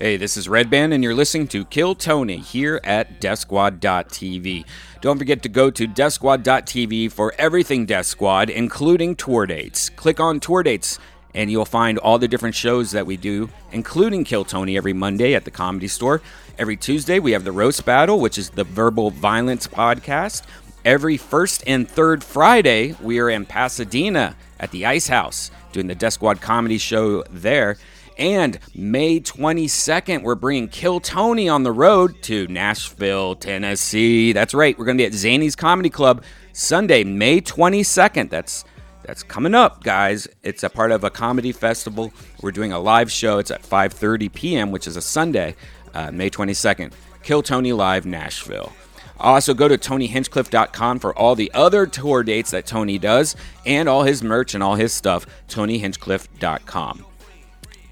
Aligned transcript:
Hey, 0.00 0.16
this 0.16 0.36
is 0.36 0.46
Redban, 0.46 0.94
and 0.94 1.02
you're 1.02 1.12
listening 1.12 1.48
to 1.48 1.64
Kill 1.64 1.96
Tony 1.96 2.36
here 2.36 2.80
at 2.84 3.20
DeathSquad.tv. 3.20 4.64
Don't 5.00 5.18
forget 5.18 5.42
to 5.42 5.48
go 5.48 5.72
to 5.72 5.88
DeathSquad.tv 5.88 7.10
for 7.10 7.34
everything 7.36 7.84
Death 7.84 8.06
Squad, 8.06 8.48
including 8.48 9.16
tour 9.16 9.44
dates. 9.44 9.88
Click 9.88 10.20
on 10.20 10.38
tour 10.38 10.62
dates, 10.62 11.00
and 11.34 11.50
you'll 11.50 11.64
find 11.64 11.98
all 11.98 12.16
the 12.16 12.28
different 12.28 12.54
shows 12.54 12.92
that 12.92 13.06
we 13.06 13.16
do, 13.16 13.50
including 13.72 14.22
Kill 14.22 14.44
Tony 14.44 14.76
every 14.76 14.92
Monday 14.92 15.34
at 15.34 15.44
the 15.44 15.50
Comedy 15.50 15.88
Store. 15.88 16.22
Every 16.60 16.76
Tuesday, 16.76 17.18
we 17.18 17.32
have 17.32 17.42
the 17.42 17.50
Roast 17.50 17.84
Battle, 17.84 18.20
which 18.20 18.38
is 18.38 18.50
the 18.50 18.62
Verbal 18.62 19.10
Violence 19.10 19.66
podcast. 19.66 20.42
Every 20.84 21.16
first 21.16 21.64
and 21.66 21.90
third 21.90 22.22
Friday, 22.22 22.94
we 23.02 23.18
are 23.18 23.30
in 23.30 23.46
Pasadena 23.46 24.36
at 24.60 24.70
the 24.70 24.86
Ice 24.86 25.08
House 25.08 25.50
doing 25.72 25.88
the 25.88 25.94
Death 25.94 26.12
Squad 26.12 26.40
comedy 26.40 26.78
show 26.78 27.24
there. 27.30 27.78
And 28.18 28.58
May 28.74 29.20
22nd, 29.20 30.22
we're 30.22 30.34
bringing 30.34 30.68
Kill 30.68 30.98
Tony 30.98 31.48
on 31.48 31.62
the 31.62 31.70
road 31.70 32.20
to 32.22 32.48
Nashville, 32.48 33.36
Tennessee. 33.36 34.32
That's 34.32 34.54
right, 34.54 34.76
we're 34.76 34.86
going 34.86 34.98
to 34.98 35.02
be 35.02 35.06
at 35.06 35.14
Zany's 35.14 35.54
Comedy 35.54 35.88
Club 35.88 36.24
Sunday, 36.52 37.04
May 37.04 37.40
22nd. 37.40 38.28
That's 38.30 38.64
that's 39.04 39.22
coming 39.22 39.54
up, 39.54 39.84
guys. 39.84 40.28
It's 40.42 40.62
a 40.62 40.68
part 40.68 40.90
of 40.90 41.02
a 41.02 41.08
comedy 41.08 41.52
festival. 41.52 42.12
We're 42.42 42.52
doing 42.52 42.72
a 42.72 42.78
live 42.78 43.10
show. 43.10 43.38
It's 43.38 43.50
at 43.50 43.62
5:30 43.62 44.30
p.m., 44.34 44.70
which 44.70 44.86
is 44.86 44.96
a 44.96 45.00
Sunday, 45.00 45.54
uh, 45.94 46.10
May 46.10 46.28
22nd. 46.28 46.92
Kill 47.22 47.42
Tony 47.42 47.72
Live 47.72 48.04
Nashville. 48.04 48.72
Also, 49.18 49.54
go 49.54 49.66
to 49.66 49.78
TonyHinchcliffe.com 49.78 50.98
for 50.98 51.16
all 51.16 51.34
the 51.34 51.50
other 51.54 51.86
tour 51.86 52.22
dates 52.22 52.50
that 52.50 52.66
Tony 52.66 52.98
does 52.98 53.34
and 53.64 53.88
all 53.88 54.02
his 54.02 54.22
merch 54.22 54.54
and 54.54 54.62
all 54.62 54.74
his 54.74 54.92
stuff. 54.92 55.26
TonyHinchcliffe.com. 55.48 57.04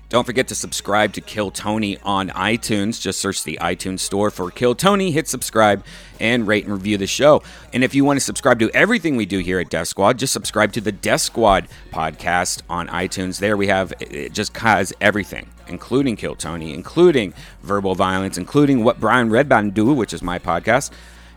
Don't 0.08 0.24
forget 0.24 0.46
to 0.48 0.54
subscribe 0.54 1.14
to 1.14 1.20
Kill 1.20 1.50
Tony 1.50 1.98
on 2.04 2.28
iTunes. 2.28 3.00
Just 3.00 3.18
search 3.18 3.42
the 3.42 3.58
iTunes 3.60 4.00
store 4.00 4.30
for 4.30 4.52
Kill 4.52 4.76
Tony, 4.76 5.10
hit 5.10 5.26
subscribe, 5.26 5.84
and 6.20 6.46
rate 6.46 6.64
and 6.64 6.72
review 6.72 6.96
the 6.96 7.08
show. 7.08 7.42
And 7.72 7.82
if 7.82 7.92
you 7.92 8.04
want 8.04 8.16
to 8.16 8.24
subscribe 8.24 8.60
to 8.60 8.70
everything 8.70 9.16
we 9.16 9.26
do 9.26 9.40
here 9.40 9.58
at 9.58 9.68
Death 9.68 9.88
Squad, 9.88 10.20
just 10.20 10.32
subscribe 10.32 10.72
to 10.74 10.80
the 10.80 10.92
Death 10.92 11.22
Squad 11.22 11.66
podcast 11.90 12.62
on 12.70 12.86
iTunes. 12.86 13.40
There 13.40 13.56
we 13.56 13.66
have 13.66 13.92
it 13.98 14.32
just 14.32 14.56
has 14.58 14.92
everything, 15.00 15.48
including 15.66 16.14
Kill 16.14 16.36
Tony, 16.36 16.72
including 16.72 17.34
verbal 17.64 17.96
violence, 17.96 18.38
including 18.38 18.84
what 18.84 19.00
Brian 19.00 19.28
Redban 19.28 19.74
do, 19.74 19.92
which 19.92 20.12
is 20.12 20.22
my 20.22 20.38
podcast. 20.38 20.92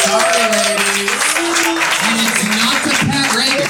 Sorry, 0.04 0.44
ladies. 0.52 1.24
And 2.04 2.20
it's 2.20 2.44
not 2.52 2.84
to 2.84 2.92
Pat 3.08 3.32
Regan. 3.32 3.68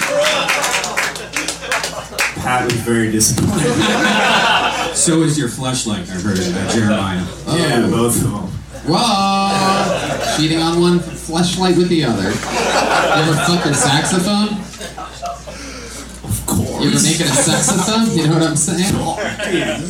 Pat 2.43 2.65
was 2.65 2.81
very 2.81 3.12
disappointed. 3.12 4.47
so 5.00 5.22
is 5.22 5.38
your 5.38 5.49
fleshlight, 5.49 6.05
I 6.12 6.21
heard, 6.21 6.38
uh, 6.38 6.71
Jeremiah. 6.72 7.25
Yeah, 7.56 7.88
both 7.88 8.16
of 8.16 8.31
them. 8.31 8.47
Whoa! 8.84 10.37
Cheating 10.37 10.59
on 10.61 10.81
one, 10.81 10.99
fleshlight 11.00 11.77
with 11.77 11.88
the 11.88 12.05
other. 12.05 12.28
You 12.28 13.22
ever 13.25 13.34
fuck 13.49 13.65
your 13.65 13.75
saxophone? 13.75 14.60
Of 16.25 16.47
course. 16.47 16.84
You 16.84 16.91
ever 16.93 17.00
make 17.03 17.21
it 17.21 17.28
a 17.28 17.33
saxophone? 17.33 18.12
You 18.16 18.28
know 18.28 18.34
what 18.34 18.43
I'm 18.43 18.56
saying? 18.56 18.93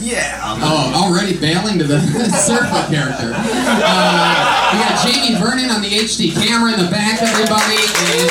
Yeah. 0.01 0.39
Oh, 0.63 0.93
already 0.95 1.37
bailing 1.39 1.79
to 1.79 1.85
the 1.85 1.99
surfer 2.47 2.87
character. 2.87 3.33
Uh, 3.35 4.71
we 4.73 4.79
got 4.79 5.07
Jamie 5.07 5.35
Vernon 5.39 5.71
on 5.71 5.83
the 5.83 5.91
HD 5.91 6.33
camera 6.33 6.73
in 6.73 6.79
the 6.85 6.91
back, 6.91 7.21
everybody. 7.21 7.83
And 8.15 8.31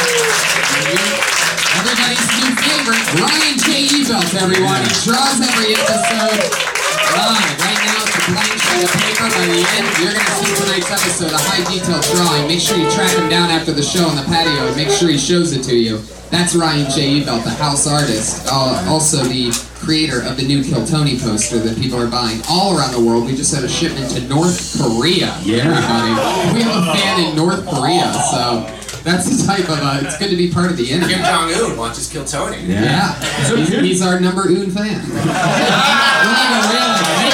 everybody's 1.78 2.26
new 2.42 2.52
favorite, 2.58 3.04
Ryan 3.22 3.56
J. 3.62 3.70
Ebelt, 4.02 4.32
everyone. 4.42 4.82
He 4.82 4.94
draws 5.06 5.38
every 5.38 5.76
episode 5.78 6.80
live. 7.16 7.60
Right 7.60 7.82
now, 7.86 8.06
it's 8.06 8.18
a 8.18 8.24
blank 8.32 8.54
sheet 8.58 8.84
of 8.86 8.92
paper. 8.96 9.28
By 9.30 9.46
the 9.46 9.62
end, 9.78 9.88
you're 10.02 10.14
going 10.14 10.26
to 10.26 10.36
see 10.40 10.52
tonight's 10.56 10.92
episode, 10.92 11.34
a 11.34 11.42
high 11.42 11.64
detail 11.72 12.00
drawing. 12.14 12.48
Make 12.48 12.62
sure 12.62 12.78
you 12.78 12.90
track 12.92 13.12
him 13.18 13.30
down 13.30 13.50
after 13.50 13.72
the 13.72 13.84
show 13.84 14.06
on 14.06 14.16
the 14.16 14.24
patio 14.24 14.68
and 14.68 14.76
make 14.76 14.90
sure 14.90 15.10
he 15.10 15.18
shows 15.18 15.54
it 15.54 15.64
to 15.64 15.76
you. 15.76 16.02
That's 16.30 16.56
Ryan 16.56 16.90
J. 16.92 17.22
Ebelt, 17.22 17.44
the 17.44 17.50
house 17.50 17.88
artist. 17.88 18.48
Uh, 18.52 18.86
also, 18.88 19.24
the 19.24 19.50
creator 19.80 20.22
of 20.22 20.38
the 20.38 20.46
new 20.46 20.64
Kill 20.64 20.86
Tony 20.86 21.18
poster 21.18 21.58
that 21.58 21.78
people 21.78 22.00
are 22.00 22.10
buying 22.10 22.42
all 22.48 22.78
around 22.78 22.92
the 22.94 23.02
world. 23.02 23.26
We 23.26 23.36
just 23.36 23.54
had 23.54 23.64
a 23.64 23.70
shipment 23.70 24.12
to 24.12 24.22
North 24.28 24.78
Korea. 24.78 25.34
Yeah. 25.42 25.66
Everybody. 25.66 26.54
We 26.54 26.62
have 26.62 26.84
a 26.84 26.94
fan 26.94 27.26
in 27.26 27.36
North 27.36 27.66
Korea, 27.66 28.14
so 28.30 28.68
that's 29.04 29.26
the 29.30 29.46
type 29.46 29.70
of, 29.70 29.80
uh, 29.80 30.02
it's 30.04 30.18
good 30.18 30.30
to 30.30 30.38
be 30.38 30.52
part 30.52 30.72
of 30.72 30.78
the 30.78 30.92
end. 30.92 31.04
Kim. 31.04 31.20
Jong 31.20 31.52
Un 31.52 31.78
watches 31.78 32.10
Kill 32.10 32.26
Tony. 32.26 32.62
Yeah, 32.64 33.20
he's, 33.56 33.70
he's 33.70 34.02
our 34.02 34.20
number 34.20 34.44
un 34.44 34.70
fan. 34.72 35.02
we 35.08 35.16
have 35.16 36.54
a 36.56 36.70
real 36.70 36.90
late. 36.96 37.34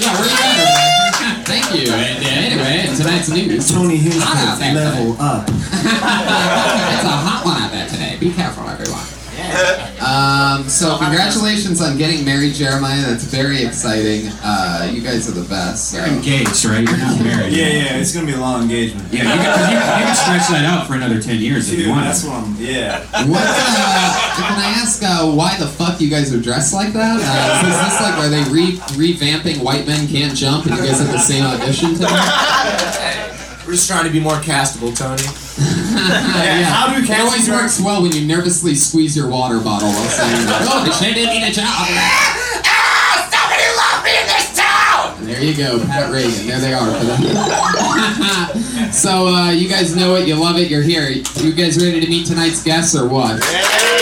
Yeah, 0.00 0.12
where 0.18 0.28
you 0.28 0.36
at? 0.36 0.90
Thank 1.46 1.74
you. 1.74 1.92
And 1.92 2.24
uh, 2.24 2.28
anyway, 2.28 2.86
and 2.86 2.96
tonight's 2.96 3.28
news. 3.28 3.72
Tony 3.72 3.98
Hot 3.98 4.38
out 4.38 4.62
Hinchcliffe, 4.62 4.74
level 4.74 5.20
up. 5.20 5.48
it's 5.50 7.04
a 7.04 7.10
hot 7.10 7.42
one 7.44 7.60
out 7.60 7.72
there 7.72 7.88
today. 7.88 8.16
Be 8.20 8.32
careful, 8.32 8.59
everyone. 8.59 8.59
Um, 10.00 10.68
so 10.68 10.96
congratulations 10.98 11.80
on 11.82 11.98
getting 11.98 12.24
married, 12.24 12.54
Jeremiah. 12.54 13.02
That's 13.02 13.24
very 13.24 13.62
exciting. 13.62 14.28
Uh, 14.42 14.90
you 14.92 15.02
guys 15.02 15.28
are 15.28 15.32
the 15.38 15.48
best. 15.48 15.90
So. 15.90 15.98
You're 15.98 16.06
engaged, 16.16 16.64
right? 16.64 16.86
You're 16.86 16.96
not 16.96 17.22
married. 17.22 17.52
Yeah, 17.52 17.68
yeah, 17.68 17.96
it's 17.98 18.12
gonna 18.14 18.26
be 18.26 18.32
a 18.32 18.40
long 18.40 18.62
engagement. 18.62 19.12
Yeah, 19.12 19.22
you 19.24 19.40
can, 19.40 19.70
you, 19.70 19.76
you 19.76 20.06
can 20.06 20.16
stretch 20.16 20.48
that 20.48 20.64
out 20.64 20.86
for 20.86 20.94
another 20.94 21.20
10 21.20 21.38
years 21.38 21.72
if 21.72 21.78
you 21.78 21.90
want. 21.90 22.04
that's 22.06 22.24
what 22.24 22.32
I'm. 22.42 22.56
Yeah. 22.58 23.00
What? 23.28 23.44
Uh, 23.44 24.34
can 24.36 24.58
I 24.58 24.74
ask 24.80 25.02
uh, 25.02 25.30
why 25.30 25.56
the 25.58 25.66
fuck 25.68 26.00
you 26.00 26.08
guys 26.08 26.32
are 26.34 26.40
dressed 26.40 26.72
like 26.72 26.92
that? 26.94 27.20
Uh, 27.20 27.68
is 27.68 27.76
this 27.84 28.00
like 28.00 28.14
are 28.18 28.28
they 28.28 28.42
re- 28.50 28.78
revamping 28.96 29.62
White 29.62 29.86
Men 29.86 30.08
Can't 30.08 30.34
Jump 30.36 30.66
and 30.66 30.76
you 30.76 30.82
guys 30.82 30.98
had 30.98 31.08
the 31.12 31.18
same 31.18 31.44
audition 31.44 31.92
today? 31.94 32.06
We're 33.66 33.72
just 33.76 33.88
trying 33.88 34.04
to 34.04 34.10
be 34.10 34.20
more 34.20 34.36
castable, 34.36 34.96
Tony. 34.96 35.22
yeah. 36.08 36.64
how 36.64 36.92
do 36.94 37.02
It 37.02 37.10
always 37.20 37.46
directors- 37.46 37.48
works 37.48 37.80
well 37.80 38.02
when 38.02 38.12
you 38.12 38.26
nervously 38.26 38.74
squeeze 38.74 39.16
your 39.16 39.28
water 39.28 39.58
bottle 39.60 39.88
while 39.88 40.08
saying, 40.08 40.46
"Oh, 40.70 40.82
the 40.84 40.92
shit 40.92 41.14
didn't 41.14 41.30
mean 41.34 41.44
a 41.44 41.50
job." 41.52 41.86
Somebody 43.30 43.66
love 43.76 44.04
me 44.04 44.10
in 44.18 44.26
this 44.26 44.56
town! 44.56 45.14
And 45.18 45.28
there 45.28 45.42
you 45.42 45.54
go, 45.56 45.78
Pat 45.86 46.10
Regan. 46.12 46.46
There 46.46 46.60
they 46.60 46.72
are 46.72 46.90
for 46.98 47.04
them. 48.84 48.92
so 48.92 49.28
uh, 49.28 49.50
you 49.50 49.68
guys 49.68 49.94
know 49.94 50.16
it, 50.16 50.26
you 50.26 50.34
love 50.36 50.56
it, 50.56 50.70
you're 50.70 50.82
here. 50.82 51.08
You 51.08 51.52
guys 51.52 51.76
ready 51.82 52.00
to 52.00 52.08
meet 52.08 52.26
tonight's 52.26 52.62
guests 52.62 52.94
or 52.96 53.06
what? 53.08 53.32
Every 53.32 53.99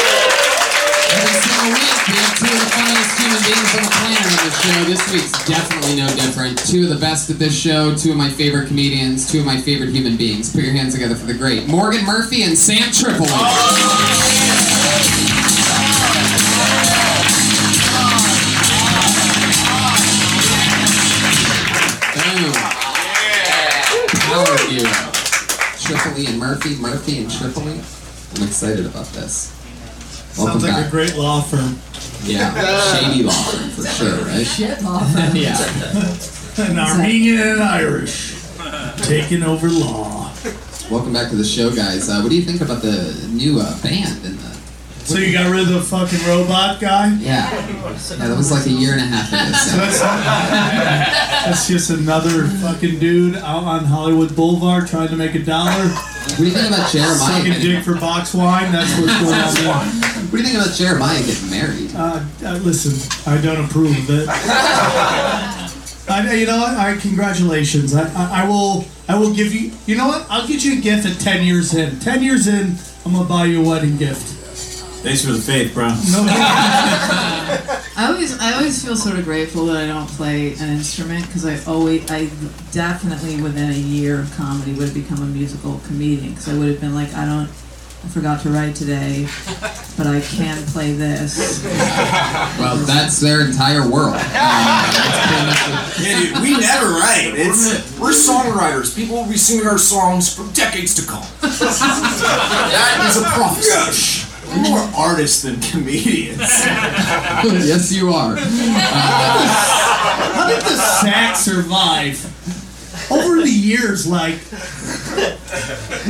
human 3.18 3.42
beings 3.42 3.70
on 3.74 3.82
the 3.82 3.90
planet 3.90 4.22
on 4.22 4.38
the 4.46 4.52
show. 4.62 4.84
This 4.84 5.02
week's 5.12 5.32
definitely 5.46 5.96
no 5.96 6.06
different. 6.14 6.58
Two 6.58 6.84
of 6.84 6.90
the 6.90 7.00
best 7.00 7.30
at 7.30 7.38
this 7.38 7.58
show, 7.58 7.94
two 7.94 8.12
of 8.12 8.16
my 8.16 8.30
favorite 8.30 8.68
comedians, 8.68 9.30
two 9.30 9.40
of 9.40 9.46
my 9.46 9.60
favorite 9.60 9.90
human 9.90 10.16
beings. 10.16 10.52
Put 10.52 10.62
your 10.62 10.72
hands 10.72 10.94
together 10.94 11.14
for 11.14 11.26
the 11.26 11.34
great 11.34 11.66
Morgan 11.66 12.04
Murphy 12.04 12.44
and 12.44 12.56
Sam 12.56 12.90
Tripoli. 12.92 13.28
Power. 24.28 24.58
Tripoli 25.80 26.26
and 26.26 26.38
Murphy, 26.38 26.76
Murphy 26.76 27.18
and 27.18 27.30
Tripoli. 27.30 27.72
I'm 27.72 28.46
excited 28.46 28.84
about 28.84 29.06
this. 29.06 29.57
Welcome 30.38 30.60
Sounds 30.60 30.64
like 30.64 30.72
back. 30.74 30.86
a 30.86 30.90
great 30.90 31.16
law 31.16 31.40
firm. 31.42 31.76
Yeah, 32.22 32.54
shady 32.94 33.22
law 33.24 33.32
firm 33.32 33.70
for 33.70 33.86
sure, 33.86 34.18
right? 34.26 34.46
Shit, 34.46 34.80
Mom. 34.82 35.02
yeah. 35.34 35.56
An 36.58 36.78
Armenian 36.78 37.40
and 37.40 37.62
Irish 37.62 38.34
taking 38.98 39.42
over 39.42 39.68
law. 39.68 40.32
Welcome 40.90 41.12
back 41.12 41.30
to 41.30 41.36
the 41.36 41.44
show, 41.44 41.70
guys. 41.74 42.08
Uh, 42.08 42.20
what 42.20 42.30
do 42.30 42.36
you 42.36 42.42
think 42.42 42.60
about 42.60 42.82
the 42.82 43.28
new 43.32 43.60
uh, 43.60 43.80
band 43.82 44.24
and 44.24 44.38
the? 44.38 44.48
So 45.04 45.16
you 45.18 45.32
got 45.32 45.50
rid 45.50 45.62
of 45.62 45.68
the 45.68 45.80
fucking 45.80 46.18
robot 46.28 46.80
guy? 46.80 47.08
Yeah, 47.18 47.48
yeah, 47.50 47.92
that 48.16 48.36
was 48.36 48.50
like 48.52 48.66
a 48.66 48.70
year 48.70 48.92
and 48.92 49.00
a 49.00 49.06
half 49.06 49.28
ago. 49.32 49.52
So 49.56 49.70
So. 49.70 49.76
that's, 49.78 50.00
that's 51.46 51.68
just 51.68 51.90
another 51.90 52.46
fucking 52.46 52.98
dude 52.98 53.36
out 53.36 53.64
on 53.64 53.84
Hollywood 53.86 54.36
Boulevard 54.36 54.86
trying 54.86 55.08
to 55.08 55.16
make 55.16 55.34
a 55.34 55.38
dollar, 55.42 55.88
What 55.88 56.36
do 56.36 56.44
you 56.44 56.50
think 56.50 56.68
about 56.68 56.90
Jeremiah? 56.92 57.16
sucking 57.16 57.60
dick 57.62 57.84
for 57.84 57.94
box 57.94 58.34
wine. 58.34 58.70
That's 58.70 58.90
what's 59.00 59.18
going 59.20 59.34
on 59.74 60.00
there. 60.00 60.07
What 60.18 60.30
do 60.32 60.38
you 60.38 60.44
think 60.44 60.62
about 60.62 60.74
Jeremiah 60.74 61.20
getting 61.24 61.50
married? 61.50 61.94
Uh, 61.94 62.24
uh, 62.44 62.58
listen, 62.62 63.32
I 63.32 63.40
don't 63.40 63.64
approve 63.64 63.96
of 63.96 64.10
it. 64.10 64.28
I, 66.10 66.34
you 66.34 66.46
know 66.46 66.58
what? 66.58 66.76
I 66.76 66.96
congratulations. 66.96 67.94
I, 67.94 68.08
I, 68.14 68.42
I 68.42 68.48
will. 68.48 68.84
I 69.08 69.18
will 69.18 69.32
give 69.34 69.54
you. 69.54 69.72
You 69.86 69.96
know 69.96 70.08
what? 70.08 70.26
I'll 70.28 70.46
get 70.46 70.64
you 70.64 70.78
a 70.78 70.80
gift 70.80 71.06
at 71.06 71.20
ten 71.20 71.44
years 71.46 71.74
in. 71.74 71.98
Ten 72.00 72.22
years 72.22 72.46
in, 72.46 72.74
I'm 73.04 73.12
gonna 73.12 73.28
buy 73.28 73.46
you 73.46 73.62
a 73.62 73.68
wedding 73.68 73.96
gift. 73.96 74.38
Thanks 75.02 75.24
for 75.24 75.30
the 75.30 75.38
faith, 75.38 75.72
bro. 75.74 75.88
No, 75.88 76.26
I 77.98 78.08
always, 78.10 78.38
I 78.40 78.54
always 78.54 78.84
feel 78.84 78.96
sort 78.96 79.16
of 79.18 79.24
grateful 79.24 79.66
that 79.66 79.76
I 79.76 79.86
don't 79.86 80.08
play 80.08 80.54
an 80.54 80.70
instrument 80.70 81.24
because 81.26 81.46
I 81.46 81.58
always, 81.70 82.10
I 82.10 82.26
definitely 82.72 83.40
within 83.40 83.70
a 83.70 83.74
year 83.74 84.20
of 84.20 84.34
comedy 84.36 84.72
would 84.72 84.86
have 84.88 84.94
become 84.94 85.22
a 85.22 85.26
musical 85.26 85.80
comedian 85.86 86.30
because 86.30 86.48
I 86.48 86.58
would 86.58 86.68
have 86.68 86.80
been 86.80 86.96
like, 86.96 87.14
I 87.14 87.24
don't, 87.24 87.48
I 88.04 88.08
forgot 88.10 88.40
to 88.42 88.50
write 88.50 88.74
today, 88.76 89.26
but 89.96 90.06
I 90.06 90.20
can 90.20 90.62
play 90.66 90.92
this. 90.92 91.62
Well, 92.58 92.76
that's 92.86 93.18
their 93.20 93.40
entire 93.44 93.86
world. 93.88 94.14
Uh, 94.16 94.18
that's 94.94 95.26
pretty 95.26 95.46
much 95.46 95.60
what- 95.68 95.98
Yeah, 96.06 96.20
dude, 96.20 96.38
we 96.42 96.50
never 96.58 96.86
write. 96.92 97.32
It's 97.34 97.98
we're 97.98 98.12
songwriters. 98.12 98.94
People 98.94 99.16
will 99.16 99.28
be 99.28 99.36
singing 99.36 99.66
our 99.66 99.78
songs 99.78 100.32
for 100.34 100.44
decades 100.54 100.94
to 100.94 101.02
come. 101.06 101.26
that 101.42 103.04
is 103.10 103.16
a 103.20 103.24
prophecy. 103.30 104.26
We're 104.48 104.62
more 104.62 104.88
artists 104.96 105.42
than 105.42 105.60
comedians. 105.60 106.38
yes, 107.68 107.92
you 107.92 108.10
are. 108.14 108.36
how 110.34 110.46
did 110.48 110.62
the 110.62 110.76
sax 111.02 111.40
survive? 111.40 112.16
Over 113.10 113.40
the 113.42 113.50
years, 113.50 114.06
like, 114.06 114.34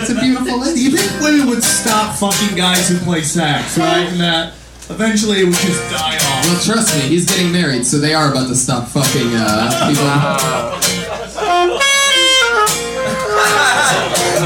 It's 0.01 0.11
a 0.11 0.15
beautiful 0.15 0.61
do 0.61 0.81
you 0.81 0.91
lady. 0.91 0.97
think 0.97 1.21
women 1.23 1.47
would 1.49 1.63
stop 1.63 2.17
fucking 2.17 2.57
guys 2.57 2.89
who 2.89 2.99
play 2.99 3.23
sax, 3.23 3.79
right? 3.79 4.07
And 4.09 4.21
that 4.21 4.55
eventually 4.91 5.41
it 5.41 5.45
would 5.45 5.55
just 5.55 5.91
die 5.91 6.17
off. 6.17 6.45
Well, 6.47 6.61
trust 6.65 6.95
me, 6.97 7.03
he's 7.03 7.27
getting 7.27 7.53
married, 7.53 7.87
so 7.87 7.99
they 7.99 8.15
are 8.15 8.31
about 8.33 8.49
to 8.49 8.55
stop 8.57 8.89
fucking 8.89 9.31
uh, 9.35 9.89
people. 9.89 10.09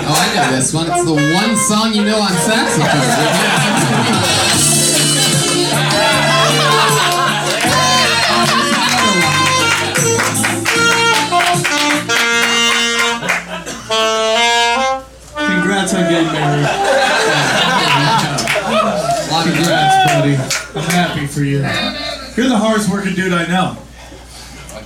Oh, 0.05 0.09
I 0.09 0.35
know 0.35 0.57
this 0.57 0.73
one. 0.75 0.87
It's 0.91 1.05
the 1.05 1.13
one 1.15 1.57
song 1.57 1.95
you 1.95 2.03
know 2.05 2.21
on 2.21 2.33
saxophone. 2.33 4.72
Congrats 16.03 16.03
on 16.03 16.11
getting 16.11 16.33
married. 16.33 16.69
Congrats, 19.57 20.13
buddy. 20.13 20.35
I'm 20.79 20.91
happy 20.91 21.27
for 21.27 21.41
you. 21.43 21.59
You're 22.37 22.49
the 22.49 22.57
hardest 22.59 22.89
working 22.91 23.15
dude 23.15 23.33
I 23.33 23.47
know. 23.47 23.77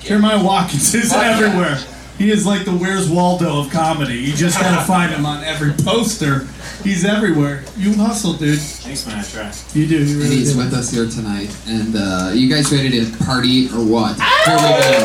Jeremiah 0.00 0.42
Watkins 0.42 0.94
is 0.94 1.12
everywhere. 1.12 1.78
He 2.18 2.30
is 2.30 2.46
like 2.46 2.64
the 2.64 2.72
Where's 2.72 3.10
Waldo 3.10 3.60
of 3.60 3.70
comedy. 3.70 4.14
You 4.14 4.32
just 4.34 4.58
gotta 4.58 4.82
find 4.86 5.12
him 5.12 5.26
on 5.26 5.44
every 5.44 5.72
poster. 5.84 6.46
He's 6.82 7.04
everywhere. 7.04 7.62
You 7.76 7.92
hustle, 7.94 8.32
dude. 8.34 8.58
Thanks, 8.58 9.06
man. 9.06 9.18
I 9.18 9.22
try. 9.22 9.52
You 9.74 9.86
do. 9.86 10.02
You 10.04 10.22
And 10.22 10.32
he's 10.32 10.52
do. 10.54 10.58
with 10.58 10.72
us 10.72 10.90
here 10.90 11.06
tonight. 11.08 11.54
And 11.66 11.94
uh, 11.94 12.30
you 12.32 12.48
guys 12.48 12.72
ready 12.72 12.90
to 13.04 13.24
party 13.24 13.66
or 13.68 13.84
what? 13.84 14.16
Here 14.16 14.56
we 14.56 14.62
go. 14.62 15.04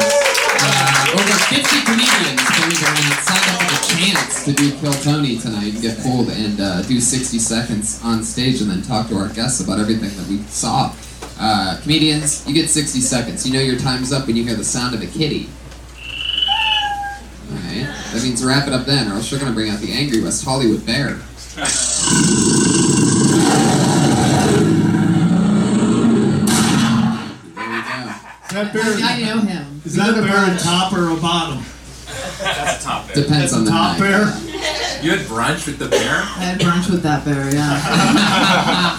Uh, 0.63 1.19
over 1.19 1.35
50 1.51 1.81
comedians, 1.83 2.39
believe 2.47 2.79
it 2.79 2.87
or 2.87 2.95
not, 2.95 3.19
signed 3.25 3.49
up 3.49 3.59
for 3.59 3.60
the 3.71 3.95
chance 3.95 4.43
to 4.45 4.53
do 4.53 4.71
Kill 4.79 4.93
Tony 4.93 5.37
tonight 5.37 5.73
and 5.73 5.81
get 5.81 5.97
pulled 5.99 6.29
and 6.29 6.59
uh, 6.59 6.81
do 6.83 6.99
60 6.99 7.39
seconds 7.39 8.01
on 8.03 8.23
stage 8.23 8.61
and 8.61 8.69
then 8.69 8.81
talk 8.81 9.07
to 9.09 9.15
our 9.15 9.29
guests 9.29 9.61
about 9.61 9.79
everything 9.79 10.09
that 10.17 10.27
we 10.27 10.39
saw. 10.43 10.93
Uh, 11.39 11.79
comedians, 11.81 12.45
you 12.47 12.53
get 12.53 12.69
60 12.69 12.99
seconds. 12.99 13.47
You 13.47 13.53
know 13.53 13.61
your 13.61 13.79
time's 13.79 14.11
up 14.11 14.27
when 14.27 14.35
you 14.35 14.43
hear 14.43 14.55
the 14.55 14.63
sound 14.63 14.93
of 14.93 15.01
a 15.01 15.07
kitty. 15.07 15.49
Alright, 17.49 17.87
that 18.13 18.21
means 18.23 18.43
wrap 18.43 18.67
it 18.67 18.73
up 18.73 18.85
then, 18.85 19.09
or 19.11 19.15
else 19.15 19.31
you're 19.31 19.39
gonna 19.39 19.53
bring 19.53 19.69
out 19.69 19.79
the 19.79 19.91
angry 19.91 20.21
West 20.21 20.43
Hollywood 20.43 20.85
bear. 20.85 21.19
There 21.55 21.65
we 27.55 27.81
go. 27.81 28.13
That 28.51 28.71
bear, 28.73 28.83
I 28.83 29.21
know 29.21 29.39
him. 29.41 29.81
is 29.85 29.95
that 29.95 30.17
a 30.17 30.21
bear 30.21 30.53
a 30.53 30.57
top 30.59 30.91
or 30.93 31.09
a 31.09 31.15
bottom? 31.15 31.63
Depends 33.13 33.53
on 33.53 33.65
the 33.65 33.71
Top 33.71 33.97
night. 33.97 33.99
bear? 33.99 34.21
You 35.03 35.11
had 35.17 35.25
brunch 35.25 35.65
with 35.65 35.77
the 35.79 35.87
bear? 35.89 36.21
I 36.21 36.53
had 36.53 36.59
brunch 36.61 36.89
with 36.89 37.01
that 37.03 37.25
bear, 37.25 37.53
yeah. 37.53 37.77
I 37.81 38.97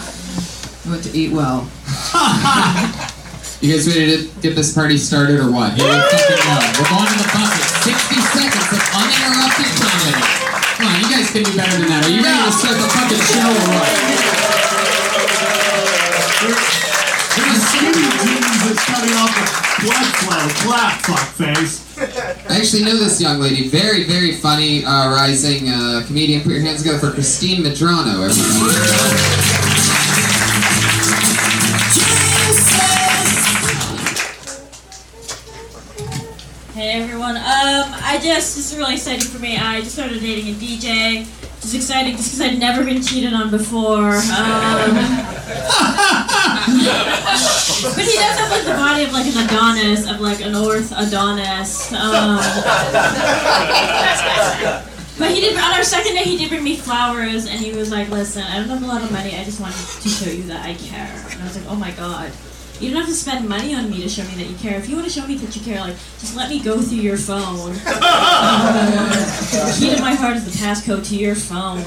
went 0.91 1.03
to 1.05 1.11
eat 1.17 1.33
well. 1.33 1.67
You 3.63 3.71
guys 3.75 3.87
ready 3.87 4.27
to 4.27 4.41
get 4.43 4.55
this 4.57 4.75
party 4.75 4.99
started 4.99 5.39
or 5.39 5.51
what? 5.51 5.75
Here 5.75 5.87
we 5.87 5.95
fucking 5.95 6.43
go. 6.43 6.55
We're 6.83 6.91
going 6.91 7.07
to 7.07 7.19
the 7.23 7.31
bucket. 7.31 7.63
60 7.87 8.19
seconds 8.35 8.69
of 8.75 8.83
uninterrupted 8.91 9.71
comedy. 9.79 10.23
Come 10.79 10.87
on, 10.91 10.95
you 10.99 11.07
guys 11.11 11.31
can 11.31 11.43
do 11.47 11.55
better 11.57 11.79
than 11.79 11.87
that. 11.91 12.03
Are 12.07 12.11
you 12.11 12.23
ready 12.23 12.43
to 12.43 12.53
start 12.59 12.75
the 12.79 12.91
fucking 12.91 13.23
show 13.23 13.47
or 13.47 13.67
what? 13.79 13.91
There's 17.83 17.97
skinny 17.97 18.39
jeans 18.39 18.63
that's 18.69 18.87
off 19.19 19.35
the 19.35 19.87
blood 19.87 20.09
flow. 20.23 20.47
Clap, 20.63 21.03
fuckface. 21.03 21.83
I 22.49 22.59
actually 22.59 22.85
know 22.85 22.97
this 22.97 23.21
young 23.21 23.41
lady. 23.41 23.69
Very, 23.69 24.05
very 24.05 24.37
funny, 24.37 24.85
uh, 24.85 25.11
rising 25.11 25.69
uh, 25.69 26.05
comedian. 26.07 26.43
Put 26.43 26.53
your 26.53 26.61
hands 26.61 26.83
together 26.83 26.99
for 26.99 27.11
Christine 27.13 27.65
Medrano, 27.65 28.25
everyone. 28.25 29.73
Hey 36.75 37.03
everyone. 37.03 37.37
Um, 37.37 37.43
I 37.45 38.19
just 38.23 38.57
this 38.57 38.73
is 38.73 38.79
really 38.79 38.95
exciting 38.95 39.29
for 39.29 39.39
me. 39.39 39.57
I 39.57 39.81
just 39.81 39.95
started 39.95 40.21
dating 40.21 40.55
a 40.55 40.57
DJ. 40.57 41.42
It's 41.63 41.75
exciting 41.75 42.17
just 42.17 42.33
because 42.33 42.41
I'd 42.41 42.59
never 42.59 42.85
been 42.85 43.01
cheated 43.01 43.33
on 43.33 43.49
before. 43.51 44.17
Um, 44.17 44.95
but 47.95 48.05
he 48.05 48.17
does 48.19 48.37
have 48.37 48.51
like 48.51 48.65
the 48.65 48.75
body 48.75 49.05
of 49.05 49.13
like 49.13 49.27
an 49.27 49.47
Adonis, 49.47 50.11
of 50.11 50.21
like 50.21 50.41
an 50.41 50.55
Orth 50.55 50.91
Adonis. 50.91 51.93
Um, 51.93 52.39
but 55.19 55.31
he 55.31 55.41
did 55.41 55.57
on 55.57 55.73
our 55.73 55.85
second 55.85 56.15
day. 56.15 56.25
He 56.25 56.37
did 56.37 56.49
bring 56.49 56.65
me 56.65 56.77
flowers, 56.77 57.47
and 57.47 57.61
he 57.61 57.73
was 57.73 57.93
like, 57.93 58.09
"Listen, 58.09 58.43
I 58.43 58.57
don't 58.57 58.69
have 58.69 58.83
a 58.83 58.87
lot 58.87 59.03
of 59.05 59.13
money. 59.13 59.39
I 59.39 59.45
just 59.45 59.61
wanted 59.61 59.77
to 59.77 60.09
show 60.09 60.31
you 60.31 60.43
that 60.45 60.67
I 60.67 60.75
care." 60.75 61.15
And 61.31 61.43
I 61.43 61.45
was 61.45 61.57
like, 61.57 61.67
"Oh 61.69 61.77
my 61.77 61.93
god." 61.93 62.33
You 62.83 62.91
don't 62.91 63.01
have 63.01 63.09
to 63.09 63.15
spend 63.15 63.49
money 63.49 63.75
on 63.75 63.89
me 63.89 64.03
to 64.03 64.09
show 64.09 64.25
me 64.25 64.35
that 64.35 64.51
you 64.51 64.57
care. 64.57 64.77
If 64.77 64.89
you 64.89 64.97
want 64.97 65.07
to 65.07 65.13
show 65.13 65.25
me 65.27 65.37
that 65.37 65.55
you 65.55 65.63
care, 65.63 65.79
like 65.81 65.95
just 66.19 66.35
let 66.35 66.51
me 66.51 66.59
go 66.61 66.83
through 66.83 66.99
your 66.99 67.17
phone. 67.17 67.73
the 67.75 67.81
key 69.79 69.95
to 69.95 70.03
my 70.03 70.15
heart 70.15 70.37
is 70.37 70.45
the 70.45 70.51
passcode 70.51 71.07
to 71.09 71.17
your 71.17 71.37
phone. 71.37 71.83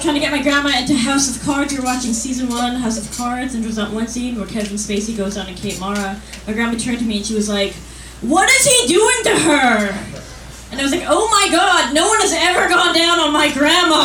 Trying 0.00 0.14
to 0.14 0.20
get 0.20 0.30
my 0.30 0.40
grandma 0.42 0.78
into 0.78 0.94
House 0.94 1.36
of 1.36 1.42
Cards. 1.42 1.74
You're 1.74 1.84
watching 1.84 2.14
season 2.14 2.48
one, 2.48 2.76
House 2.76 2.96
of 2.98 3.14
Cards, 3.16 3.54
and 3.54 3.62
there's 3.62 3.76
that 3.76 3.92
one 3.92 4.08
scene 4.08 4.36
where 4.36 4.46
Kevin 4.46 4.76
Spacey 4.76 5.14
goes 5.14 5.34
down 5.34 5.44
to 5.46 5.54
Kate 5.54 5.78
Mara. 5.78 6.18
My 6.46 6.54
grandma 6.54 6.78
turned 6.78 7.00
to 7.00 7.04
me 7.04 7.18
and 7.18 7.26
she 7.26 7.34
was 7.34 7.50
like, 7.50 7.74
"What 8.22 8.48
is 8.48 8.64
he 8.64 8.86
doing 8.88 9.22
to 9.24 9.38
her?" 9.40 9.92
And 10.72 10.80
I 10.80 10.84
was 10.84 10.92
like, 10.92 11.04
"Oh 11.06 11.28
my 11.28 11.52
God! 11.52 11.92
No 11.92 12.08
one 12.08 12.18
has 12.24 12.32
ever 12.32 12.64
gone 12.66 12.96
down 12.96 13.20
on 13.20 13.30
my 13.30 13.52
grandma. 13.52 14.00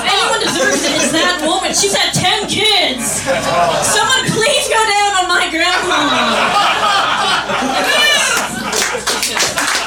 if 0.00 0.08
anyone 0.08 0.40
deserves 0.40 0.80
it, 0.80 0.96
it's 0.96 1.12
that 1.12 1.44
woman. 1.44 1.76
She's 1.76 1.92
had 1.92 2.16
ten 2.16 2.48
kids. 2.48 3.20
Someone 3.84 4.24
please 4.32 4.64
go 4.72 4.80
down 4.80 5.12
on 5.20 5.28
my 5.28 5.52
grandma." 5.52 6.08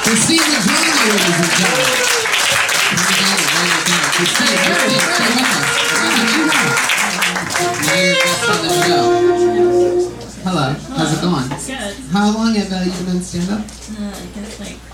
Christine 0.06 0.38
Majority, 0.38 1.02
ladies 1.02 1.38
and 1.42 1.50
gentlemen. 1.58 1.98
Christine, 4.14 4.54
Christine, 4.54 5.02
stay 5.02 5.34
with 5.34 5.42
us. 5.42 5.66
Now 7.84 7.98
you're 7.98 8.14
guest 8.22 8.46
on 8.48 8.58
the 8.62 8.70
show. 8.86 9.02
Hello, 10.46 10.66
how's 10.94 11.10
it 11.12 11.20
going? 11.20 11.48
Good. 11.66 11.94
How 12.14 12.30
long 12.32 12.54
have 12.54 12.72
uh, 12.72 12.86
you 12.86 12.92
been 13.04 13.16
in 13.16 13.22
stand-up? 13.22 13.60
Uh, 13.60 14.14
I 14.14 14.26
guess 14.34 14.60
like 14.60 14.76
four-ish 14.76 14.78
years. 14.78 14.87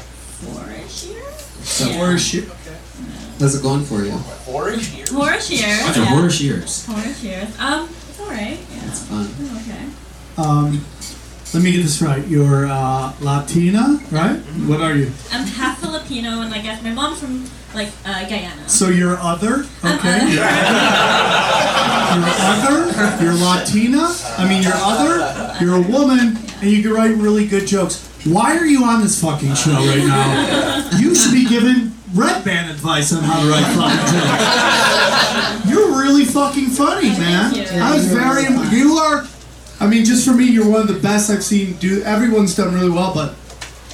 So, 1.75 1.91
Or 2.01 2.17
shit. 2.17 2.45
how's 3.41 3.57
it 3.57 3.63
going 3.63 3.85
for 3.85 4.05
you? 4.05 4.13
Four-ish 4.47 4.95
years. 4.95 5.11
Bunch 5.11 5.51
of 5.51 6.05
yeah. 6.05 6.05
horse 6.05 6.41
years. 6.41 6.87
Four-ish 6.87 7.23
years. 7.25 7.59
Um, 7.59 7.89
it's 8.09 8.21
alright. 8.21 8.59
Yeah. 8.71 8.87
It's 8.87 9.03
fun. 9.07 9.29
Oh, 9.41 9.61
Okay. 9.61 9.87
Um, 10.39 10.85
let 11.55 11.63
me 11.63 11.71
get 11.71 11.83
this 11.83 12.03
right. 12.03 12.27
You're 12.27 12.67
uh, 12.67 13.15
Latina, 13.21 14.01
right? 14.11 14.39
What 14.67 14.81
are 14.81 14.97
you? 14.97 15.13
I'm 15.31 15.47
half 15.47 15.79
Filipino, 15.81 16.41
and 16.41 16.53
I 16.53 16.61
guess 16.61 16.83
my 16.83 16.91
mom's 16.91 17.21
from 17.21 17.49
like 17.75 17.91
uh, 18.05 18.29
Guyana. 18.29 18.69
So 18.69 18.89
you're 18.89 19.17
other, 19.19 19.65
I'm 19.85 19.99
okay? 19.99 20.19
other. 20.19 20.35
You're 22.15 22.31
other. 22.39 23.25
You're 23.25 23.35
Latina. 23.35 24.15
I 24.39 24.49
mean, 24.49 24.63
you're 24.63 24.73
other. 24.75 25.65
You're 25.65 25.77
a 25.77 25.81
woman, 25.81 26.37
and 26.61 26.71
you 26.71 26.83
can 26.83 26.93
write 26.93 27.17
really 27.17 27.47
good 27.47 27.67
jokes. 27.67 28.09
Why 28.25 28.57
are 28.57 28.67
you 28.67 28.85
on 28.85 29.01
this 29.01 29.21
fucking 29.21 29.55
show 29.55 29.73
right 29.73 29.99
now? 29.99 30.91
You 31.01 31.15
should 31.15 31.33
be 31.33 31.49
given 31.49 31.93
Redban 32.15 32.71
advice 32.71 33.13
on 33.13 33.25
how 33.25 33.43
to 33.43 33.51
write 33.51 33.65
fucking 33.75 34.07
jokes. 34.15 35.69
You're 35.71 36.01
really 36.01 36.25
fucking 36.25 36.67
funny, 36.71 37.11
man. 37.11 37.55
you. 37.55 37.65
I 37.73 37.95
was 37.95 38.07
very. 38.07 38.45
You 38.77 38.95
are. 38.95 39.27
I 39.85 39.87
mean, 39.87 40.07
just 40.07 40.27
for 40.27 40.33
me, 40.33 40.47
you're 40.47 40.67
one 40.67 40.81
of 40.81 40.89
the 40.89 40.99
best 40.99 41.29
I've 41.29 41.45
seen. 41.45 41.75
Do 41.75 42.03
everyone's 42.05 42.57
done 42.57 42.73
really 42.73 42.89
well, 42.89 43.13
but 43.13 43.35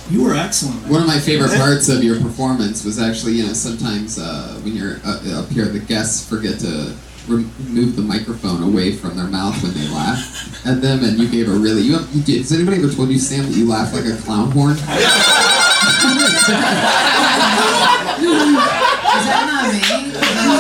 you 0.09 0.23
were 0.23 0.37
excellent. 0.37 0.87
One 0.87 1.00
of 1.02 1.09
my 1.09 1.18
favorite 1.18 1.50
parts 1.56 1.88
of 1.88 2.04
your 2.04 2.20
performance 2.20 2.85
was 2.85 3.00
actually, 3.00 3.32
you 3.32 3.49
know, 3.49 3.54
sometimes 3.54 4.16
uh, 4.16 4.61
when 4.62 4.76
you're 4.76 4.99
uh, 5.04 5.40
up 5.42 5.49
here, 5.49 5.64
the 5.64 5.80
guests 5.80 6.28
forget 6.28 6.61
to 6.61 6.94
rem- 7.26 7.50
move 7.70 7.97
the 7.97 8.02
microphone 8.02 8.62
away 8.62 8.92
from 8.92 9.16
their 9.16 9.26
mouth 9.26 9.61
when 9.64 9.75
they 9.75 9.88
laugh 9.88 10.64
at 10.64 10.80
them, 10.80 11.02
and 11.02 11.18
you 11.18 11.28
gave 11.28 11.49
a 11.49 11.52
really. 11.59 11.82
You, 11.82 11.99
you 12.12 12.23
did, 12.23 12.38
has 12.38 12.52
anybody 12.52 12.76
ever 12.76 12.92
told 12.92 13.09
you, 13.09 13.18
Sam, 13.18 13.47
that 13.47 13.56
you 13.56 13.66
laugh 13.68 13.92
like 13.92 14.04
a 14.04 14.16
clown 14.18 14.52
horn? 14.52 14.76
Is 14.76 14.87
that 19.26 19.44
not 19.50 20.04
me? 20.04 20.10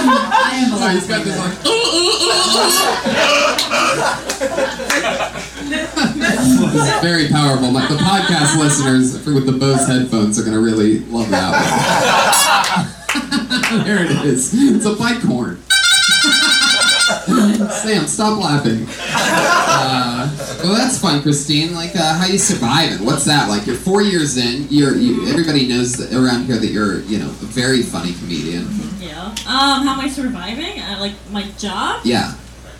I 0.08 0.64
am 0.64 0.70
he's 0.94 1.06
got 1.06 1.24
this 1.24 1.38
like. 1.38 1.54
it's 6.72 7.00
very 7.00 7.28
powerful. 7.28 7.72
Like 7.72 7.88
the 7.88 7.96
podcast 7.96 8.58
listeners 8.58 9.14
with 9.26 9.46
the 9.46 9.52
Bose 9.52 9.86
headphones 9.86 10.38
are 10.38 10.44
gonna 10.44 10.60
really 10.60 11.00
love 11.00 11.28
that 11.30 11.52
one. 13.70 13.80
there 13.84 14.04
it 14.04 14.10
is. 14.24 14.52
It's 14.54 14.86
a 14.86 14.94
bike 14.94 15.22
horn. 15.22 15.60
Sam, 17.70 18.06
stop 18.06 18.42
laughing. 18.42 18.86
Well, 20.62 20.74
that's 20.74 20.98
fun, 20.98 21.22
Christine. 21.22 21.74
Like, 21.74 21.94
uh, 21.96 22.14
how 22.14 22.26
you 22.26 22.38
surviving? 22.38 23.04
What's 23.04 23.24
that 23.24 23.48
like? 23.48 23.66
You're 23.66 23.76
four 23.76 24.02
years 24.02 24.36
in. 24.36 24.66
You're 24.70 24.96
you, 24.96 25.28
everybody 25.28 25.68
knows 25.68 25.96
that 25.96 26.12
around 26.12 26.44
here 26.44 26.58
that 26.58 26.70
you're 26.70 27.00
you 27.02 27.18
know 27.18 27.26
a 27.26 27.48
very 27.50 27.82
funny 27.82 28.12
comedian. 28.14 28.66
Yeah. 28.98 29.26
Um, 29.26 29.86
how 29.86 29.94
am 29.94 30.00
I 30.00 30.08
surviving? 30.08 30.80
Uh, 30.80 30.98
like 31.00 31.14
my 31.30 31.42
job? 31.58 32.00
Yeah, 32.04 32.34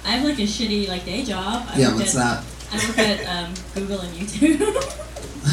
I 0.05 0.13
have 0.13 0.25
like 0.25 0.39
a 0.39 0.43
shitty 0.43 0.89
like 0.89 1.05
day 1.05 1.25
job. 1.25 1.67
I 1.69 1.79
yeah. 1.79 1.95
What's 1.95 2.17
at, 2.17 2.43
that? 2.43 2.45
I 2.73 2.89
work 2.89 2.99
at 2.99 3.27
um, 3.27 3.55
Google 3.75 4.01
and 4.01 4.15
YouTube. 4.15 4.97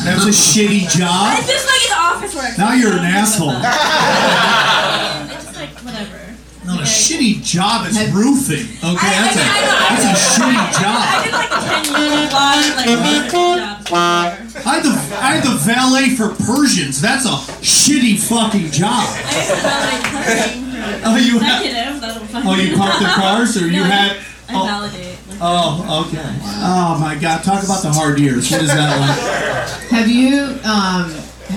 That's 0.03 0.25
a 0.25 0.29
shitty 0.29 0.89
job. 0.89 1.38
it's 1.38 1.48
job. 1.48 1.48
just 1.48 1.67
like 1.67 1.91
an 1.91 1.98
office 1.98 2.36
work. 2.36 2.58
Now 2.58 2.74
you're 2.74 2.91
an 2.91 3.06
asshole. 3.06 3.51
give 3.51 3.60
a 3.60 3.72
fuck. 3.72 5.32
it's 5.32 5.46
just 5.46 5.56
like 5.56 5.70
whatever. 5.86 6.36
No, 6.68 6.74
a 6.80 6.84
shitty 6.84 7.42
job 7.44 7.88
is 7.88 7.96
roofing. 8.12 8.68
Okay, 8.84 9.08
I- 9.08 9.24
that's 9.24 9.38
a 9.38 9.42
I- 9.42 9.48
I 9.48 9.62
know. 9.64 10.04
that's 10.04 10.04
a 10.04 10.42
shitty 10.42 10.66
job. 10.82 11.00
I 11.00 11.16
job. 11.16 11.24
did 11.24 11.34
like 11.34 11.50
ten 11.50 11.84
years 11.86 12.34
long 12.34 12.62
like 12.76 12.88
roofing 12.88 13.60
jobs 13.60 13.84
before. 13.84 13.98
I 13.98 14.76
had 14.76 14.84
the 14.84 14.92
I 15.24 15.36
had 15.36 15.44
the 15.44 15.56
valet 15.64 16.10
for 16.10 16.30
Persians. 16.44 17.00
That's 17.02 17.26
a 17.26 17.38
shitty 17.64 18.20
fucking 18.20 18.72
job. 18.72 19.08
I 19.08 19.38
used 19.38 19.50
to 19.50 19.56
validate 19.64 20.04
parking 20.04 21.04
Oh, 21.06 21.16
you 21.16 21.40
had- 21.40 21.62
executives. 21.66 22.02
That'll 22.02 22.26
fucking 22.28 22.50
Oh, 22.50 22.56
you 22.56 22.76
parked 22.78 23.00
the 23.00 23.06
cars, 23.06 23.58
or 23.58 23.68
you 23.68 23.80
No, 23.80 23.84
I- 23.84 23.88
had? 23.88 24.18
I 24.50 24.54
Oh, 24.56 24.66
validate. 24.66 25.18
Like, 25.30 25.38
oh, 25.42 26.06
okay. 26.08 26.36
Oh 26.64 26.98
my 27.00 27.16
God! 27.16 27.44
Talk 27.44 27.64
about 27.64 27.82
the 27.82 27.92
hard 27.92 28.18
years. 28.20 28.50
What 28.52 28.62
is 28.62 28.68
that 28.70 29.00
like? 29.00 29.90
Have 29.92 30.08
you 30.10 30.44
um 30.64 31.12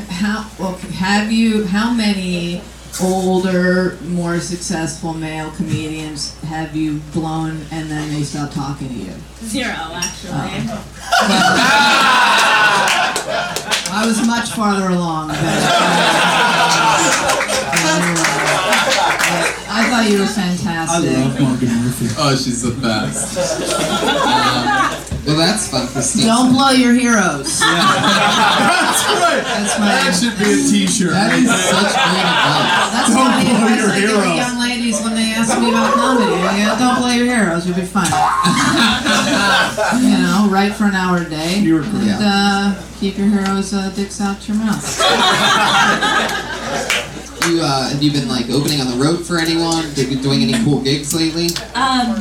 how 0.09 0.47
well 0.59 0.75
have 0.99 1.31
you 1.33 1.65
how 1.67 1.91
many 1.91 2.63
older, 3.03 3.97
more 4.05 4.39
successful 4.41 5.15
male 5.15 5.51
comedians 5.53 6.39
have 6.43 6.75
you 6.77 7.01
blown 7.13 7.61
and 7.71 7.91
then 7.91 8.13
they 8.13 8.23
stop 8.23 8.51
talking 8.53 8.89
to 8.89 8.95
you? 8.95 9.13
Zero, 9.43 9.73
actually. 9.73 10.33
Uh, 10.33 10.85
I 13.93 14.05
was 14.07 14.25
much 14.27 14.51
farther 14.51 14.89
along. 14.89 15.29
Than, 15.29 15.37
than 17.85 18.03
you 18.09 18.15
were. 18.15 18.41
I 19.73 19.87
thought 19.89 20.11
you 20.11 20.19
were 20.19 20.27
fantastic. 20.27 21.11
I 21.11 21.23
love 21.23 21.41
Morgan 21.41 21.69
Murphy. 21.85 22.07
Oh, 22.19 22.37
she's 22.37 22.63
the 22.63 22.73
best. 22.81 23.37
Well, 25.31 25.39
that's 25.39 25.69
fun, 25.71 25.87
Christine. 25.87 26.27
Don't 26.27 26.51
blow 26.51 26.71
your 26.75 26.91
heroes. 26.93 27.61
That's 27.63 27.63
right. 29.23 29.47
That's 29.47 29.79
my. 29.79 29.87
That 29.87 30.11
should 30.11 30.35
be 30.35 30.43
a 30.51 30.59
T-shirt. 30.59 31.15
That 31.15 31.31
is 31.39 31.47
such 31.47 31.95
great 31.95 32.27
advice. 32.27 32.91
That's 32.91 33.15
Don't 33.15 33.31
my 33.31 33.39
blow 33.39 33.55
advice 33.55 33.79
your 33.79 33.95
I 33.95 33.99
heroes. 34.03 34.27
to 34.27 34.35
young 34.43 34.59
ladies 34.59 34.99
when 35.07 35.15
they 35.15 35.31
ask 35.31 35.55
me 35.63 35.71
about 35.71 35.95
comedy. 35.95 36.35
You 36.35 36.67
know, 36.67 36.75
don't 36.83 36.99
blow 36.99 37.15
your 37.15 37.31
heroes. 37.31 37.63
You'll 37.63 37.79
be 37.79 37.87
fine. 37.87 38.11
you 40.03 40.19
know, 40.19 40.51
write 40.51 40.75
for 40.75 40.91
an 40.91 40.99
hour 40.99 41.23
a 41.23 41.29
day. 41.31 41.63
You 41.63 41.75
were 41.79 41.87
great. 41.87 42.11
And 42.11 42.27
uh, 42.27 42.75
keep 42.99 43.15
your 43.17 43.29
heroes' 43.31 43.71
uh, 43.73 43.95
dicks 43.95 44.19
out 44.21 44.43
your 44.51 44.57
mouth. 44.59 44.83
You 47.47 47.63
uh, 47.63 47.89
have 47.89 48.03
you 48.03 48.11
been 48.13 48.27
like 48.27 48.51
opening 48.51 48.81
on 48.83 48.91
the 48.91 48.99
road 48.99 49.23
for 49.25 49.39
anyone? 49.39 49.85
Have 49.95 49.99
you 49.99 50.09
been 50.19 50.23
doing 50.23 50.43
any 50.43 50.59
cool 50.65 50.83
gigs 50.83 51.15
lately? 51.15 51.55
Um, 51.79 52.19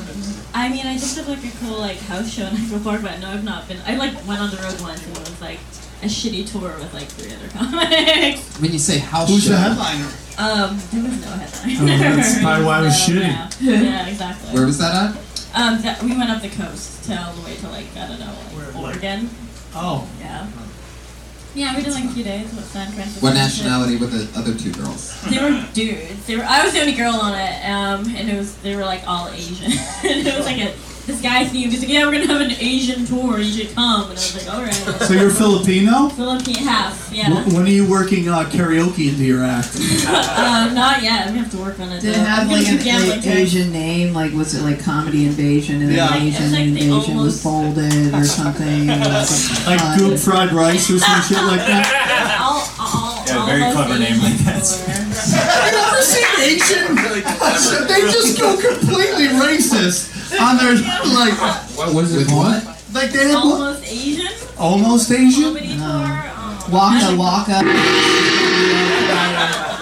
I 0.53 0.70
mean, 0.70 0.86
I 0.86 0.94
just 0.98 1.15
did 1.15 1.27
like 1.27 1.44
a 1.44 1.51
cool 1.60 1.77
like 1.79 1.98
house 2.00 2.29
show 2.32 2.48
in 2.48 2.56
Echo 2.56 2.79
Park, 2.79 3.01
but 3.01 3.20
no, 3.20 3.29
I've 3.29 3.44
not 3.44 3.68
been. 3.68 3.77
I 3.86 3.96
like 3.98 4.13
went 4.27 4.41
on 4.41 4.50
the 4.50 4.58
road 4.58 4.79
once 4.82 5.06
and 5.06 5.15
it 5.15 5.20
was 5.20 5.41
like 5.41 5.60
a 6.01 6.06
shitty 6.06 6.50
tour 6.51 6.75
with 6.79 6.94
like 6.94 7.08
three 7.08 7.34
other 7.34 7.48
comics. 7.53 8.60
When 8.60 8.72
you 8.72 8.79
say 8.79 8.98
house 9.00 9.29
Who's 9.29 9.44
show, 9.44 9.51
the 9.51 9.58
headliner? 9.58 10.10
Um, 10.38 10.79
there 10.91 11.03
was 11.03 11.22
no 11.22 11.32
headline. 11.32 11.77
Oh, 11.82 12.15
that's 12.15 12.41
probably 12.41 12.65
why 12.70 12.79
it 12.82 12.84
was 12.86 13.10
No, 13.10 13.15
shitty. 13.15 13.62
Yeah, 13.62 13.82
yeah 13.82 14.08
exactly. 14.08 14.53
where 14.53 14.65
was 14.65 14.77
that 14.79 14.96
at? 15.15 15.15
Um, 15.53 15.82
that, 15.82 16.01
we 16.03 16.15
went 16.18 16.29
up 16.29 16.41
the 16.41 16.50
coast 16.50 17.03
to 17.06 17.20
all 17.22 17.34
the 17.34 17.41
way 17.46 17.56
to 17.58 17.70
like 17.70 17.86
I 17.96 18.08
don't 18.08 18.20
know, 18.20 18.34
like 18.56 18.75
Oregon. 18.75 19.29
Oh, 19.75 20.08
Yeah. 20.20 20.48
Yeah, 21.56 21.75
we 21.75 21.84
did 21.84 21.94
like 21.94 22.06
a 22.06 22.10
few 22.10 22.24
days 22.24 22.53
with 22.53 22.65
San 22.65 22.91
Francisco. 22.91 23.25
What 23.25 23.34
nationality 23.34 23.98
were 23.98 24.06
the 24.06 24.29
other 24.38 24.53
two 24.53 24.72
girls? 24.72 25.20
They 25.29 25.39
were 25.39 25.65
dudes. 25.74 26.25
They 26.27 26.38
were. 26.38 26.44
I 26.44 26.63
was 26.63 26.74
the 26.74 26.82
only 26.82 26.94
girl 26.94 27.13
on 27.13 27.34
it, 27.34 27.65
um, 27.65 28.06
and 28.15 28.29
it 28.29 28.38
was. 28.38 28.56
They 28.58 28.75
were 28.75 28.86
like 28.86 29.01
all 29.08 29.29
Asian. 29.29 29.72
it 30.03 30.38
was 30.38 30.46
like 30.46 30.60
a 30.60 30.74
this 31.09 31.21
guy 31.21 31.43
themed. 31.45 31.71
He's 31.71 31.79
like, 31.81 31.89
yeah, 31.89 32.05
we're 32.05 32.13
gonna 32.13 32.27
have 32.27 32.41
an 32.41 32.51
Asian 32.51 33.05
tour. 33.05 33.39
You 33.39 33.51
should 33.65 33.75
come. 33.75 34.01
And 34.09 34.11
I 34.11 34.13
was 34.13 34.45
like, 34.47 34.53
all 34.55 34.61
right. 34.61 34.73
so 35.01 35.13
you're 35.13 35.29
Filipino? 35.31 36.09
Filipino 36.09 36.59
half. 36.61 37.09
Yeah. 37.11 37.29
Wh- 37.29 37.53
When 37.53 37.63
are 37.65 37.69
you 37.69 37.89
working 37.89 38.29
uh, 38.29 38.43
karaoke 38.45 39.09
into 39.09 39.25
your 39.25 39.43
act? 39.43 39.75
Uh, 40.07 40.71
not 40.73 41.01
yet. 41.03 41.31
We 41.31 41.37
have 41.39 41.51
to 41.51 41.57
work 41.57 41.79
on 41.79 41.91
it. 41.91 42.01
Did 42.01 42.11
it 42.11 42.17
though. 42.19 42.23
have 42.23 42.39
I'm 42.43 42.49
gonna 42.49 42.61
like 42.61 42.71
an 42.71 42.83
gambling 42.83 43.19
a- 43.19 43.21
too. 43.21 43.29
Asian 43.29 43.71
name? 43.71 44.13
Like 44.13 44.31
was 44.33 44.53
it 44.53 44.61
like 44.63 44.79
comedy 44.83 45.25
invasion 45.25 45.81
and 45.81 45.89
then 45.89 45.97
Yeah. 45.97 46.15
Asian 46.15 46.43
It's 46.43 46.53
like 46.53 46.65
the 46.65 46.69
invasion 46.89 47.17
was 47.17 47.43
almost- 47.43 47.43
folded 47.43 48.13
or 48.13 48.23
something? 48.23 48.87
Like 49.69 49.81
Uh, 49.81 49.97
goop 49.97 50.17
fried 50.19 50.51
rice 50.53 50.89
or 50.89 50.99
some 50.99 51.21
shit 51.23 51.37
like 51.43 51.65
that? 51.65 52.37
I'll, 52.39 52.63
I'll, 52.79 53.25
Yeah, 53.27 53.39
I'll 53.39 53.45
very 53.45 53.73
clever 53.73 53.99
name 53.99 54.19
like 54.21 54.37
that. 54.45 55.75
Tour. 56.06 56.20
You 56.20 56.44
never 56.44 57.60
seen 57.60 57.79
Asian? 57.79 57.88
They 57.88 58.01
just 58.12 58.39
go 58.39 58.56
completely 58.58 59.27
racist. 59.27 60.08
on 60.39 60.58
their 60.58 60.75
like 61.13 61.34
What 61.77 61.94
was 61.94 62.13
With 62.15 62.32
what? 62.32 62.63
like 62.94 63.12
they 63.12 63.27
had 63.27 63.36
one- 63.36 63.46
Almost 63.62 63.84
Asian 63.84 64.27
almost 64.58 65.12
Asian. 65.12 65.44
comedy 65.44 65.75
tour. 65.77 65.86
Um, 65.86 66.72
Waka 66.72 67.15
waka. 67.18 67.62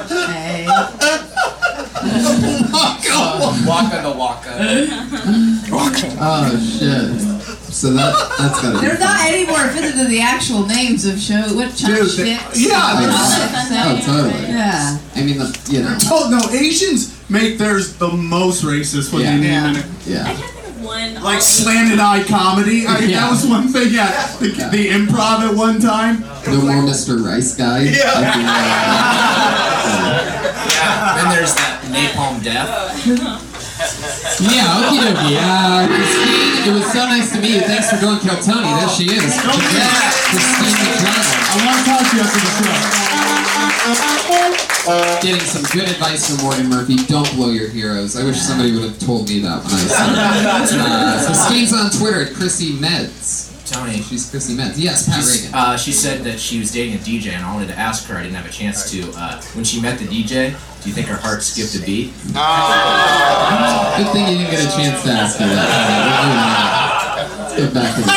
Hey. 0.08 0.66
Waka 3.68 3.98
the 4.04 4.12
Waka. 4.18 4.52
Oh 6.20 6.50
shit. 6.60 7.37
So 7.70 7.92
that 7.94 8.16
that's 8.40 8.60
gotta. 8.62 8.80
They're 8.80 8.98
not 8.98 9.20
any 9.28 9.46
more 9.46 9.64
offended 9.66 9.96
than 9.96 10.10
the 10.10 10.22
actual 10.22 10.66
names 10.66 11.06
of 11.06 11.20
show. 11.20 11.42
What 11.54 11.76
Chuck 11.76 11.92
Dude, 11.92 12.10
they- 12.10 12.38
Schmitz? 12.38 12.60
yeah, 12.60 12.98
and 12.98 13.06
they're- 13.06 13.14
Oh, 13.80 14.00
totally. 14.04 14.48
Yeah. 14.48 14.98
I 15.16 15.22
mean, 15.22 15.38
the, 15.38 15.60
you 15.70 15.82
know. 15.84 15.98
Oh 16.06 16.30
no, 16.30 16.40
Asians 16.58 17.14
make 17.30 17.58
theirs 17.58 17.94
the 17.94 18.08
most 18.10 18.64
racist 18.64 19.12
when 19.12 19.22
Yeah. 19.24 19.32
they 19.32 19.38
name 19.42 19.46
Yeah. 19.46 19.72
it. 19.72 19.78
I 19.86 20.10
Yeah. 20.10 20.24
can't 20.26 20.38
think 20.40 20.68
of 20.78 20.82
one. 20.84 21.22
Like 21.22 21.42
slanted 21.42 22.00
eye 22.00 22.24
comedy. 22.24 22.86
I, 22.88 23.00
Yeah. 23.00 23.20
That 23.22 23.32
was 23.32 23.46
one 23.46 23.68
thing. 23.72 23.94
Yeah, 23.94 24.28
the, 24.40 24.48
the 24.72 24.90
improv 24.90 25.42
at 25.50 25.56
one 25.56 25.80
time. 25.82 26.24
No 26.48 26.62
more 26.62 26.84
Mr. 26.84 27.24
Rice 27.24 27.54
guy. 27.54 27.80
Yeah. 27.98 28.22
Then 31.18 31.30
there's 31.30 31.54
that 31.56 31.82
Napalm 31.92 32.42
Death. 32.44 32.70
Uh-huh. 32.70 33.40
Yeah, 34.40 34.84
okie 34.84 35.00
dokie. 35.02 35.38
Uh, 35.40 35.88
Christine, 35.88 36.68
it 36.68 36.74
was 36.76 36.86
so 36.92 37.06
nice 37.08 37.32
to 37.34 37.40
meet 37.42 37.56
you. 37.56 37.62
Thanks 37.62 37.90
for 37.90 37.98
going, 38.02 38.20
Kill 38.20 38.38
Tony. 38.42 38.68
There 38.80 38.90
she 38.90 39.06
is. 39.10 39.34
Yeah, 39.36 40.12
Christine 40.30 40.76
McDonald. 40.78 41.36
I 41.48 41.56
want 41.66 41.78
to 41.80 41.86
talk 41.88 42.04
to 42.06 42.14
you 42.16 42.22
after 42.24 42.40
the 42.40 42.52
show. 42.58 43.78
Getting 45.22 45.42
some 45.42 45.64
good 45.78 45.90
advice 45.90 46.30
from 46.30 46.44
Morgan 46.46 46.70
Murphy. 46.70 46.96
Don't 47.08 47.30
blow 47.36 47.52
your 47.52 47.70
heroes. 47.70 48.16
I 48.16 48.24
wish 48.24 48.38
somebody 48.38 48.72
would 48.74 48.84
have 48.84 49.00
told 49.00 49.28
me 49.30 49.40
that 49.40 49.64
when 49.64 49.74
I 49.74 49.78
started. 49.88 50.18
Uh, 50.88 51.26
Christine's 51.26 51.74
on 51.74 51.90
Twitter 51.92 52.22
at 52.26 52.34
Chrissy 52.34 52.74
Meds. 52.74 53.46
Tony. 53.70 54.02
She's 54.02 54.30
Chrissy 54.30 54.56
Meds. 54.56 54.76
Yes, 54.78 55.06
Pat 55.08 55.16
She's- 55.16 55.44
Regan. 55.46 55.56
Uh, 55.60 55.78
she 55.78 55.92
said 55.92 56.24
that 56.24 56.40
she 56.40 56.60
was 56.60 56.72
dating 56.72 56.96
a 56.96 56.98
DJ, 57.00 57.32
and 57.34 57.46
I 57.46 57.54
wanted 57.54 57.68
to 57.68 57.78
ask 57.78 58.06
her. 58.08 58.16
I 58.18 58.24
didn't 58.24 58.36
have 58.36 58.46
a 58.46 58.50
chance 58.52 58.90
to. 58.92 59.12
Uh, 59.16 59.42
when 59.56 59.66
she 59.66 59.82
met 59.82 60.00
the 60.00 60.06
DJ, 60.06 60.54
do 60.88 60.92
you 60.92 60.96
think 60.96 61.10
her 61.10 61.18
heart 61.18 61.44
skipped 61.44 61.76
a 61.76 61.86
beat? 61.86 62.14
Good 62.32 64.08
thing 64.14 64.24
you 64.32 64.38
didn't 64.40 64.52
get 64.52 64.64
a 64.64 64.72
chance 64.72 65.04
to 65.04 65.12
ask 65.12 65.38
her 65.38 65.46
that. 65.46 65.68
Let's 67.40 67.56
get 67.60 67.74
back 67.74 67.94
to 67.96 68.02
the 68.04 68.08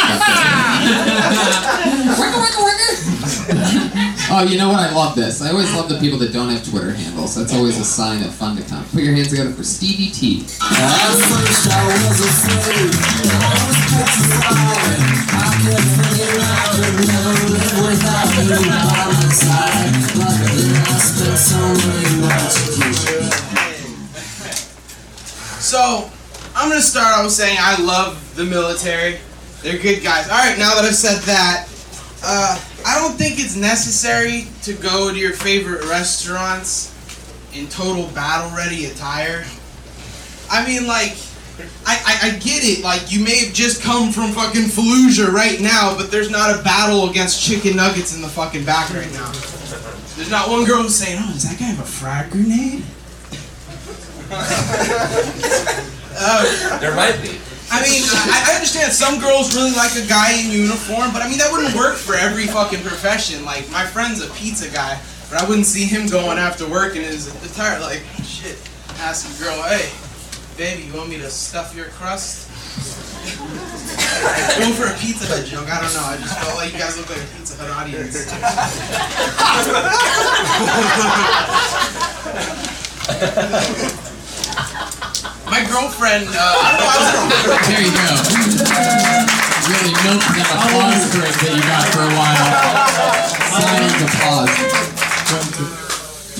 oh, 4.30 4.46
you 4.48 4.56
know 4.56 4.68
what? 4.68 4.78
I 4.78 4.94
love 4.94 5.16
this. 5.16 5.42
I 5.42 5.50
always 5.50 5.74
love 5.74 5.88
the 5.88 5.98
people 5.98 6.16
that 6.20 6.32
don't 6.32 6.48
have 6.48 6.64
Twitter 6.64 6.92
handles. 6.92 7.34
That's 7.34 7.52
always 7.52 7.76
a 7.76 7.84
sign 7.84 8.22
of 8.22 8.32
fun 8.32 8.56
to 8.56 8.62
come. 8.62 8.84
Put 8.92 9.02
your 9.02 9.14
hands 9.14 9.30
together 9.30 9.50
for 9.50 9.64
Stevie 9.64 10.10
T. 10.10 10.46
So, 25.70 26.10
I'm 26.56 26.68
gonna 26.68 26.82
start 26.82 27.16
out 27.16 27.30
saying 27.30 27.56
I 27.60 27.80
love 27.80 28.34
the 28.34 28.44
military. 28.44 29.18
They're 29.62 29.78
good 29.78 30.02
guys. 30.02 30.28
All 30.28 30.36
right, 30.36 30.58
now 30.58 30.74
that 30.74 30.84
I've 30.84 30.96
said 30.96 31.22
that, 31.26 31.68
uh, 32.24 32.60
I 32.84 32.98
don't 32.98 33.16
think 33.16 33.38
it's 33.38 33.54
necessary 33.54 34.48
to 34.62 34.72
go 34.72 35.12
to 35.12 35.16
your 35.16 35.32
favorite 35.32 35.84
restaurants 35.84 36.92
in 37.54 37.68
total 37.68 38.08
battle-ready 38.08 38.86
attire. 38.86 39.44
I 40.50 40.66
mean, 40.66 40.88
like, 40.88 41.16
I, 41.86 42.02
I, 42.04 42.18
I 42.22 42.30
get 42.38 42.64
it. 42.64 42.82
Like, 42.82 43.12
you 43.12 43.22
may 43.22 43.44
have 43.44 43.54
just 43.54 43.80
come 43.80 44.10
from 44.10 44.32
fucking 44.32 44.74
Fallujah 44.74 45.30
right 45.30 45.60
now, 45.60 45.96
but 45.96 46.10
there's 46.10 46.30
not 46.30 46.50
a 46.50 46.64
battle 46.64 47.08
against 47.08 47.40
chicken 47.40 47.76
nuggets 47.76 48.12
in 48.12 48.22
the 48.22 48.28
fucking 48.28 48.64
back 48.64 48.92
right 48.92 49.12
now. 49.12 49.30
There's 50.16 50.32
not 50.32 50.50
one 50.50 50.64
girl 50.64 50.82
who's 50.82 50.96
saying, 50.96 51.22
"Oh, 51.22 51.32
does 51.32 51.48
that 51.48 51.60
guy 51.60 51.66
have 51.66 51.78
a 51.78 51.86
frag 51.86 52.32
grenade?" 52.32 52.82
Uh, 54.32 54.38
There 56.80 56.94
might 56.94 57.20
be. 57.22 57.38
I 57.70 57.82
mean, 57.82 58.02
I, 58.02 58.50
I 58.50 58.54
understand 58.54 58.92
some 58.92 59.20
girls 59.20 59.54
really 59.54 59.70
like 59.72 59.94
a 59.94 60.04
guy 60.06 60.32
in 60.32 60.50
uniform, 60.50 61.12
but 61.12 61.22
I 61.22 61.28
mean 61.28 61.38
that 61.38 61.52
wouldn't 61.52 61.74
work 61.76 61.94
for 61.94 62.16
every 62.16 62.46
fucking 62.46 62.82
profession. 62.82 63.44
Like 63.44 63.70
my 63.70 63.86
friend's 63.86 64.20
a 64.20 64.28
pizza 64.34 64.68
guy, 64.68 64.98
but 65.30 65.40
I 65.40 65.44
wouldn't 65.48 65.66
see 65.66 65.84
him 65.84 66.08
going 66.08 66.38
after 66.38 66.66
work 66.68 66.96
in 66.96 67.02
his 67.02 67.28
attire 67.44 67.78
like 67.80 68.02
shit. 68.24 68.58
Ask 68.98 69.28
a 69.30 69.42
girl, 69.42 69.62
hey, 69.62 69.88
baby, 70.56 70.82
you 70.82 70.92
want 70.94 71.08
me 71.08 71.18
to 71.18 71.30
stuff 71.30 71.74
your 71.74 71.86
crust? 71.86 72.48
Going 74.58 74.72
for 74.72 74.86
a 74.86 74.94
Pizza 74.98 75.26
Hut 75.26 75.44
joke. 75.44 75.68
I 75.68 75.78
don't 75.80 75.92
know. 75.92 76.02
I 76.04 76.16
just 76.16 76.38
felt 76.38 76.56
like 76.56 76.72
you 76.72 76.78
guys 76.78 76.96
look 76.96 77.10
like 77.10 77.18
a 77.18 77.26
Pizza 77.36 77.54
Hut 77.56 77.70
audience. 77.70 78.16
My 85.50 85.66
girlfriend, 85.66 86.30
uh, 86.30 86.38
I 86.38 86.78
don't 86.78 86.78
know. 86.78 86.86
I 86.86 87.02
was 87.02 87.10
in 87.10 87.26
a 87.26 87.58
There 87.66 87.82
you 87.82 87.90
go. 87.90 88.14
Really 89.66 89.94
milked 90.06 90.30
that 90.38 90.46
applause 90.46 91.10
break 91.10 91.34
that 91.42 91.52
you 91.58 91.62
got 91.66 91.90
for 91.90 92.06
a 92.06 92.12
while. 92.14 92.54
Silent 93.50 93.98
applause. 94.06 94.54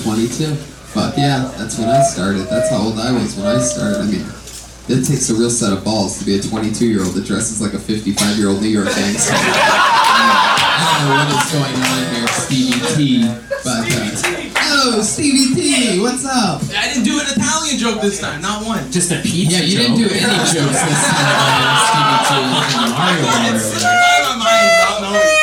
22. 0.03 0.55
Fuck 0.95 1.17
yeah, 1.17 1.51
that's 1.57 1.77
when 1.77 1.89
I 1.89 2.01
started. 2.03 2.47
That's 2.47 2.69
how 2.69 2.79
old 2.83 2.99
I 2.99 3.11
was 3.11 3.35
when 3.35 3.47
I 3.47 3.59
started. 3.59 3.99
I 3.99 4.05
mean, 4.07 4.23
it 4.87 5.03
takes 5.03 5.29
a 5.29 5.35
real 5.35 5.49
set 5.49 5.73
of 5.73 5.83
balls 5.83 6.17
to 6.19 6.25
be 6.25 6.35
a 6.35 6.41
22 6.41 6.87
year 6.87 7.03
old 7.03 7.13
that 7.15 7.25
dresses 7.25 7.61
like 7.61 7.73
a 7.73 7.79
55 7.79 8.37
year 8.37 8.47
old 8.47 8.61
New 8.61 8.69
York 8.69 8.87
gangster. 8.95 9.35
I 9.35 10.87
don't 10.87 11.11
know 11.11 11.19
what 11.19 11.27
is 11.35 11.51
going 11.51 11.75
on 11.83 12.15
here, 12.15 12.27
Stevie 12.31 12.79
T. 12.95 13.27
But, 13.63 13.91
uh, 13.91 14.40
oh, 14.83 15.01
Stevie 15.01 15.53
T, 15.55 15.99
what's 16.01 16.25
up? 16.25 16.61
I 16.75 16.87
didn't 16.93 17.03
do 17.03 17.19
an 17.19 17.25
Italian 17.29 17.77
joke 17.77 18.01
this 18.01 18.19
time, 18.19 18.41
not 18.41 18.65
one. 18.65 18.91
Just 18.91 19.11
a 19.11 19.21
pizza 19.21 19.57
Yeah, 19.57 19.63
you 19.63 19.77
joke. 19.77 19.97
didn't 19.97 19.97
do 19.97 20.05
any 20.13 20.21
jokes 20.21 20.81
this 20.81 21.01
time, 21.07 21.81
Stevie 21.85 22.19
T. 22.27 22.35
Mario 22.97 24.37
Mario. 24.39 25.21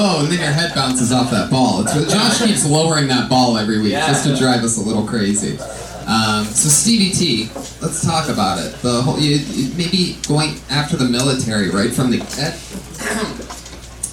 Oh, 0.00 0.20
and 0.22 0.28
then 0.32 0.38
your 0.40 0.50
head 0.52 0.74
bounces 0.74 1.12
off 1.12 1.30
that 1.30 1.50
ball. 1.50 1.82
It's, 1.82 2.12
Josh 2.12 2.42
keeps 2.44 2.64
lowering 2.68 3.08
that 3.08 3.28
ball 3.28 3.56
every 3.56 3.80
week 3.80 3.92
just 3.92 4.24
to 4.26 4.36
drive 4.36 4.62
us 4.62 4.76
a 4.78 4.80
little 4.80 5.04
crazy. 5.06 5.58
Um, 6.06 6.44
so 6.44 6.68
Stevie 6.68 7.10
T, 7.12 7.50
let's 7.80 8.04
talk 8.04 8.28
about 8.28 8.58
it. 8.58 8.74
The 8.82 9.02
whole 9.02 9.18
you, 9.18 9.36
you- 9.36 9.74
maybe 9.76 10.16
going 10.26 10.56
after 10.70 10.96
the 10.96 11.04
military 11.06 11.70
right 11.70 11.90
from 11.92 12.10
the 12.10 12.18
get 12.18 12.54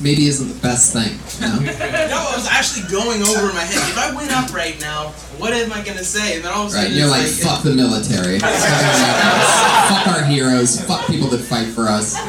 maybe 0.01 0.27
isn't 0.27 0.47
the 0.49 0.59
best 0.61 0.91
thing. 0.93 1.17
You 1.39 1.47
know? 1.47 1.71
No, 2.05 2.21
I 2.21 2.35
was 2.37 2.47
actually 2.47 2.85
going 2.91 3.21
over 3.23 3.49
in 3.49 3.55
my 3.55 3.63
head. 3.65 3.81
If 3.89 3.97
I 3.97 4.13
went 4.15 4.31
up 4.31 4.53
right 4.53 4.79
now, 4.79 5.09
what 5.41 5.51
am 5.53 5.73
I 5.73 5.81
gonna 5.83 6.03
say? 6.03 6.35
And 6.37 6.45
then 6.45 6.53
all 6.53 6.67
of 6.67 6.71
a 6.71 6.75
Right? 6.75 6.83
sudden, 6.87 6.97
You're 6.97 7.07
like, 7.09 7.23
it's 7.23 7.41
fuck 7.43 7.63
the 7.63 7.73
military, 7.73 8.39
fuck 9.89 10.07
our 10.07 10.23
heroes, 10.23 10.79
fuck 10.85 11.07
people 11.07 11.27
that 11.29 11.39
fight 11.41 11.67
for 11.73 11.87
us. 11.89 12.13
It's 12.15 12.23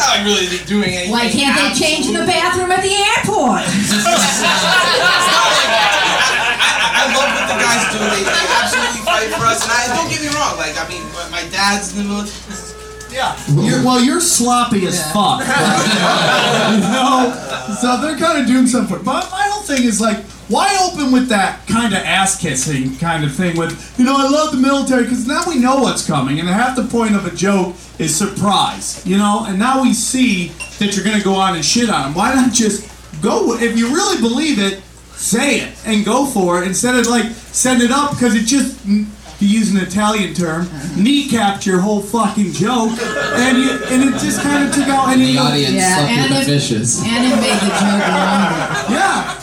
not 0.00 0.16
like 0.16 0.24
really 0.24 0.48
doing 0.66 0.90
anything. 0.96 1.12
Why 1.12 1.28
can't 1.28 1.54
they 1.54 1.70
change 1.78 2.06
in 2.08 2.14
the 2.14 2.24
bathroom 2.26 2.72
at 2.72 2.80
the 2.82 2.94
airport? 2.94 3.62
I, 6.62 7.04
I 7.04 7.04
love 7.12 7.30
what 7.36 7.46
the 7.52 7.58
guys 7.60 7.84
do. 7.92 7.98
They, 8.00 8.24
they 8.24 8.46
absolutely 8.58 9.02
fight 9.04 9.28
for 9.36 9.44
us. 9.46 9.60
And 9.62 9.72
I 9.72 9.92
don't 9.94 10.08
get 10.08 10.20
me 10.24 10.28
wrong. 10.34 10.56
Like, 10.56 10.74
I 10.80 10.88
mean, 10.88 11.04
my- 11.12 11.28
my 11.30 11.44
dad's 11.52 11.92
in 11.92 12.02
the 12.02 12.08
military. 12.08 12.71
Yeah. 13.12 13.36
You're, 13.48 13.84
well, 13.84 14.00
you're 14.02 14.20
sloppy 14.20 14.86
as 14.86 15.00
fuck. 15.12 15.40
you 16.72 16.80
know? 16.80 17.76
So 17.80 18.00
they're 18.00 18.18
kind 18.18 18.40
of 18.40 18.46
doing 18.46 18.66
something. 18.66 19.02
But 19.04 19.30
my 19.30 19.42
whole 19.42 19.62
thing 19.62 19.84
is 19.84 20.00
like, 20.00 20.18
why 20.48 20.76
open 20.90 21.12
with 21.12 21.28
that 21.28 21.66
kind 21.66 21.94
of 21.94 22.00
ass 22.00 22.40
kissing 22.40 22.96
kind 22.96 23.24
of 23.24 23.34
thing 23.34 23.56
with, 23.56 23.94
you 23.98 24.04
know, 24.04 24.16
I 24.16 24.28
love 24.28 24.52
the 24.52 24.58
military 24.58 25.04
because 25.04 25.26
now 25.26 25.44
we 25.46 25.58
know 25.58 25.76
what's 25.76 26.06
coming, 26.06 26.40
and 26.40 26.48
half 26.48 26.76
the 26.76 26.84
point 26.84 27.14
of 27.14 27.24
a 27.24 27.34
joke 27.34 27.74
is 27.98 28.14
surprise, 28.14 29.06
you 29.06 29.16
know? 29.16 29.44
And 29.46 29.58
now 29.58 29.82
we 29.82 29.94
see 29.94 30.48
that 30.78 30.94
you're 30.94 31.04
going 31.04 31.16
to 31.18 31.24
go 31.24 31.34
on 31.34 31.54
and 31.54 31.64
shit 31.64 31.88
on 31.88 32.02
them. 32.02 32.14
Why 32.14 32.34
not 32.34 32.52
just 32.52 32.90
go, 33.22 33.54
if 33.54 33.78
you 33.78 33.88
really 33.94 34.20
believe 34.20 34.58
it, 34.58 34.82
say 35.22 35.60
it 35.60 35.72
and 35.86 36.04
go 36.04 36.26
for 36.26 36.60
it 36.60 36.66
instead 36.66 36.96
of 36.96 37.06
like 37.06 37.30
send 37.30 37.80
it 37.80 37.92
up 37.92 38.10
because 38.10 38.34
it 38.34 38.44
just 38.44 38.84
to 39.42 39.48
use 39.48 39.72
an 39.74 39.78
Italian 39.78 40.32
term 40.34 40.66
kneecapped 40.94 41.66
your 41.66 41.80
whole 41.80 42.00
fucking 42.00 42.52
joke 42.52 42.92
and 43.42 43.58
you, 43.58 43.70
and 43.90 44.02
it 44.04 44.12
just 44.20 44.40
kind 44.40 44.68
of 44.68 44.72
took 44.72 44.86
out 44.86 45.08
any 45.08 45.32
The 45.32 45.38
audience 45.38 45.72
Yeah, 45.74 45.96
slept 45.96 46.10
and 46.12 46.30
with 46.34 46.46
the 46.46 46.52
it- 46.54 46.60
fishes. 46.60 47.02
And 47.04 47.24
it 47.26 47.36
made 47.42 47.58
the 47.58 47.72
joke 47.74 48.06
longer. 48.06 48.94
yeah 48.94 49.38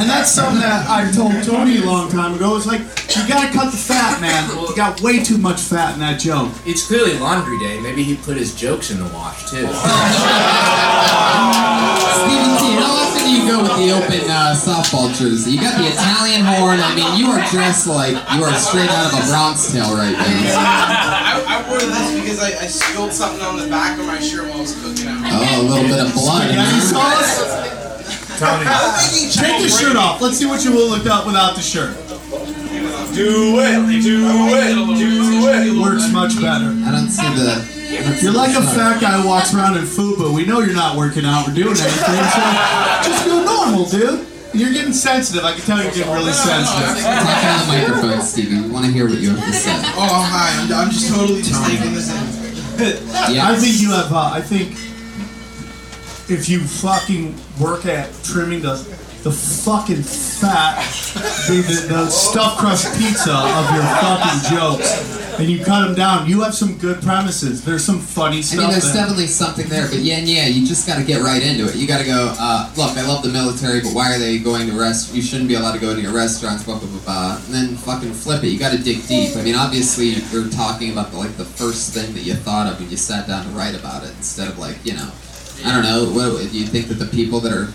and 0.00 0.08
that's 0.08 0.30
something 0.30 0.60
that 0.60 0.86
I 0.88 1.10
told 1.12 1.32
Tony 1.44 1.78
a 1.78 1.84
long 1.84 2.10
time 2.10 2.34
ago 2.34 2.56
it's 2.56 2.66
like 2.66 2.80
you 3.16 3.26
gotta 3.28 3.50
cut 3.52 3.70
the 3.70 3.76
fat 3.78 4.20
man 4.20 4.48
you 4.50 4.74
got 4.76 5.00
way 5.00 5.22
too 5.22 5.38
much 5.38 5.60
fat 5.60 5.94
in 5.94 6.00
that 6.00 6.20
joke 6.20 6.50
It's 6.66 6.86
clearly 6.86 7.18
laundry 7.18 7.58
day. 7.58 7.80
Maybe 7.80 8.02
he 8.02 8.16
put 8.16 8.36
his 8.36 8.54
jokes 8.54 8.90
in 8.90 8.98
the 8.98 9.08
wash 9.14 9.50
too. 9.50 9.66
you 13.42 13.48
you 13.48 13.56
go 13.56 13.62
with 13.62 13.76
the 13.76 13.90
open 13.92 14.30
uh, 14.30 14.54
softball 14.54 15.10
jersey? 15.14 15.52
You 15.52 15.60
got 15.60 15.78
the 15.78 15.88
Italian 15.90 16.44
horn. 16.46 16.78
I 16.80 16.94
mean, 16.94 17.18
you 17.18 17.26
are 17.26 17.42
dressed 17.50 17.86
like 17.86 18.14
you 18.34 18.44
are 18.44 18.54
straight 18.54 18.90
out 18.90 19.12
of 19.12 19.18
a 19.18 19.22
Bronx 19.28 19.72
Tale 19.72 19.94
right 19.94 20.14
now. 20.14 20.22
I, 20.22 21.42
I 21.46 21.68
wore 21.68 21.78
this 21.78 22.08
because 22.20 22.38
I, 22.38 22.54
I 22.62 22.66
spilled 22.66 23.12
something 23.12 23.42
on 23.42 23.58
the 23.58 23.68
back 23.68 23.98
of 23.98 24.06
my 24.06 24.20
shirt 24.20 24.48
while 24.48 24.58
I 24.58 24.60
was 24.62 24.74
cooking 24.78 25.08
out. 25.08 25.22
Oh, 25.26 25.60
a 25.60 25.66
little 25.66 25.88
bit 25.90 26.00
of 26.06 26.12
blood. 26.14 26.50
in 26.50 26.56
there. 26.56 27.82
Tony, 28.38 28.64
take 29.30 29.62
the 29.62 29.68
shirt 29.68 29.96
off. 29.96 30.20
Let's 30.20 30.38
see 30.38 30.46
what 30.46 30.64
you 30.64 30.72
will 30.72 30.88
look 30.88 31.06
up 31.06 31.26
without 31.26 31.54
the 31.54 31.62
shirt. 31.62 31.94
Do 33.14 33.60
it, 33.60 34.02
do 34.02 34.26
it, 34.26 34.98
do 34.98 35.48
it. 35.48 35.82
Works 35.82 36.10
much 36.12 36.40
better. 36.40 36.72
I 36.86 36.90
don't 36.90 37.10
see 37.10 37.28
the. 37.34 37.81
I 37.98 38.02
don't 38.02 38.14
see 38.14 38.24
You're 38.26 38.34
like 38.34 38.56
a 38.56 38.62
fat 38.62 39.00
guy 39.00 39.20
who 39.20 39.28
walks 39.28 39.54
around 39.54 39.76
in 39.76 39.84
FUBU. 39.84 40.34
We 40.34 40.44
know 40.46 40.60
you're 40.60 40.74
not 40.74 40.96
working 40.96 41.24
out 41.24 41.48
or 41.48 41.52
doing 41.54 41.76
anything, 41.76 42.24
so 42.32 42.40
just 43.04 43.24
go 43.26 43.44
normal, 43.44 43.86
dude. 43.86 44.26
You're 44.54 44.72
getting 44.72 44.92
sensitive. 44.92 45.44
I 45.44 45.52
can 45.52 45.62
tell 45.62 45.82
you're 45.82 45.92
getting 45.92 46.12
really 46.12 46.32
sensitive. 46.32 47.02
Talk 47.02 47.44
on 47.44 47.58
the 47.60 47.66
microphone, 47.72 48.22
Stevie. 48.22 48.60
We 48.60 48.68
want 48.70 48.84
to 48.84 48.92
hear 48.92 49.08
what 49.08 49.18
you 49.18 49.30
have 49.30 49.44
to 49.46 49.52
say. 49.52 49.72
Oh, 49.96 50.26
hi. 50.28 50.52
I'm, 50.60 50.72
I'm 50.72 50.90
just 50.90 51.08
totally 51.12 51.40
just 51.40 51.64
taking 51.64 51.94
this 51.94 52.10
in. 52.10 52.42
Yeah. 53.34 53.48
I 53.48 53.56
think 53.56 53.80
you 53.80 53.90
have. 53.92 54.12
Uh, 54.12 54.30
I 54.34 54.40
think 54.42 54.72
if 56.28 56.48
you 56.48 56.60
fucking 56.60 57.34
work 57.60 57.86
at 57.86 58.12
trimming 58.24 58.60
the 58.60 58.76
the 59.22 59.30
fucking 59.30 60.02
fat, 60.02 60.82
the, 61.46 61.62
the, 61.62 61.94
the 61.94 62.10
stuffed 62.10 62.58
crust 62.58 62.98
pizza 62.98 63.32
of 63.32 63.70
your 63.70 63.86
fucking 64.02 64.50
jokes, 64.50 65.38
and 65.38 65.48
you 65.48 65.64
cut 65.64 65.86
them 65.86 65.94
down, 65.94 66.28
you 66.28 66.42
have 66.42 66.54
some 66.54 66.76
good 66.78 67.00
premises. 67.02 67.64
There's 67.64 67.84
some 67.84 68.00
funny 68.00 68.42
stuff. 68.42 68.58
I 68.58 68.62
mean, 68.62 68.70
there's 68.72 68.92
there. 68.92 69.02
definitely 69.02 69.28
something 69.28 69.68
there, 69.68 69.86
but 69.88 69.98
yeah, 69.98 70.18
yeah, 70.18 70.46
you 70.46 70.66
just 70.66 70.88
got 70.88 70.98
to 70.98 71.04
get 71.04 71.22
right 71.22 71.40
into 71.40 71.68
it. 71.68 71.76
You 71.76 71.86
got 71.86 71.98
to 71.98 72.04
go. 72.04 72.34
Uh, 72.36 72.72
look, 72.76 72.96
I 72.98 73.06
love 73.06 73.22
the 73.22 73.30
military, 73.30 73.80
but 73.80 73.92
why 73.94 74.12
are 74.12 74.18
they 74.18 74.38
going 74.38 74.66
to 74.68 74.78
rest? 74.78 75.14
You 75.14 75.22
shouldn't 75.22 75.48
be 75.48 75.54
allowed 75.54 75.74
to 75.74 75.80
go 75.80 75.90
into 75.90 76.02
your 76.02 76.12
restaurants. 76.12 76.64
Blah 76.64 76.80
blah 76.80 76.88
blah. 76.88 77.00
blah. 77.04 77.36
And 77.46 77.54
then 77.54 77.76
fucking 77.76 78.12
flip 78.12 78.42
it. 78.42 78.48
You 78.48 78.58
got 78.58 78.72
to 78.72 78.82
dig 78.82 79.06
deep. 79.06 79.36
I 79.36 79.42
mean, 79.42 79.54
obviously, 79.54 80.18
you're 80.34 80.50
talking 80.50 80.90
about 80.90 81.12
the, 81.12 81.18
like 81.18 81.36
the 81.36 81.44
first 81.44 81.94
thing 81.94 82.12
that 82.14 82.22
you 82.22 82.34
thought 82.34 82.66
of 82.66 82.80
when 82.80 82.90
you 82.90 82.96
sat 82.96 83.28
down 83.28 83.44
to 83.44 83.50
write 83.50 83.76
about 83.76 84.02
it, 84.02 84.10
instead 84.16 84.48
of 84.48 84.58
like 84.58 84.84
you 84.84 84.94
know, 84.94 85.10
I 85.64 85.72
don't 85.72 85.84
know. 85.84 86.10
What 86.12 86.50
do 86.50 86.58
you 86.58 86.66
think 86.66 86.88
that 86.88 86.94
the 86.94 87.06
people 87.06 87.38
that 87.40 87.52
are 87.52 87.72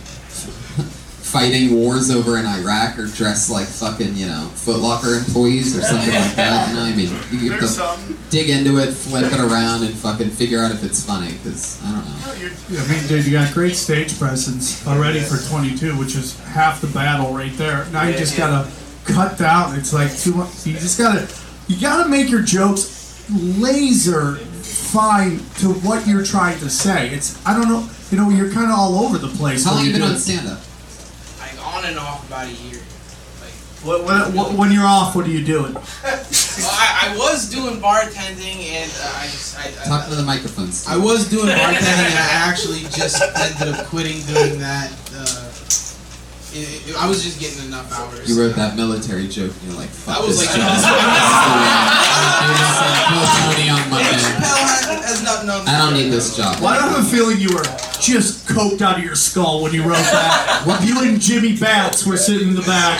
fighting 1.27 1.75
wars 1.75 2.09
over 2.09 2.37
in 2.37 2.45
Iraq 2.45 2.97
are 2.97 3.07
dressed 3.07 3.51
like 3.51 3.67
fucking, 3.67 4.15
you 4.15 4.27
know, 4.27 4.49
Footlocker 4.53 5.17
employees 5.17 5.77
or 5.77 5.81
something 5.81 6.13
like 6.13 6.35
that. 6.35 6.69
You 6.69 6.75
know, 6.75 6.83
I 6.83 6.95
mean, 6.95 7.09
you 7.31 7.51
have 7.51 7.59
to 7.59 8.13
dig 8.29 8.49
into 8.49 8.77
it, 8.77 8.93
flip 8.93 9.31
it 9.31 9.39
around, 9.39 9.83
and 9.83 9.93
fucking 9.93 10.29
figure 10.29 10.59
out 10.59 10.71
if 10.71 10.83
it's 10.83 11.05
funny. 11.05 11.33
Because 11.33 11.83
I 11.83 11.91
don't 11.91 12.05
know. 12.05 12.81
I 12.81 12.87
mean, 12.87 13.07
dude, 13.07 13.25
you 13.25 13.31
got 13.33 13.53
great 13.53 13.75
stage 13.75 14.17
presence 14.17 14.87
already 14.87 15.19
for 15.19 15.37
22, 15.49 15.97
which 15.99 16.15
is 16.15 16.39
half 16.39 16.79
the 16.79 16.87
battle 16.87 17.33
right 17.33 17.55
there. 17.57 17.85
Now 17.91 18.03
you 18.03 18.17
just 18.17 18.37
gotta 18.37 18.69
cut 19.03 19.37
down. 19.37 19.77
It's 19.77 19.93
like 19.93 20.15
too 20.17 20.33
much. 20.33 20.65
You 20.65 20.73
just 20.73 20.97
gotta, 20.97 21.27
you 21.67 21.79
gotta 21.79 22.07
make 22.09 22.29
your 22.29 22.41
jokes 22.41 23.27
laser 23.29 24.35
fine 24.37 25.39
to 25.59 25.73
what 25.83 26.07
you're 26.07 26.23
trying 26.23 26.57
to 26.59 26.69
say. 26.69 27.09
It's, 27.09 27.45
I 27.45 27.53
don't 27.53 27.67
know, 27.67 27.89
you 28.11 28.17
know, 28.17 28.29
you're 28.29 28.51
kind 28.51 28.71
of 28.71 28.77
all 28.79 29.05
over 29.05 29.17
the 29.17 29.27
place. 29.27 29.65
How 29.65 29.71
when 29.71 29.77
long 29.77 29.85
you 29.87 29.91
you 29.91 29.99
been 29.99 30.07
on 30.09 30.15
it. 30.15 30.19
stand 30.19 30.47
up? 30.47 30.59
Like 31.77 31.85
on 31.85 31.89
and 31.91 31.99
off 31.99 32.27
about 32.27 32.47
a 32.47 32.51
year. 32.51 32.81
What, 33.83 34.03
what, 34.03 34.33
what, 34.33 34.57
when 34.57 34.71
you're 34.71 34.85
off, 34.85 35.15
what 35.15 35.27
are 35.27 35.29
you 35.29 35.43
doing? 35.45 35.75
Well, 36.57 36.71
I, 36.71 37.13
I 37.13 37.17
was 37.17 37.51
doing 37.51 37.79
bartending 37.79 38.65
and 38.65 38.91
uh, 38.99 39.13
I 39.19 39.25
just 39.25 39.59
I, 39.59 39.69
Talk 39.87 40.07
I, 40.07 40.09
to 40.09 40.15
the 40.15 40.23
microphones. 40.23 40.87
I 40.87 40.97
was 40.97 41.29
doing 41.29 41.49
bartending 41.49 41.85
and 41.85 42.17
I 42.17 42.49
actually 42.49 42.79
just 42.79 43.21
ended 43.21 43.75
up 43.75 43.85
quitting 43.85 44.23
doing 44.25 44.57
that. 44.57 44.91
It, 46.57 46.89
it- 46.89 46.97
I 46.97 47.07
was 47.07 47.23
just 47.23 47.39
getting 47.39 47.65
enough 47.67 47.91
hours. 47.93 48.27
You 48.27 48.41
wrote 48.41 48.55
that 48.55 48.75
military 48.75 49.27
joke, 49.27 49.53
and 49.61 49.69
you're 49.71 49.79
like, 49.79 49.89
fuck 49.89 50.17
I 50.17 50.25
was 50.25 50.39
this 50.39 50.47
like, 50.49 50.55
job. 50.57 50.71
I'm 50.71 52.47
doing 52.47 52.73
some 52.73 52.95
Kill 53.07 53.25
Tony 53.37 53.69
on 53.69 53.89
Monday. 53.89 54.21
Has, 54.41 55.05
has 55.05 55.23
nothing 55.23 55.49
on 55.49 55.67
I 55.67 55.77
don't 55.77 55.93
need 55.93 56.09
this 56.09 56.35
job. 56.35 56.55
Why 56.61 56.77
Well, 56.77 56.85
I 56.85 56.89
have 56.89 57.05
a 57.05 57.09
feeling 57.09 57.39
you 57.39 57.49
were 57.55 57.63
just 58.01 58.47
coked 58.47 58.81
out 58.81 58.97
of 58.97 59.03
your 59.03 59.15
skull 59.15 59.61
when 59.63 59.73
you 59.73 59.83
wrote 59.83 59.95
that. 59.97 60.83
you 60.85 61.01
and 61.07 61.19
Jimmy 61.21 61.55
Bats 61.57 62.05
were 62.05 62.17
sitting 62.17 62.49
in 62.49 62.55
the 62.55 62.61
back. 62.61 62.99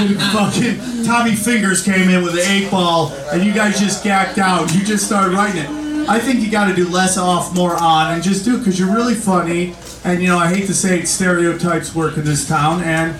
and 0.00 0.16
fucking 0.32 1.04
Tommy 1.04 1.34
Fingers 1.34 1.82
came 1.82 2.08
in 2.08 2.22
with 2.22 2.34
an 2.34 2.40
eight 2.50 2.70
ball, 2.70 3.12
and 3.32 3.42
you 3.44 3.52
guys 3.52 3.78
just 3.80 4.04
gacked 4.04 4.38
out. 4.38 4.72
You 4.74 4.84
just 4.84 5.06
started 5.06 5.34
writing 5.34 5.62
it. 5.62 6.08
I 6.08 6.18
think 6.18 6.40
you 6.40 6.50
got 6.50 6.66
to 6.68 6.74
do 6.74 6.88
less 6.88 7.16
off, 7.16 7.54
more 7.54 7.74
on, 7.80 8.12
and 8.14 8.22
just 8.22 8.44
do 8.44 8.56
it 8.56 8.58
because 8.58 8.78
you're 8.78 8.92
really 8.94 9.14
funny. 9.14 9.74
And 10.04 10.20
you 10.20 10.28
know, 10.28 10.38
I 10.38 10.48
hate 10.52 10.66
to 10.66 10.74
say 10.74 10.98
it, 11.00 11.06
stereotypes 11.08 11.94
work 11.94 12.16
in 12.16 12.24
this 12.24 12.46
town, 12.48 12.82
and 12.82 13.14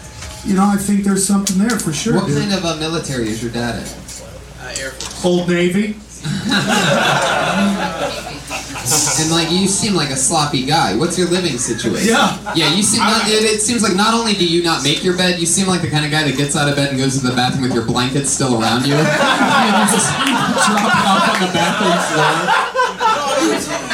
you 0.45 0.55
know, 0.55 0.65
I 0.65 0.77
think 0.77 1.05
there's 1.05 1.25
something 1.27 1.59
there 1.59 1.79
for 1.79 1.93
sure. 1.93 2.15
What 2.17 2.27
dude. 2.27 2.39
kind 2.39 2.53
of 2.53 2.65
a 2.65 2.77
military 2.79 3.29
is 3.29 3.41
your 3.43 3.53
dad 3.53 3.77
in? 3.77 3.83
uh, 3.85 4.75
Air 4.81 4.91
Force. 4.91 5.25
Old 5.25 5.49
Navy. 5.49 5.97
And 9.21 9.31
like 9.31 9.51
you 9.51 9.69
seem 9.69 9.95
like 9.95 10.11
a 10.11 10.17
sloppy 10.17 10.65
guy. 10.67 10.97
What's 10.97 11.17
your 11.17 11.29
living 11.29 11.57
situation? 11.59 12.09
Yeah. 12.09 12.37
Yeah, 12.55 12.75
you 12.75 12.83
seem 12.83 13.01
not, 13.01 13.27
it, 13.29 13.45
it 13.45 13.61
seems 13.61 13.83
like 13.83 13.95
not 13.95 14.13
only 14.15 14.33
do 14.35 14.45
you 14.47 14.63
not 14.63 14.83
make 14.83 15.05
your 15.05 15.17
bed, 15.17 15.39
you 15.39 15.47
seem 15.47 15.67
like 15.69 15.81
the 15.83 15.91
kind 15.91 16.05
of 16.05 16.11
guy 16.11 16.25
that 16.25 16.37
gets 16.37 16.57
out 16.57 16.69
of 16.69 16.75
bed 16.77 16.89
and 16.91 16.99
goes 16.99 17.19
to 17.21 17.27
the 17.27 17.35
bathroom 17.35 17.63
with 17.63 17.73
your 17.75 17.85
blankets 17.87 18.31
still 18.31 18.61
around 18.61 18.85
you. 18.87 18.95
and 18.95 19.07
you 19.79 19.87
just 19.95 20.09
drop 20.11 20.83
it 20.83 21.07
off 21.07 21.31
on 21.31 21.39
the 21.47 21.51
bathroom 21.55 21.99
floor. 22.11 22.35
No, 22.99 23.55
it's 23.55 23.69
not. 23.71 23.81
No, 23.81 23.87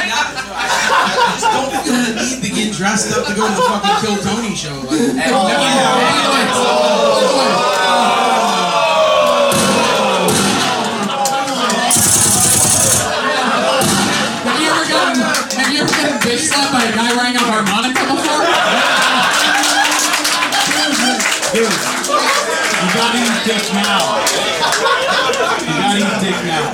I, 0.57 0.65
I 0.65 1.37
just 1.37 1.45
don't 1.53 1.69
feel 1.85 2.01
the 2.01 2.13
need 2.17 2.38
to 2.38 2.38
get 2.59 2.73
dressed 2.73 3.17
up 3.17 3.25
to 3.25 3.33
go 3.33 3.47
to 3.47 3.55
the 3.55 3.61
fucking 3.61 3.95
Kill 4.03 4.17
Tony 4.21 4.55
show. 4.55 4.75
Like, 4.75 4.87
Oh, 4.89 5.47
by 5.47 5.55
the 5.55 6.33
way, 6.33 6.43
by 6.43 6.53
the 6.53 7.89
Have 14.43 14.59
you 14.59 14.69
ever 14.69 14.85
gotten 14.89 15.21
have 15.23 15.71
you 15.73 15.79
ever 15.79 15.91
gotten 15.91 16.19
bitch 16.19 16.47
slapped 16.51 16.73
by 16.73 16.83
a 16.83 16.91
guy 16.95 17.15
wearing 17.15 17.35
a 17.35 17.39
harmonica 17.39 18.03
before? 18.11 18.43
Dude, 21.53 21.71
you 22.75 22.87
gotta 22.93 23.19
eat 23.19 23.43
dick 23.45 23.73
now. 23.73 24.28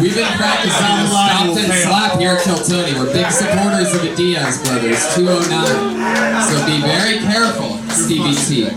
We've 0.06 0.14
been 0.14 0.38
practicing 0.38 0.70
Sound 0.86 1.10
the 1.10 1.14
line 1.18 1.30
stop 1.34 1.48
will 1.50 1.58
and 1.58 1.74
slap 1.82 2.20
here 2.22 2.38
at 2.38 2.46
Kiltony. 2.46 2.94
We're 2.94 3.10
big 3.12 3.26
supporters 3.32 3.90
of 3.96 4.02
the 4.06 4.14
Diaz 4.16 4.62
brothers, 4.62 5.02
209. 5.18 6.46
So 6.46 6.62
be 6.70 6.78
very 6.86 7.18
careful, 7.26 7.82
Stevie 7.90 8.38
T. 8.38 8.70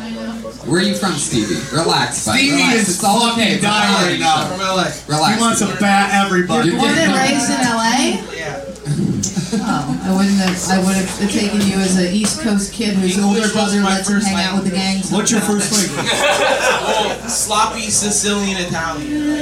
Where 0.64 0.81
are 0.81 0.85
you 0.85 0.95
from, 0.97 1.12
Stevie? 1.21 1.61
Relax, 1.77 2.25
buddy. 2.25 2.49
Stevie 2.49 2.57
Relax. 2.57 2.77
is 2.81 2.88
it's 2.97 3.05
all 3.05 3.33
okay. 3.33 3.53
It's 3.55 3.62
dying 3.62 3.93
right 4.09 4.21
now. 4.21 4.49
from 4.49 4.61
LA. 4.61 4.88
Relax. 5.07 5.35
He 5.37 5.41
wants 5.41 5.61
to 5.61 5.77
bat 5.79 6.25
everybody. 6.25 6.71
You're 6.71 6.79
Born 6.79 6.91
and 6.97 7.12
getting- 7.12 7.37
raised 7.37 7.51
in 7.53 7.61
LA? 7.61 8.25
Yeah. 8.33 8.64
Oh, 8.90 10.01
I 10.05 10.11
wouldn't 10.16 10.37
have. 10.40 10.57
I 10.70 10.79
would 10.85 10.96
have 10.96 11.31
taken 11.31 11.61
you 11.61 11.77
as 11.81 11.96
an 11.98 12.12
East 12.14 12.40
Coast 12.42 12.72
kid 12.72 12.94
whose 12.94 13.16
English 13.16 13.24
older 13.24 13.40
was 13.40 13.53
brother 13.53 13.81
my 13.81 13.96
lets 13.96 14.09
him 14.09 14.14
first 14.16 14.29
hang 14.29 14.44
out 14.44 14.55
with 14.62 14.70
the 14.70 14.77
language. 14.77 15.09
gangs. 15.09 15.12
What's 15.12 15.31
your 15.33 15.40
first 15.40 15.72
language? 15.77 16.09
Oh, 16.11 17.24
sloppy 17.29 17.90
Sicilian 17.90 18.57
Italian. 18.59 19.40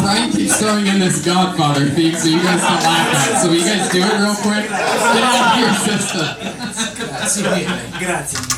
Brian 0.00 0.30
keeps 0.32 0.56
throwing 0.60 0.86
in 0.86 0.98
this 0.98 1.24
Godfather 1.24 1.86
theme 1.86 2.14
so 2.14 2.28
you 2.28 2.42
guys 2.42 2.60
can 2.60 2.80
laugh 2.84 3.14
at 3.14 3.32
it. 3.32 3.38
So 3.40 3.48
will 3.48 3.56
you 3.56 3.64
guys 3.64 3.88
do 3.92 4.00
it 4.00 4.18
real 4.20 4.34
quick? 4.40 4.64
Get 4.68 5.24
out 5.24 5.54
of 5.54 5.60
your 5.60 5.74
system. 5.74 6.26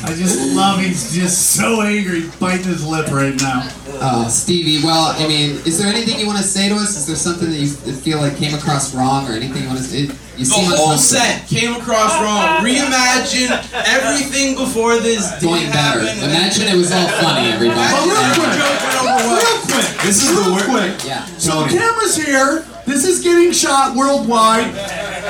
I 0.05 0.13
just 0.15 0.55
love 0.55 0.79
he's 0.79 1.13
just 1.13 1.51
so 1.55 1.81
angry, 1.81 2.21
he's 2.21 2.35
biting 2.37 2.65
his 2.65 2.85
lip 2.85 3.07
right 3.11 3.35
now. 3.41 3.67
Uh, 3.99 4.27
Stevie, 4.27 4.83
well, 4.85 5.13
I 5.17 5.27
mean, 5.27 5.51
is 5.65 5.77
there 5.77 5.87
anything 5.93 6.19
you 6.19 6.25
want 6.25 6.37
to 6.39 6.43
say 6.43 6.69
to 6.69 6.75
us? 6.75 6.95
Is 6.97 7.05
there 7.07 7.15
something 7.15 7.49
that 7.49 7.57
you 7.57 7.67
feel 7.67 8.19
like 8.19 8.37
came 8.37 8.53
across 8.55 8.93
wrong 8.95 9.12
or 9.29 9.33
anything 9.33 9.61
you 9.63 9.67
want 9.69 9.77
to 9.79 9.85
say? 9.85 10.09
You 10.33 10.45
The 10.45 10.45
seem 10.45 10.65
whole 10.73 10.97
like 10.97 10.99
set 10.99 11.45
came 11.45 11.75
across 11.77 12.17
wrong. 12.17 12.65
Reimagine 12.65 13.53
everything 13.85 14.55
before 14.57 14.97
this 14.97 15.29
going 15.41 15.61
didn't 15.69 15.73
better. 15.77 16.01
happen. 16.01 16.23
Imagine 16.25 16.67
it 16.73 16.75
was 16.75 16.91
all 16.91 17.07
funny, 17.21 17.53
everybody. 17.53 17.77
But 17.77 18.01
real 18.09 18.17
Every 18.17 18.41
quick, 18.41 18.57
joke 18.57 18.79
went 18.81 18.97
over 19.13 19.29
real 19.37 19.59
quick, 19.69 19.89
This 20.01 20.17
is 20.25 20.29
real 20.33 20.43
the 20.43 20.51
wor- 20.57 20.65
quick. 20.73 20.93
Yeah. 21.05 21.25
So 21.37 21.67
cameras 21.69 22.15
here. 22.17 22.65
This 22.89 23.05
is 23.05 23.21
getting 23.23 23.51
shot 23.53 23.95
worldwide. 23.95 24.73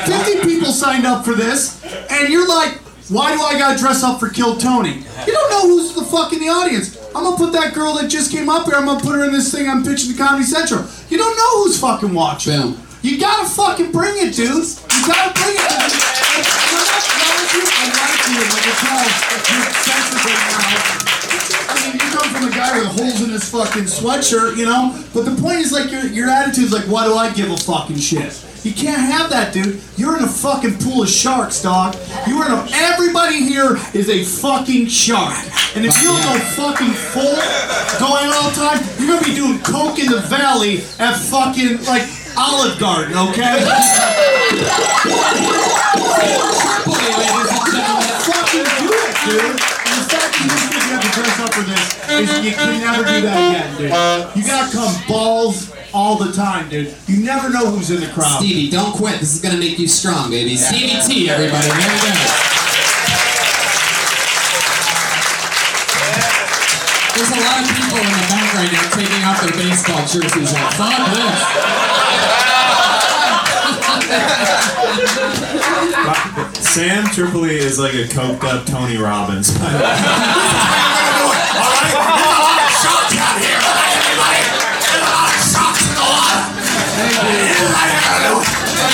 Fifty 0.07 0.39
people 0.41 0.71
signed 0.71 1.05
up 1.05 1.23
for 1.25 1.33
this, 1.35 1.83
and 2.09 2.29
you're 2.31 2.47
like, 2.47 2.79
why 3.09 3.35
do 3.35 3.41
I 3.43 3.59
gotta 3.59 3.77
dress 3.77 4.03
up 4.03 4.19
for 4.19 4.29
Kill 4.29 4.57
Tony? 4.57 5.03
You 5.27 5.33
don't 5.33 5.49
know 5.51 5.61
who's 5.67 5.93
the 5.93 6.03
fuck 6.05 6.31
in 6.33 6.39
the 6.39 6.47
audience. 6.49 6.97
I'm 7.13 7.23
gonna 7.25 7.37
put 7.37 7.51
that 7.53 7.73
girl 7.75 7.93
that 7.95 8.07
just 8.09 8.31
came 8.31 8.49
up 8.49 8.65
here. 8.65 8.75
I'm 8.75 8.85
gonna 8.85 8.99
put 9.01 9.13
her 9.15 9.23
in 9.25 9.31
this 9.33 9.51
thing 9.51 9.69
I'm 9.69 9.83
pitching 9.83 10.11
to 10.13 10.17
Comedy 10.17 10.45
Central. 10.45 10.83
You 11.09 11.17
don't 11.17 11.35
know 11.37 11.63
who's 11.63 11.79
fucking 11.79 12.13
watching. 12.13 12.59
Boom. 12.61 12.87
You 13.03 13.19
gotta 13.19 13.49
fucking 13.49 13.91
bring 13.91 14.15
it, 14.15 14.33
dude. 14.33 14.47
You 14.47 14.99
gotta 15.05 15.35
bring 15.35 15.51
it. 15.51 15.59
You. 15.59 15.67
I 15.67 17.19
like 17.19 17.51
you. 17.51 17.67
I 17.67 18.63
can 18.63 18.75
tell 18.79 19.03
you're 19.51 19.67
sensitive 19.75 20.39
now. 20.47 21.03
I 21.67 21.75
mean, 21.83 21.99
you 21.99 22.07
come 22.15 22.29
from 22.31 22.47
a 22.47 22.51
guy 22.51 22.79
with 22.79 22.87
holes 22.95 23.21
in 23.21 23.31
his 23.31 23.49
fucking 23.49 23.91
sweatshirt, 23.91 24.55
you 24.55 24.65
know. 24.65 24.97
But 25.13 25.25
the 25.25 25.35
point 25.41 25.59
is 25.59 25.73
like 25.73 25.91
your 25.91 26.05
your 26.05 26.29
attitude's 26.29 26.71
like, 26.71 26.85
why 26.85 27.05
do 27.05 27.13
I 27.15 27.33
give 27.33 27.51
a 27.51 27.57
fucking 27.57 27.97
shit? 27.97 28.41
You 28.63 28.71
can't 28.71 29.01
have 29.01 29.29
that, 29.31 29.51
dude. 29.53 29.81
You're 29.97 30.15
in 30.17 30.23
a 30.23 30.27
fucking 30.27 30.77
pool 30.77 31.03
of 31.03 31.09
sharks, 31.09 31.61
dog. 31.61 31.97
You 32.25 32.37
are 32.37 32.45
in 32.47 32.53
a. 32.53 32.65
Everybody 32.71 33.43
here 33.43 33.75
is 33.93 34.07
a 34.07 34.23
fucking 34.23 34.87
shark. 34.87 35.35
And 35.75 35.85
if 35.85 36.01
you 36.01 36.07
don't 36.07 36.23
go 36.23 36.39
fucking 36.55 36.93
full, 37.11 37.35
going 37.99 38.31
all 38.31 38.47
the 38.47 38.55
time, 38.55 38.79
you're 38.97 39.19
gonna 39.19 39.27
be 39.27 39.35
doing 39.35 39.59
coke 39.59 39.99
in 39.99 40.07
the 40.07 40.21
valley 40.21 40.77
at 40.99 41.17
fucking 41.19 41.83
like 41.83 42.07
Olive 42.37 42.79
Garden, 42.79 43.17
okay? 43.29 43.63
fucking 48.23 48.63
do 48.63 48.89
it, 48.89 49.15
dude. 49.25 49.41
And 49.43 49.95
the 49.99 50.05
fact 50.09 50.31
that 50.33 50.41
you 50.41 50.49
think 50.57 50.73
you 50.73 50.91
have 50.93 51.03
to 51.03 51.11
dress 51.13 51.39
up 51.39 51.51
for 51.53 51.63
this 51.67 51.85
is 52.09 52.45
you 52.45 52.51
can 52.51 52.79
never 52.79 53.03
do 53.03 53.21
that 53.21 53.37
again, 53.37 53.69
dude. 53.77 53.91
You 54.37 54.43
gotta 54.47 54.71
come 54.71 54.93
balls 55.07 55.73
all 55.93 56.17
the 56.17 56.31
time, 56.31 56.69
dude. 56.69 56.95
You 57.07 57.23
never 57.23 57.49
know 57.49 57.69
who's 57.69 57.91
in 57.91 57.99
the 58.01 58.07
crowd. 58.07 58.39
Stevie, 58.39 58.69
don't 58.69 58.93
quit. 58.93 59.19
This 59.19 59.33
is 59.35 59.41
gonna 59.41 59.59
make 59.59 59.77
you 59.77 59.87
strong, 59.87 60.29
baby. 60.31 60.55
Stevie 60.55 61.01
T, 61.05 61.29
everybody. 61.29 61.67
There 61.67 61.79
you 61.79 62.01
go. 62.01 62.53
There's 67.13 67.29
a 67.29 67.41
lot 67.45 67.61
of 67.61 67.69
people 67.77 67.97
in 68.01 68.09
the 68.09 68.25
back 68.25 68.53
right 68.57 68.71
now 68.73 68.89
taking 68.89 69.21
off 69.21 69.37
their 69.45 69.53
baseball 69.53 70.01
jerseys. 70.01 70.51
Like, 70.51 70.73
fuck 70.73 70.97
this. 71.13 72.02
Sam 76.73 77.05
Tripoli 77.13 77.55
is 77.55 77.77
like 77.79 77.93
a 77.93 78.05
coked 78.09 78.43
up 78.43 78.65
Tony 78.65 78.97
Robbins. 78.97 79.55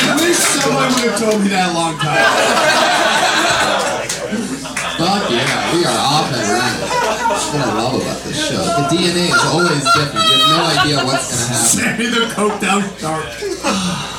I 0.02 0.16
wish 0.20 0.38
someone 0.38 0.92
would 0.92 1.08
have 1.08 1.20
told 1.20 1.42
me 1.42 1.48
that 1.50 1.70
a 1.70 1.74
long 1.74 1.98
time. 1.98 2.24
Fuck 5.00 5.32
yeah, 5.32 5.74
we 5.74 5.86
are 5.86 5.96
off 5.96 6.28
and 6.34 6.48
running. 6.52 6.84
That's 7.30 7.48
what 7.54 7.64
I 7.64 7.74
love 7.80 7.96
about 8.02 8.20
this 8.24 8.36
show. 8.48 8.60
The 8.60 8.88
DNA 8.92 9.32
is 9.32 9.44
always 9.46 9.84
different. 9.96 10.26
You 10.28 10.36
have 10.36 10.52
no 10.52 10.60
idea 10.82 10.96
what's 11.06 11.32
gonna 11.32 11.48
happen. 11.48 11.64
Sammy 11.64 12.08
the 12.08 12.28
coked 12.36 12.64
out 12.64 12.84
shark. 13.00 14.06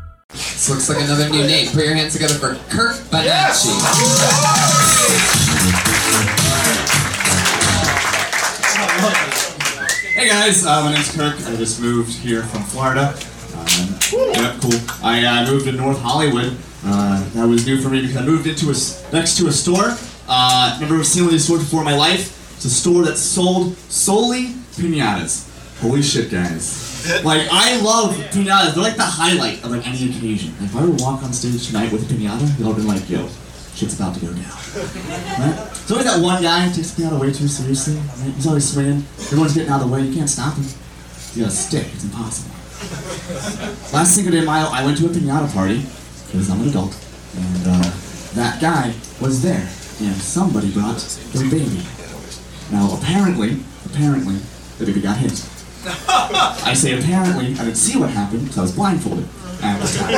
This 0.33 0.69
looks 0.69 0.89
like 0.89 1.01
another 1.03 1.29
new 1.29 1.43
name. 1.45 1.67
Put 1.71 1.83
your 1.85 1.95
hands 1.95 2.13
together 2.13 2.35
for 2.35 2.55
Kirk 2.69 2.95
Bonacci. 3.11 4.81
Hey 10.13 10.27
guys, 10.27 10.65
uh, 10.65 10.83
my 10.83 10.93
name's 10.93 11.15
Kirk. 11.15 11.35
I 11.47 11.55
just 11.55 11.81
moved 11.81 12.11
here 12.19 12.43
from 12.43 12.63
Florida. 12.63 13.15
Um, 13.55 13.97
yeah, 14.33 14.57
cool. 14.61 14.73
I 15.01 15.23
uh, 15.25 15.49
moved 15.49 15.65
to 15.65 15.71
North 15.71 15.99
Hollywood. 16.01 16.57
Uh, 16.83 17.23
that 17.31 17.47
was 17.47 17.65
new 17.65 17.81
for 17.81 17.89
me 17.89 18.01
because 18.01 18.17
I 18.17 18.25
moved 18.25 18.45
into 18.47 18.67
a 18.67 18.71
s- 18.71 19.09
next 19.13 19.37
to 19.37 19.47
a 19.47 19.51
store. 19.51 19.95
Uh, 20.27 20.77
never 20.81 21.01
seen 21.05 21.23
one 21.23 21.29
of 21.29 21.31
these 21.33 21.45
stores 21.45 21.61
before 21.63 21.79
in 21.79 21.85
my 21.85 21.95
life. 21.95 22.55
It's 22.57 22.65
a 22.65 22.69
store 22.69 23.03
that 23.05 23.15
sold 23.17 23.77
solely 23.89 24.47
pinatas. 24.75 25.47
Holy 25.79 26.01
shit, 26.01 26.29
guys! 26.29 26.90
Like 27.23 27.47
I 27.51 27.81
love 27.81 28.15
pinatas. 28.31 28.73
They're 28.73 28.83
like 28.83 28.95
the 28.95 29.03
highlight 29.03 29.63
of 29.63 29.71
like 29.71 29.87
any 29.87 30.09
occasion. 30.09 30.53
Like, 30.59 30.69
if 30.69 30.75
I 30.75 30.85
were 30.85 30.97
to 30.97 31.03
walk 31.03 31.23
on 31.23 31.33
stage 31.33 31.67
tonight 31.67 31.91
with 31.91 32.09
a 32.09 32.13
pinata, 32.13 32.59
you'll 32.59 32.73
been 32.73 32.87
like, 32.87 33.09
"Yo, 33.09 33.27
shit's 33.73 33.95
about 33.95 34.15
to 34.15 34.21
go 34.21 34.27
down." 34.27 34.57
Right? 35.39 35.57
There's 35.57 35.91
always 35.91 36.05
that 36.05 36.21
one 36.21 36.41
guy 36.41 36.67
who 36.67 36.75
takes 36.75 36.91
pinata 36.91 37.19
way 37.19 37.33
too 37.33 37.47
seriously. 37.47 37.95
Right? 37.95 38.33
He's 38.35 38.47
always 38.47 38.71
swinging. 38.71 39.03
Everyone's 39.17 39.53
getting 39.53 39.71
out 39.71 39.81
of 39.81 39.89
the 39.89 39.93
way. 39.93 40.01
You 40.01 40.13
can't 40.13 40.29
stop 40.29 40.55
him. 40.55 40.65
You 41.33 41.43
got 41.43 41.51
a 41.51 41.55
stick. 41.55 41.87
It's 41.93 42.03
impossible. 42.03 42.51
Last 43.93 44.15
Cinco 44.15 44.31
de 44.31 44.41
Mayo, 44.41 44.67
I 44.71 44.85
went 44.85 44.97
to 44.99 45.05
a 45.05 45.09
pinata 45.09 45.51
party 45.53 45.85
because 46.27 46.49
I'm 46.49 46.61
an 46.61 46.69
adult, 46.69 46.95
and 47.35 47.67
uh, 47.67 47.91
that 48.33 48.61
guy 48.61 48.93
was 49.19 49.41
there, 49.41 49.67
and 50.01 50.15
somebody 50.15 50.71
brought 50.71 50.99
their 51.33 51.49
baby. 51.49 51.81
Now, 52.71 52.93
apparently, 52.97 53.57
apparently, 53.85 54.35
the 54.77 54.85
baby 54.85 55.01
got 55.01 55.17
hit. 55.17 55.47
I 56.65 56.73
say 56.73 56.97
apparently, 56.97 57.47
I 57.53 57.65
didn't 57.65 57.75
see 57.75 57.97
what 57.99 58.09
happened 58.09 58.41
because 58.43 58.57
I 58.57 58.61
was 58.61 58.71
blindfolded 58.75 59.27
at 59.61 59.79
the 59.79 59.87
time. 59.97 60.11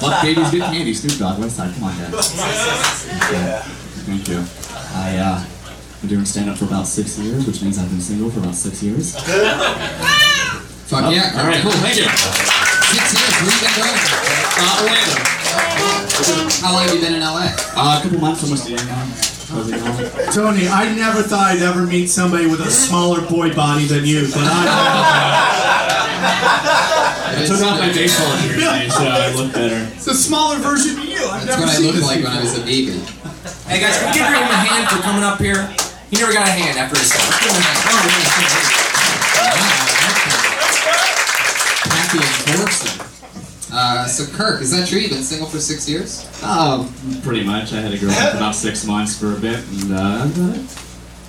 Fuck 0.00 0.22
babies 0.22 0.50
get 0.50 0.70
candy, 0.72 0.94
Snoop 0.94 1.18
Dogg, 1.18 1.38
West 1.40 1.56
Side, 1.56 1.72
come 1.74 1.84
on, 1.84 1.96
guys. 1.98 2.32
Thank 2.32 3.32
you. 3.32 3.48
Thank 4.04 4.28
you. 4.28 4.44
I, 4.96 5.16
uh, 5.18 5.44
been 6.00 6.10
doing 6.10 6.24
stand-up 6.26 6.58
for 6.58 6.66
about 6.66 6.86
six 6.86 7.18
years, 7.18 7.46
which 7.46 7.62
means 7.62 7.78
I've 7.78 7.88
been 7.88 8.00
single 8.00 8.30
for 8.30 8.40
about 8.40 8.54
six 8.54 8.82
years. 8.82 9.14
Fuck 10.84 11.04
Oh, 11.04 11.10
yeah. 11.10 11.32
All 11.40 11.46
right, 11.48 11.62
cool, 11.62 11.72
thank 11.80 11.96
you. 11.96 12.04
Six 12.04 13.14
years. 13.16 13.32
Where 13.40 13.48
you 13.48 13.60
been 13.64 13.74
going? 13.80 13.96
Uh, 14.60 14.84
Orlando. 14.84 15.16
How 16.60 16.72
long 16.74 16.82
have 16.84 16.94
you 16.94 17.00
been 17.00 17.14
in 17.14 17.20
LA? 17.22 17.48
Uh, 17.74 17.98
a 17.98 18.02
couple 18.02 18.18
months, 18.20 18.42
almost 18.44 18.66
a 18.66 18.70
year 18.70 18.84
now. 18.84 19.33
How's 19.48 19.68
it 19.68 19.78
going? 19.78 20.32
Tony, 20.32 20.68
I 20.68 20.94
never 20.94 21.22
thought 21.22 21.52
I'd 21.52 21.62
ever 21.62 21.86
meet 21.86 22.06
somebody 22.08 22.46
with 22.46 22.60
a 22.60 22.70
smaller 22.70 23.20
boy 23.28 23.54
body 23.54 23.84
than 23.84 24.04
you, 24.04 24.22
but 24.32 24.42
I 24.42 24.64
I 27.36 27.44
took 27.46 27.60
off 27.62 27.78
my 27.78 27.92
baseball 27.92 28.30
jersey, 28.48 28.88
so 28.90 29.04
I 29.04 29.30
look 29.34 29.52
better. 29.52 29.86
It's 29.94 30.06
a 30.06 30.14
smaller 30.14 30.56
version 30.58 30.98
of 30.98 31.04
you. 31.04 31.26
I've 31.28 31.44
That's 31.46 31.58
never 31.58 31.60
what 31.62 31.70
I 31.70 31.74
seen 31.74 31.84
looked 31.86 31.98
this 31.98 32.06
like 32.06 32.18
before. 32.20 32.30
when 32.32 32.38
I 32.38 32.42
was 32.42 32.58
a 32.58 32.62
vegan. 32.62 33.00
Hey 33.68 33.80
guys, 33.80 33.98
can 33.98 34.06
we 34.08 34.18
give 34.18 34.26
him 34.26 34.34
a 34.34 34.60
hand 34.64 34.88
for 34.88 35.02
coming 35.02 35.22
up 35.24 35.38
here? 35.40 35.68
He 36.10 36.16
never 36.16 36.32
got 36.32 36.46
a 36.46 36.50
hand 36.50 36.78
after 36.78 36.96
his 36.98 37.12
stuff. 37.12 37.28
Give 37.42 37.50
him 37.52 37.60
a 37.60 37.64
hand. 37.64 39.14
Happy 41.90 42.18
enforcing. 42.18 43.13
Uh, 43.76 44.06
so 44.06 44.24
Kirk, 44.36 44.62
is 44.62 44.70
that 44.70 44.86
true? 44.86 45.00
You've 45.00 45.10
been 45.10 45.24
single 45.24 45.48
for 45.48 45.58
six 45.58 45.88
years? 45.88 46.30
Uh, 46.44 46.88
pretty 47.24 47.42
much. 47.42 47.72
I 47.72 47.80
had 47.80 47.92
a 47.92 47.98
girlfriend 47.98 48.30
for 48.30 48.36
about 48.36 48.54
six 48.54 48.86
months 48.86 49.18
for 49.18 49.34
a 49.36 49.40
bit, 49.40 49.58
and 49.68 49.92
uh, 49.92 50.28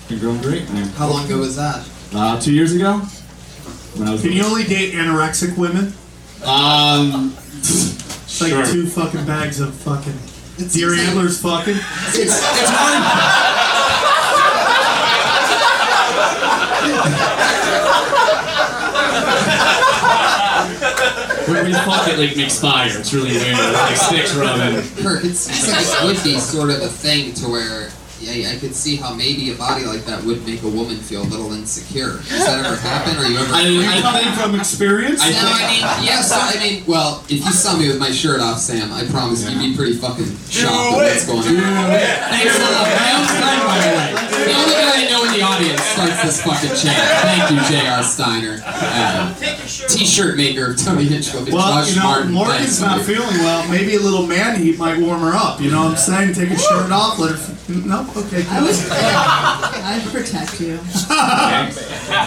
been 0.08 0.20
growing 0.20 0.40
great. 0.40 0.68
Man. 0.70 0.86
How 0.90 1.08
long 1.08 1.24
ago 1.26 1.38
was 1.38 1.56
that? 1.56 1.84
Uh, 2.14 2.40
two 2.40 2.52
years 2.52 2.72
ago. 2.72 2.98
When 3.98 4.06
I 4.06 4.12
was 4.12 4.22
Can 4.22 4.30
you 4.30 4.44
only 4.44 4.62
date 4.62 4.94
anorexic 4.94 5.58
women? 5.58 5.92
Um, 6.44 7.34
It's 7.58 8.40
like 8.40 8.50
sure. 8.50 8.64
two 8.64 8.86
fucking 8.86 9.26
bags 9.26 9.58
of 9.58 9.74
fucking 9.74 10.14
deer 10.68 10.94
antlers 10.94 11.40
fucking. 11.42 11.74
It's, 11.74 12.16
it's 12.18 12.70
hard. 12.70 13.42
When 21.45 21.45
we 21.64 21.72
fuck 21.72 22.08
it 22.08 22.18
like 22.18 22.36
makes 22.36 22.58
fire. 22.60 22.90
It's 22.98 23.12
really 23.12 23.32
weird. 23.32 23.56
Like 23.56 23.96
sticks 23.96 24.34
rubbing. 24.34 24.82
Kirk, 25.02 25.24
it 25.24 25.36
like 25.68 25.86
it 25.86 26.04
would 26.04 26.22
be 26.24 26.38
sort 26.38 26.70
of 26.70 26.82
a 26.82 26.88
thing 26.88 27.32
to 27.34 27.48
where 27.48 27.90
yeah, 28.20 28.50
I 28.50 28.56
could 28.58 28.74
see 28.74 28.96
how 28.96 29.12
maybe 29.14 29.52
a 29.52 29.56
body 29.56 29.84
like 29.84 30.04
that 30.06 30.24
would 30.24 30.44
make 30.46 30.62
a 30.62 30.68
woman 30.68 30.96
feel 30.96 31.22
a 31.22 31.28
little 31.28 31.52
insecure. 31.52 32.16
Has 32.32 32.46
that 32.46 32.64
ever 32.64 32.76
happened? 32.76 33.18
Or 33.18 33.28
you 33.28 33.38
ever? 33.38 33.52
I- 33.52 33.64
Are 33.64 33.68
you 33.68 33.82
I- 33.84 34.00
coming 34.00 34.32
from 34.34 34.58
experience? 34.58 35.20
no, 35.20 35.26
I 35.28 35.68
mean, 35.68 36.06
yes, 36.06 36.32
I 36.32 36.58
mean, 36.58 36.84
well, 36.86 37.22
if 37.28 37.44
you 37.44 37.52
saw 37.52 37.76
me 37.76 37.88
with 37.88 37.98
my 37.98 38.10
shirt 38.10 38.40
off, 38.40 38.58
Sam, 38.58 38.92
I 38.92 39.04
promise 39.06 39.48
you'd 39.48 39.58
be 39.60 39.76
pretty 39.76 39.94
fucking 39.94 40.34
shocked 40.48 40.96
at 40.96 40.96
what's 40.96 41.26
going 41.26 41.38
on. 41.60 41.90
Thanks 41.90 42.56
a 42.56 42.62
lot. 42.62 42.88
My 42.88 43.12
own 43.12 43.26
by 43.40 44.20
the 44.20 44.30
way. 44.30 44.35
The 44.46 44.54
only 44.54 44.72
guy 44.74 45.02
I 45.02 45.08
know 45.10 45.24
in 45.24 45.32
the 45.34 45.42
audience 45.42 45.82
starts 45.82 46.22
this 46.22 46.42
fucking 46.42 46.70
chant. 46.78 47.02
Thank 47.26 47.50
you, 47.50 47.58
J.R. 47.76 48.02
Steiner. 48.02 48.62
Uh, 48.64 49.34
t-shirt 49.88 50.36
maker 50.36 50.70
of 50.72 50.78
Tony 50.78 51.04
Hitchcock 51.04 51.42
and 51.46 51.52
Well, 51.52 51.66
Josh 51.82 51.90
you 51.94 51.96
know, 52.00 52.04
Martin. 52.06 52.32
Morgan's 52.32 52.58
Thanks, 52.58 52.80
not 52.80 52.98
buddy. 53.00 53.14
feeling 53.14 53.38
well. 53.42 53.68
Maybe 53.70 53.96
a 53.96 54.00
little 54.00 54.26
man 54.26 54.60
heat 54.60 54.78
might 54.78 54.98
warm 54.98 55.20
her 55.20 55.32
up. 55.34 55.60
You 55.60 55.70
know 55.70 55.82
what 55.84 55.90
I'm 55.92 55.96
saying? 55.96 56.34
Take 56.34 56.50
a 56.50 56.58
shirt 56.58 56.90
off, 56.92 57.18
let 57.18 57.30
her. 57.32 57.36
f- 57.36 57.68
No, 57.68 58.06
okay. 58.16 58.44
I 58.48 58.62
was. 58.62 58.88
I'd 58.90 60.02
protect 60.12 60.60
you. 60.60 60.78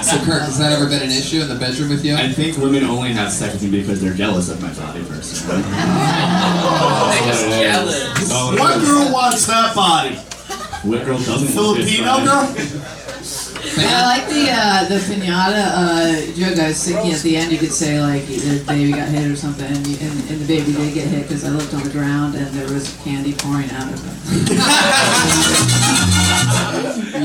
So, 0.03 0.17
Kirk, 0.25 0.41
has 0.43 0.57
that 0.59 0.71
ever 0.73 0.87
been 0.89 1.01
an 1.01 1.09
issue 1.09 1.41
in 1.41 1.47
the 1.47 1.55
bedroom 1.55 1.89
with 1.89 2.03
you? 2.03 2.15
I 2.15 2.27
think 2.31 2.57
women 2.57 2.83
only 2.83 3.11
have 3.13 3.31
sex 3.31 3.53
with 3.53 3.71
me 3.71 3.79
because 3.81 4.01
they're 4.01 4.13
jealous 4.13 4.49
of 4.49 4.61
my 4.61 4.71
body 4.73 5.03
personally. 5.05 5.61
Jealous. 7.59 8.29
Oh, 8.31 8.55
One 8.57 8.79
girl 8.83 9.13
wants 9.13 9.45
that 9.47 9.73
body. 9.75 10.17
What 10.83 11.03
girl 11.05 11.17
doesn't 11.17 11.49
Filipino 11.49 12.23
Friday? 12.23 12.69
girl? 12.69 12.99
I 13.77 14.17
like 14.17 14.29
the 14.29 14.47
uh, 14.49 14.87
the 14.87 14.95
pinata 14.95 15.75
uh, 15.75 16.15
joke. 16.35 16.57
I 16.57 16.69
was 16.69 16.81
thinking 16.83 17.11
at 17.11 17.19
the 17.19 17.35
end 17.35 17.51
you 17.51 17.57
could 17.57 17.73
say 17.73 17.99
like 17.99 18.25
the 18.25 18.63
baby 18.65 18.91
got 18.91 19.09
hit 19.09 19.29
or 19.29 19.35
something, 19.35 19.65
and, 19.65 19.85
you, 19.85 19.97
and, 19.99 20.29
and 20.31 20.39
the 20.39 20.47
baby 20.47 20.71
did 20.71 20.93
get 20.93 21.07
hit 21.07 21.23
because 21.23 21.43
I 21.43 21.49
looked 21.49 21.73
on 21.73 21.83
the 21.83 21.89
ground 21.89 22.35
and 22.35 22.47
there 22.55 22.71
was 22.71 22.95
candy 23.03 23.33
pouring 23.33 23.69
out 23.71 23.91
of 23.91 23.99
it. 23.99 24.55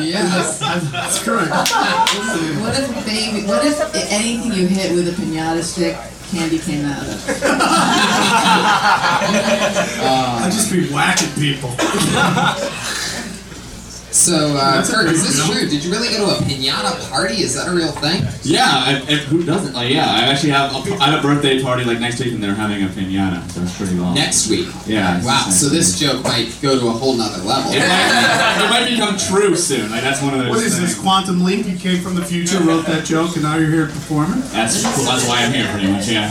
Yes, 0.05 0.59
that's 0.59 1.23
correct. 1.23 1.51
What 2.61 2.75
if 2.77 3.07
baby? 3.07 3.47
What 3.47 3.65
if 3.65 3.79
anything 4.11 4.53
you 4.53 4.67
hit 4.67 4.93
with 4.95 5.07
a 5.09 5.13
pinata 5.13 5.63
stick, 5.63 5.97
candy 6.31 6.59
came 6.59 6.85
out 6.87 7.03
of 7.03 7.29
it? 7.29 7.43
I'd 10.03 10.51
just 10.53 10.73
be 10.73 10.91
whacking 10.93 11.31
people. 11.41 11.75
So, 14.15 14.55
uh, 14.55 14.77
That's 14.77 14.91
a 14.91 14.95
Kurt, 14.95 15.07
is 15.11 15.27
this 15.27 15.45
true? 15.45 15.69
Did 15.69 15.83
you 15.83 15.91
really 15.91 16.07
go 16.07 16.31
to 16.31 16.39
a 16.39 16.47
pinata 16.47 17.11
party? 17.11 17.43
Is 17.43 17.57
that 17.57 17.67
a 17.67 17.75
real 17.75 17.91
thing? 17.91 18.23
Yeah, 18.45 18.63
I, 18.65 19.03
and 19.11 19.19
who 19.27 19.43
doesn't? 19.43 19.75
Like, 19.75 19.91
yeah, 19.91 20.07
I 20.07 20.31
actually 20.31 20.51
have 20.51 20.71
a, 20.71 20.95
I 21.03 21.11
have 21.11 21.19
a 21.19 21.23
birthday 21.23 21.61
party 21.61 21.83
like 21.83 21.99
next 21.99 22.21
week, 22.21 22.33
and 22.33 22.41
they're 22.41 22.55
having 22.55 22.85
a 22.85 22.87
pinata, 22.87 23.43
so 23.51 23.61
it's 23.63 23.77
pretty 23.77 23.97
long. 23.97 24.15
Next 24.15 24.49
week. 24.49 24.69
Yeah. 24.87 25.19
Wow. 25.25 25.51
So 25.51 25.67
next 25.67 25.99
this 25.99 25.99
joke 25.99 26.23
might 26.23 26.57
go 26.63 26.79
to 26.79 26.87
a 26.87 26.93
whole 26.93 27.17
nother 27.17 27.43
level. 27.43 27.73
It 27.73 27.81
might, 27.81 28.65
it 28.65 28.71
might 28.71 28.89
become 28.89 29.19
true 29.19 29.57
soon. 29.57 29.91
Like 29.91 30.03
that's 30.03 30.23
one 30.23 30.33
of 30.35 30.39
those. 30.39 30.51
What 30.51 30.63
is 30.63 30.81
this. 30.81 30.97
Quantum 30.97 31.43
Leap? 31.43 31.67
You 31.67 31.77
came 31.77 32.01
from 32.01 32.15
the 32.15 32.25
future, 32.25 32.61
wrote 32.61 32.87
that 32.87 33.05
joke, 33.05 33.35
and 33.35 33.43
now 33.43 33.57
you're 33.57 33.71
here 33.71 33.87
performing? 33.87 34.43
That's 34.55 34.81
cool. 34.95 35.07
That's 35.07 35.27
why 35.27 35.43
I'm 35.43 35.53
here, 35.53 35.67
pretty 35.73 35.91
much. 35.91 36.07
Yeah. 36.07 36.31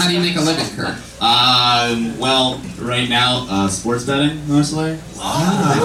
How 0.00 0.08
do 0.08 0.14
you 0.14 0.20
make 0.20 0.36
a 0.36 0.40
living, 0.40 0.64
Kurt? 0.74 0.96
Um. 1.20 2.18
Well, 2.18 2.60
right 2.78 3.08
now, 3.08 3.46
uh, 3.50 3.68
sports 3.68 4.04
betting 4.04 4.46
mostly. 4.48 4.98
Wow. 5.16 5.76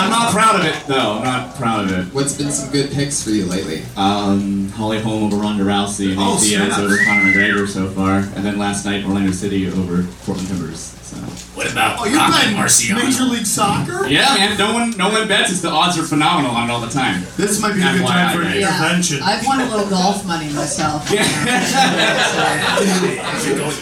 I'm 0.00 0.10
not 0.10 0.30
proud 0.32 0.60
of 0.60 0.66
it, 0.66 0.76
though. 0.86 1.14
I'm 1.18 1.24
not 1.24 1.56
proud 1.56 1.84
of 1.86 1.92
it. 2.08 2.14
What's 2.14 2.36
been 2.38 2.50
some 2.52 2.70
good 2.70 2.90
picks 2.92 3.22
for 3.24 3.30
you 3.30 3.46
lately? 3.46 3.82
Um, 3.96 4.68
Holly 4.70 5.00
Holm 5.00 5.24
over 5.24 5.36
Ronda 5.36 5.64
Rousey 5.64 6.10
and 6.12 6.20
Oh, 6.20 6.38
Diaz 6.40 6.78
over 6.78 6.96
Conor 7.04 7.32
McGregor 7.32 7.68
so 7.68 7.88
far, 7.88 8.18
and 8.18 8.44
then 8.44 8.56
last 8.58 8.84
night 8.84 9.04
Orlando 9.04 9.32
City 9.32 9.66
over 9.68 10.04
Portland 10.24 10.48
Timbers. 10.48 10.94
So. 11.10 11.16
What 11.58 11.66
about 11.70 11.98
Oh, 11.98 12.04
you're 12.06 12.22
betting 12.22 12.54
Major 12.94 13.24
League 13.24 13.44
Soccer? 13.46 14.06
Yeah, 14.06 14.32
man. 14.38 14.56
No 14.56 14.72
one, 14.72 14.90
no 14.96 15.10
one 15.10 15.26
bets. 15.26 15.50
It's 15.50 15.60
the 15.60 15.68
odds 15.70 15.98
are 15.98 16.04
phenomenal 16.04 16.52
on 16.52 16.70
it 16.70 16.72
all 16.72 16.80
the 16.80 16.86
time. 16.88 17.24
This 17.36 17.60
might 17.60 17.74
be 17.74 17.80
a 17.82 17.90
good 17.98 18.06
time 18.06 18.36
for 18.36 18.44
bet. 18.44 18.54
an 18.56 18.62
intervention. 18.62 19.18
I've 19.22 19.44
won 19.44 19.60
a 19.60 19.66
little 19.68 19.90
golf 19.90 20.24
money 20.24 20.46
myself. 20.52 21.02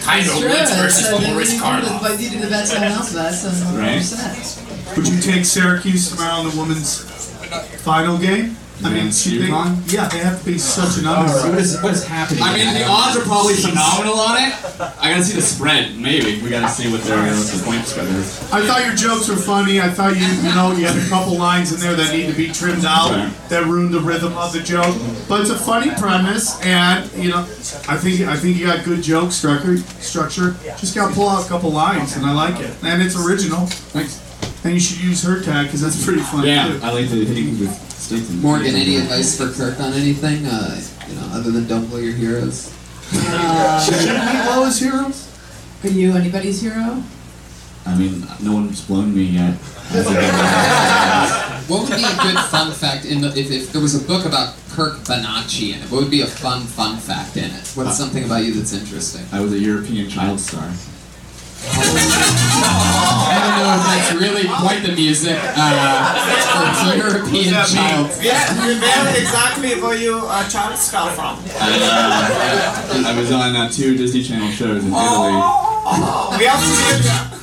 Tiger 0.01 0.33
Woods 0.47 0.75
versus 0.75 1.07
Boris 1.09 1.61
Karloff. 1.61 2.01
But 2.01 2.19
you 2.19 2.29
do 2.31 2.39
the 2.39 2.47
bet 2.49 2.67
someone 2.67 2.91
else 2.91 3.13
bets, 3.13 3.43
and 3.45 3.77
Right. 3.77 4.01
we're. 4.01 4.95
Would 4.97 5.07
you 5.07 5.21
take 5.21 5.45
Syracuse 5.45 6.09
tomorrow 6.09 6.41
in 6.41 6.49
the 6.49 6.55
women's 6.59 7.03
final 7.83 8.17
game? 8.17 8.57
I 8.83 8.89
mean, 8.89 9.11
she 9.11 9.37
think, 9.39 9.51
yeah, 9.91 10.07
they 10.07 10.19
have 10.19 10.39
to 10.39 10.45
be 10.45 10.57
such 10.57 10.99
an 10.99 11.05
underdog. 11.07 11.35
Oh, 11.45 11.49
what 11.49 11.59
is- 11.59 11.81
what 11.81 11.93
is 11.93 12.05
happening? 12.05 12.41
I 12.43 12.53
mean, 12.55 12.73
the 12.73 12.85
odds 12.87 13.17
are 13.17 13.21
probably 13.21 13.53
phenomenal 13.55 14.19
on 14.19 14.37
it. 14.41 14.53
I 14.99 15.09
gotta 15.11 15.23
see 15.23 15.33
the 15.35 15.41
spread. 15.41 15.97
Maybe 15.97 16.39
we 16.41 16.49
gotta 16.49 16.69
see 16.69 16.89
what 16.91 17.03
their 17.03 17.17
what 17.17 17.45
the 17.47 17.61
point 17.65 17.85
spread 17.85 18.07
is. 18.07 18.39
I 18.53 18.65
thought 18.65 18.85
your 18.85 18.95
jokes 18.95 19.27
were 19.27 19.35
funny. 19.35 19.81
I 19.81 19.89
thought 19.89 20.15
you, 20.15 20.25
you 20.25 20.55
know, 20.55 20.71
you 20.71 20.85
had 20.85 20.95
a 20.97 21.09
couple 21.09 21.37
lines 21.37 21.73
in 21.73 21.79
there 21.81 21.93
that 21.95 22.13
need 22.13 22.27
to 22.27 22.33
be 22.33 22.47
trimmed 22.51 22.85
out 22.85 23.11
that 23.49 23.65
ruined 23.65 23.93
the 23.93 23.99
rhythm 23.99 24.37
of 24.37 24.53
the 24.53 24.61
joke. 24.61 24.95
But 25.27 25.41
it's 25.41 25.49
a 25.49 25.57
funny 25.59 25.91
premise, 25.99 26.59
and 26.61 27.09
you 27.17 27.29
know, 27.29 27.39
I 27.87 27.97
think 27.97 28.21
I 28.21 28.37
think 28.37 28.57
you 28.57 28.67
got 28.67 28.83
good 28.85 29.01
joke 29.03 29.31
structure. 29.33 29.77
Structure. 29.99 30.55
Just 30.79 30.95
gotta 30.95 31.13
pull 31.13 31.27
out 31.27 31.45
a 31.45 31.49
couple 31.49 31.71
lines, 31.71 32.15
and 32.15 32.25
I 32.25 32.31
like 32.31 32.59
it. 32.61 32.71
And 32.83 33.01
it's 33.01 33.15
original. 33.19 33.65
Thanks. 33.91 34.21
And 34.63 34.73
you 34.73 34.79
should 34.79 34.99
use 35.01 35.23
her 35.23 35.41
tag 35.41 35.67
because 35.67 35.81
that's 35.81 36.03
pretty 36.03 36.19
funny 36.21 36.49
Yeah, 36.49 36.67
too. 36.67 36.79
I 36.83 36.91
like 36.91 37.09
the 37.09 37.23
hitting 37.23 37.57
with 37.59 37.71
sticks. 37.71 37.83
And 37.83 37.88
Morgan, 38.41 38.75
any 38.75 38.95
advice 38.97 39.37
for 39.37 39.51
Kirk 39.51 39.79
on 39.79 39.93
anything? 39.93 40.45
Uh, 40.45 40.81
you 41.07 41.15
know, 41.15 41.27
other 41.33 41.51
than 41.51 41.67
don't 41.67 41.85
blow 41.87 41.99
your 41.99 42.13
heroes. 42.13 42.73
Uh, 43.13 43.79
Should 43.81 43.99
we 43.99 44.43
blow 44.53 44.65
his 44.65 44.79
heroes? 44.79 45.27
Are 45.83 45.89
you 45.89 46.13
anybody's 46.13 46.61
hero? 46.61 47.03
I 47.85 47.95
mean, 47.97 48.25
no 48.41 48.53
one's 48.53 48.81
blown 48.81 49.13
me 49.15 49.23
yet. 49.23 49.55
What 51.69 51.87
would 51.87 51.97
be 51.97 52.03
a 52.03 52.17
good 52.23 52.39
fun 52.49 52.71
fact 52.71 53.05
in 53.05 53.21
the, 53.21 53.27
if, 53.37 53.51
if 53.51 53.71
there 53.71 53.79
was 53.81 53.93
a 53.93 54.03
book 54.07 54.25
about 54.25 54.55
Kirk 54.69 54.97
Bonacci 55.05 55.75
in 55.75 55.83
it? 55.83 55.91
What 55.91 56.01
would 56.01 56.09
be 56.09 56.21
a 56.21 56.25
fun 56.25 56.63
fun 56.63 56.97
fact 56.97 57.37
in 57.37 57.43
it? 57.43 57.67
What's 57.75 57.95
something 57.95 58.23
about 58.23 58.43
you 58.43 58.53
that's 58.55 58.73
interesting? 58.73 59.23
I 59.31 59.39
was 59.39 59.53
a 59.53 59.59
European 59.59 60.09
child 60.09 60.39
star. 60.39 60.67
I 61.61 63.35
don't 63.41 63.55
know 63.59 63.73
if 63.75 63.83
that's 63.83 64.13
really 64.15 64.47
quite 64.47 64.81
the 64.83 64.93
music 64.93 65.37
uh, 65.39 66.15
for 66.83 66.95
European 66.97 67.53
child. 67.65 68.11
Yeah, 68.21 68.53
where 68.59 69.19
exactly 69.19 69.79
were 69.81 69.95
you 69.95 70.17
a 70.17 70.47
child 70.49 70.77
star 70.77 71.11
from? 71.11 71.39
I, 71.59 73.03
uh, 73.03 73.07
I 73.07 73.19
was 73.19 73.31
on 73.31 73.55
uh, 73.55 73.69
two 73.69 73.97
Disney 73.97 74.23
Channel 74.23 74.51
shows 74.51 74.83
in 74.83 74.89
Italy 74.89 74.95
Oh, 74.95 76.35
we 76.37 76.45
have 76.45 76.59
to 76.59 77.39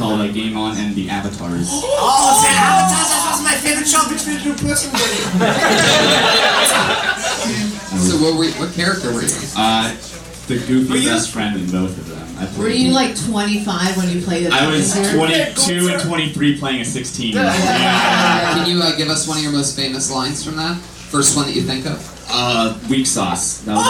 called 0.00 0.20
uh, 0.20 0.32
Game 0.32 0.56
On 0.56 0.74
and 0.78 0.94
the 0.94 1.10
Avatars. 1.10 1.68
Oh, 1.70 2.40
the 2.40 2.48
Avatars, 2.48 3.08
that 3.12 3.20
was 3.28 3.42
my 3.44 3.52
favorite 3.60 3.86
show 3.86 4.00
between 4.08 4.40
two 4.40 4.56
person 4.56 4.90
So 8.00 8.16
what, 8.16 8.38
were, 8.38 8.48
what 8.56 8.72
character 8.72 9.12
were 9.12 9.22
you? 9.22 9.36
Uh, 9.56 9.92
the 10.50 10.58
goofy 10.66 11.06
best 11.06 11.30
friend 11.30 11.54
in 11.54 11.70
both 11.70 11.96
of 11.96 12.08
them. 12.08 12.18
I 12.36 12.44
Were 12.58 12.68
you 12.68 12.90
like 12.90 13.16
25 13.16 13.96
when 13.96 14.08
you 14.08 14.20
played 14.20 14.46
it? 14.46 14.52
I 14.52 14.68
was 14.68 14.92
22 14.92 15.90
and 15.92 16.02
23 16.02 16.58
playing 16.58 16.80
a 16.80 16.84
16. 16.84 17.32
Can 17.34 18.66
you 18.68 18.82
uh, 18.82 18.96
give 18.96 19.08
us 19.08 19.28
one 19.28 19.36
of 19.38 19.44
your 19.44 19.52
most 19.52 19.76
famous 19.76 20.10
lines 20.10 20.42
from 20.44 20.56
that? 20.56 20.76
First 20.76 21.36
one 21.36 21.46
that 21.46 21.54
you 21.54 21.62
think 21.62 21.86
of? 21.86 22.04
Uh, 22.28 22.76
weak 22.88 23.06
sauce. 23.06 23.58
That 23.62 23.76
was 23.76 23.86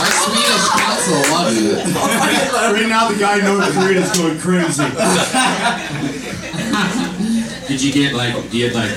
Our 0.00 0.10
Swedish 0.18 0.68
council 0.74 1.22
loves 1.30 1.56
it. 1.62 1.94
right 2.74 2.88
now, 2.88 3.06
the 3.08 3.16
guy 3.20 3.38
in 3.38 3.44
North 3.44 3.72
Korea 3.72 4.00
is 4.00 4.10
going 4.18 4.36
crazy. 4.40 4.82
Did 7.68 7.80
you 7.82 7.92
get 7.92 8.14
like, 8.14 8.34
do 8.50 8.58
you 8.58 8.68
get 8.68 8.74
like 8.74 8.90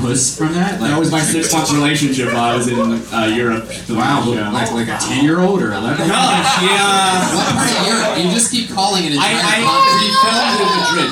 puss 0.00 0.36
from 0.36 0.52
that? 0.54 0.80
that 0.80 0.98
was 0.98 1.10
my 1.10 1.20
six 1.20 1.52
month 1.52 1.72
relationship 1.80 2.32
while 2.32 2.52
I 2.52 2.56
was 2.56 2.68
in 2.68 2.78
uh, 2.78 3.26
Europe. 3.34 3.68
Wow, 3.88 4.24
like 4.52 4.72
like 4.72 4.88
a 4.88 4.98
ten 4.98 5.24
year 5.24 5.40
old 5.40 5.62
or 5.62 5.72
eleven? 5.72 6.08
No, 6.08 6.14
she 6.58 6.68
uh. 6.70 7.22
What 7.34 7.46
part 7.54 7.70
of 7.70 7.86
Europe? 7.86 8.18
You 8.18 8.30
just 8.30 8.50
keep 8.50 8.70
calling 8.70 9.04
it 9.04 9.12
an 9.12 9.18
I, 9.18 9.32
entire 9.32 9.62
I 9.62 9.66
we 10.00 10.08
continent. 10.12 10.14
filmed 10.22 10.60
in 10.60 10.70
Madrid. 10.80 11.10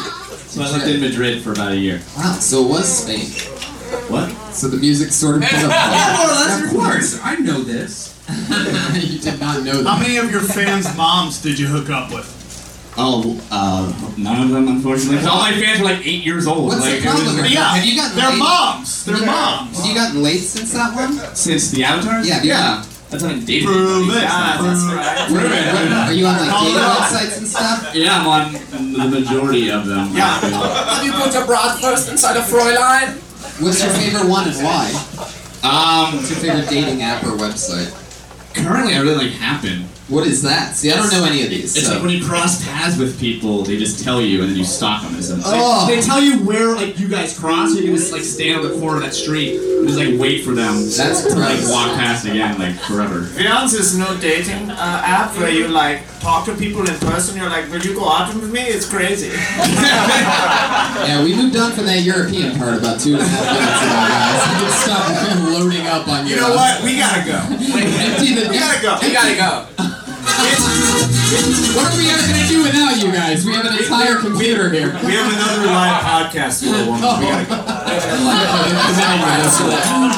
So 0.50 0.62
I 0.62 0.70
lived 0.70 0.88
in 0.88 1.00
Madrid 1.00 1.42
for 1.42 1.52
about 1.52 1.72
a 1.72 1.76
year. 1.76 2.00
Wow, 2.16 2.32
so 2.34 2.64
it 2.64 2.68
was 2.68 2.86
Spain. 3.02 3.26
What? 4.10 4.30
So 4.52 4.68
the 4.68 4.76
music 4.76 5.10
sort 5.10 5.36
of 5.36 5.42
put 5.48 5.64
up. 5.64 5.70
Yeah, 5.70 6.16
more 6.16 6.26
or 6.26 6.34
less, 6.34 6.64
of 6.64 6.70
course. 6.70 7.20
I 7.22 7.36
know 7.36 7.62
this. 7.62 8.14
you 8.94 9.18
did 9.18 9.38
not 9.38 9.62
know 9.64 9.84
How 9.84 9.98
many 9.98 10.16
of 10.16 10.30
your 10.30 10.40
fans' 10.40 10.96
moms 10.96 11.42
did 11.42 11.58
you 11.58 11.66
hook 11.66 11.90
up 11.90 12.10
with? 12.10 12.24
Oh, 12.96 13.40
uh, 13.50 13.92
none 14.16 14.42
of 14.42 14.50
them, 14.50 14.68
unfortunately. 14.68 15.18
'Cause 15.18 15.26
all 15.26 15.40
my 15.40 15.52
fans 15.52 15.80
were 15.80 15.86
like 15.86 16.06
eight 16.06 16.22
years 16.24 16.46
old. 16.46 16.68
What's 16.68 16.80
like, 16.82 17.00
the 17.02 17.02
problem? 17.08 17.38
It 17.38 17.42
was, 17.42 17.50
Yeah, 17.50 17.74
Have 17.74 17.84
you 17.84 17.96
gotten 17.96 18.16
they're 18.16 18.30
laid? 18.30 18.38
moms. 18.38 19.04
They're 19.04 19.16
Yeah. 19.18 19.26
moms. 19.26 19.76
Have 19.78 19.86
you 19.86 19.94
gotten 19.94 20.22
late 20.22 20.40
since 20.42 20.70
that 20.72 20.94
one? 20.94 21.20
since 21.34 21.70
the 21.70 21.82
avatars? 21.84 22.26
Yeah, 22.28 22.40
yeah. 22.44 22.82
That's 23.10 23.24
on 23.24 23.30
I 23.30 23.34
dated. 23.40 23.66
Prove 23.66 24.08
anybody. 24.10 24.18
it. 24.18 24.22
That's 24.28 24.82
right. 24.82 25.30
What- 25.30 25.42
what- 25.42 26.08
Are 26.08 26.12
you 26.12 26.26
on 26.26 26.36
like 26.38 26.48
Call 26.50 26.60
dating 26.64 26.76
it 26.76 26.82
out. 26.84 26.98
websites 26.98 27.36
and 27.38 27.48
stuff? 27.48 27.86
Yeah, 27.94 28.20
I'm 28.20 28.26
on 28.28 28.52
the 28.52 29.20
majority 29.20 29.68
of 29.70 29.86
them. 29.86 30.10
Yeah. 30.14 30.38
Have 30.40 31.04
you 31.04 31.12
put 31.12 31.34
a 31.34 31.40
bratwurst 31.42 32.10
inside 32.10 32.36
a 32.36 32.42
Fräulein? 32.42 33.14
What's 33.58 33.82
your 33.82 33.90
favorite 33.92 34.26
one 34.26 34.48
and 34.48 34.64
why? 34.64 34.90
Um, 35.62 36.16
What's 36.16 36.30
your 36.30 36.38
favorite 36.40 36.68
dating 36.70 37.02
app 37.02 37.24
or 37.24 37.36
website? 37.36 37.90
currently 38.54 38.94
I 38.94 38.98
really 39.00 39.26
like 39.28 39.32
Happn. 39.38 39.84
What 40.08 40.26
is 40.26 40.42
that? 40.42 40.76
See, 40.76 40.92
I 40.92 40.96
don't 40.96 41.10
know 41.10 41.24
any 41.24 41.42
of 41.44 41.50
these. 41.50 41.74
It's 41.76 41.86
so. 41.86 41.94
like 41.94 42.02
when 42.02 42.10
you 42.10 42.22
cross 42.22 42.62
paths 42.62 42.98
with 42.98 43.18
people, 43.18 43.62
they 43.62 43.78
just 43.78 44.04
tell 44.04 44.20
you, 44.20 44.42
and 44.42 44.50
then 44.50 44.58
you 44.58 44.64
stalk 44.64 45.02
them. 45.02 45.14
And 45.14 45.24
stuff. 45.24 45.40
Oh. 45.44 45.86
They, 45.86 45.96
they 45.96 46.02
tell 46.02 46.20
you 46.20 46.44
where 46.44 46.74
like 46.74 46.98
you 46.98 47.08
guys 47.08 47.38
cross. 47.38 47.74
You 47.74 47.84
can 47.84 47.96
just 47.96 48.12
like 48.12 48.22
stand 48.22 48.60
on 48.60 48.68
the 48.70 48.78
corner 48.78 48.98
of 48.98 49.02
that 49.02 49.14
street 49.14 49.58
and 49.58 49.88
just 49.88 49.98
like 49.98 50.20
wait 50.20 50.44
for 50.44 50.52
them. 50.52 50.74
That's 50.74 51.24
to 51.24 51.36
like 51.36 51.58
walk 51.72 51.96
past 51.96 52.26
again, 52.26 52.58
like 52.58 52.74
forever. 52.80 53.26
Beyond 53.34 53.72
is 53.72 53.96
no 53.96 54.14
dating 54.20 54.70
uh, 54.70 55.02
app 55.04 55.34
where 55.38 55.48
you 55.48 55.68
like 55.68 56.02
talk 56.20 56.44
to 56.46 56.54
people 56.54 56.80
in 56.86 56.98
person. 56.98 57.36
You're 57.36 57.48
like, 57.48 57.70
will 57.70 57.80
you 57.80 57.94
go 57.94 58.06
out 58.06 58.34
with 58.34 58.52
me? 58.52 58.60
It's 58.60 58.88
crazy. 58.88 59.32
Yeah, 61.04 61.22
we 61.22 61.34
moved 61.34 61.56
on 61.56 61.72
from 61.72 61.84
that 61.86 62.02
European 62.02 62.56
part 62.56 62.78
about 62.78 62.98
two 62.98 63.12
and 63.12 63.20
a 63.20 63.26
half 63.26 63.44
minutes 63.44 63.82
ago, 63.82 63.98
guys. 64.08 64.40
You 64.48 64.56
can 64.62 64.72
stop 64.80 65.52
loading 65.52 65.86
up 65.86 66.08
on 66.08 66.26
You 66.26 66.36
You 66.36 66.40
know 66.40 66.54
what? 66.54 66.82
We 66.82 66.96
gotta 66.96 67.26
go. 67.26 67.36
Empty 67.50 68.34
the. 68.34 68.48
We 68.48 68.58
gotta 68.58 68.80
go. 68.80 68.98
We 69.02 69.12
gotta 69.12 69.36
go. 69.36 69.90
What 71.74 71.86
are 71.90 71.96
we 71.98 72.06
ever 72.10 72.22
gonna 72.26 72.46
do 72.48 72.62
without 72.62 72.96
you 72.98 73.10
guys? 73.12 73.44
We 73.46 73.52
have 73.54 73.66
an 73.66 73.76
entire 73.78 74.16
computer 74.18 74.68
here. 74.70 74.90
We 75.06 75.12
have 75.14 75.30
another 75.30 75.66
live 75.66 76.02
podcast 76.02 76.64
for 76.66 76.74
a 76.74 76.84
woman. 76.86 77.00
We 77.22 77.24
gotta 77.24 77.46
go. 77.46 77.54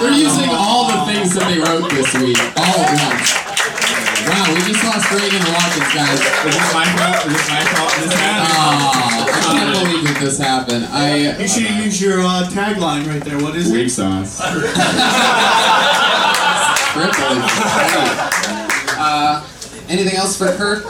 They're 0.00 0.16
using 0.16 0.48
all 0.50 0.88
the 0.88 1.04
things 1.12 1.34
that 1.34 1.44
they 1.48 1.58
wrote 1.60 1.90
this 1.92 2.14
week, 2.16 2.38
all 2.56 2.80
at 2.80 2.96
once. 2.96 3.34
Wow, 4.26 4.48
we 4.52 4.58
just 4.66 4.82
lost 4.84 5.10
Regan 5.12 5.44
Watkins, 5.52 5.92
guys. 5.94 6.18
Is 6.18 6.24
this 6.56 6.72
my 6.74 6.84
fault? 6.96 7.26
Is 7.26 7.32
this 7.32 7.48
my 7.48 7.60
fault? 7.76 7.92
This 8.00 8.12
happened? 8.16 8.56
Oh, 8.56 9.28
I 9.28 9.30
can't 9.52 9.70
believe 9.76 10.02
that 10.08 10.18
this 10.20 10.38
happened. 10.38 10.84
I 10.90 11.36
You 11.40 11.46
should 11.48 11.70
use 11.84 12.00
your 12.00 12.20
uh, 12.20 12.48
tagline 12.50 13.06
right 13.06 13.22
there. 13.22 13.38
What 13.38 13.54
is 13.54 13.68
it? 13.70 13.74
Weak 13.74 13.90
sauce. 13.90 14.40
privilege. 16.96 17.52
Uh, 18.98 19.44
anything 19.88 20.16
else 20.16 20.36
for 20.36 20.46
her? 20.46 20.82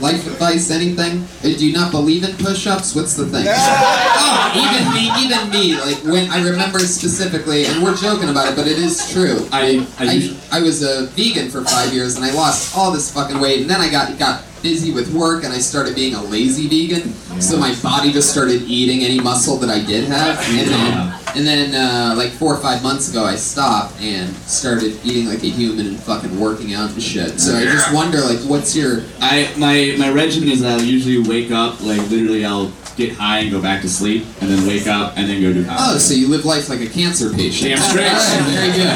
Life 0.00 0.26
advice, 0.28 0.70
anything? 0.70 1.26
Do 1.42 1.66
you 1.66 1.72
not 1.72 1.90
believe 1.90 2.22
in 2.22 2.36
push-ups? 2.36 2.94
What's 2.94 3.14
the 3.14 3.26
thing? 3.26 3.46
oh, 3.48 4.52
even 4.54 4.94
me, 4.94 5.10
even 5.24 5.50
me. 5.50 5.80
Like 5.80 5.98
when 6.04 6.30
I 6.30 6.40
remember 6.48 6.78
specifically, 6.78 7.66
and 7.66 7.82
we're 7.82 7.96
joking 7.96 8.28
about 8.28 8.52
it, 8.52 8.54
but 8.56 8.68
it 8.68 8.78
is 8.78 9.10
true. 9.10 9.48
I, 9.50 9.84
I, 9.98 10.36
I, 10.52 10.58
I 10.58 10.62
was 10.62 10.82
a 10.84 11.06
vegan 11.16 11.50
for 11.50 11.64
five 11.64 11.92
years, 11.92 12.14
and 12.14 12.24
I 12.24 12.30
lost 12.32 12.76
all 12.76 12.92
this 12.92 13.12
fucking 13.12 13.40
weight, 13.40 13.60
and 13.62 13.68
then 13.68 13.80
I 13.80 13.90
got 13.90 14.16
got 14.20 14.44
busy 14.62 14.92
with 14.92 15.12
work, 15.12 15.44
and 15.44 15.52
I 15.52 15.58
started 15.58 15.94
being 15.94 16.14
a 16.14 16.22
lazy 16.22 16.68
vegan. 16.68 17.12
So 17.40 17.56
my 17.58 17.74
body 17.82 18.12
just 18.12 18.30
started 18.32 18.62
eating 18.62 19.04
any 19.04 19.20
muscle 19.20 19.56
that 19.58 19.70
I 19.70 19.84
did 19.84 20.04
have, 20.08 20.38
and 20.50 20.68
then 20.68 21.14
and 21.36 21.46
then 21.46 21.74
uh, 21.74 22.14
like 22.16 22.32
four 22.32 22.54
or 22.54 22.60
five 22.60 22.82
months 22.82 23.10
ago, 23.10 23.24
I 23.24 23.36
stopped 23.36 24.00
and 24.00 24.34
started 24.36 24.98
eating 25.04 25.26
like 25.26 25.42
a 25.42 25.50
human 25.50 25.86
and 25.86 26.00
fucking 26.00 26.38
working 26.38 26.74
out 26.74 26.90
and 26.90 27.02
shit. 27.02 27.38
So 27.38 27.56
I 27.56 27.64
just 27.64 27.92
wonder, 27.94 28.18
like, 28.20 28.38
what's 28.40 28.74
your 28.74 29.02
I 29.20 29.52
my 29.56 29.94
my 29.98 30.10
regimen 30.10 30.48
is 30.48 30.64
I'll 30.64 30.80
usually 30.80 31.18
wake 31.28 31.50
up 31.50 31.80
like 31.82 32.00
literally 32.10 32.44
I'll 32.44 32.72
get 32.96 33.12
high 33.12 33.38
and 33.38 33.50
go 33.52 33.62
back 33.62 33.80
to 33.82 33.88
sleep 33.88 34.26
and 34.40 34.50
then 34.50 34.66
wake 34.66 34.88
up 34.88 35.16
and 35.16 35.28
then 35.28 35.40
go 35.40 35.52
do 35.52 35.64
comedy. 35.64 35.84
Oh, 35.86 35.98
so 35.98 36.14
you 36.14 36.28
live 36.28 36.44
life 36.44 36.68
like 36.68 36.80
a 36.80 36.88
cancer 36.88 37.30
patient. 37.32 37.70
Damn 37.70 37.78
straight. 37.78 38.08
All 38.08 38.18
right, 38.18 38.42
very 38.50 38.72
good. 38.72 38.90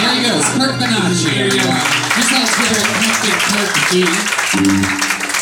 There 0.00 0.14
he 0.14 0.22
goes, 0.24 0.44
Kirk 0.56 0.80
Bonacci. 0.80 1.99
There 2.10 2.24
you 2.24 2.30
go. 2.30 2.40
Just 2.40 2.58
give 2.58 2.74
it 2.74 2.86
Captain 3.00 3.36
Kirk 3.50 3.72
G. 3.90 4.04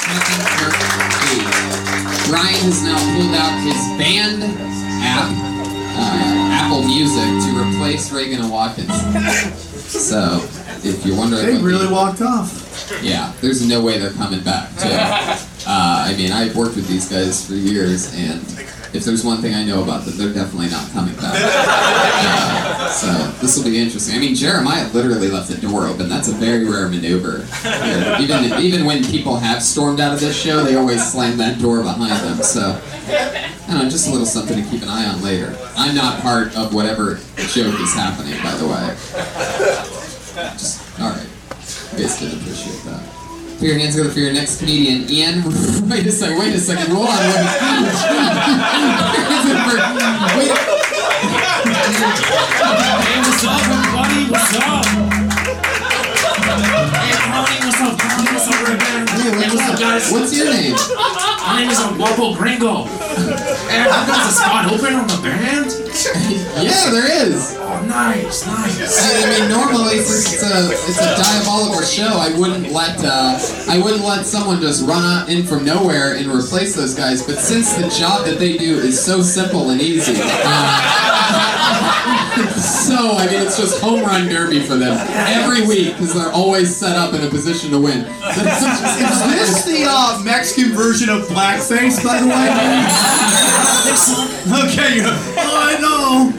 Captain 0.05 0.43
Kirk 0.57 0.77
G. 1.25 2.33
Ryan 2.33 2.61
has 2.69 2.83
now 2.85 2.99
pulled 3.17 3.35
out 3.35 3.55
his 3.65 3.81
band 3.97 4.43
app, 5.03 5.31
uh, 5.97 6.53
Apple 6.53 6.83
Music, 6.85 7.29
to 7.47 7.51
replace 7.59 8.13
Regan 8.13 8.41
and 8.43 8.51
Watkins. 8.51 8.93
So, 9.89 10.41
if 10.85 11.05
you're 11.07 11.17
wondering, 11.17 11.47
They 11.47 11.53
what 11.53 11.59
the- 11.61 11.65
really 11.65 11.87
walked 11.89 12.21
off. 12.21 13.01
yeah, 13.03 13.33
there's 13.41 13.67
no 13.67 13.81
way 13.81 13.99
they're 13.99 14.13
coming 14.13 14.41
back. 14.41 14.69
Too. 14.79 14.89
Uh, 15.67 16.05
I 16.07 16.15
mean, 16.17 16.31
I've 16.33 16.55
worked 16.57 16.77
with 16.77 16.87
these 16.89 17.09
guys 17.09 17.45
for 17.47 17.55
years, 17.55 18.13
and 18.15 18.41
if 18.93 19.05
there's 19.05 19.25
one 19.25 19.41
thing 19.43 19.55
I 19.55 19.65
know 19.65 19.83
about 19.83 20.05
them, 20.05 20.17
they're 20.17 20.33
definitely 20.33 20.71
not 20.71 20.91
coming 20.91 21.15
back. 21.17 21.35
Uh, 22.21 22.89
so 22.91 23.07
this 23.41 23.57
will 23.57 23.65
be 23.65 23.79
interesting. 23.79 24.17
I 24.17 24.19
mean, 24.19 24.35
Jeremiah 24.35 24.91
literally 24.93 25.29
left 25.29 25.49
the 25.49 25.57
door 25.57 25.87
open. 25.87 26.09
That's 26.09 26.29
a 26.29 26.33
very 26.33 26.65
rare 26.65 26.89
maneuver. 26.89 27.47
Yeah, 27.63 28.21
even 28.21 28.61
even 28.61 28.85
when 28.85 29.05
people 29.05 29.37
have 29.37 29.63
stormed 29.63 30.01
out 30.01 30.13
of 30.13 30.21
this 30.21 30.37
show, 30.37 30.65
they 30.65 30.75
always 30.75 31.07
slam 31.07 31.37
that 31.39 31.61
door 31.61 31.83
behind 31.83 32.21
them. 32.25 32.43
So. 32.43 32.81
I 33.69 33.73
don't 33.73 33.85
know, 33.85 33.91
just 33.91 34.09
a 34.09 34.11
little 34.11 34.27
something 34.27 34.63
to 34.63 34.71
keep 34.71 34.83
an 34.83 34.89
eye 34.89 35.07
on 35.07 35.23
later. 35.23 35.55
I'm 35.77 35.95
not 35.95 36.23
part 36.23 36.57
of 36.57 36.73
whatever 36.73 37.17
joke 37.37 37.79
is 37.79 37.93
happening, 37.93 38.35
by 38.43 38.55
the 38.55 38.67
way. 38.67 38.97
Just, 40.55 40.99
alright. 40.99 41.29
You 41.93 41.99
guys 41.99 42.19
did 42.19 42.33
appreciate 42.33 42.83
that. 42.85 43.18
Put 43.59 43.67
your 43.67 43.77
hands 43.77 43.97
together 43.97 44.13
for 44.13 44.21
your 44.21 44.33
next 44.33 44.61
comedian, 44.61 45.11
Ian. 45.11 45.43
wait 45.91 46.07
a 46.07 46.13
second, 46.13 46.39
wait 46.39 46.55
a 46.55 46.61
second, 46.61 46.93
Roll 46.93 47.03
on. 47.03 47.09
Wait. 47.09 47.19
wait. 50.39 50.51
What's 53.27 53.45
up, 53.45 53.61
everybody? 53.67 54.31
What's 54.31 54.55
up? 54.63 54.87
What's 57.81 58.03
up, 58.03 58.11
Tony? 58.11 58.33
What's 58.33 58.49
up? 58.49 58.55
Hey, 59.09 59.49
what's 59.49 59.71
up, 59.71 59.79
guys? 59.79 60.11
What's 60.13 60.37
your 60.37 60.51
name? 60.51 60.75
My 60.75 61.61
name 61.61 61.71
is 61.71 61.79
Guapo 61.79 62.35
Gringo. 62.35 62.87
And 63.71 63.87
there's 64.09 64.27
a 64.27 64.33
spot 64.33 64.73
open 64.73 64.95
on 64.95 65.07
the 65.07 65.21
band. 65.23 65.75
Yeah, 66.59 66.91
there 66.91 67.27
is. 67.27 67.57
Oh, 67.59 67.85
nice, 67.87 68.47
nice. 68.47 69.25
I 69.25 69.41
mean, 69.41 69.49
normally 69.49 69.99
since 69.99 70.33
it's 70.33 70.43
a 70.43 70.71
it's 70.71 70.99
a 70.99 71.17
diabolical 71.17 71.83
show, 71.83 72.19
I 72.19 72.37
wouldn't 72.39 72.73
let 72.73 72.99
uh, 73.05 73.39
I 73.69 73.79
wouldn't 73.79 74.05
let 74.05 74.27
someone 74.27 74.61
just 74.61 74.85
run 74.87 75.05
out 75.05 75.29
in 75.29 75.45
from 75.45 75.65
nowhere 75.65 76.17
and 76.17 76.27
replace 76.29 76.75
those 76.75 76.95
guys. 76.95 77.25
But 77.25 77.39
since 77.39 77.75
the 77.75 77.89
job 77.89 78.27
that 78.27 78.39
they 78.39 78.57
do 78.57 78.77
is 78.79 79.05
so 79.05 79.23
simple 79.23 79.71
and 79.71 79.81
easy, 79.81 80.15
uh, 80.19 81.19
so 82.59 83.17
I 83.17 83.27
mean, 83.27 83.43
it's 83.43 83.57
just 83.57 83.81
home 83.81 84.03
run 84.03 84.29
derby 84.29 84.61
for 84.61 84.77
them 84.77 84.97
every 85.11 85.67
week 85.67 85.95
because 85.95 86.15
they're 86.15 86.33
always 86.33 86.75
set 86.75 86.97
up 86.97 87.15
in 87.15 87.23
a 87.23 87.31
position 87.31 87.68
to 87.71 87.81
win. 87.81 88.01
Is 88.01 88.07
this 89.35 89.65
the 89.65 89.87
uh, 89.89 90.21
Mexican 90.25 90.73
version 90.73 91.09
of 91.09 91.27
blackface, 91.29 92.03
by 92.05 92.21
the 92.21 92.27
way? 92.29 92.35
okay, 94.65 94.97
you 94.97 95.03
oh, 95.05 95.59
I 95.59 95.79
know. 95.81 96.33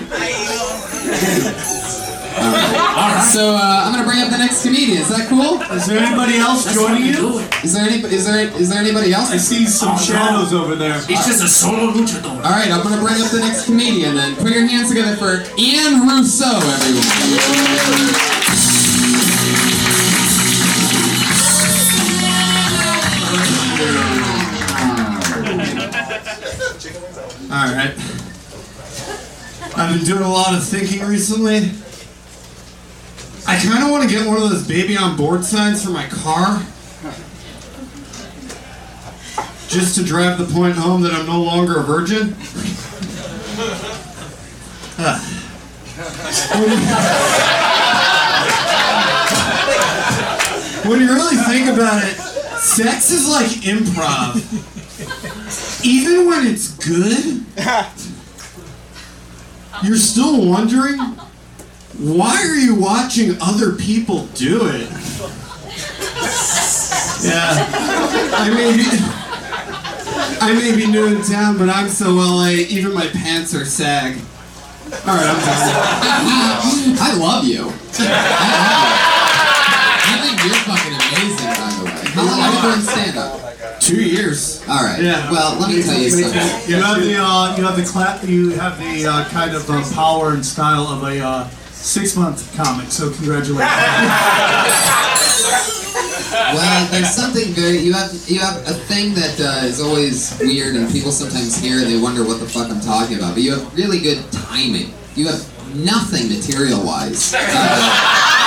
So 3.33 3.55
uh, 3.55 3.83
I'm 3.85 3.91
gonna 3.93 4.05
bring 4.07 4.21
up 4.21 4.29
the 4.31 4.37
next 4.37 4.63
comedian. 4.63 5.01
Is 5.01 5.09
that 5.09 5.27
cool? 5.29 5.61
Is 5.75 5.85
there 5.85 5.99
anybody 5.99 6.37
else 6.37 6.73
joining 6.73 7.05
you? 7.05 7.39
Is 7.63 7.73
there 7.73 7.83
any? 7.83 8.01
Is 8.01 8.25
there? 8.25 8.47
Is 8.57 8.69
there 8.69 8.79
anybody 8.79 9.13
else? 9.13 9.31
I 9.31 9.37
see 9.37 9.65
some 9.65 9.97
shadows 9.97 10.53
over 10.53 10.75
there. 10.75 10.99
He's 11.01 11.25
just 11.25 11.43
a 11.43 11.47
solo 11.47 11.91
luchador. 11.91 12.43
All 12.43 12.51
right, 12.51 12.71
I'm 12.71 12.81
gonna 12.81 13.01
bring 13.01 13.21
up 13.21 13.29
the 13.31 13.39
next 13.39 13.65
comedian. 13.65 14.15
Then 14.15 14.35
put 14.35 14.51
your 14.51 14.65
hands 14.65 14.89
together 14.89 15.15
for 15.15 15.43
Ian 15.57 16.07
Rousseau, 16.07 16.57
everyone. 16.57 18.78
All 27.51 27.55
right. 27.55 27.95
I've 29.75 29.95
been 29.95 30.05
doing 30.05 30.21
a 30.21 30.29
lot 30.31 30.53
of 30.53 30.63
thinking 30.63 31.01
recently. 31.01 31.71
I 33.47 33.57
kind 33.57 33.83
of 33.83 33.89
want 33.89 34.07
to 34.07 34.09
get 34.09 34.27
one 34.27 34.37
of 34.37 34.47
those 34.51 34.67
baby 34.67 34.95
on 34.95 35.17
board 35.17 35.43
signs 35.43 35.83
for 35.83 35.89
my 35.89 36.05
car. 36.05 36.61
Just 39.67 39.95
to 39.95 40.03
drive 40.03 40.37
the 40.37 40.45
point 40.53 40.75
home 40.75 41.01
that 41.01 41.11
I'm 41.11 41.25
no 41.25 41.41
longer 41.41 41.79
a 41.79 41.83
virgin. 41.83 42.35
When 50.87 51.01
you 51.01 51.07
really 51.15 51.37
think 51.37 51.67
about 51.67 52.03
it, 52.03 52.15
sex 52.59 53.09
is 53.09 53.27
like 53.27 53.47
improv. 53.63 54.35
Even 55.83 56.27
when 56.27 56.47
it's 56.47 56.69
good, 56.75 57.43
you're 59.83 59.97
still 59.97 60.45
wondering 60.45 60.97
why 61.99 62.35
are 62.37 62.55
you 62.55 62.75
watching 62.75 63.35
other 63.41 63.73
people 63.73 64.25
do 64.27 64.65
it? 64.67 64.89
Yeah. 67.21 67.67
I 68.31 68.49
may 68.53 68.77
be 68.77 68.85
I 70.41 70.53
may 70.53 70.73
be 70.75 70.87
new 70.89 71.05
in 71.07 71.21
town, 71.23 71.57
but 71.57 71.67
I'm 71.69 71.89
so 71.89 72.11
LA, 72.11 72.51
even 72.51 72.93
my 72.93 73.07
pants 73.07 73.53
are 73.53 73.65
sag. 73.65 74.15
Alright, 75.05 75.27
I'm 75.27 75.35
done. 75.35 75.45
I 77.01 77.13
love 77.19 77.43
you. 77.43 77.73
I 79.59 80.15
think 80.23 80.39
you're 80.45 80.55
fucking 80.63 80.95
amazing, 80.95 81.51
by 81.59 81.69
the 81.75 81.83
way. 81.83 81.91
How 82.13 82.23
long 82.25 82.39
have 82.39 82.53
you 82.63 82.71
been 82.71 82.79
stand 82.81 83.17
up? 83.17 83.48
Two 83.89 84.03
years. 84.03 84.61
All 84.69 84.83
right. 84.83 85.01
Yeah. 85.01 85.31
Well, 85.31 85.57
let 85.59 85.69
me 85.69 85.81
tell 85.81 85.99
you 85.99 86.09
something. 86.09 86.69
You 86.69 86.75
have 86.81 87.01
the 87.01 87.15
uh, 87.17 87.55
you 87.57 87.63
have 87.65 87.75
the 87.75 87.83
cla- 87.83 88.19
you 88.23 88.51
have 88.51 88.77
the 88.77 89.05
uh, 89.07 89.25
kind 89.29 89.55
of 89.55 89.67
uh, 89.69 89.81
power 89.95 90.33
and 90.33 90.45
style 90.45 90.87
of 90.87 91.03
a 91.03 91.19
uh, 91.19 91.47
six 91.71 92.15
month 92.15 92.55
comic. 92.55 92.91
So 92.91 93.11
congratulations. 93.11 93.69
Well, 96.53 96.87
there's 96.91 97.09
something 97.13 97.47
very 97.53 97.77
you 97.77 97.93
have 97.93 98.11
you 98.27 98.39
have 98.39 98.57
a 98.67 98.73
thing 98.73 99.13
that 99.15 99.39
uh, 99.39 99.65
is 99.65 99.79
always 99.81 100.37
weird, 100.39 100.75
and 100.75 100.89
people 100.91 101.11
sometimes 101.11 101.57
hear 101.57 101.77
and 101.79 101.87
they 101.87 101.99
wonder 101.99 102.23
what 102.23 102.39
the 102.39 102.47
fuck 102.47 102.69
I'm 102.71 102.81
talking 102.81 103.17
about. 103.17 103.33
But 103.35 103.43
you 103.43 103.51
have 103.51 103.73
really 103.75 103.99
good 103.99 104.23
timing. 104.31 104.93
You 105.15 105.27
have 105.27 105.43
nothing 105.75 106.29
material 106.29 106.83
wise. 106.85 107.33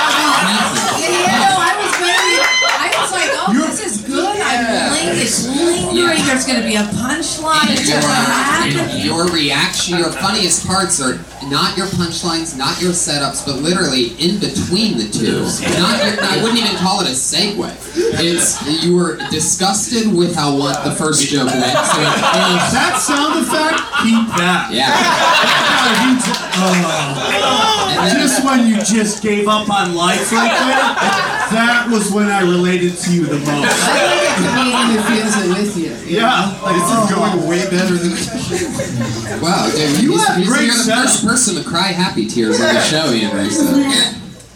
Yeah, 0.03 0.99
you 0.99 1.25
know, 1.25 1.55
I 1.57 1.71
was 1.79 1.93
waiting. 2.03 2.43
I 2.67 2.91
was 2.99 3.11
like, 3.15 3.31
oh, 3.31 3.53
this 3.67 3.79
is 3.85 3.95
good. 4.01 4.02
I'm 4.43 4.91
laying, 4.91 5.21
it's 5.21 5.47
laying 5.47 5.83
wondering 6.13 6.25
there's 6.25 6.45
going 6.45 6.61
to 6.61 6.67
be 6.67 6.75
a 6.75 6.83
punchline. 6.83 7.69
It's 7.69 7.89
going 7.89 8.01
to 8.01 8.07
happen. 8.07 9.01
Your 9.01 9.27
reaction, 9.31 9.97
your 9.97 10.11
funniest 10.11 10.65
parts 10.65 11.01
are 11.01 11.19
not 11.49 11.77
your 11.77 11.87
punchlines, 11.87 12.57
not 12.57 12.81
your 12.81 12.91
setups, 12.91 13.45
but 13.45 13.57
literally 13.57 14.15
in 14.19 14.39
between 14.39 14.97
the 14.97 15.09
two. 15.09 15.43
Not 15.79 16.03
your, 16.03 16.23
I 16.23 16.41
wouldn't 16.41 16.59
even 16.59 16.75
call 16.77 17.01
it 17.01 17.07
a 17.07 17.15
segue. 17.15 17.71
It's 17.95 18.83
you 18.83 18.95
were 18.95 19.17
disgusted 19.29 20.11
with 20.11 20.35
how 20.35 20.57
one, 20.57 20.73
the 20.83 20.95
first 20.95 21.27
joke 21.29 21.47
went. 21.47 21.63
So 21.63 22.01
it's, 22.01 22.73
that 22.73 22.97
sound 23.01 23.39
effect, 23.43 23.79
keep 24.03 24.27
that. 24.37 24.69
Yeah. 24.71 25.59
Oh. 26.55 28.09
just 28.13 28.45
when 28.45 28.67
you 28.67 28.77
just 28.77 29.21
gave 29.21 29.47
up 29.47 29.69
on 29.69 29.95
life 29.95 30.31
right 30.31 30.49
there, 30.49 30.79
that 31.51 31.87
was 31.91 32.11
when 32.11 32.27
I 32.27 32.41
related 32.41 32.95
to 32.97 33.13
you 33.13 33.25
the 33.25 33.39
most. 33.39 34.32
I 34.33 34.41
think 34.41 34.49
a 34.49 34.53
comedian 34.57 35.45
who 35.45 35.53
with 35.53 35.77
you. 35.77 36.17
Yeah, 36.17 36.49
this 36.73 36.83
is 36.83 36.97
oh. 36.97 37.09
going 37.13 37.47
way 37.47 37.69
better 37.69 37.95
than. 37.95 39.41
wow, 39.41 39.69
dude, 39.69 40.01
You 40.01 40.11
he's, 40.11 40.27
have 40.27 40.37
he's, 40.37 40.47
great 40.49 40.65
you're 40.65 40.75
the 40.75 40.91
first 40.91 41.25
person 41.25 41.55
to 41.61 41.67
cry 41.67 41.87
happy 41.87 42.27
tears 42.27 42.59
on 42.59 42.73
the 42.73 42.81
show, 42.81 43.11
Ian 43.11 43.35
Russo. 43.35 43.77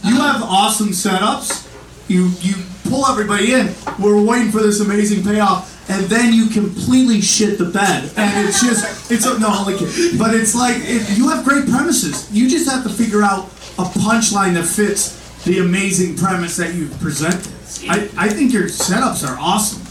You 0.04 0.16
have 0.22 0.44
awesome 0.44 0.90
setups. 0.90 1.66
You 2.08 2.32
you 2.40 2.56
pull 2.86 3.06
everybody 3.06 3.54
in. 3.54 3.74
We're 4.00 4.22
waiting 4.22 4.52
for 4.52 4.62
this 4.62 4.80
amazing 4.80 5.24
payoff, 5.24 5.90
and 5.90 6.06
then 6.06 6.34
you 6.34 6.48
completely 6.48 7.22
shit 7.22 7.58
the 7.58 7.66
bed. 7.66 8.12
And 8.18 8.48
it's 8.48 8.62
just 8.62 9.12
it's 9.12 9.26
a, 9.26 9.38
no, 9.40 9.50
I'm 9.50 9.68
only. 9.68 9.78
But 10.18 10.34
it's 10.34 10.56
like 10.56 10.78
it, 10.80 11.18
you 11.18 11.30
have 11.30 11.44
great 11.44 11.68
premises. 11.68 12.32
You 12.32 12.50
just 12.50 12.70
have 12.70 12.84
to 12.84 12.90
figure 12.90 13.24
out 13.24 13.46
a 13.78 13.84
punchline 13.84 14.54
that 14.56 14.66
fits 14.66 15.44
the 15.44 15.60
amazing 15.60 16.16
premise 16.16 16.58
that 16.58 16.74
you 16.74 16.88
presented. 17.00 17.54
I, 17.90 18.10
I 18.18 18.30
think 18.30 18.54
your 18.54 18.64
setups 18.64 19.28
are 19.28 19.38
awesome. 19.40 19.82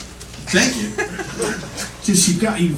Thank 0.49 0.77
you. 0.77 0.91
Just 2.03 2.29
you 2.29 2.41
got 2.41 2.61
you, 2.61 2.77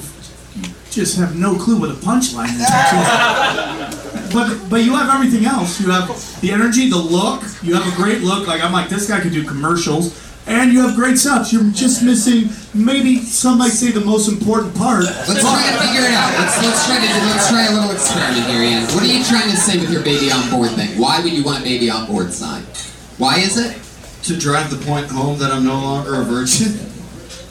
just 0.89 1.17
have 1.17 1.35
no 1.35 1.55
clue 1.55 1.79
what 1.79 1.89
a 1.89 1.93
punchline 1.93 2.49
is. 2.49 2.65
but 4.33 4.69
but 4.69 4.83
you 4.83 4.95
have 4.95 5.13
everything 5.13 5.45
else. 5.45 5.79
You 5.79 5.91
have 5.91 6.09
the 6.41 6.51
energy, 6.51 6.89
the 6.89 6.97
look. 6.97 7.43
You 7.61 7.75
have 7.75 7.85
a 7.85 7.95
great 7.95 8.21
look. 8.21 8.47
Like 8.47 8.61
I'm 8.61 8.73
like 8.73 8.89
this 8.89 9.07
guy 9.07 9.19
could 9.19 9.31
do 9.31 9.43
commercials, 9.43 10.17
and 10.47 10.73
you 10.73 10.81
have 10.81 10.95
great 10.95 11.15
setups. 11.15 11.53
You're 11.53 11.71
just 11.71 12.03
missing 12.03 12.49
maybe 12.73 13.21
some 13.21 13.59
might 13.59 13.71
say 13.71 13.91
the 13.91 14.01
most 14.01 14.27
important 14.27 14.75
part. 14.75 15.03
Let's 15.05 15.41
try 15.41 15.61
to 15.61 15.77
figure 15.77 16.09
it 16.09 16.13
out. 16.13 16.33
Let's 16.39 16.57
let's 16.63 16.85
try 16.85 16.97
to 16.97 17.05
let's 17.05 17.49
try 17.49 17.65
a 17.65 17.71
little 17.71 17.91
experiment 17.91 18.45
here, 18.47 18.63
Ian. 18.63 18.83
What 18.95 19.03
are 19.03 19.13
you 19.13 19.23
trying 19.23 19.49
to 19.49 19.57
say 19.57 19.79
with 19.79 19.91
your 19.91 20.03
baby 20.03 20.31
on 20.31 20.49
board 20.49 20.71
thing? 20.71 20.99
Why 20.99 21.21
would 21.21 21.33
you 21.33 21.43
want 21.43 21.61
a 21.61 21.63
baby 21.63 21.89
on 21.89 22.07
board 22.07 22.33
sign? 22.33 22.63
Why 23.17 23.37
is 23.39 23.57
it? 23.57 23.77
To 24.23 24.37
drive 24.37 24.69
the 24.69 24.77
point 24.85 25.07
home 25.07 25.39
that 25.39 25.51
I'm 25.51 25.65
no 25.65 25.73
longer 25.73 26.21
a 26.21 26.23
virgin. 26.23 26.73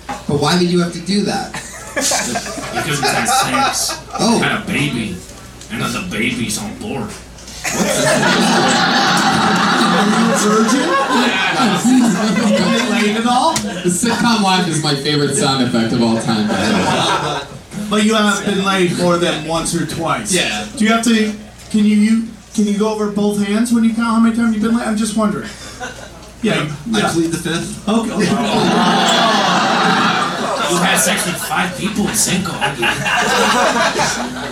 But 0.06 0.40
why 0.40 0.58
did 0.58 0.70
you 0.70 0.80
have 0.80 0.92
to 0.92 1.00
do 1.00 1.22
that? 1.22 1.52
Because 1.94 3.00
we 3.00 3.08
had 3.08 3.26
sex. 3.26 4.00
Oh. 4.18 4.38
Had 4.38 4.62
a 4.62 4.66
baby. 4.66 5.16
And 5.70 5.82
then 5.82 5.92
the 5.92 6.08
baby's 6.10 6.58
on 6.58 6.78
board. 6.78 7.10
virgin? 10.40 10.88
Laid 12.90 13.16
it 13.16 13.26
all? 13.26 13.54
The 13.54 13.90
sitcom 13.90 14.42
laugh 14.42 14.68
is 14.68 14.82
my 14.82 14.94
favorite 14.94 15.34
sound 15.34 15.64
effect 15.64 15.92
of 15.92 16.02
all 16.02 16.20
time. 16.20 16.48
But 17.90 18.04
you 18.04 18.14
haven't 18.14 18.44
been 18.44 18.64
laid 18.64 18.96
more 18.98 19.16
than 19.16 19.46
once 19.46 19.74
or 19.74 19.86
twice. 19.86 20.32
Yeah. 20.32 20.68
Do 20.76 20.84
you 20.84 20.92
have 20.92 21.04
to? 21.04 21.32
Can 21.70 21.84
you, 21.84 21.96
you 21.96 22.28
can 22.54 22.66
you 22.66 22.78
go 22.78 22.92
over 22.92 23.10
both 23.10 23.44
hands 23.44 23.72
when 23.72 23.84
you 23.84 23.94
count 23.94 24.08
how 24.08 24.20
many 24.20 24.36
times 24.36 24.54
you've 24.54 24.62
been 24.62 24.76
laid? 24.76 24.86
I'm 24.86 24.96
just 24.96 25.16
wondering. 25.16 25.48
Yeah. 26.43 26.74
I 26.95 26.99
yeah. 26.99 27.12
plead 27.12 27.30
the 27.30 27.39
fifth. 27.39 27.89
Okay. 27.89 28.12
okay. 28.12 28.28
You 30.68 30.76
had 30.76 30.99
sex 30.99 31.24
with 31.24 31.36
five 31.36 31.74
people 31.78 32.07
in 32.07 32.14
Cinco. 32.14 32.53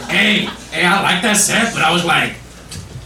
hey, 0.08 0.48
hey, 0.72 0.86
I 0.86 1.02
like 1.02 1.20
that 1.20 1.36
set, 1.36 1.74
but 1.74 1.82
I 1.82 1.92
was 1.92 2.06
like, 2.06 2.36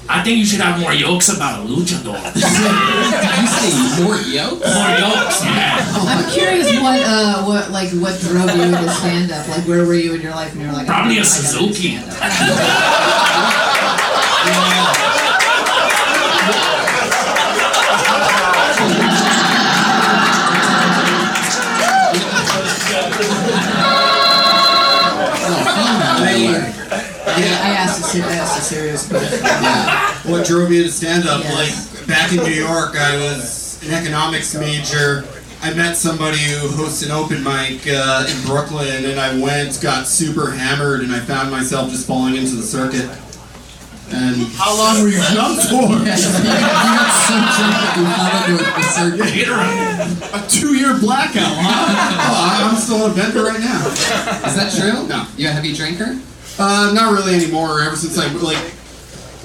I 0.08 0.22
think 0.22 0.38
you 0.38 0.44
should 0.44 0.60
have 0.60 0.78
more 0.78 0.92
yokes 0.92 1.28
about 1.28 1.58
a 1.58 1.62
luchador. 1.66 2.18
Did 2.34 2.42
you 2.42 3.46
say 3.50 3.70
more 4.02 4.14
yolks? 4.14 4.62
More 4.62 4.90
yokes, 4.94 5.42
yeah. 5.42 5.78
I'm 6.06 6.30
curious 6.30 6.70
what 6.82 7.00
uh 7.02 7.42
what 7.46 7.70
like 7.70 7.90
what 7.98 8.18
drove 8.20 8.54
you 8.54 8.62
into 8.62 8.90
stand 8.90 9.30
up. 9.30 9.46
Like 9.48 9.66
where 9.66 9.86
were 9.86 9.94
you 9.94 10.14
in 10.14 10.20
your 10.20 10.34
life 10.34 10.54
when 10.54 10.64
you're 10.64 10.72
like 10.72 10.86
Probably 10.86 11.18
I 11.18 11.22
a 11.22 11.26
gotta 11.26 11.46
do 27.42 27.48
Suzuki. 27.48 27.62
I 27.62 27.70
asked 27.70 28.00
a, 28.00 28.02
ser- 28.04 28.24
I 28.24 28.32
asked 28.34 28.58
a 28.58 28.62
serious 28.62 29.08
question. 29.08 30.30
What 30.32 30.46
drove 30.46 30.70
me 30.70 30.82
to 30.82 30.90
stand 30.90 31.26
up? 31.28 31.42
Yes. 31.42 31.54
Like 31.98 32.06
back 32.08 32.32
in 32.32 32.38
New 32.38 32.52
York, 32.54 32.96
I 32.96 33.16
was 33.16 33.80
an 33.84 33.92
economics 33.94 34.54
major. 34.54 35.24
I 35.62 35.74
met 35.74 35.94
somebody 35.96 36.38
who 36.38 36.68
hosts 36.68 37.02
an 37.02 37.10
open 37.10 37.42
mic 37.44 37.82
uh, 37.86 38.26
in 38.30 38.46
Brooklyn, 38.46 39.04
and 39.04 39.20
I 39.20 39.38
went, 39.38 39.78
got 39.82 40.06
super 40.06 40.50
hammered, 40.50 41.00
and 41.02 41.12
I 41.12 41.20
found 41.20 41.50
myself 41.50 41.90
just 41.90 42.06
falling 42.06 42.36
into 42.36 42.56
the 42.56 42.62
circuit. 42.62 43.08
And 44.12 44.42
How 44.58 44.74
long 44.76 45.02
were 45.02 45.08
you 45.08 45.22
drunk 45.30 45.60
for? 45.70 45.86
you 45.86 46.04
got 46.04 46.18
so 46.18 47.36
drunk 47.38 47.76
that 47.78 47.94
you 47.94 48.04
fell 48.10 48.42
into 48.50 48.64
the 48.74 48.82
circuit. 48.90 50.34
A 50.34 50.48
two-year 50.48 50.98
blackout, 50.98 51.44
huh? 51.46 52.16
Oh, 52.20 52.34
I- 52.50 52.68
I'm 52.70 52.76
still 52.76 53.06
a 53.06 53.14
Denver 53.14 53.44
right 53.44 53.60
now. 53.60 53.86
Is 54.48 54.56
that 54.56 54.72
true? 54.74 55.06
No. 55.06 55.26
You 55.36 55.48
a 55.48 55.50
heavy 55.52 55.72
drinker? 55.74 56.18
Uh, 56.60 56.92
not 56.92 57.12
really 57.12 57.34
anymore. 57.34 57.80
Ever 57.80 57.96
since 57.96 58.18
I 58.18 58.30
like, 58.34 58.58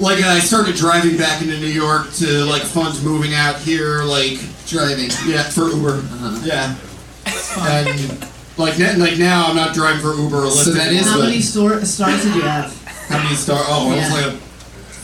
like 0.00 0.22
I 0.22 0.38
started 0.38 0.76
driving 0.76 1.16
back 1.16 1.40
into 1.40 1.58
New 1.58 1.66
York 1.66 2.12
to 2.14 2.44
like 2.44 2.62
fund 2.62 3.02
moving 3.02 3.32
out 3.34 3.56
here, 3.56 4.02
like 4.04 4.38
Driving. 4.66 5.10
yeah, 5.26 5.44
for 5.48 5.68
Uber. 5.68 5.94
Uh-huh. 5.94 6.40
Yeah. 6.44 6.76
And 7.68 8.20
like, 8.58 8.78
like 8.78 9.18
now, 9.18 9.46
I'm 9.46 9.56
not 9.56 9.74
driving 9.74 10.00
for 10.02 10.14
Uber 10.14 10.36
or 10.36 10.46
Lyft. 10.50 10.64
So 10.64 10.72
that 10.72 10.92
is 10.92 11.06
How 11.06 11.20
many 11.20 11.40
store, 11.40 11.84
stars 11.84 12.22
did 12.22 12.34
you 12.34 12.42
have? 12.42 12.74
How 13.08 13.22
many 13.22 13.36
star? 13.36 13.62
Oh, 13.68 13.92
it 13.92 13.96
was 13.96 14.10
like 14.10 14.26
a 14.34 14.36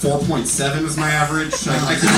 4.7 0.03 0.83
was 0.83 0.97
my 0.97 1.11
average. 1.11 1.55
I, 1.69 1.79
I 1.79 1.95
could 1.95 2.11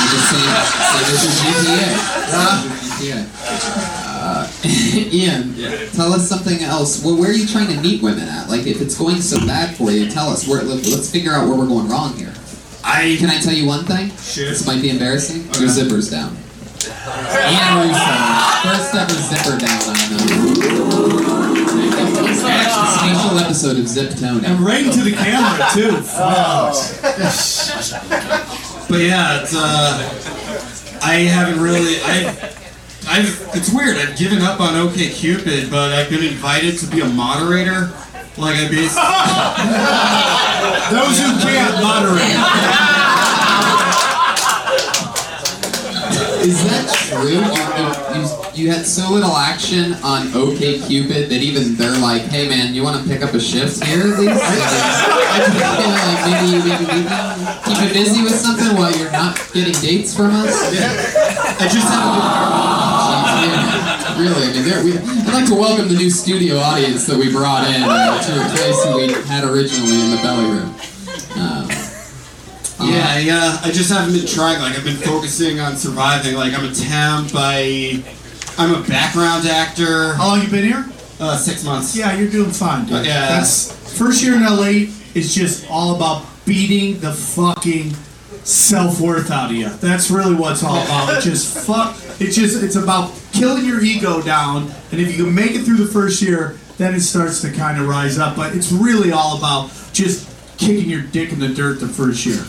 You 0.00 0.08
the 0.16 0.22
same, 0.32 0.48
same 0.96 1.12
as 1.12 1.20
your 1.20 1.34
GPA. 1.60 3.26
GPA. 3.28 4.09
Uh, 4.30 4.46
Ian, 5.12 5.54
tell 5.90 6.12
us 6.12 6.28
something 6.28 6.60
else. 6.62 7.04
Well, 7.04 7.16
where 7.16 7.30
are 7.30 7.34
you 7.34 7.48
trying 7.48 7.66
to 7.74 7.80
meet 7.82 8.00
women 8.00 8.28
at? 8.28 8.48
Like, 8.48 8.64
if 8.66 8.80
it's 8.80 8.96
going 8.96 9.20
so 9.20 9.44
bad 9.44 9.76
for 9.76 9.90
you, 9.90 10.08
tell 10.08 10.28
us. 10.28 10.46
Where, 10.46 10.62
let, 10.62 10.86
let's 10.86 11.10
figure 11.10 11.32
out 11.32 11.48
where 11.48 11.58
we're 11.58 11.66
going 11.66 11.88
wrong 11.88 12.14
here. 12.14 12.32
I 12.84 13.16
Can 13.18 13.28
I 13.28 13.40
tell 13.40 13.52
you 13.52 13.66
one 13.66 13.84
thing? 13.84 14.10
Sure. 14.16 14.46
This 14.46 14.64
might 14.66 14.80
be 14.80 14.90
embarrassing. 14.90 15.42
Your 15.60 15.68
zipper's 15.68 16.08
down. 16.10 16.36
Ian 16.80 17.90
Russo, 17.90 18.14
first 18.62 18.94
ever 18.94 19.18
zipper 19.18 19.58
down 19.58 19.82
on 19.82 19.98
a 22.14 22.34
special 22.34 23.38
episode 23.38 23.78
of 23.78 23.86
Zip 23.86 24.10
Tony. 24.16 24.46
And 24.46 24.60
right 24.60 24.86
into 24.86 25.02
the 25.02 25.12
camera 25.12 25.68
too. 25.74 25.92
Wow. 26.14 26.72
But 28.90 29.02
yeah, 29.02 29.40
it's 29.40 29.54
uh, 29.54 31.00
I 31.00 31.14
haven't 31.20 31.62
really 31.62 32.00
I. 32.02 32.59
I've, 33.08 33.50
it's 33.54 33.72
weird. 33.72 33.96
I've 33.96 34.16
given 34.16 34.42
up 34.42 34.60
on 34.60 34.74
OkCupid, 34.74 35.70
but 35.70 35.92
I've 35.92 36.10
been 36.10 36.24
invited 36.24 36.78
to 36.78 36.86
be 36.86 37.00
a 37.00 37.06
moderator. 37.06 37.92
Like 38.36 38.56
I 38.56 38.68
basically. 38.68 39.02
Those 40.90 41.18
who 41.18 41.28
can't 41.42 41.82
moderate. 41.82 42.30
Is 46.40 46.64
that 46.64 46.88
true? 47.10 47.28
You, 47.28 47.42
you, 48.16 48.64
you 48.64 48.70
had 48.72 48.86
so 48.86 49.10
little 49.10 49.36
action 49.36 49.92
on 50.02 50.28
OkCupid 50.28 51.28
that 51.28 51.42
even 51.42 51.76
they're 51.76 51.98
like, 51.98 52.22
"Hey 52.22 52.48
man, 52.48 52.72
you 52.72 52.82
want 52.82 53.02
to 53.02 53.08
pick 53.08 53.22
up 53.22 53.34
a 53.34 53.40
shift 53.40 53.84
here 53.84 54.00
at 54.00 54.18
least?" 54.18 54.40
Like, 54.40 55.52
like 56.00 56.22
maybe 56.30 56.46
you 56.52 56.58
maybe, 56.64 56.86
maybe 56.86 57.08
keep 57.64 57.82
you 57.82 57.92
busy 57.92 58.22
with 58.22 58.34
something 58.34 58.76
while 58.76 58.94
you're 58.96 59.12
not 59.12 59.36
getting 59.52 59.74
dates 59.82 60.14
from 60.16 60.30
us. 60.30 60.54
I 61.60 61.68
just 61.68 61.88
have. 61.88 62.89
Jeez, 64.20 64.24
yeah. 64.24 64.30
Really, 64.38 64.48
I 64.48 64.52
mean, 64.52 64.64
there, 64.64 64.84
we, 64.84 64.98
I'd 65.28 65.32
like 65.34 65.46
to 65.48 65.54
welcome 65.54 65.88
the 65.88 65.94
new 65.94 66.10
studio 66.10 66.56
audience 66.58 67.06
that 67.06 67.16
we 67.16 67.30
brought 67.30 67.66
in 67.68 67.82
uh, 67.82 68.20
to 68.22 68.32
replace 68.32 68.84
who 68.84 68.96
we 68.96 69.12
had 69.28 69.44
originally 69.44 70.00
in 70.00 70.10
the 70.10 70.16
belly 70.22 70.44
room. 70.50 70.74
Um, 71.36 71.68
Yeah, 72.82 73.04
I, 73.08 73.28
uh, 73.30 73.68
I 73.68 73.70
just 73.72 73.90
haven't 73.90 74.14
been 74.14 74.26
trying. 74.26 74.60
Like 74.60 74.76
I've 74.76 74.84
been 74.84 74.96
focusing 74.96 75.60
on 75.60 75.76
surviving. 75.76 76.34
Like 76.34 76.54
I'm 76.54 76.64
a 76.64 76.72
temp. 76.74 77.30
I, 77.34 78.02
I'm 78.56 78.74
a 78.74 78.86
background 78.88 79.46
actor. 79.46 80.14
How 80.14 80.28
long 80.28 80.42
you 80.42 80.48
been 80.48 80.64
here? 80.64 80.86
Uh, 81.20 81.36
six 81.36 81.62
months. 81.64 81.94
Yeah, 81.94 82.14
you're 82.16 82.30
doing 82.30 82.50
fine, 82.50 82.86
dude. 82.86 82.94
Uh, 82.96 83.02
yeah. 83.02 83.28
That's 83.28 83.70
first 83.98 84.22
year 84.22 84.34
in 84.36 84.42
LA 84.44 84.88
is 85.14 85.34
just 85.34 85.68
all 85.70 85.94
about 85.96 86.24
beating 86.46 86.98
the 87.00 87.12
fucking 87.12 87.90
self 88.44 88.98
worth 89.00 89.30
out 89.30 89.50
of 89.50 89.56
you. 89.56 89.68
That's 89.68 90.10
really 90.10 90.34
what 90.34 90.52
it's 90.52 90.64
all 90.64 90.82
about. 90.82 91.14
It's 91.16 91.24
just 91.26 91.66
fuck. 91.66 91.94
It's 92.18 92.34
just 92.34 92.62
it's 92.62 92.76
about 92.76 93.10
killing 93.32 93.64
your 93.64 93.82
ego 93.82 94.22
down, 94.22 94.70
and 94.90 95.00
if 95.00 95.16
you 95.16 95.24
can 95.24 95.34
make 95.34 95.52
it 95.52 95.64
through 95.64 95.78
the 95.78 95.92
first 95.92 96.22
year, 96.22 96.58
then 96.78 96.94
it 96.94 97.00
starts 97.00 97.40
to 97.42 97.52
kind 97.52 97.80
of 97.80 97.88
rise 97.88 98.18
up. 98.18 98.36
But 98.36 98.54
it's 98.54 98.72
really 98.72 99.12
all 99.12 99.36
about 99.38 99.70
just 99.92 100.28
kicking 100.58 100.88
your 100.88 101.02
dick 101.02 101.32
in 101.32 101.38
the 101.38 101.48
dirt 101.48 101.80
the 101.80 101.88
first 101.88 102.24
year. 102.26 102.44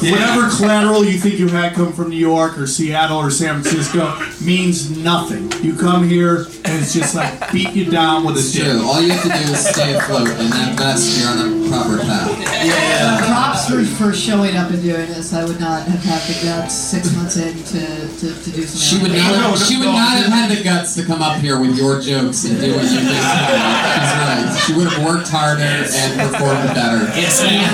Whatever 0.00 0.50
collateral 0.50 1.04
you 1.04 1.18
think 1.18 1.38
you 1.38 1.48
had 1.48 1.74
come 1.74 1.92
from 1.92 2.10
New 2.10 2.16
York 2.16 2.58
or 2.58 2.66
Seattle 2.66 3.18
or 3.18 3.30
San 3.30 3.62
Francisco 3.62 4.18
means 4.44 4.90
nothing. 4.98 5.50
You 5.62 5.76
come 5.76 6.08
here 6.08 6.46
and 6.64 6.82
it's 6.82 6.92
just 6.92 7.14
like 7.14 7.52
beat 7.52 7.72
you 7.72 7.90
down 7.90 8.24
with 8.24 8.36
a 8.36 8.40
It's 8.40 8.54
true. 8.54 8.82
All 8.82 9.00
you 9.00 9.12
have 9.12 9.22
to 9.22 9.28
do 9.28 9.52
is 9.52 9.68
stay 9.68 9.94
afloat, 9.94 10.28
and 10.28 10.50
that 10.50 10.76
best 10.76 11.20
you're 11.20 11.28
on 11.28 11.38
the 11.62 11.68
proper 11.68 11.98
path. 12.02 12.32
Yeah. 12.64 13.20
Props 13.26 13.68
for, 13.68 13.84
for 13.84 14.12
showing 14.12 14.56
up 14.56 14.70
and 14.70 14.82
doing 14.82 15.06
this. 15.08 15.32
I 15.32 15.44
would 15.44 15.60
not 15.60 15.82
have 15.86 16.02
had 16.02 16.22
the 16.26 16.42
guts 16.42 16.74
six 16.74 17.14
months 17.14 17.36
in 17.36 17.54
to, 17.54 18.08
to, 18.18 18.42
to 18.42 18.50
do 18.50 18.62
something. 18.64 18.80
She 18.80 18.96
would 19.00 19.12
like 19.12 19.20
not. 19.20 19.32
that. 19.32 19.58
Have, 19.58 19.68
she 19.68 19.76
would 19.78 19.92
not 19.92 20.16
have 20.16 20.32
had 20.32 20.50
the 20.50 20.64
guts 20.64 20.94
to 20.96 21.04
come 21.04 21.22
up 21.22 21.38
here 21.38 21.60
with 21.60 21.76
your 21.76 22.00
jokes 22.00 22.44
and 22.44 22.58
do 22.60 22.74
what 22.74 22.82
you 22.84 22.98
did. 23.04 23.14
She's 23.14 24.14
right. 24.24 24.62
She 24.66 24.72
would 24.74 24.88
have 24.88 25.04
worked 25.04 25.28
harder 25.28 25.62
and 25.62 26.10
performed 26.18 26.74
better. 26.74 27.04
Yes, 27.14 27.44
Ian. 27.44 27.70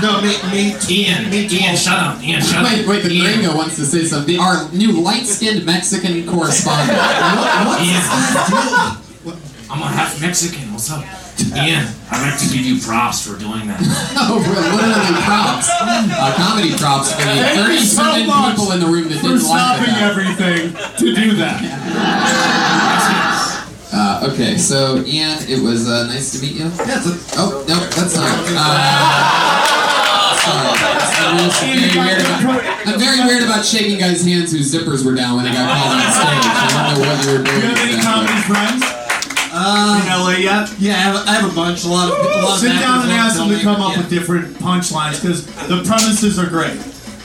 No, 0.00 0.22
me, 0.22 0.38
me, 0.54 0.78
Ian, 0.88 1.30
Ian, 1.58 1.76
shut 1.76 1.98
up. 1.98 2.22
Ian, 2.22 2.40
shut 2.42 2.64
up. 2.64 2.70
Wait, 2.72 2.86
wait. 2.86 3.02
The 3.02 3.10
Ian. 3.12 3.24
gringo 3.40 3.56
wants 3.56 3.76
to 3.76 3.84
say 3.84 4.04
something. 4.04 4.38
Our 4.38 4.70
new 4.72 4.92
light-skinned 5.00 5.64
Mexican 5.66 6.26
correspondent. 6.26 6.98
What- 7.66 7.80
Ian. 7.82 8.00
what's 9.24 9.70
I'm 9.70 9.82
a 9.82 9.86
half 9.88 10.20
Mexican. 10.20 10.72
What's 10.72 10.90
up? 10.90 11.04
Ian, 11.54 11.86
I'd 12.10 12.22
like 12.30 12.38
to 12.40 12.46
give 12.52 12.64
you 12.66 12.80
props 12.80 13.20
for 13.26 13.38
doing 13.38 13.66
that. 13.68 13.78
Oh, 14.20 14.38
literally 14.42 15.22
props. 15.22 15.68
Uh, 15.70 16.34
comedy 16.36 16.74
props 16.76 17.12
for 17.12 17.18
the 17.22 17.24
Thank 17.24 17.68
you 17.78 17.86
so 17.86 18.02
37 18.02 18.26
people 18.50 18.72
in 18.72 18.80
the 18.80 18.86
room 18.86 19.08
that 19.08 19.20
for 19.20 19.28
didn't 19.28 19.46
like 19.46 19.62
stopping 19.62 19.94
that. 19.94 20.10
everything 20.10 20.74
to 20.98 21.06
do 21.14 21.34
that. 21.36 21.62
Uh, 23.92 24.28
okay, 24.32 24.58
so 24.58 24.98
Ian, 25.06 25.38
it 25.48 25.62
was 25.62 25.88
uh, 25.88 26.06
nice 26.08 26.32
to 26.32 26.42
meet 26.44 26.52
you. 26.56 26.64
Yeah, 26.66 27.02
oh, 27.38 27.64
no, 27.68 27.74
that's 27.94 28.14
not. 28.16 28.26
Uh, 28.26 28.28
sorry. 28.28 28.48
I'm 28.52 28.56
really 28.58 29.67
very 30.48 31.92
weird 31.98 32.20
about, 32.20 32.64
I'm 32.86 32.98
very 32.98 33.20
weird 33.26 33.42
about 33.44 33.64
shaking 33.64 33.98
guys' 33.98 34.24
hands 34.24 34.52
whose 34.52 34.72
zippers 34.72 35.04
were 35.04 35.14
down 35.14 35.36
when 35.36 35.44
they 35.44 35.52
got 35.52 35.68
called 35.68 35.94
on 35.94 36.00
stage. 36.12 36.44
I 36.48 36.68
don't 36.72 36.86
know 36.94 37.08
what 37.08 37.16
you 37.24 37.30
were 37.32 37.42
Do 37.44 37.50
doing. 37.50 37.62
you 37.62 37.68
have 37.68 37.78
any 37.78 37.94
exactly. 37.94 38.26
comedy 38.26 38.40
friends? 38.48 38.82
Uh, 39.50 40.00
in 40.04 40.06
LA 40.12 40.36
yet? 40.44 40.68
Yeah, 40.78 40.94
I 40.94 40.96
have, 41.08 41.16
a, 41.16 41.20
I 41.28 41.32
have 41.40 41.50
a 41.50 41.54
bunch. 41.54 41.84
A 41.84 41.88
lot 41.88 42.12
of, 42.12 42.18
a 42.20 42.42
lot 42.44 42.54
of 42.54 42.60
Sit 42.60 42.68
down 42.78 43.02
and 43.02 43.10
ask 43.12 43.36
them 43.38 43.48
to 43.48 43.58
come 43.60 43.80
up 43.80 43.92
Yeah. 43.92 43.98
with 44.02 44.10
different 44.10 44.54
punchlines 44.56 45.20
because 45.20 45.46
the 45.68 45.82
premises 45.84 46.38
are 46.38 46.46
great. 46.48 46.76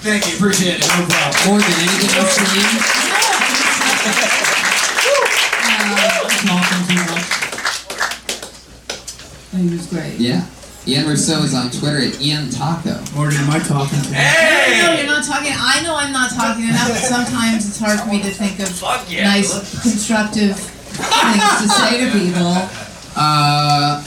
Thank 0.03 0.25
you, 0.27 0.35
appreciate 0.35 0.79
it. 0.79 0.87
No 0.87 1.05
problem. 1.05 1.47
More 1.47 1.59
than 1.59 1.75
anything 1.79 2.11
else 2.19 2.35
for 2.39 2.47
me. 2.55 2.63
Talking 6.43 6.83
too 6.87 7.03
much. 7.11 7.27
He 9.53 9.69
was 9.69 9.85
great. 9.87 10.15
Yeah. 10.19 10.45
Ian 10.85 11.07
Rousseau 11.07 11.43
is 11.43 11.53
on 11.53 11.71
Twitter 11.71 11.99
at 11.99 12.19
Ian 12.19 12.49
Taco. 12.49 12.99
Morgan, 13.15 13.39
am 13.39 13.49
I 13.51 13.59
talking 13.59 14.01
to 14.01 14.07
you? 14.09 14.83
No, 14.83 14.93
you're 14.99 15.07
not 15.07 15.23
talking. 15.23 15.53
I 15.55 15.81
know 15.81 15.95
I'm 15.95 16.11
not 16.11 16.31
talking 16.31 16.65
enough. 16.65 16.89
But 16.89 16.97
sometimes 16.97 17.67
it's 17.67 17.79
hard 17.79 18.01
for 18.01 18.07
me 18.07 18.21
to 18.21 18.29
think 18.29 18.59
of 18.59 18.69
yeah. 19.09 19.23
nice, 19.23 19.81
constructive 19.81 20.57
things 20.57 21.61
to 21.61 21.67
say 21.69 22.03
to 22.03 22.11
people. 22.11 22.67
Uh, 23.15 24.03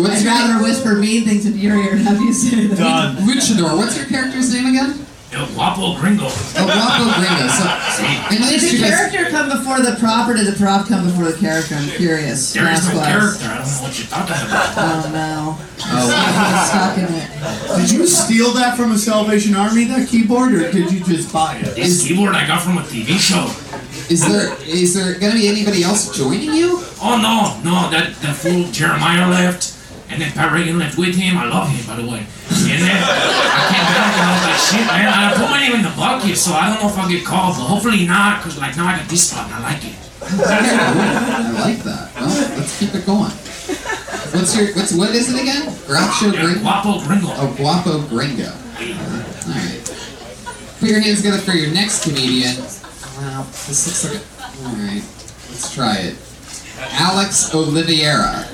what's 0.00 0.20
I'd 0.20 0.22
your 0.22 0.32
rather 0.32 0.62
whisper 0.62 0.94
mean 0.94 1.24
things 1.24 1.44
into 1.44 1.58
your 1.58 1.76
ear 1.76 1.92
and 1.92 2.00
have 2.00 2.20
you 2.20 2.32
say 2.32 2.66
them. 2.66 2.78
Done. 2.78 3.16
Luchador? 3.16 3.76
What's 3.76 3.98
your 3.98 4.06
character's 4.06 4.54
name 4.54 4.68
again? 4.68 5.05
El 5.36 5.46
Guapo 5.52 5.94
Gringo. 6.00 6.28
Oh, 6.28 6.64
Guapo 6.64 7.04
Gringo. 7.20 7.46
So, 7.52 7.64
and 8.32 8.38
Did 8.40 8.60
the 8.60 8.70
two 8.70 8.80
guys- 8.80 8.90
character 8.90 9.30
come 9.30 9.48
before 9.50 9.80
the 9.80 9.96
prop, 10.00 10.28
or 10.28 10.34
did 10.34 10.46
the 10.46 10.56
prop 10.56 10.88
come 10.88 11.04
before 11.04 11.30
the 11.30 11.36
character? 11.38 11.74
I'm 11.74 11.88
curious. 11.90 12.54
There 12.54 12.66
is 12.72 12.88
no 12.88 12.96
Last 12.96 13.40
character. 13.40 13.44
I 13.44 13.58
don't 13.58 13.66
know 13.66 13.82
what 13.82 13.98
you're 13.98 14.08
talking 14.08 14.48
about. 14.48 14.74
Oh 14.76 15.10
no. 15.12 15.58
Oh, 15.88 16.08
I'm 16.16 16.66
stuck 16.66 16.96
oh, 16.96 17.04
in 17.04 17.14
it. 17.20 17.80
Did 17.80 17.90
you 17.92 18.06
steal 18.06 18.52
that 18.52 18.76
from 18.76 18.92
a 18.92 18.98
Salvation 18.98 19.54
Army, 19.54 19.84
that 19.84 20.08
keyboard, 20.08 20.54
or 20.54 20.72
did 20.72 20.90
you 20.90 21.04
just 21.04 21.32
buy 21.32 21.56
it? 21.56 21.74
This 21.76 22.06
keyboard 22.06 22.34
I 22.34 22.46
got 22.46 22.62
from 22.62 22.78
a 22.78 22.82
TV 22.82 23.18
show. 23.18 23.44
Is 24.08 24.26
there 24.26 24.56
is 24.64 24.94
there 24.94 25.18
gonna 25.18 25.34
be 25.34 25.48
anybody 25.48 25.82
else 25.82 26.16
joining 26.16 26.54
you? 26.54 26.80
Oh 27.02 27.18
no, 27.20 27.60
no, 27.68 27.90
that 27.90 28.14
that 28.22 28.36
fool 28.36 28.70
Jeremiah 28.70 29.28
left, 29.28 29.75
and 30.08 30.20
then 30.20 30.32
Pat 30.32 30.52
Regan 30.52 30.78
left 30.78 30.96
with 30.98 31.14
him. 31.14 31.36
I 31.36 31.46
love 31.46 31.68
him, 31.68 31.84
by 31.86 31.96
the 31.96 32.06
way. 32.08 32.22
And 32.22 32.82
then 32.82 32.98
I 32.98 33.62
came 33.70 33.86
back 33.90 34.12
and 34.16 34.24
I 34.26 34.30
was 34.34 34.44
like, 34.46 34.60
shit, 34.62 34.86
man, 34.86 35.08
I 35.08 35.34
put 35.34 35.50
my 35.50 35.60
name 35.60 35.74
in 35.74 35.82
the 35.82 35.94
bucket, 35.96 36.36
so 36.36 36.52
I 36.52 36.70
don't 36.70 36.82
know 36.82 36.88
if 36.88 36.98
I'll 36.98 37.08
get 37.08 37.24
called, 37.24 37.56
but 37.56 37.66
hopefully 37.66 38.06
not, 38.06 38.42
cause 38.42 38.58
like 38.58 38.76
now 38.76 38.86
I 38.86 38.98
got 38.98 39.08
this 39.08 39.30
spot 39.30 39.46
and 39.46 39.54
I 39.54 39.60
like 39.72 39.84
it. 39.84 39.96
I 40.22 41.50
like 41.60 41.82
that. 41.84 42.10
Well, 42.16 42.58
let's 42.58 42.78
keep 42.78 42.94
it 42.94 43.06
going. 43.06 43.30
What's 44.34 44.56
your 44.56 44.74
what's 44.74 44.92
what 44.92 45.14
is 45.14 45.32
it 45.32 45.40
again? 45.40 45.66
Groucho 45.86 46.34
El 46.34 46.44
Gringo. 46.44 46.60
Guapo 46.60 47.00
Gringo. 47.06 47.28
Oh, 47.30 47.54
Guapo 47.56 48.00
Gringo. 48.08 48.50
All 48.50 49.54
right. 49.54 49.82
Put 50.80 50.88
your 50.90 51.00
hands 51.00 51.22
together 51.22 51.38
for 51.38 51.52
your 51.52 51.72
next 51.72 52.02
comedian. 52.04 52.56
Wow, 52.56 53.46
this 53.66 53.86
looks 53.86 54.04
like 54.04 54.20
a. 54.20 54.66
All 54.66 54.74
right, 54.74 55.04
let's 55.48 55.74
try 55.74 55.96
it. 55.96 56.16
Alex 56.98 57.54
Oliveira. 57.54 58.48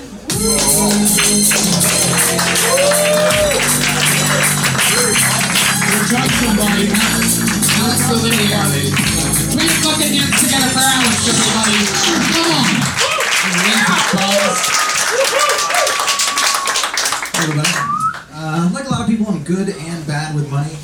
Uh, 18.34 18.70
like 18.72 18.86
a 18.86 18.90
lot 18.90 19.02
of 19.02 19.08
people, 19.08 19.26
I'm 19.28 19.44
good 19.44 19.68
and 19.68 20.06
bad 20.06 20.34
with 20.34 20.50
money. 20.50 20.76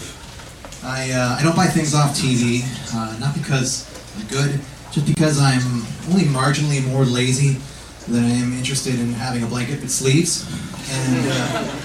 I, 0.85 1.11
uh, 1.11 1.37
I 1.39 1.43
don't 1.43 1.57
buy 1.57 1.67
things 1.67 1.95
off 1.95 2.17
TV, 2.17 2.63
uh, 2.95 3.19
not 3.19 3.35
because 3.35 3.89
I'm 4.19 4.27
good, 4.27 4.61
just 4.93 5.07
because 5.07 5.41
I'm 5.41 5.85
only 6.11 6.25
marginally 6.25 6.85
more 6.87 7.05
lazy 7.05 7.57
than 8.09 8.25
I 8.25 8.31
am 8.31 8.53
interested 8.53 8.99
in 8.99 9.13
having 9.13 9.43
a 9.43 9.47
blanket 9.47 9.81
with 9.81 9.91
sleeves. 9.91 10.49
And 10.91 11.29
uh, 11.31 11.79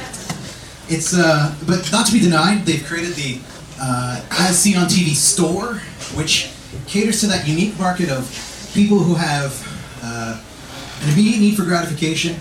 it's, 0.89 1.13
uh, 1.13 1.53
but 1.67 1.89
not 1.91 2.05
to 2.07 2.13
be 2.13 2.19
denied, 2.19 2.65
they've 2.65 2.83
created 2.83 3.15
the 3.15 3.39
uh, 3.79 4.23
As 4.31 4.57
Seen 4.57 4.77
on 4.77 4.87
TV 4.87 5.13
store, 5.13 5.75
which 6.15 6.51
caters 6.87 7.19
to 7.21 7.27
that 7.27 7.47
unique 7.47 7.77
market 7.77 8.09
of 8.09 8.27
people 8.73 8.99
who 8.99 9.15
have 9.15 9.51
uh, 10.01 10.41
an 11.01 11.13
immediate 11.13 11.39
need 11.39 11.55
for 11.55 11.63
gratification, 11.63 12.35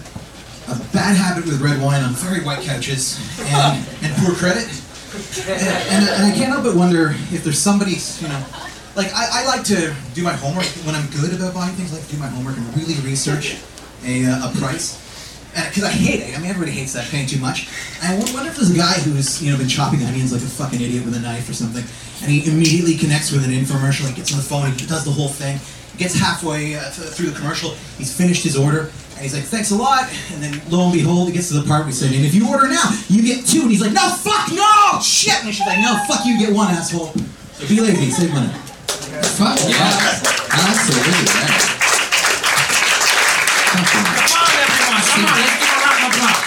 a 0.69 0.79
bad 0.93 1.17
habit 1.17 1.45
with 1.45 1.61
red 1.61 1.81
wine 1.83 2.03
on 2.03 2.13
very 2.15 2.45
white 2.45 2.61
couches, 2.61 3.19
and, 3.41 3.87
and 4.03 4.15
poor 4.25 4.35
credit. 4.35 4.69
And, 5.47 5.61
and, 5.61 6.09
and 6.09 6.25
I 6.25 6.35
can't 6.35 6.49
help 6.49 6.65
but 6.65 6.75
wonder 6.77 7.11
if 7.33 7.45
there's 7.45 7.59
somebody, 7.59 7.97
you 8.21 8.29
know, 8.29 8.45
like 8.95 9.13
I, 9.15 9.43
I 9.43 9.47
like 9.47 9.65
to 9.65 9.95
do 10.15 10.23
my 10.23 10.33
homework 10.33 10.67
when 10.85 10.95
I'm 10.95 11.09
good 11.11 11.33
about 11.35 11.55
buying 11.55 11.75
things. 11.75 11.93
I 11.93 11.97
like 11.97 12.07
to 12.07 12.13
do 12.13 12.19
my 12.19 12.29
homework 12.29 12.57
and 12.57 12.67
really 12.77 12.95
research 13.01 13.59
a, 14.05 14.27
uh, 14.27 14.51
a 14.51 14.59
price. 14.59 15.01
Because 15.53 15.85
I 15.85 15.91
hate 15.91 16.21
it. 16.21 16.37
I 16.37 16.41
mean, 16.41 16.49
everybody 16.49 16.73
hates 16.73 16.95
that 16.95 17.09
paying 17.11 17.27
too 17.27 17.39
much. 17.39 17.69
I 18.03 18.17
wonder 18.17 18.49
if 18.49 18.57
there's 18.57 18.71
a 18.71 18.77
guy 18.77 18.95
who's 19.05 19.43
you 19.43 19.53
know 19.53 19.59
been 19.59 19.69
chopping 19.69 20.03
onions 20.03 20.33
like 20.33 20.41
a 20.41 20.47
fucking 20.47 20.81
idiot 20.81 21.05
with 21.05 21.15
a 21.15 21.21
knife 21.21 21.49
or 21.49 21.53
something, 21.53 21.85
and 22.23 22.33
he 22.33 22.51
immediately 22.51 22.97
connects 22.97 23.31
with 23.31 23.45
an 23.45 23.51
infomercial. 23.51 24.09
He 24.09 24.15
gets 24.15 24.33
on 24.33 24.39
the 24.39 24.45
phone, 24.45 24.73
he 24.73 24.87
does 24.87 25.05
the 25.05 25.11
whole 25.11 25.29
thing. 25.29 25.61
Gets 25.99 26.19
halfway 26.19 26.75
uh, 26.75 26.89
th- 26.89 27.13
through 27.13 27.29
the 27.31 27.39
commercial, 27.39 27.77
he's 27.99 28.17
finished 28.17 28.43
his 28.45 28.57
order, 28.57 28.91
and 29.13 29.21
he's 29.21 29.35
like, 29.35 29.45
"Thanks 29.45 29.73
a 29.73 29.77
lot." 29.77 30.09
And 30.33 30.43
then 30.43 30.57
lo 30.71 30.85
and 30.85 30.93
behold, 30.95 31.29
he 31.29 31.35
gets 31.35 31.49
to 31.49 31.61
the 31.61 31.69
part 31.69 31.81
where 31.81 31.89
he 31.89 31.93
said, 31.93 32.15
"And 32.17 32.25
if 32.25 32.35
you 32.35 32.49
order 32.49 32.67
now, 32.67 32.89
you 33.09 33.21
get 33.21 33.45
two. 33.45 33.61
And 33.61 33.71
he's 33.71 33.83
like, 33.83 33.93
"No, 33.93 34.09
fuck, 34.09 34.49
no, 34.57 35.01
shit!" 35.05 35.37
And 35.45 35.53
she's 35.53 35.67
like, 35.67 35.81
"No, 35.81 36.01
fuck 36.09 36.25
you, 36.25 36.39
get 36.39 36.55
one, 36.55 36.73
asshole." 36.73 37.13
Be 37.69 37.79
lazy, 37.79 38.11
save 38.11 38.33
money. 38.33 38.51
Fuck. 39.13 39.59
Alex 39.61 40.89
Oliveira. 40.89 41.53
Come 43.69 43.85
on, 43.85 44.49
everyone, 44.57 45.05
come 45.05 45.27
on, 45.29 45.37
let's 45.37 45.59
give 45.61 45.69
a 45.69 45.77
round 45.85 46.01
of 46.01 46.13
applause. 46.17 46.41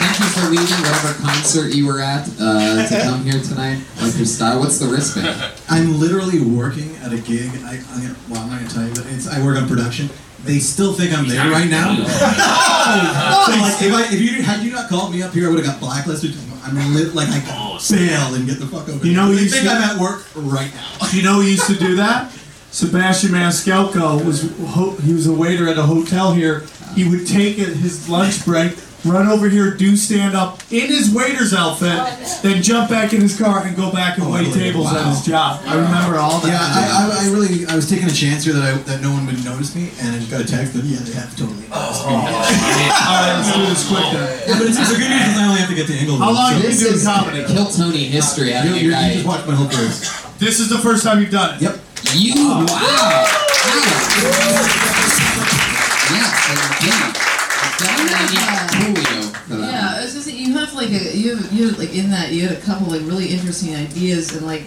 Thank 0.00 0.16
you 0.20 0.26
for 0.36 0.44
leaving 0.50 0.80
whatever 0.84 1.14
concert 1.22 1.68
you 1.74 1.86
were 1.86 2.00
at 2.00 2.28
uh, 2.38 2.86
to 2.88 3.00
come 3.02 3.24
here 3.24 3.40
tonight. 3.40 3.80
Like 4.02 4.16
your 4.16 4.26
style. 4.26 4.60
What's 4.60 4.78
the 4.78 4.86
wristband? 4.86 5.52
I'm 5.70 5.98
literally 5.98 6.40
working 6.40 6.94
at 6.96 7.12
a 7.14 7.18
gig. 7.18 7.50
I, 7.64 7.80
I'm 7.92 8.02
gonna, 8.02 8.16
well, 8.28 8.42
I'm 8.42 8.50
not 8.50 8.58
gonna 8.60 8.68
tell 8.70 8.86
you, 8.86 8.92
but 8.94 9.06
it's, 9.06 9.28
I 9.28 9.42
work 9.42 9.56
on 9.56 9.66
production. 9.66 10.10
They 10.44 10.58
still 10.58 10.92
think 10.94 11.12
I'm 11.16 11.28
there 11.28 11.50
right 11.50 11.68
now. 11.68 11.94
so 12.04 13.52
like, 13.52 13.82
if, 13.82 13.92
I, 13.92 14.08
if 14.12 14.20
you 14.20 14.42
had 14.42 14.62
you 14.64 14.72
not 14.72 14.88
called 14.88 15.12
me 15.12 15.22
up 15.22 15.32
here, 15.34 15.46
I 15.46 15.50
would 15.50 15.58
have 15.64 15.66
got 15.66 15.80
blacklisted. 15.80 16.34
I'm 16.62 16.94
lit, 16.94 17.14
like 17.14 17.28
I 17.28 17.40
could 17.40 17.96
bail 17.96 18.34
and 18.34 18.46
get 18.46 18.58
the 18.58 18.66
fuck 18.66 18.88
over. 18.88 19.04
You 19.06 19.14
know, 19.14 19.26
here. 19.26 19.32
who 19.32 19.36
they 19.36 19.42
used 19.42 19.54
think 19.54 19.66
to- 19.66 19.72
I'm 19.72 19.82
at 19.82 20.00
work 20.00 20.26
right 20.36 20.72
now. 20.74 21.08
You 21.12 21.22
know 21.22 21.34
who 21.34 21.42
used 21.42 21.66
to 21.66 21.74
do 21.74 21.96
that? 21.96 22.32
Sebastian 22.70 23.30
Maniscalco 23.30 24.24
was 24.24 24.54
ho- 24.68 24.94
he 24.96 25.12
was 25.12 25.26
a 25.26 25.32
waiter 25.32 25.68
at 25.68 25.78
a 25.78 25.82
hotel 25.82 26.32
here. 26.32 26.64
He 26.94 27.08
would 27.08 27.26
take 27.26 27.56
his 27.56 28.08
lunch 28.08 28.44
break, 28.44 28.76
run 29.04 29.28
over 29.28 29.48
here, 29.48 29.72
do 29.74 29.96
stand 29.96 30.36
up 30.36 30.60
in 30.70 30.88
his 30.88 31.12
waiter's 31.12 31.54
outfit, 31.54 31.96
then 32.42 32.62
jump 32.62 32.90
back 32.90 33.12
in 33.12 33.20
his 33.20 33.38
car 33.38 33.64
and 33.64 33.76
go 33.76 33.92
back 33.92 34.18
and 34.18 34.26
oh, 34.26 34.32
wait 34.32 34.52
tables 34.52 34.92
at 34.92 35.06
his 35.08 35.24
job. 35.24 35.60
I 35.64 35.74
remember 35.74 36.18
all 36.18 36.40
that. 36.40 36.48
Yeah, 36.48 36.60
I, 36.60 37.24
I, 37.24 37.28
I 37.28 37.32
really, 37.32 37.66
I 37.66 37.76
was 37.76 37.88
taking 37.88 38.08
a 38.08 38.12
chance 38.12 38.44
here 38.44 38.54
that 38.54 38.62
I, 38.62 38.76
that 38.90 39.00
no 39.00 39.12
one 39.12 39.26
would 39.26 39.44
notice 39.44 39.74
me, 39.74 39.90
and 40.00 40.14
I 40.14 40.18
just 40.18 40.30
got 40.30 40.40
a 40.40 40.46
text 40.46 40.74
that 40.74 40.84
yeah, 40.84 40.98
they 41.00 41.12
have 41.12 41.30
totally. 41.36 41.64
Oh. 41.72 41.80
noticed 41.80 42.06
me. 42.06 42.14
Alright, 43.10 43.36
let's 43.40 43.52
do 43.54 43.60
this 43.66 43.84
quick 43.88 44.06
then. 44.12 44.26
Yeah, 44.48 44.58
but 44.58 44.66
it's, 44.68 44.78
it's 44.78 44.92
a 44.92 44.98
good 44.98 45.10
news 45.10 45.22
because 45.24 45.38
I 45.38 45.44
only 45.48 45.60
have 45.60 45.70
to 45.70 45.78
get 45.78 45.86
to 45.88 45.96
Inglewood. 45.96 46.22
How 46.22 46.32
long 46.32 46.52
so- 46.52 46.60
have 46.60 46.64
you 46.64 46.70
been 46.70 46.80
doing 46.80 47.04
comedy? 47.04 47.40
Kill 47.48 47.66
Tony 47.66 48.04
history. 48.10 48.52
You, 48.52 48.74
you, 48.76 48.92
a 48.94 49.00
you 49.08 49.20
just 49.20 49.26
watched 49.26 49.46
my 49.46 49.54
whole 49.54 49.68
career. 49.68 49.92
This 50.38 50.60
is 50.60 50.68
the 50.68 50.78
first 50.78 51.04
time 51.04 51.20
you've 51.20 51.32
done 51.32 51.56
it. 51.56 51.62
Yep. 51.62 51.80
You 52.16 52.34
wow. 52.36 53.28
Yes, 56.10 56.32
indeed. 56.48 56.90
Definitely 56.90 57.39
need 57.84 58.94
Julio 58.96 59.22
for 59.22 59.54
that. 59.56 59.72
Yeah, 59.72 59.94
I 59.98 60.04
was 60.04 60.14
just 60.14 60.32
you 60.32 60.52
have 60.58 60.72
like 60.74 60.90
a 60.90 61.16
you 61.16 61.36
have, 61.36 61.52
you 61.52 61.68
have 61.68 61.78
like 61.78 61.94
in 61.94 62.10
that 62.10 62.32
you 62.32 62.46
had 62.46 62.56
a 62.56 62.60
couple 62.60 62.88
like 62.88 63.02
really 63.02 63.28
interesting 63.28 63.74
ideas 63.74 64.34
and 64.36 64.46
like 64.46 64.62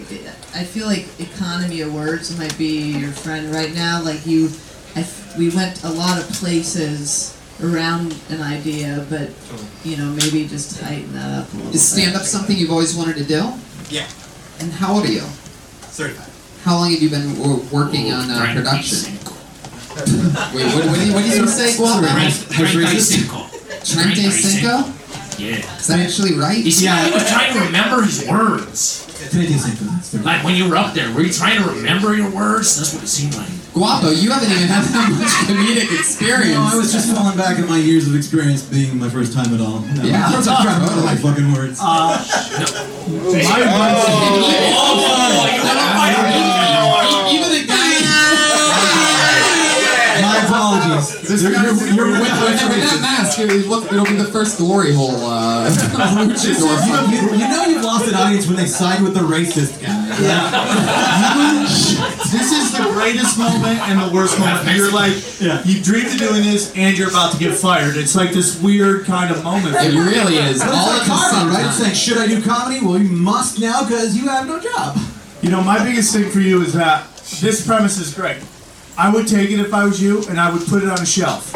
I 0.54 0.64
feel 0.64 0.86
like 0.86 1.06
economy 1.20 1.80
of 1.80 1.94
words 1.94 2.36
might 2.38 2.56
be 2.58 2.92
your 2.98 3.10
friend 3.10 3.52
right 3.54 3.74
now. 3.74 4.02
Like 4.02 4.24
you, 4.26 4.50
I 4.96 5.00
f- 5.00 5.36
we 5.38 5.50
went 5.50 5.82
a 5.84 5.90
lot 5.90 6.20
of 6.20 6.28
places 6.30 7.36
around 7.62 8.14
an 8.30 8.40
idea, 8.42 9.06
but 9.10 9.30
you 9.84 9.96
know 9.96 10.06
maybe 10.12 10.46
just 10.46 10.80
tighten 10.80 11.12
that 11.14 11.42
up 11.42 11.52
a 11.52 11.56
little. 11.56 11.74
Is 11.74 11.86
stand 11.88 12.14
up 12.16 12.22
something 12.22 12.56
you've 12.56 12.70
always 12.70 12.94
wanted 12.96 13.16
to 13.16 13.24
do? 13.24 13.52
Yeah. 13.90 14.08
And 14.60 14.72
how 14.72 14.94
old 14.94 15.04
are 15.04 15.12
you? 15.12 15.22
Certified. 15.90 16.30
How 16.62 16.76
long 16.76 16.90
have 16.92 17.02
you 17.02 17.10
been 17.10 17.34
w- 17.36 17.62
working 17.70 18.12
on 18.12 18.30
uh, 18.30 18.52
production? 18.54 19.18
Wait, 19.94 20.66
what, 20.74 20.86
what, 20.86 20.94
do 20.98 21.06
you, 21.06 21.14
what 21.14 21.22
did 21.24 21.36
you 21.38 21.46
say, 21.46 21.76
Guam? 21.76 22.02
Treinta 22.02 22.78
y 22.82 22.98
cinco. 22.98 23.46
Treinta 23.84 24.30
cinco? 24.30 24.90
Yeah. 25.38 25.56
Is 25.78 25.86
that 25.88 26.00
actually 26.00 26.34
right? 26.34 26.58
You 26.58 26.70
see, 26.70 26.86
he 26.86 27.10
was 27.12 27.28
trying 27.30 27.52
to 27.54 27.60
remember 27.60 28.02
his 28.02 28.26
words. 28.28 29.02
Like 30.24 30.44
when 30.44 30.54
you 30.54 30.68
were 30.68 30.76
up 30.76 30.94
there, 30.94 31.12
were 31.14 31.22
you 31.22 31.32
trying 31.32 31.60
to 31.62 31.68
remember 31.70 32.14
your 32.14 32.30
words? 32.30 32.76
That's 32.76 32.94
what 32.94 33.02
it 33.02 33.08
seemed 33.08 33.34
like. 33.34 33.48
Guapo, 33.74 34.10
you 34.10 34.30
haven't 34.30 34.50
even 34.52 34.68
had 34.68 34.84
that 34.84 35.10
much 35.10 35.32
comedic 35.50 35.90
experience. 35.98 36.54
No, 36.54 36.62
I 36.62 36.76
was 36.76 36.92
just 36.92 37.10
falling 37.14 37.36
back 37.36 37.58
at 37.58 37.66
my 37.68 37.78
years 37.78 38.06
of 38.06 38.14
experience 38.14 38.62
being 38.62 38.96
my 38.98 39.08
first 39.08 39.32
time 39.32 39.52
at 39.54 39.60
all. 39.60 39.80
No, 39.80 40.02
Yeah. 40.04 40.26
I'm 40.30 40.42
trying 40.42 40.62
to 40.62 40.86
remember 40.86 41.02
my 41.02 41.16
fucking 41.16 41.50
words. 41.52 41.80
Uh, 41.82 42.14
my 43.34 43.58
Even 47.34 47.50
the 47.50 47.66
guy. 47.66 47.73
My 47.73 47.73
apologies. 51.42 51.94
You're, 51.96 52.06
you're, 52.06 52.12
you're 52.12 52.20
with, 52.20 52.30
with, 52.30 52.68
with 52.68 52.84
that 52.84 52.98
mask. 53.00 53.38
Look, 53.66 53.92
it'll 53.92 54.04
be 54.04 54.14
the 54.14 54.30
first 54.30 54.58
glory 54.58 54.92
hole 54.94 55.16
uh. 55.24 55.64
You, 56.44 56.50
you, 56.50 57.32
you 57.32 57.48
know 57.48 57.64
you've 57.64 57.82
lost 57.82 58.08
an 58.08 58.14
audience 58.14 58.46
when 58.46 58.56
they 58.56 58.66
side 58.66 59.02
with 59.02 59.14
the 59.14 59.20
racist 59.20 59.80
guy. 59.82 60.06
this 62.30 62.52
is 62.52 62.72
the 62.72 62.84
greatest 62.92 63.38
moment 63.38 63.80
and 63.88 64.00
the 64.00 64.14
worst 64.14 64.38
moment. 64.38 64.76
You're 64.76 64.92
like, 64.92 65.14
you 65.64 65.82
dreamed 65.82 66.12
of 66.12 66.18
doing 66.18 66.42
this 66.42 66.72
and 66.76 66.96
you're 66.96 67.10
about 67.10 67.32
to 67.32 67.38
get 67.38 67.54
fired. 67.54 67.96
It's 67.96 68.14
like 68.14 68.32
this 68.32 68.60
weird 68.60 69.04
kind 69.06 69.30
of 69.30 69.42
moment. 69.42 69.76
It 69.76 69.94
really 69.94 70.36
is. 70.36 70.60
But 70.60 70.74
All 70.74 70.90
it's 70.90 71.08
like 71.08 71.18
the 71.20 71.34
karma, 71.34 71.50
right? 71.50 71.60
time. 71.60 71.68
It's 71.68 71.80
like, 71.80 71.94
should 71.94 72.18
I 72.18 72.26
do 72.26 72.42
comedy? 72.42 72.84
Well, 72.84 72.98
you 72.98 73.08
must 73.08 73.60
now 73.60 73.84
because 73.84 74.16
you 74.16 74.28
have 74.28 74.46
no 74.46 74.60
job. 74.60 74.98
You 75.42 75.50
know, 75.50 75.62
my 75.62 75.82
biggest 75.84 76.14
thing 76.14 76.30
for 76.30 76.40
you 76.40 76.62
is 76.62 76.72
that 76.74 77.06
this 77.40 77.66
premise 77.66 77.98
is 77.98 78.14
great. 78.14 78.42
I 78.96 79.10
would 79.12 79.26
take 79.26 79.50
it 79.50 79.58
if 79.60 79.72
I 79.74 79.84
was 79.84 80.02
you, 80.02 80.22
and 80.28 80.40
I 80.40 80.52
would 80.52 80.66
put 80.66 80.82
it 80.82 80.88
on 80.88 81.00
a 81.00 81.06
shelf. 81.06 81.54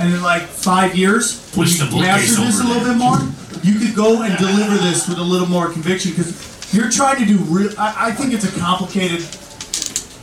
And 0.00 0.12
in 0.12 0.22
like 0.22 0.42
five 0.42 0.96
years, 0.96 1.50
when 1.54 1.66
Push 1.66 1.78
you 1.78 1.84
the 1.86 1.90
bookcase 1.90 2.36
master 2.36 2.44
this 2.44 2.60
a 2.60 2.64
over 2.64 2.74
little 2.74 2.88
bit 2.92 2.98
more, 2.98 3.18
you 3.62 3.78
could 3.78 3.94
go 3.94 4.22
and 4.22 4.36
deliver 4.38 4.76
this 4.76 5.08
with 5.08 5.18
a 5.18 5.22
little 5.22 5.46
more 5.48 5.70
conviction 5.70 6.10
because 6.10 6.74
you're 6.74 6.90
trying 6.90 7.18
to 7.18 7.24
do 7.24 7.38
real. 7.44 7.70
I, 7.78 8.08
I 8.08 8.12
think 8.12 8.34
it's 8.34 8.44
a 8.44 8.60
complicated 8.60 9.24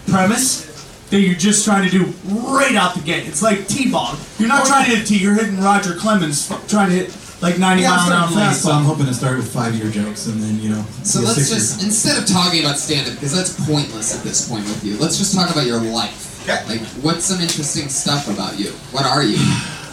premise 0.07 0.68
that 1.09 1.20
you're 1.20 1.36
just 1.36 1.66
trying 1.66 1.89
to 1.89 1.91
do 1.91 2.05
right 2.51 2.76
out 2.76 2.95
the 2.95 3.01
gate. 3.01 3.28
It's 3.28 3.41
like 3.41 3.68
T-ball. 3.68 4.16
You're 4.39 4.47
not 4.47 4.66
trying 4.66 4.86
to 4.89 4.95
hit 4.95 5.07
T. 5.07 5.18
You're 5.18 5.36
hitting 5.36 5.59
Roger 5.59 5.95
Clemens, 5.95 6.49
f- 6.51 6.68
trying 6.68 6.89
to 6.89 6.95
hit 6.95 7.18
like 7.41 7.57
90 7.57 7.82
Yeah, 7.82 7.89
mile 7.89 7.99
I'm 7.99 8.07
an 8.07 8.14
hour 8.14 8.28
starting 8.28 8.47
late, 8.47 8.55
so 8.55 8.72
I'm 8.72 8.86
hoping 8.86 9.05
to 9.07 9.14
start 9.14 9.38
with 9.38 9.51
five-year 9.51 9.89
jokes 9.91 10.28
and 10.28 10.41
then, 10.41 10.59
you 10.62 10.70
know, 10.70 10.84
So 11.03 11.20
be 11.20 11.26
a 11.26 11.28
let's 11.28 11.47
six-year 11.47 11.57
just, 11.59 11.84
instead 11.84 12.18
of 12.22 12.28
talking 12.30 12.62
about 12.62 12.78
stand 12.78 13.07
up, 13.07 13.16
because 13.16 13.36
that's 13.36 13.66
pointless 13.66 14.16
at 14.16 14.24
this 14.24 14.47
point 14.47 14.64
with 14.66 14.84
you, 14.86 14.97
let's 14.97 15.18
just 15.18 15.34
talk 15.36 15.49
about 15.49 15.66
your 15.66 15.82
life. 15.82 16.31
Like, 16.48 16.82
what's 17.04 17.26
some 17.26 17.39
interesting 17.42 17.88
stuff 17.89 18.28
about 18.30 18.58
you? 18.60 18.72
What 18.92 19.06
are 19.06 19.24
you? 19.24 19.38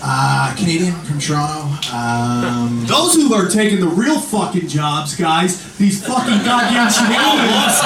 Uh, 0.00 0.54
Canadian 0.56 0.94
from 1.04 1.18
Toronto. 1.18 1.74
Um, 1.92 2.86
Those 2.88 3.14
who 3.16 3.34
are 3.34 3.48
taking 3.48 3.80
the 3.80 3.88
real 3.88 4.18
fucking 4.20 4.68
jobs, 4.68 5.14
guys, 5.16 5.58
these 5.76 6.00
fucking 6.06 6.44
goddamn 6.46 6.88
shenanigans. 6.94 7.76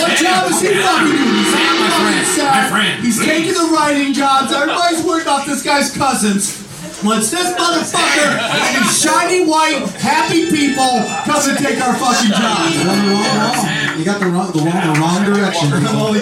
What 0.00 0.16
job 0.16 0.50
is 0.50 0.60
he 0.62 0.72
fucking 0.80 1.12
doing? 1.12 1.34
He's 1.36 1.52
Sam, 1.52 1.74
my 1.82 1.90
friend, 2.00 2.26
Sad. 2.26 2.52
my 2.54 2.70
friend, 2.70 3.04
He's 3.04 3.18
please. 3.18 3.26
taking 3.26 3.54
the 3.54 3.68
writing 3.74 4.12
jobs. 4.14 4.52
Everybody's 4.52 5.02
worried 5.04 5.22
about 5.22 5.46
this 5.46 5.62
guy's 5.62 5.90
cousins. 5.94 6.62
Well, 7.04 7.18
it's 7.18 7.30
this 7.30 7.52
motherfucker 7.58 8.38
and 8.40 8.84
these 8.84 9.02
shiny 9.02 9.44
white, 9.44 9.84
happy 10.00 10.48
people 10.48 11.04
come 11.28 11.42
and 11.50 11.58
take 11.58 11.76
our 11.82 11.92
fucking 11.98 12.30
jobs. 12.32 13.75
You 13.98 14.04
got 14.04 14.20
the 14.20 14.26
wrong, 14.26 14.52
the 14.52 14.58
wrong, 14.60 14.94
the 14.94 15.00
wrong 15.00 15.24
direction. 15.24 15.68
Holy. 15.86 16.20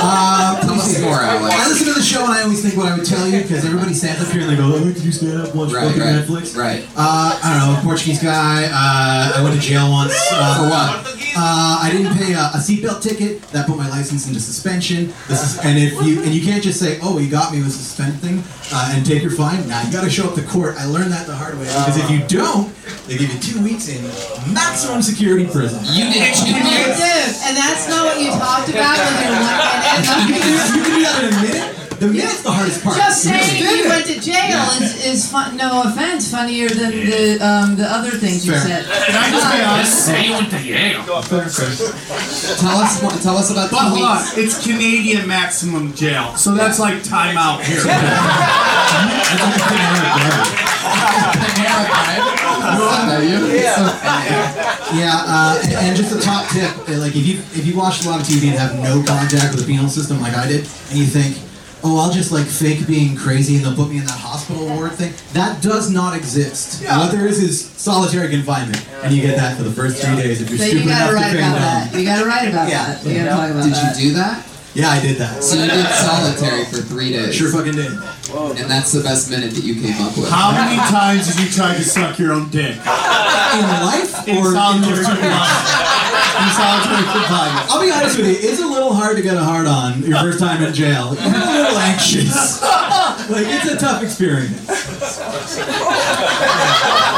Uh, 0.00 0.60
Tell 0.60 0.74
us 0.74 1.00
more, 1.00 1.20
Alex. 1.20 1.54
I 1.54 1.68
listen 1.68 1.86
to 1.88 1.94
the 1.94 2.02
show 2.02 2.24
and 2.24 2.32
I 2.32 2.42
always 2.42 2.62
think 2.62 2.76
what 2.76 2.86
I 2.92 2.96
would 2.96 3.06
tell 3.06 3.26
you 3.28 3.42
because 3.42 3.64
everybody 3.64 3.94
stands 3.94 4.22
up 4.22 4.30
here 4.32 4.42
and 4.42 4.50
they 4.50 4.56
go, 4.56 4.72
"Oh, 4.74 4.84
did 4.84 4.98
you 5.02 5.12
stand 5.12 5.40
up 5.40 5.54
watch 5.54 5.72
Right, 5.72 5.86
fucking 5.86 6.00
right, 6.02 6.14
Netflix?" 6.24 6.56
right. 6.56 6.84
Uh, 6.96 7.38
I 7.42 7.58
don't 7.58 7.74
know, 7.74 7.80
Portuguese 7.82 8.22
guy. 8.22 8.64
Uh, 8.66 9.38
I 9.38 9.42
went 9.42 9.54
to 9.54 9.60
jail 9.60 9.90
once. 9.90 10.14
Uh, 10.32 10.56
For 10.58 10.68
what? 10.70 11.17
Uh, 11.40 11.78
I 11.86 11.90
didn't 11.94 12.16
pay 12.18 12.32
a, 12.34 12.50
a 12.50 12.58
seatbelt 12.58 13.00
ticket. 13.00 13.40
That 13.54 13.66
put 13.68 13.76
my 13.78 13.88
license 13.88 14.26
into 14.26 14.40
suspension. 14.40 15.14
This 15.30 15.38
is, 15.46 15.58
and 15.64 15.78
if 15.78 15.92
you 16.02 16.18
and 16.26 16.34
you 16.34 16.42
can't 16.42 16.62
just 16.62 16.80
say, 16.80 16.98
"Oh, 17.00 17.18
you 17.18 17.30
got 17.30 17.52
me 17.52 17.58
with 17.62 17.68
a 17.68 17.78
suspend 17.78 18.18
thing," 18.18 18.42
uh, 18.74 18.90
and 18.92 19.06
take 19.06 19.22
your 19.22 19.30
fine. 19.30 19.62
Now 19.68 19.80
you 19.86 19.92
got 19.92 20.02
to 20.02 20.10
show 20.10 20.26
up 20.28 20.34
to 20.34 20.42
court. 20.42 20.74
I 20.76 20.86
learned 20.86 21.12
that 21.12 21.28
the 21.28 21.36
hard 21.36 21.54
way 21.54 21.70
because 21.70 21.96
if 21.96 22.10
you 22.10 22.26
don't, 22.26 22.74
they 23.06 23.16
give 23.16 23.30
you 23.32 23.38
two 23.38 23.62
weeks 23.62 23.86
in 23.86 24.02
maximum 24.52 24.98
security 25.00 25.46
prison. 25.46 25.78
You 25.94 26.10
did 26.10 26.34
two 26.34 26.50
Dude, 26.50 26.74
years. 26.74 26.98
and 27.46 27.54
that's 27.54 27.86
not 27.88 28.02
what 28.10 28.18
you 28.18 28.34
talked 28.34 28.68
about 28.74 28.98
when 28.98 29.14
your 29.22 29.38
one 29.38 29.54
You 30.26 30.34
can 30.34 30.42
do- 30.42 30.74
you 30.74 30.82
can 30.82 30.90
do 30.90 31.02
that 31.06 31.22
in 31.22 31.30
a 31.30 31.42
minute. 31.46 31.77
The 31.98 32.06
minute's 32.06 32.42
the 32.42 32.50
hardest 32.52 32.84
part. 32.84 32.96
Just 32.96 33.24
You 33.26 33.32
saying 33.38 33.58
you 33.62 33.84
it. 33.84 33.88
went 33.88 34.06
to 34.06 34.20
jail 34.20 34.62
is, 34.78 35.04
is 35.04 35.30
fun, 35.30 35.56
no 35.56 35.82
offense, 35.82 36.30
funnier 36.30 36.68
than 36.68 36.90
the 36.92 37.38
um, 37.42 37.74
the 37.76 37.84
other 37.90 38.10
things 38.10 38.46
you 38.46 38.52
Fair. 38.52 38.60
said. 38.60 38.84
Can 38.86 39.16
I 39.18 39.30
just 39.30 39.46
be 39.52 39.60
honest? 39.66 40.06
Say 40.06 40.26
you 40.26 40.32
went 40.32 40.50
to 40.50 40.62
Yale. 40.62 41.02
Tell 41.02 42.78
us, 42.78 43.02
more- 43.02 43.10
tell 43.18 43.36
us 43.36 43.50
about 43.50 43.70
But 43.70 43.78
two 43.80 43.88
hold 43.98 44.02
on, 44.02 44.16
weeks. 44.18 44.38
it's 44.38 44.62
Canadian 44.64 45.26
maximum 45.26 45.92
jail, 45.94 46.36
so 46.36 46.54
that's 46.54 46.78
like 46.78 47.02
time 47.02 47.36
out 47.36 47.62
here. 47.64 47.82
Yeah, 54.98 55.22
uh, 55.26 55.60
and, 55.62 55.72
and 55.74 55.96
just 55.96 56.14
a 56.16 56.20
top 56.20 56.48
tip, 56.50 56.70
uh, 56.88 56.98
like 56.98 57.14
if 57.14 57.24
you 57.26 57.38
if 57.54 57.66
you 57.66 57.76
watch 57.76 58.04
a 58.04 58.08
lot 58.08 58.20
of 58.20 58.26
TV 58.26 58.48
and 58.48 58.58
have 58.58 58.74
no 58.82 59.02
contact 59.04 59.54
with 59.54 59.64
the 59.64 59.66
penal 59.66 59.88
system 59.88 60.20
like 60.20 60.34
I 60.34 60.48
did, 60.48 60.66
and 60.90 60.98
you 60.98 61.04
think, 61.06 61.36
oh, 61.84 61.98
I'll 61.98 62.12
just 62.12 62.32
like 62.32 62.46
fake 62.46 62.86
being 62.86 63.16
crazy 63.16 63.56
and 63.56 63.64
they'll 63.64 63.74
put 63.76 63.88
me 63.90 63.98
in 63.98 64.04
that 64.04 64.18
hospital 64.18 64.66
ward 64.66 64.92
thing, 64.92 65.12
that 65.32 65.62
does 65.62 65.90
not 65.90 66.16
exist. 66.16 66.82
What 66.84 67.10
there 67.12 67.26
is 67.26 67.38
is 67.42 67.64
solitary 67.70 68.28
confinement, 68.30 68.84
and 69.02 69.14
you 69.14 69.22
get 69.22 69.36
that 69.36 69.56
for 69.56 69.62
the 69.62 69.72
first 69.72 70.02
three 70.02 70.16
days 70.16 70.40
if 70.42 70.48
you're 70.50 70.58
So 70.58 70.64
stupid 70.64 70.84
you 70.84 70.90
gotta 70.90 71.10
enough 71.10 71.10
to 71.10 71.14
write 71.14 71.34
about 71.36 71.58
down. 71.58 71.92
that. 71.92 71.94
You 71.98 72.04
gotta 72.04 72.24
write 72.26 72.48
about 72.48 72.68
Yeah. 72.68 72.84
that. 72.86 73.04
You 73.06 73.14
gotta 73.14 73.30
talk 73.30 73.50
about 73.50 73.64
Did 73.64 73.72
that. 73.74 73.96
you 74.00 74.08
do 74.10 74.14
that? 74.16 74.44
Yeah, 74.78 74.94
I 74.94 75.02
did 75.02 75.16
that. 75.18 75.42
So 75.42 75.58
you 75.58 75.66
did 75.66 75.90
solitary 75.90 76.62
for 76.70 76.78
three 76.86 77.10
days. 77.10 77.34
Sure 77.34 77.50
fucking 77.50 77.74
did. 77.74 77.90
And 77.90 78.70
that's 78.70 78.92
the 78.92 79.02
best 79.02 79.28
minute 79.28 79.50
that 79.50 79.64
you 79.64 79.74
came 79.82 79.98
up 80.06 80.16
with. 80.16 80.30
How 80.30 80.52
many 80.54 80.78
times 80.86 81.26
have 81.26 81.34
you 81.42 81.50
tried 81.50 81.78
to 81.78 81.82
suck 81.82 82.16
your 82.16 82.30
own 82.32 82.48
dick? 82.50 82.78
In 82.78 83.66
life 83.82 84.22
In 84.28 84.38
or 84.38 84.54
solitary 84.54 85.02
in 85.02 85.04
confinement. 85.04 85.34
In 86.38 86.50
solitary 86.54 87.02
confinement. 87.10 87.66
I'll 87.74 87.82
be 87.82 87.90
honest 87.90 88.22
with 88.22 88.30
you, 88.30 88.38
it's 88.38 88.62
a 88.62 88.66
little 88.70 88.94
hard 88.94 89.16
to 89.16 89.22
get 89.22 89.36
a 89.36 89.42
hard 89.42 89.66
on 89.66 90.00
your 90.06 90.16
first 90.20 90.38
time 90.38 90.62
in 90.62 90.72
jail. 90.72 91.16
You're 91.18 91.26
a 91.26 91.58
little 91.58 91.78
anxious. 91.82 92.62
like 93.34 93.50
it's 93.50 93.66
a 93.66 93.76
tough 93.78 94.04
experience. 94.04 94.62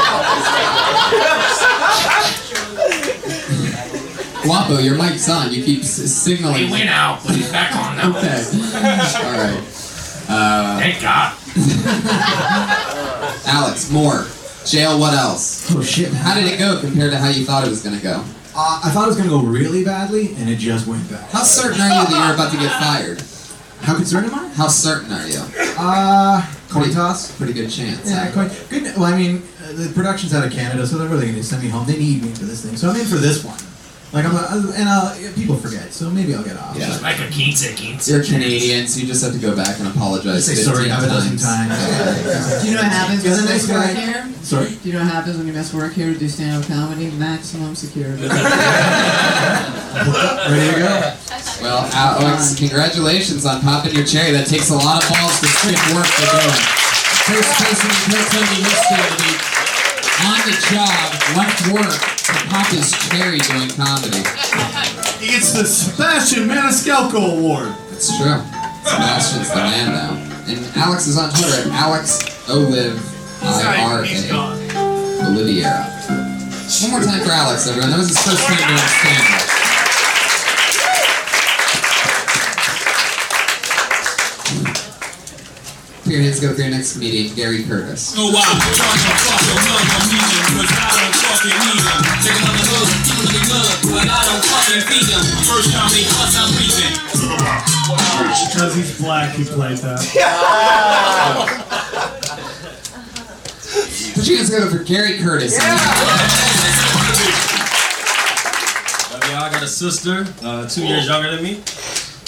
Guapo, 4.43 4.79
your 4.79 4.95
mic's 4.97 5.29
on. 5.29 5.51
You 5.53 5.63
keep 5.63 5.81
s- 5.81 6.11
signaling. 6.11 6.65
He 6.67 6.71
went 6.71 6.89
out, 6.89 7.21
but 7.25 7.35
he's 7.35 7.51
back 7.51 7.75
on 7.75 7.97
now. 7.97 8.17
Okay. 8.17 8.43
All 9.23 9.33
right. 9.33 9.63
Uh, 10.27 10.79
Thank 10.79 11.01
God. 11.01 11.37
Alex, 13.47 13.91
more. 13.91 14.25
Jail, 14.65 14.99
what 14.99 15.13
else? 15.13 15.73
Oh 15.75 15.81
shit. 15.81 16.11
How 16.13 16.35
did 16.35 16.45
it 16.45 16.57
go 16.59 16.79
compared 16.79 17.11
to 17.11 17.17
how 17.17 17.29
you 17.29 17.43
thought 17.45 17.65
it 17.65 17.69
was 17.69 17.81
going 17.83 17.95
to 17.97 18.01
go? 18.03 18.23
Uh, 18.55 18.81
I 18.83 18.89
thought 18.91 19.05
it 19.05 19.07
was 19.07 19.15
gonna 19.17 19.29
go 19.29 19.41
really 19.41 19.83
badly, 19.85 20.35
and 20.35 20.49
it 20.49 20.57
just 20.57 20.85
went 20.85 21.09
bad. 21.09 21.23
How 21.31 21.41
certain 21.43 21.79
are 21.79 21.87
you 21.87 21.93
that 22.05 22.25
you're 22.25 22.35
about 22.35 22.51
to 22.51 22.57
get 22.57 22.69
fired? 22.81 23.21
How 23.81 23.95
concerned 23.95 24.27
am 24.27 24.35
I? 24.35 24.49
How 24.49 24.67
certain 24.67 25.11
are 25.11 25.25
you? 25.25 25.39
Uh, 25.77 26.45
coin 26.69 26.91
toss. 26.91 27.31
Pretty 27.37 27.53
good 27.53 27.69
chance. 27.71 28.09
Yeah, 28.09 28.29
coin. 28.31 28.49
Good. 28.69 28.93
Well, 28.97 29.05
I 29.05 29.17
mean, 29.17 29.41
uh, 29.63 29.71
the 29.71 29.89
production's 29.95 30.33
out 30.33 30.45
of 30.45 30.51
Canada, 30.51 30.85
so 30.85 30.97
they're 30.97 31.07
really 31.07 31.27
going 31.27 31.37
to 31.37 31.43
send 31.43 31.63
me 31.63 31.69
home. 31.69 31.85
They 31.87 31.97
need 31.97 32.23
me 32.23 32.31
for 32.33 32.43
this 32.43 32.63
thing, 32.65 32.75
so 32.75 32.89
I'm 32.89 32.95
in 32.97 33.05
for 33.07 33.15
this 33.15 33.41
one. 33.43 33.57
Like 34.11 34.25
I'm, 34.25 34.35
a, 34.35 34.73
and 34.75 34.89
uh, 34.91 35.15
people 35.35 35.55
forget, 35.55 35.93
so 35.93 36.09
maybe 36.09 36.35
I'll 36.35 36.43
get 36.43 36.57
off. 36.57 36.75
Yeah. 36.75 36.99
Like 36.99 37.19
a 37.23 37.31
quince, 37.31 37.63
quince. 37.79 38.09
You're 38.11 38.21
Canadian, 38.21 38.85
so 38.85 38.99
you 38.99 39.07
just 39.07 39.23
have 39.23 39.31
to 39.31 39.39
go 39.39 39.55
back 39.55 39.79
and 39.79 39.87
apologize. 39.87 40.45
Say 40.47 40.55
15 40.55 40.67
sorry 40.67 40.89
half 40.89 41.03
a 41.03 41.07
dozen 41.07 41.39
times. 41.39 41.71
Do 42.59 42.67
you 42.67 42.75
know 42.75 42.83
what 42.83 42.91
happens 42.91 43.23
when 43.23 43.39
you 43.39 43.47
miss 43.47 43.71
work 43.71 43.87
guy. 43.87 43.93
here? 43.95 44.27
Sorry? 44.43 44.75
Do 44.75 44.83
you 44.83 44.99
know 44.99 44.99
what 44.99 45.13
happens 45.15 45.37
when 45.37 45.47
you 45.47 45.53
miss 45.53 45.73
work 45.73 45.93
here 45.93 46.11
to 46.11 46.19
do 46.19 46.27
stand-up 46.27 46.67
comedy? 46.67 47.09
Maximum 47.11 47.73
security. 47.73 48.27
Ready 48.27 48.35
to 50.75 50.79
go? 50.83 51.15
Well, 51.63 51.87
Alex, 51.95 52.59
congratulations 52.59 53.45
on 53.45 53.61
popping 53.61 53.95
your 53.95 54.03
cherry. 54.03 54.31
That 54.31 54.47
takes 54.47 54.71
a 54.71 54.75
lot 54.75 55.03
of 55.03 55.07
balls 55.07 55.39
to 55.39 55.47
stick 55.47 55.79
work 55.95 56.03
to 56.03 56.25
do. 56.35 56.51
First 57.31 57.47
person 57.63 57.95
in 58.11 58.27
Tony 58.27 58.59
history 58.59 59.07
to 59.07 59.23
be 59.23 59.50
on 60.27 60.39
the 60.45 60.55
job, 60.69 61.07
left 61.37 61.61
work, 61.71 61.99
to 62.29 62.33
pop 62.49 62.67
his 62.67 62.91
cherry 63.09 63.39
doing 63.39 63.69
comedy. 63.73 64.23
He 65.19 65.33
gets 65.33 65.51
the 65.53 65.65
Sebastian 65.65 66.47
Maniscalco 66.47 67.37
Award. 67.37 67.73
That's 67.89 68.09
true. 68.17 68.41
Sebastian's 68.83 69.49
the 69.49 69.55
man 69.55 69.93
now. 69.93 70.13
And 70.47 70.59
Alex 70.77 71.07
is 71.07 71.17
on 71.17 71.29
Twitter 71.29 71.69
at 71.69 71.73
Alex 71.73 72.25
Olive 72.49 72.97
I 73.43 73.81
R 73.83 74.03
A 74.03 75.25
Oliveira. 75.25 75.87
One 76.81 76.91
more 76.91 77.01
time 77.01 77.21
for 77.23 77.31
Alex, 77.31 77.67
everyone. 77.67 77.91
That 77.91 77.99
was 77.99 78.09
his 78.09 78.17
first 78.17 78.47
time 78.47 78.57
doing 78.57 78.79
stand-up. 78.79 79.60
Put 86.11 86.19
your 86.19 86.27
hands 86.27 86.43
together 86.43 86.55
for 86.55 86.61
your 86.67 86.71
next 86.71 86.91
comedian, 86.91 87.33
Gary 87.35 87.63
Curtis. 87.63 88.11
Oh 88.19 88.35
wow, 88.35 88.43
fuck 88.43 88.99
him, 88.99 89.15
love 89.31 89.47
him, 89.47 90.11
need 90.11 90.19
him, 90.19 90.59
cause 90.59 90.67
I 90.75 90.91
don't 90.91 91.15
fucking 91.23 91.55
need 91.55 91.79
him. 91.87 92.03
Take 92.19 92.35
him 92.35 92.51
on 92.51 92.59
keep 93.07 93.15
him 93.15 93.31
in 93.31 93.47
but 93.95 94.11
I 94.11 94.19
don't 94.27 94.43
fucking 94.43 94.91
feed 94.91 95.07
him. 95.07 95.23
First 95.47 95.71
time 95.71 95.87
they 95.95 96.03
cuss, 96.03 96.35
I'm 96.35 96.51
leaving. 96.59 96.99
Because 98.43 98.75
he's 98.75 98.99
black, 98.99 99.39
he 99.39 99.45
played 99.45 99.77
that. 99.87 100.03
Put 104.13 104.27
your 104.27 104.35
hands 104.35 104.49
together 104.49 104.69
for 104.69 104.83
Gary 104.83 105.17
Curtis. 105.19 105.55
Yeah, 105.57 105.71
I 109.39 109.49
got 109.49 109.63
a 109.63 109.67
sister, 109.67 110.27
uh, 110.43 110.67
two 110.67 110.85
years 110.85 111.07
younger 111.07 111.31
than 111.33 111.41
me. 111.41 111.63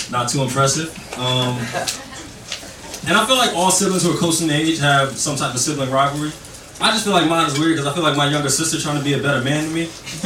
Not 0.09 0.29
too 0.29 0.41
impressive. 0.41 0.87
Um, 1.19 1.59
and 3.07 3.17
I 3.17 3.25
feel 3.25 3.37
like 3.37 3.53
all 3.55 3.71
siblings 3.71 4.03
who 4.03 4.13
are 4.13 4.17
close 4.17 4.41
in 4.41 4.49
age 4.49 4.79
have 4.79 5.17
some 5.17 5.35
type 5.35 5.53
of 5.53 5.59
sibling 5.59 5.91
rivalry. 5.91 6.31
I 6.81 6.91
just 6.91 7.03
feel 7.03 7.13
like 7.13 7.29
mine 7.29 7.47
is 7.47 7.59
weird 7.59 7.75
because 7.75 7.87
I 7.87 7.93
feel 7.93 8.03
like 8.03 8.17
my 8.17 8.29
younger 8.29 8.49
sister 8.49 8.79
trying 8.79 8.97
to 8.97 9.03
be 9.03 9.13
a 9.13 9.21
better 9.21 9.43
man 9.43 9.65
than 9.65 9.73
me. 9.73 9.85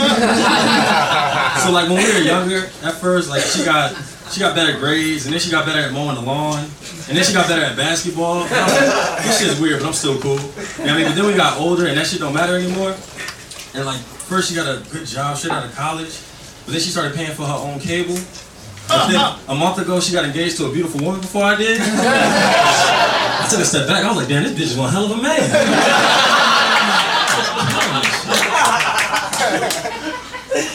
so 1.59 1.71
like 1.71 1.89
when 1.89 1.97
we 1.97 2.13
were 2.13 2.23
younger, 2.25 2.69
at 2.83 2.95
first, 2.95 3.29
like 3.29 3.41
she 3.41 3.65
got 3.65 3.95
she 4.31 4.39
got 4.39 4.55
better 4.55 4.77
grades, 4.79 5.25
and 5.25 5.33
then 5.33 5.39
she 5.39 5.51
got 5.51 5.65
better 5.65 5.79
at 5.79 5.91
mowing 5.91 6.15
the 6.15 6.21
lawn, 6.21 6.59
and 6.59 7.17
then 7.17 7.23
she 7.23 7.33
got 7.33 7.47
better 7.47 7.63
at 7.63 7.75
basketball. 7.77 8.41
Like, 8.41 8.49
this 9.23 9.39
shit's 9.39 9.59
weird, 9.59 9.79
but 9.81 9.87
I'm 9.87 9.93
still 9.93 10.19
cool. 10.19 10.35
You 10.35 10.39
know 10.39 10.43
what 10.43 10.89
I 10.89 10.97
mean? 10.97 11.05
But 11.05 11.15
then 11.15 11.25
we 11.25 11.35
got 11.35 11.59
older, 11.59 11.87
and 11.87 11.97
that 11.97 12.07
shit 12.07 12.19
don't 12.19 12.33
matter 12.33 12.55
anymore. 12.55 12.95
And 13.75 13.85
like 13.85 13.99
first 13.99 14.49
she 14.49 14.55
got 14.55 14.67
a 14.67 14.81
good 14.89 15.05
job 15.05 15.37
straight 15.37 15.53
out 15.53 15.65
of 15.65 15.75
college, 15.75 16.19
but 16.65 16.71
then 16.71 16.81
she 16.81 16.89
started 16.89 17.15
paying 17.15 17.31
for 17.31 17.45
her 17.45 17.53
own 17.53 17.79
cable. 17.79 18.17
Then 18.87 19.19
a 19.47 19.55
month 19.55 19.79
ago 19.79 19.99
she 19.99 20.13
got 20.13 20.25
engaged 20.25 20.57
to 20.57 20.65
a 20.65 20.71
beautiful 20.71 21.01
woman 21.03 21.21
before 21.21 21.43
I 21.43 21.55
did. 21.55 21.79
I 21.81 23.47
took 23.49 23.59
a 23.59 23.65
step 23.65 23.87
back. 23.87 24.03
I 24.03 24.07
was 24.07 24.17
like, 24.17 24.27
damn, 24.27 24.43
this 24.43 24.53
bitch 24.53 24.71
is 24.71 24.77
one 24.77 24.91
hell 24.91 25.05
of 25.05 25.11
a 25.11 25.21
man. 25.21 25.39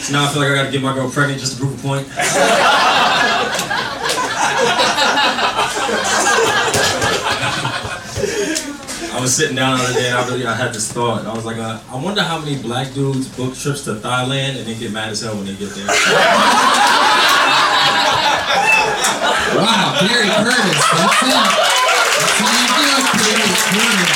so 0.03 0.13
now 0.13 0.25
I 0.25 0.27
feel 0.31 0.41
like 0.41 0.51
I 0.51 0.55
gotta 0.55 0.71
get 0.71 0.81
my 0.81 0.93
girl 0.93 1.09
pregnant 1.09 1.39
just 1.39 1.53
to 1.53 1.59
prove 1.59 1.79
a 1.79 1.87
point. 1.87 2.07
I 9.13 9.19
was 9.21 9.35
sitting 9.35 9.55
down 9.55 9.77
the 9.77 9.83
other 9.83 9.93
day 9.93 10.07
and 10.09 10.17
I 10.17 10.27
really 10.27 10.45
I 10.45 10.55
had 10.55 10.73
this 10.73 10.91
thought. 10.91 11.25
I 11.25 11.33
was 11.33 11.45
like, 11.45 11.57
uh, 11.57 11.79
I 11.89 11.95
wonder 11.95 12.21
how 12.23 12.39
many 12.39 12.61
black 12.61 12.93
dudes 12.93 13.27
book 13.37 13.55
trips 13.55 13.83
to 13.85 13.95
Thailand 13.95 14.57
and 14.57 14.65
they 14.65 14.75
get 14.75 14.91
mad 14.91 15.09
as 15.09 15.21
hell 15.21 15.35
when 15.35 15.45
they 15.45 15.55
get 15.55 15.69
there. 15.69 15.85
Wow, 18.53 19.97
Gary 20.01 20.29
Curtis, 20.29 20.81
that's 20.93 21.23
it. 21.23 21.33
That's 21.33 22.37
how 22.39 22.51
you 22.53 22.67
do 22.73 22.85
it, 22.89 23.05
Gary 23.21 23.53
Curtis. 23.73 24.13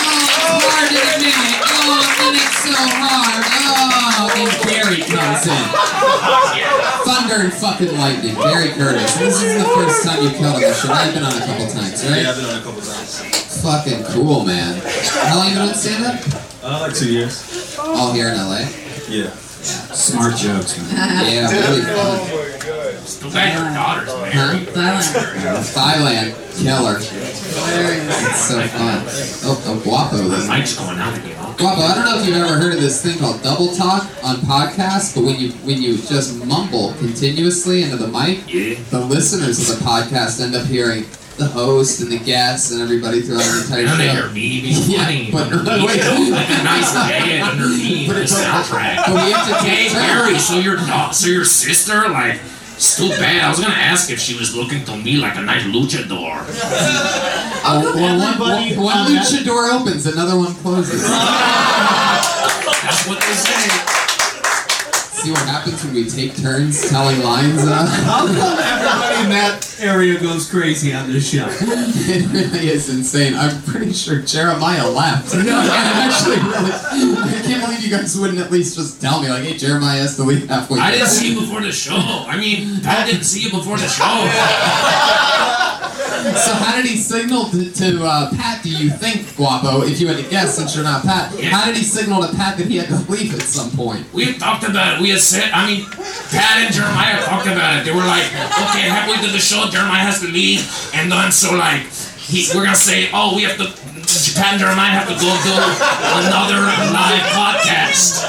Oh, 0.00 0.16
it's 0.16 0.36
hard 0.40 0.90
in 0.90 0.96
a 0.96 1.18
minute. 1.20 1.60
Oh, 1.60 2.24
and 2.24 2.36
it's 2.36 2.58
so 2.64 2.74
hard. 2.76 3.44
Oh, 3.70 4.32
and 4.36 4.52
Gary 4.64 5.00
comes 5.04 5.44
in. 5.46 5.64
Thunder 7.04 7.38
and 7.44 7.52
fucking 7.52 7.92
lightning, 7.98 8.34
Gary 8.34 8.70
Curtis. 8.72 9.14
This 9.16 9.42
is 9.42 9.62
the 9.62 9.68
first 9.74 10.04
time 10.04 10.22
you've 10.22 10.34
killed 10.34 10.54
on 10.56 10.60
the 10.60 10.74
show. 10.74 10.92
I've 10.92 11.12
been 11.14 11.22
on 11.24 11.32
a 11.36 11.44
couple 11.46 11.66
times, 11.68 12.04
right? 12.04 12.22
Yeah, 12.22 12.30
I've 12.30 12.36
been 12.36 12.44
on 12.46 12.58
a 12.60 12.62
couple 12.64 12.80
times. 12.80 13.20
Fucking 13.62 14.04
cool, 14.04 14.44
man. 14.44 14.80
How 15.28 15.36
long 15.38 15.48
you 15.48 15.54
been 15.54 15.68
on 15.68 15.74
stand-up? 15.74 16.20
Uh, 16.62 16.80
like 16.88 16.94
two 16.94 17.12
years. 17.12 17.76
All 17.78 18.12
here 18.12 18.28
in 18.28 18.36
LA? 18.36 18.64
Yeah. 19.08 19.30
Smart 19.62 20.36
jokes, 20.36 20.78
man. 20.78 21.26
Yeah, 21.26 21.50
really 21.50 21.82
oh 21.86 22.24
fun. 22.24 22.50
Too 23.20 23.30
bad 23.34 23.54
your 23.58 23.74
daughter's 23.74 24.08
Huh? 24.32 24.58
Thailand. 24.72 25.74
Thailand, 25.74 26.62
killer. 26.62 26.96
It's 26.98 28.40
so 28.48 28.60
fun. 28.68 29.02
Oh, 29.44 29.62
oh 29.66 29.80
Guapo. 29.82 30.16
The 30.16 30.48
mic's 30.52 30.76
going 30.78 30.98
out 30.98 31.16
again. 31.18 31.36
Guapo, 31.58 31.82
I 31.82 31.94
don't 31.94 32.04
know 32.04 32.18
if 32.20 32.26
you've 32.26 32.36
ever 32.36 32.56
heard 32.58 32.74
of 32.74 32.80
this 32.80 33.02
thing 33.02 33.18
called 33.18 33.42
double 33.42 33.74
talk 33.74 34.04
on 34.24 34.36
podcasts, 34.36 35.14
but 35.14 35.24
when 35.24 35.36
you 35.38 35.50
when 35.66 35.80
you 35.82 35.96
just 35.98 36.42
mumble 36.46 36.94
continuously 36.94 37.82
into 37.82 37.96
the 37.96 38.08
mic, 38.08 38.46
the 38.90 39.00
listeners 39.00 39.68
of 39.70 39.78
the 39.78 39.84
podcast 39.84 40.40
end 40.40 40.54
up 40.54 40.66
hearing 40.66 41.04
the 41.40 41.48
host 41.48 42.00
and 42.02 42.12
the 42.12 42.18
guests 42.18 42.70
and 42.70 42.80
everybody 42.80 43.22
throughout 43.22 43.42
the 43.42 43.60
entire 43.64 43.86
And 43.88 43.98
they 44.00 44.06
show. 44.08 44.12
hear 44.14 44.28
me 44.30 44.60
being 44.60 44.76
funny. 44.98 45.24
Yeah, 45.24 45.32
but 45.32 45.52
underneath 45.52 45.86
wait, 45.88 46.00
it, 46.04 46.30
like 46.30 46.50
a 46.50 46.62
nice 46.62 46.92
dad 46.94 47.42
underneath 47.50 48.08
the 48.08 48.14
soundtrack. 48.28 48.96
But 49.06 49.14
we 49.24 49.32
have 49.32 49.48
to 49.48 49.54
hey, 49.64 49.88
take 49.88 49.92
turns. 49.92 50.06
Gary, 50.06 50.38
so 50.38 50.58
your 50.60 50.76
da- 50.76 51.10
so 51.10 51.26
your 51.28 51.44
sister, 51.44 52.08
like, 52.10 52.38
it's 52.76 52.96
too 52.96 53.08
bad. 53.10 53.42
I 53.44 53.48
was 53.48 53.58
gonna 53.60 53.74
ask 53.74 54.10
if 54.10 54.20
she 54.20 54.36
was 54.38 54.54
looking 54.54 54.84
to 54.84 54.96
me 54.96 55.16
like 55.16 55.36
a 55.36 55.42
nice 55.42 55.64
luchador. 55.64 56.44
Oh, 57.62 57.92
well, 57.94 58.18
one, 58.18 58.38
one, 58.40 58.74
one 58.82 59.12
luchador 59.12 59.68
opens, 59.78 60.06
another 60.06 60.34
one 60.34 60.54
closes. 60.54 61.02
That's 61.10 63.06
what 63.06 63.20
they 63.20 63.34
say. 63.34 63.99
See 65.20 65.30
what 65.32 65.40
happens 65.46 65.84
when 65.84 65.92
we 65.94 66.08
take 66.08 66.34
turns 66.34 66.88
telling 66.88 67.20
lines. 67.22 67.60
Uh? 67.62 67.84
How 68.06 68.26
come 68.26 68.58
everybody 68.58 69.24
in 69.24 69.28
that 69.30 69.76
area 69.78 70.18
goes 70.18 70.48
crazy 70.50 70.94
on 70.94 71.12
this 71.12 71.28
show? 71.30 71.46
It 72.12 72.26
really 72.32 72.68
is 72.70 72.88
insane. 72.88 73.34
I'm 73.34 73.60
pretty 73.62 73.92
sure 73.92 74.20
Jeremiah 74.22 74.88
laughed. 74.88 75.34
No, 75.34 75.40
I'm 75.58 76.08
actually 76.10 76.36
really. 76.36 76.72
I 76.72 77.42
can't 77.44 77.62
believe 77.64 77.80
you 77.82 77.90
guys 77.90 78.18
wouldn't 78.18 78.38
at 78.40 78.50
least 78.50 78.76
just 78.76 79.00
tell 79.00 79.20
me, 79.22 79.28
like, 79.28 79.44
hey, 79.44 79.56
Jeremiah 79.56 80.00
has 80.00 80.16
to 80.16 80.24
leave 80.24 80.48
halfway. 80.48 80.78
Through. 80.78 80.86
I 80.86 80.90
didn't 80.92 81.08
see 81.08 81.34
you 81.34 81.40
before 81.40 81.60
the 81.60 81.70
show. 81.70 81.94
I 81.96 82.36
mean, 82.38 82.80
Pat 82.80 83.06
didn't 83.06 83.24
see 83.24 83.42
you 83.42 83.50
before 83.50 83.76
the 83.76 83.86
show. 83.88 84.04
So 86.20 86.52
how 86.52 86.76
did 86.76 86.84
he 86.84 86.96
signal 86.98 87.48
to, 87.48 87.72
to 87.72 88.04
uh, 88.04 88.30
Pat? 88.36 88.62
Do 88.62 88.68
you 88.68 88.90
think, 88.90 89.36
Guapo? 89.36 89.82
If 89.82 90.00
you 90.00 90.06
had 90.08 90.22
to 90.22 90.28
guess, 90.28 90.56
since 90.56 90.74
you're 90.76 90.84
not 90.84 91.02
Pat, 91.02 91.32
how 91.48 91.64
did 91.64 91.76
he 91.76 91.82
signal 91.82 92.20
to 92.20 92.28
Pat 92.36 92.58
that 92.58 92.66
he 92.66 92.76
had 92.76 92.88
to 92.88 93.00
leave 93.10 93.32
at 93.32 93.40
some 93.40 93.70
point? 93.72 94.04
We 94.12 94.36
talked 94.36 94.64
about 94.64 94.96
it. 94.96 95.00
We 95.00 95.10
had 95.10 95.20
said, 95.20 95.50
I 95.52 95.64
mean, 95.66 95.86
Pat 96.28 96.60
and 96.60 96.74
Jeremiah 96.74 97.24
talked 97.24 97.46
about 97.48 97.80
it. 97.80 97.84
They 97.88 97.92
were 97.96 98.04
like, 98.04 98.28
okay, 98.68 98.84
halfway 98.84 99.16
through 99.16 99.32
the 99.32 99.40
show, 99.40 99.64
Jeremiah 99.72 100.04
has 100.04 100.20
to 100.20 100.28
leave. 100.28 100.60
And 100.92 101.10
then, 101.10 101.32
so 101.32 101.56
like, 101.56 101.88
he, 102.20 102.44
we're 102.52 102.68
going 102.68 102.76
to 102.76 102.80
say, 102.80 103.08
oh, 103.16 103.34
we 103.34 103.42
have 103.48 103.56
to, 103.56 103.72
Pat 104.36 104.54
and 104.54 104.60
Jeremiah 104.60 104.92
have 104.92 105.08
to 105.08 105.16
go 105.16 105.30
do 105.40 105.56
another 106.20 106.60
live 106.92 107.24
podcast. 107.32 108.28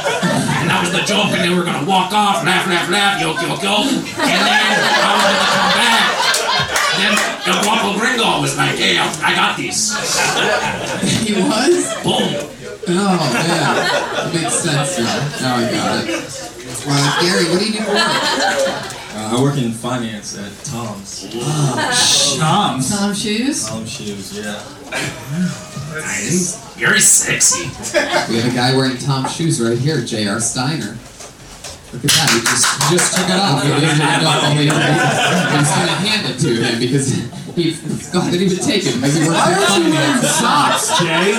And 0.64 0.72
that 0.72 0.80
was 0.80 0.96
the 0.96 1.04
joke. 1.04 1.36
And 1.36 1.44
they 1.44 1.52
were 1.52 1.68
going 1.68 1.80
to 1.80 1.86
walk 1.86 2.16
off, 2.16 2.48
laugh, 2.48 2.66
laugh, 2.72 2.88
laugh, 2.88 3.20
yoke, 3.20 3.36
yoke, 3.44 3.62
yoke. 3.62 3.92
And 4.16 4.40
then 4.48 4.64
I 4.96 5.12
was 5.12 5.36
to 5.36 5.48
come 5.52 5.72
back. 5.76 6.21
Then 7.02 7.18
El 7.50 7.64
Guapo 7.64 7.98
Gringo 8.00 8.40
was 8.42 8.56
like, 8.58 8.78
hey, 8.78 8.98
I 9.00 9.06
I 9.26 9.34
got 9.36 9.58
these. 9.58 9.90
He 11.26 11.34
was? 11.34 11.94
Boom. 12.04 12.48
Oh, 12.88 13.32
man. 13.34 13.76
That 14.14 14.32
makes 14.34 14.54
sense 14.56 14.98
now. 15.00 15.30
Now 15.42 15.56
I 15.58 15.72
got 15.72 16.08
it. 16.08 16.52
Uh, 16.88 17.22
Gary, 17.22 17.46
what 17.50 17.60
do 17.60 17.66
you 17.66 17.74
do 17.74 17.84
for 17.84 17.94
work? 17.94 18.98
Uh, 19.14 19.38
I 19.38 19.42
work 19.42 19.58
in 19.58 19.72
finance 19.72 20.38
at 20.38 20.52
Tom's. 20.66 21.30
Tom's. 22.40 22.90
Tom 22.90 23.14
shoes. 23.14 23.68
Tom 23.68 23.86
shoes, 23.86 24.38
yeah. 24.38 24.64
Nice. 25.94 26.58
Very 26.76 27.00
sexy. 27.00 27.66
We 28.32 28.40
have 28.40 28.52
a 28.52 28.56
guy 28.56 28.76
wearing 28.76 28.98
Tom's 28.98 29.36
shoes 29.36 29.60
right 29.62 29.78
here, 29.78 30.02
J.R. 30.02 30.40
Steiner. 30.40 30.98
Look 31.92 32.06
at 32.06 32.12
that. 32.12 32.30
He 32.32 32.40
just, 32.40 32.66
just 32.92 33.08
took 33.20 33.28
it 33.28 33.36
off. 33.36 33.64
He 33.64 33.70
didn't 33.70 34.00
have 34.00 34.24
it 34.24 34.28
on 34.28 34.56
the 34.56 34.64
He's 34.64 35.72
going 35.76 35.92
to 35.92 36.00
hand 36.08 36.24
it 36.32 36.40
to 36.40 36.50
him 36.56 36.80
because 36.80 37.08
he 37.52 37.72
thought 37.76 38.32
that 38.32 38.40
he 38.40 38.48
would 38.48 38.62
take 38.64 38.84
it 38.88 38.96
because 38.96 39.16
he 39.20 39.28
Why 39.28 39.52
at 39.52 39.60
are 39.60 39.60
you 39.60 39.68
Funny 39.68 39.92
wearing 39.92 40.24
socks, 40.40 40.88
Jay? 41.04 41.36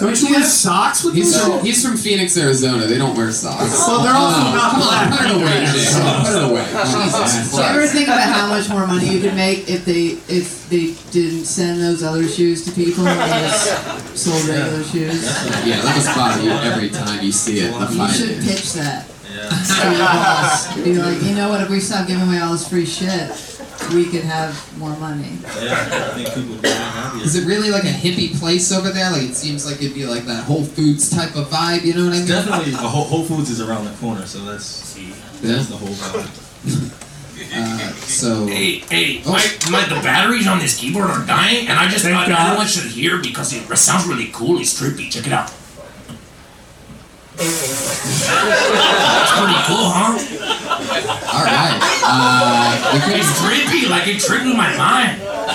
Don't 0.00 0.16
you 0.22 0.28
wear 0.32 0.42
socks 0.42 1.04
with 1.04 1.14
He's 1.14 1.36
you? 1.36 1.40
from, 1.44 1.64
he's 1.64 1.84
from 1.84 1.96
Phoenix, 1.96 2.36
Arizona. 2.36 2.86
They 2.86 2.96
don't 2.96 3.14
wear 3.16 3.30
socks. 3.30 3.76
Well, 3.86 4.00
they're 4.02 4.14
also 4.16 4.40
Come 4.40 4.46
on, 4.48 4.54
not 4.56 4.70
Come 4.72 4.82
on, 4.82 4.88
black. 4.88 5.20
put 5.20 5.28
it 5.28 5.36
away, 5.36 5.56
Jay. 5.68 5.84
Put 6.24 6.36
it 6.36 6.44
away. 6.50 6.64
Jesus 7.04 7.52
Do 7.52 7.56
you 7.60 7.68
ever 7.68 7.86
think 7.86 8.08
about 8.08 8.22
how 8.32 8.48
much 8.48 8.68
more 8.70 8.86
money 8.86 9.08
you 9.08 9.20
could 9.20 9.34
make 9.36 9.68
if 9.68 9.84
they 9.84 10.16
if 10.32 10.68
they 10.70 10.96
didn't 11.12 11.44
send 11.44 11.80
those 11.80 12.02
other 12.02 12.26
shoes 12.26 12.64
to 12.64 12.72
people 12.72 13.06
and 13.06 13.20
just 13.44 14.16
sold 14.16 14.44
regular 14.48 14.82
shoes? 14.84 15.24
Yeah, 15.68 15.80
that 15.84 15.92
must 15.96 16.16
bother 16.16 16.42
you 16.42 16.52
every 16.52 16.88
time 16.88 17.22
you 17.22 17.32
see 17.32 17.60
it. 17.60 17.72
You 17.92 18.08
should 18.08 18.40
pitch 18.42 18.72
that. 18.74 19.04
To 19.36 20.76
your. 20.76 20.84
Be 20.84 20.94
like, 21.00 21.22
you 21.22 21.34
know 21.34 21.48
what? 21.48 21.60
If 21.60 21.68
we 21.70 21.80
stop 21.80 22.06
giving 22.06 22.26
away 22.26 22.38
all 22.40 22.52
this 22.52 22.68
free 22.68 22.86
shit, 22.86 23.30
we 23.92 24.04
could 24.10 24.24
have 24.24 24.56
more 24.78 24.96
money. 24.96 25.38
Yeah, 25.60 26.10
I 26.10 26.14
think 26.14 26.28
people 26.34 26.50
would 26.54 26.62
be 26.62 26.68
happy. 26.68 27.20
Is 27.20 27.36
it 27.36 27.46
really 27.46 27.70
like 27.70 27.84
a 27.84 27.88
hippie 27.88 28.38
place 28.38 28.72
over 28.72 28.90
there? 28.90 29.10
Like 29.10 29.22
it 29.22 29.34
seems 29.34 29.66
like 29.66 29.82
it'd 29.82 29.94
be 29.94 30.06
like 30.06 30.24
that 30.24 30.44
Whole 30.44 30.64
Foods 30.64 31.10
type 31.10 31.36
of 31.36 31.48
vibe. 31.48 31.84
You 31.84 31.94
know 31.94 32.04
what 32.04 32.14
I 32.14 32.18
mean? 32.18 32.26
Definitely, 32.28 32.72
a 32.72 32.76
Whole, 32.76 33.04
Whole 33.04 33.24
Foods 33.24 33.50
is 33.50 33.60
around 33.60 33.84
the 33.84 33.92
corner, 33.98 34.26
so 34.26 34.44
that's 34.44 34.98
Yeah. 34.98 35.14
that's 35.42 35.68
the 35.68 35.76
whole 35.76 35.88
vibe. 35.88 37.02
Uh, 37.54 37.78
so. 37.92 38.46
Hey, 38.46 38.78
hey, 38.90 39.22
my, 39.24 39.42
my, 39.70 39.84
the 39.84 40.00
batteries 40.02 40.46
on 40.46 40.58
this 40.58 40.78
keyboard 40.78 41.10
are 41.10 41.24
dying, 41.26 41.68
and 41.68 41.78
I 41.78 41.88
just 41.88 42.04
thought 42.04 42.28
everyone 42.28 42.66
should 42.66 42.90
hear 42.90 43.18
because 43.22 43.52
it 43.52 43.64
sounds 43.76 44.06
really 44.06 44.30
cool. 44.32 44.58
It's 44.58 44.78
trippy. 44.80 45.10
Check 45.10 45.26
it 45.26 45.32
out. 45.32 45.52
That's 47.36 49.32
pretty 49.36 49.60
cool, 49.68 49.92
huh? 49.92 50.16
All 51.36 51.44
right. 51.44 51.76
Uh, 52.02 52.72
we 52.94 52.98
could- 53.00 53.16
It's 53.20 53.28
trippy, 53.40 53.88
like 53.90 54.06
it 54.08 54.20
triggered 54.20 54.56
my 54.56 54.74
mind. 54.76 55.20
I 55.48 55.52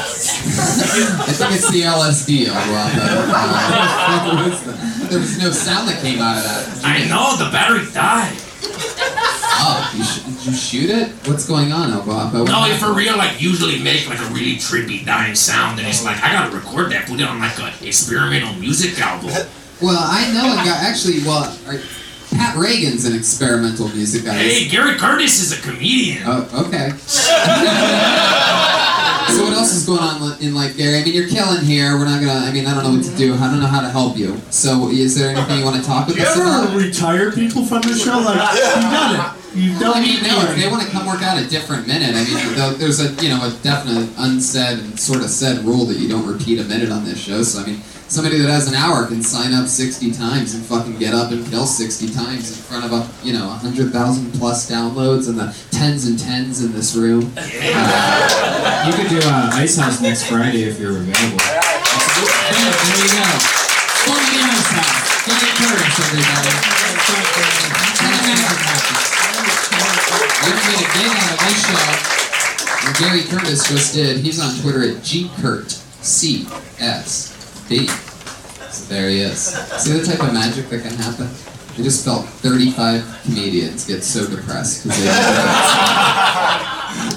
think 1.33 1.51
it's 1.53 1.69
the 1.71 1.83
LSD. 1.83 2.47
Well, 2.49 2.91
uh, 3.01 5.07
there 5.09 5.19
was 5.19 5.37
no 5.39 5.51
sound 5.51 5.87
that 5.89 6.01
came 6.01 6.21
out 6.21 6.37
of 6.37 6.43
that. 6.43 6.85
I 6.85 7.05
know 7.07 7.35
the 7.37 7.49
battery 7.51 7.85
died. 7.93 8.35
Oh, 9.63 9.91
you 9.95 10.03
sh- 10.03 10.19
did 10.21 10.45
you 10.45 10.53
shoot 10.53 10.89
it? 10.89 11.11
What's 11.27 11.45
going 11.45 11.71
on, 11.71 11.91
El 11.91 12.01
Guapo? 12.01 12.45
No, 12.45 12.65
if 12.65 12.79
for 12.79 12.93
real, 12.93 13.15
like 13.17 13.39
usually 13.41 13.77
make 13.79 14.07
like 14.09 14.19
a 14.19 14.25
really 14.33 14.55
trippy 14.55 15.05
dying 15.05 15.35
sound, 15.35 15.77
and 15.79 15.87
it's 15.87 16.03
like 16.03 16.21
I 16.23 16.31
gotta 16.33 16.55
record 16.55 16.91
that, 16.91 17.05
put 17.07 17.19
it 17.19 17.27
on 17.27 17.39
like 17.39 17.59
an 17.59 17.71
experimental 17.85 18.53
music 18.55 18.99
album. 18.99 19.29
Well, 19.81 19.97
I 19.99 20.31
know 20.31 20.53
a 20.53 20.55
guy. 20.63 20.77
Actually, 20.87 21.23
well, 21.23 21.57
Pat 22.31 22.55
Regan's 22.55 23.05
an 23.05 23.15
experimental 23.15 23.87
music 23.89 24.25
guy. 24.25 24.33
Hey, 24.33 24.67
Gary 24.69 24.97
Curtis 24.97 25.41
is 25.41 25.57
a 25.57 25.61
comedian. 25.61 26.23
Oh, 26.25 26.65
okay. 26.67 26.91
so 29.31 29.43
what 29.43 29.53
else 29.53 29.73
is 29.73 29.85
going 29.85 29.99
on 29.99 30.41
in 30.41 30.53
like 30.53 30.77
Gary? 30.77 30.99
I 30.99 31.03
mean, 31.03 31.13
you're 31.13 31.27
killing 31.27 31.65
here. 31.65 31.97
We're 31.97 32.05
not 32.05 32.21
gonna. 32.21 32.45
I 32.45 32.51
mean, 32.51 32.67
I 32.67 32.75
don't 32.75 32.83
know 32.83 32.95
what 32.97 33.05
to 33.05 33.17
do. 33.17 33.33
I 33.33 33.49
don't 33.49 33.59
know 33.59 33.67
how 33.67 33.81
to 33.81 33.89
help 33.89 34.17
you. 34.17 34.37
So, 34.49 34.89
is 34.89 35.17
there 35.17 35.35
anything 35.35 35.59
you 35.59 35.65
want 35.65 35.77
to 35.77 35.83
talk 35.83 36.07
with 36.07 36.17
You 36.17 36.23
ever 36.23 36.77
retire 36.77 37.31
people 37.31 37.65
from 37.65 37.81
the 37.81 37.95
show? 37.95 38.19
Like, 38.19 38.37
you 38.53 38.61
done 38.61 39.15
it. 39.15 39.21
You've 39.53 39.79
done 39.79 39.97
I 39.97 40.01
mean, 40.01 40.17
it. 40.17 40.27
no. 40.27 40.41
If 40.49 40.55
they 40.55 40.69
want 40.69 40.83
to 40.83 40.89
come 40.89 41.05
work 41.05 41.21
out 41.23 41.37
a 41.41 41.47
different 41.47 41.87
minute, 41.87 42.15
I 42.15 42.23
mean, 42.23 42.77
there's 42.79 42.99
a 43.01 43.11
you 43.21 43.29
know 43.29 43.43
a 43.43 43.51
definite 43.63 44.09
unsaid 44.17 44.79
and 44.79 44.99
sort 44.99 45.21
of 45.21 45.29
said 45.29 45.65
rule 45.65 45.85
that 45.85 45.97
you 45.97 46.07
don't 46.07 46.25
repeat 46.25 46.59
a 46.59 46.63
minute 46.63 46.91
on 46.91 47.03
this 47.03 47.19
show. 47.19 47.43
So 47.43 47.61
I 47.61 47.65
mean, 47.65 47.81
somebody 48.11 48.37
that 48.39 48.51
has 48.51 48.67
an 48.67 48.75
hour 48.75 49.07
can 49.07 49.23
sign 49.23 49.53
up 49.53 49.67
60 49.67 50.11
times 50.11 50.53
and 50.53 50.65
fucking 50.65 50.99
get 50.99 51.13
up 51.13 51.31
and 51.31 51.47
kill 51.47 51.65
60 51.65 52.11
times 52.11 52.51
in 52.51 52.59
front 52.61 52.83
of 52.83 52.91
a 52.91 53.07
you 53.25 53.31
know 53.31 53.47
100,000 53.47 53.87
plus 54.33 54.69
downloads 54.69 55.29
and 55.29 55.39
the 55.39 55.55
tens 55.71 56.05
and 56.05 56.19
tens 56.19 56.61
in 56.61 56.73
this 56.73 56.93
room. 56.93 57.31
Uh, 57.37 57.47
You 58.81 58.93
could 58.97 59.09
do 59.09 59.19
uh, 59.23 59.51
Ice 59.53 59.77
House 59.77 60.01
next 60.01 60.25
Friday 60.27 60.63
if 60.63 60.79
you're 60.79 60.97
available. 60.97 61.37
There 61.37 62.57
you 62.59 63.13
go. 63.13 63.29
Go 64.03 64.11
to 64.11 64.25
the 64.27 64.41
Ice 64.43 64.73
House. 64.75 65.05
Go 65.21 65.31
get 65.37 65.53
Curtis, 65.55 66.01
everybody. 66.01 66.51
We're 70.41 70.51
gonna 70.51 70.65
get 70.67 70.81
a 70.81 70.89
gig 70.97 71.13
out 71.15 71.37
of 71.37 71.55
show. 71.61 71.85
And 72.87 72.93
Gary 72.97 73.23
Curtis 73.29 73.69
just 73.69 73.93
did. 73.93 74.17
He's 74.17 74.41
on 74.41 74.51
Twitter 74.61 74.81
at 74.83 74.97
gkurt 75.05 75.69
c 76.03 76.47
s 76.79 77.40
So 77.79 78.93
there 78.93 79.09
he 79.09 79.21
is. 79.21 79.39
See 79.39 79.93
the 79.93 80.03
type 80.05 80.19
of 80.21 80.33
magic 80.33 80.67
that 80.69 80.81
can 80.81 80.93
happen? 80.95 81.27
I 81.27 81.81
just 81.83 82.03
felt 82.03 82.25
35 82.25 83.21
comedians 83.23 83.85
get 83.87 84.03
so 84.03 84.27
depressed 84.27 84.83
because 84.83 84.99
they. 84.99 85.05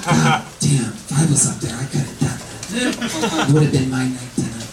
God 0.05 0.45
damn, 0.61 0.93
if 0.93 1.11
I 1.11 1.25
was 1.29 1.45
up 1.49 1.59
there, 1.59 1.75
I 1.75 1.85
could 1.85 1.99
have 1.99 2.19
done 2.19 2.39
that. 2.39 3.49
It 3.49 3.53
would 3.53 3.63
have 3.63 3.71
been 3.73 3.89
my 3.89 4.07
night 4.07 4.31
tonight. 4.35 4.63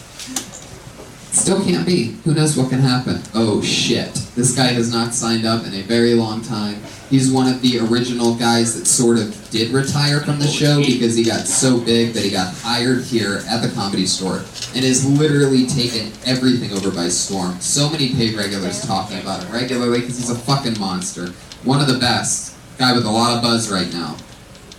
Still 1.33 1.61
can't 1.65 1.85
be. 1.85 2.15
Who 2.23 2.33
knows 2.33 2.55
what 2.55 2.69
can 2.69 2.79
happen? 2.79 3.21
Oh 3.33 3.61
shit. 3.61 4.13
This 4.35 4.55
guy 4.55 4.67
has 4.67 4.89
not 4.91 5.13
signed 5.13 5.45
up 5.45 5.65
in 5.65 5.73
a 5.73 5.81
very 5.81 6.13
long 6.13 6.41
time. 6.41 6.81
He's 7.13 7.31
one 7.31 7.45
of 7.47 7.61
the 7.61 7.77
original 7.77 8.33
guys 8.33 8.73
that 8.73 8.87
sort 8.87 9.19
of 9.19 9.51
did 9.51 9.69
retire 9.69 10.21
from 10.21 10.39
the 10.39 10.47
show 10.47 10.83
because 10.83 11.15
he 11.15 11.23
got 11.23 11.45
so 11.45 11.79
big 11.79 12.11
that 12.13 12.23
he 12.23 12.31
got 12.31 12.51
hired 12.55 13.03
here 13.03 13.43
at 13.47 13.61
the 13.61 13.69
comedy 13.75 14.07
store 14.07 14.37
and 14.73 14.83
has 14.83 15.05
literally 15.05 15.67
taken 15.67 16.11
everything 16.25 16.71
over 16.71 16.89
by 16.89 17.09
storm. 17.09 17.59
So 17.59 17.87
many 17.87 18.15
paid 18.15 18.35
regulars 18.35 18.83
talking 18.83 19.19
about 19.19 19.43
him 19.43 19.53
regularly 19.53 19.99
because 19.99 20.17
he's 20.17 20.31
a 20.31 20.35
fucking 20.35 20.79
monster. 20.79 21.27
One 21.63 21.79
of 21.79 21.87
the 21.87 21.99
best. 21.99 22.57
Guy 22.79 22.93
with 22.93 23.05
a 23.05 23.11
lot 23.11 23.37
of 23.37 23.43
buzz 23.43 23.71
right 23.71 23.93
now. 23.93 24.17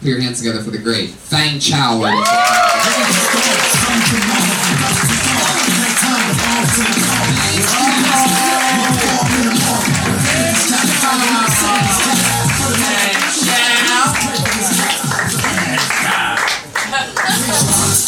Put 0.01 0.09
your 0.09 0.21
hands 0.21 0.39
together 0.39 0.61
for 0.61 0.71
the 0.71 0.79
great 0.79 1.11
Fang 1.11 1.61
Chow. 1.61 2.03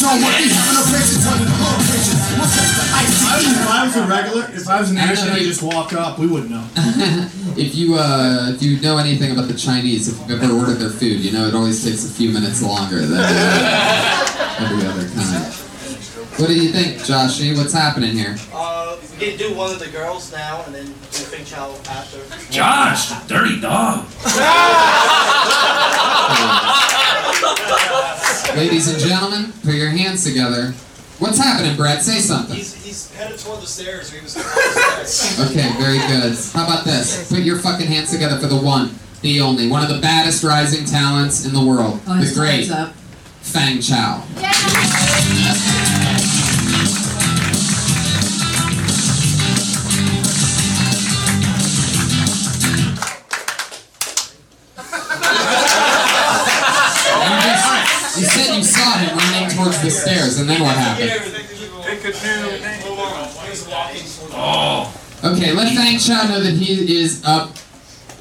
Ladies 0.07 0.55
and 0.55 1.43
If 3.51 3.67
I 3.67 3.83
was 3.85 3.95
a 3.97 4.07
regular, 4.07 4.45
if 4.53 4.69
I 4.69 4.79
was 4.79 4.91
an 4.91 4.97
I 4.99 5.11
Asian, 5.11 5.27
know, 5.27 5.33
I'd 5.33 5.41
just 5.41 5.61
walk 5.61 5.91
up. 5.91 6.17
We 6.17 6.27
wouldn't 6.27 6.49
know. 6.51 6.65
If 7.57 7.73
you 7.73 7.95
uh, 7.95 8.51
if 8.53 8.61
you 8.61 8.79
know 8.81 8.97
anything 8.99 9.31
about 9.31 9.47
the 9.47 9.55
Chinese, 9.55 10.07
if 10.07 10.29
you've 10.29 10.41
ever 10.43 10.53
ordered 10.53 10.75
their 10.75 10.91
food, 10.91 11.19
you 11.21 11.31
know 11.31 11.47
it 11.47 11.55
always 11.55 11.83
takes 11.83 12.05
a 12.05 12.09
few 12.13 12.29
minutes 12.31 12.61
longer 12.61 13.01
than 13.01 13.17
uh, 13.19 14.57
every 14.59 14.85
other 14.87 15.09
kind. 15.09 15.43
What 16.39 16.47
do 16.49 16.53
you 16.53 16.69
think, 16.71 16.97
Joshy? 17.01 17.57
What's 17.57 17.73
happening 17.73 18.13
here? 18.13 18.37
Uh, 18.53 18.95
we 19.19 19.27
can 19.31 19.37
do 19.39 19.55
one 19.55 19.71
of 19.73 19.79
the 19.79 19.87
girls 19.89 20.31
now, 20.31 20.63
and 20.67 20.75
then 20.75 20.85
do 20.85 20.91
Fang 21.25 21.43
Chow 21.45 21.71
after. 21.89 22.19
Josh, 22.51 23.09
dirty 23.27 23.59
dog. 23.59 24.05
Ladies 28.57 28.87
and 28.91 28.99
gentlemen, 28.99 29.53
put 29.63 29.75
your 29.75 29.89
hands 29.91 30.23
together. 30.23 30.71
What's 31.19 31.37
happening, 31.37 31.75
Brett? 31.77 32.01
Say 32.01 32.17
something. 32.19 32.55
He's, 32.55 32.73
he's 32.83 33.11
headed 33.13 33.37
toward 33.37 33.61
the 33.61 33.67
stairs, 33.67 34.11
or 34.11 34.15
he 34.17 34.23
was 34.23 34.33
the 34.33 34.41
stairs. 34.41 35.39
Okay, 35.51 35.71
very 35.79 35.99
good. 35.99 36.35
How 36.53 36.63
about 36.65 36.83
this? 36.83 37.29
Put 37.31 37.41
your 37.43 37.59
fucking 37.59 37.85
hands 37.85 38.09
together 38.11 38.39
for 38.39 38.47
the 38.47 38.57
one, 38.57 38.95
the 39.21 39.41
only, 39.41 39.69
one 39.69 39.83
of 39.83 39.89
the 39.89 39.99
baddest 40.01 40.43
rising 40.43 40.85
talents 40.85 41.45
in 41.45 41.53
the 41.53 41.63
world, 41.63 41.99
Oh, 42.07 42.19
the 42.19 42.33
great 42.33 42.71
up. 42.71 42.93
Fang 43.41 43.79
Chow. 43.79 44.23
You 44.35 44.41
the 59.87 59.91
stairs, 59.91 60.39
and 60.39 60.49
then 60.49 60.61
what 60.61 60.75
happened? 60.75 61.11
Oh. 64.33 64.93
Okay, 65.23 65.51
let 65.53 65.73
Fang 65.75 65.97
Chow 65.97 66.27
know 66.27 66.41
that 66.41 66.53
he 66.53 66.99
is 67.01 67.23
up. 67.25 67.51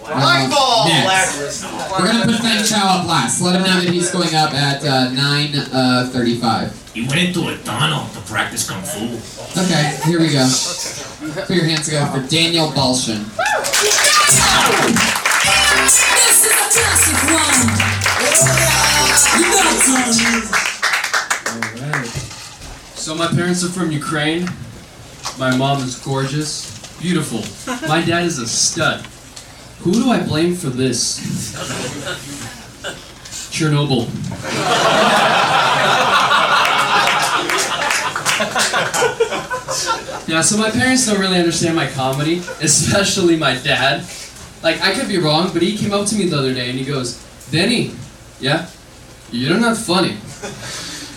uh, 0.06 0.86
next. 0.88 1.64
We're 1.98 2.06
gonna 2.06 2.24
put 2.24 2.36
Fang 2.40 2.64
Chow 2.64 3.00
up 3.00 3.06
last. 3.08 3.42
Let 3.42 3.56
him 3.56 3.62
know 3.62 3.80
that 3.80 3.92
he's 3.92 4.10
going 4.10 4.34
up 4.34 4.54
at 4.54 4.82
uh, 4.84 5.10
9:35. 5.10 6.94
He 6.94 7.02
went 7.06 7.20
into 7.20 7.48
a 7.48 7.58
tunnel 7.58 8.08
to 8.14 8.20
practice 8.20 8.68
kung 8.68 8.82
fu. 8.82 9.18
Okay, 9.60 9.98
here 10.06 10.20
we 10.20 10.30
go. 10.30 10.46
Put 11.44 11.50
your 11.50 11.64
hands 11.64 11.86
together 11.86 12.20
for 12.22 12.26
Daniel 12.28 12.68
Balshin. 12.68 13.26
This 16.16 16.46
is 16.46 16.52
a 16.52 16.56
classic 16.70 17.18
one. 17.34 17.68
You 19.40 19.46
got 19.52 19.76
some. 20.54 20.65
So 23.06 23.14
my 23.14 23.28
parents 23.28 23.62
are 23.62 23.68
from 23.68 23.92
Ukraine. 23.92 24.50
My 25.38 25.56
mom 25.56 25.80
is 25.80 25.94
gorgeous, 25.94 26.98
beautiful. 27.00 27.38
My 27.88 28.02
dad 28.04 28.24
is 28.24 28.40
a 28.40 28.48
stud. 28.48 29.06
Who 29.82 29.92
do 29.92 30.10
I 30.10 30.20
blame 30.24 30.56
for 30.56 30.70
this? 30.70 31.20
Chernobyl. 33.54 34.08
Yeah, 40.26 40.40
so 40.40 40.56
my 40.56 40.70
parents 40.72 41.06
don't 41.06 41.20
really 41.20 41.38
understand 41.38 41.76
my 41.76 41.86
comedy, 41.86 42.38
especially 42.60 43.36
my 43.36 43.54
dad. 43.54 44.04
Like, 44.64 44.80
I 44.82 44.92
could 44.94 45.06
be 45.06 45.18
wrong, 45.18 45.52
but 45.52 45.62
he 45.62 45.76
came 45.76 45.92
up 45.92 46.08
to 46.08 46.16
me 46.16 46.26
the 46.26 46.38
other 46.38 46.52
day 46.52 46.70
and 46.70 46.76
he 46.76 46.84
goes, 46.84 47.24
Denny, 47.52 47.94
yeah? 48.40 48.68
You're 49.30 49.60
not 49.60 49.76
funny. 49.76 50.16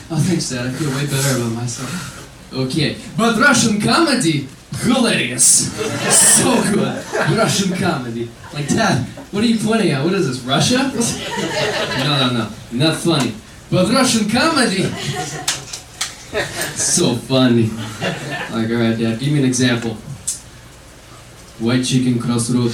Oh, 0.11 0.17
thanks, 0.17 0.49
Dad. 0.49 0.65
I 0.65 0.71
feel 0.71 0.89
way 0.89 1.05
better 1.05 1.37
about 1.37 1.51
myself. 1.51 2.51
Okay, 2.51 2.97
but 3.15 3.37
Russian 3.39 3.79
comedy, 3.79 4.47
hilarious. 4.81 5.71
so 6.41 6.63
good. 6.73 7.05
Russian 7.37 7.77
comedy. 7.77 8.27
Like, 8.51 8.67
Dad, 8.69 9.05
what 9.29 9.43
are 9.43 9.47
you 9.47 9.59
pointing 9.59 9.91
at? 9.91 10.03
What 10.03 10.13
is 10.15 10.27
this, 10.27 10.39
Russia? 10.39 10.91
No, 11.99 12.27
no, 12.27 12.33
no. 12.33 12.49
Not 12.71 12.95
funny. 12.97 13.35
But 13.69 13.91
Russian 13.91 14.27
comedy, 14.29 14.83
so 16.75 17.13
funny. 17.15 17.69
Like, 18.51 18.71
alright, 18.71 18.97
Dad, 18.97 19.19
give 19.19 19.31
me 19.31 19.39
an 19.39 19.45
example. 19.45 19.93
White 21.59 21.83
chicken 21.85 22.19
crossroad. 22.19 22.71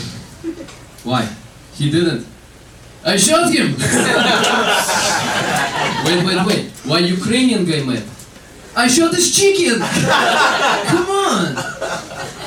Why? 1.03 1.27
He 1.73 1.91
didn't. 1.91 2.25
I 3.05 3.17
shot 3.17 3.53
him! 3.53 3.75
wait, 6.05 6.25
wait, 6.25 6.45
wait. 6.47 6.71
Why 6.89 6.97
Ukrainian 7.05 7.63
guy 7.63 7.83
mad? 7.85 8.01
I 8.75 8.87
shot 8.87 9.13
his 9.13 9.29
chicken! 9.29 9.77
Come 10.89 11.05
on! 11.05 11.53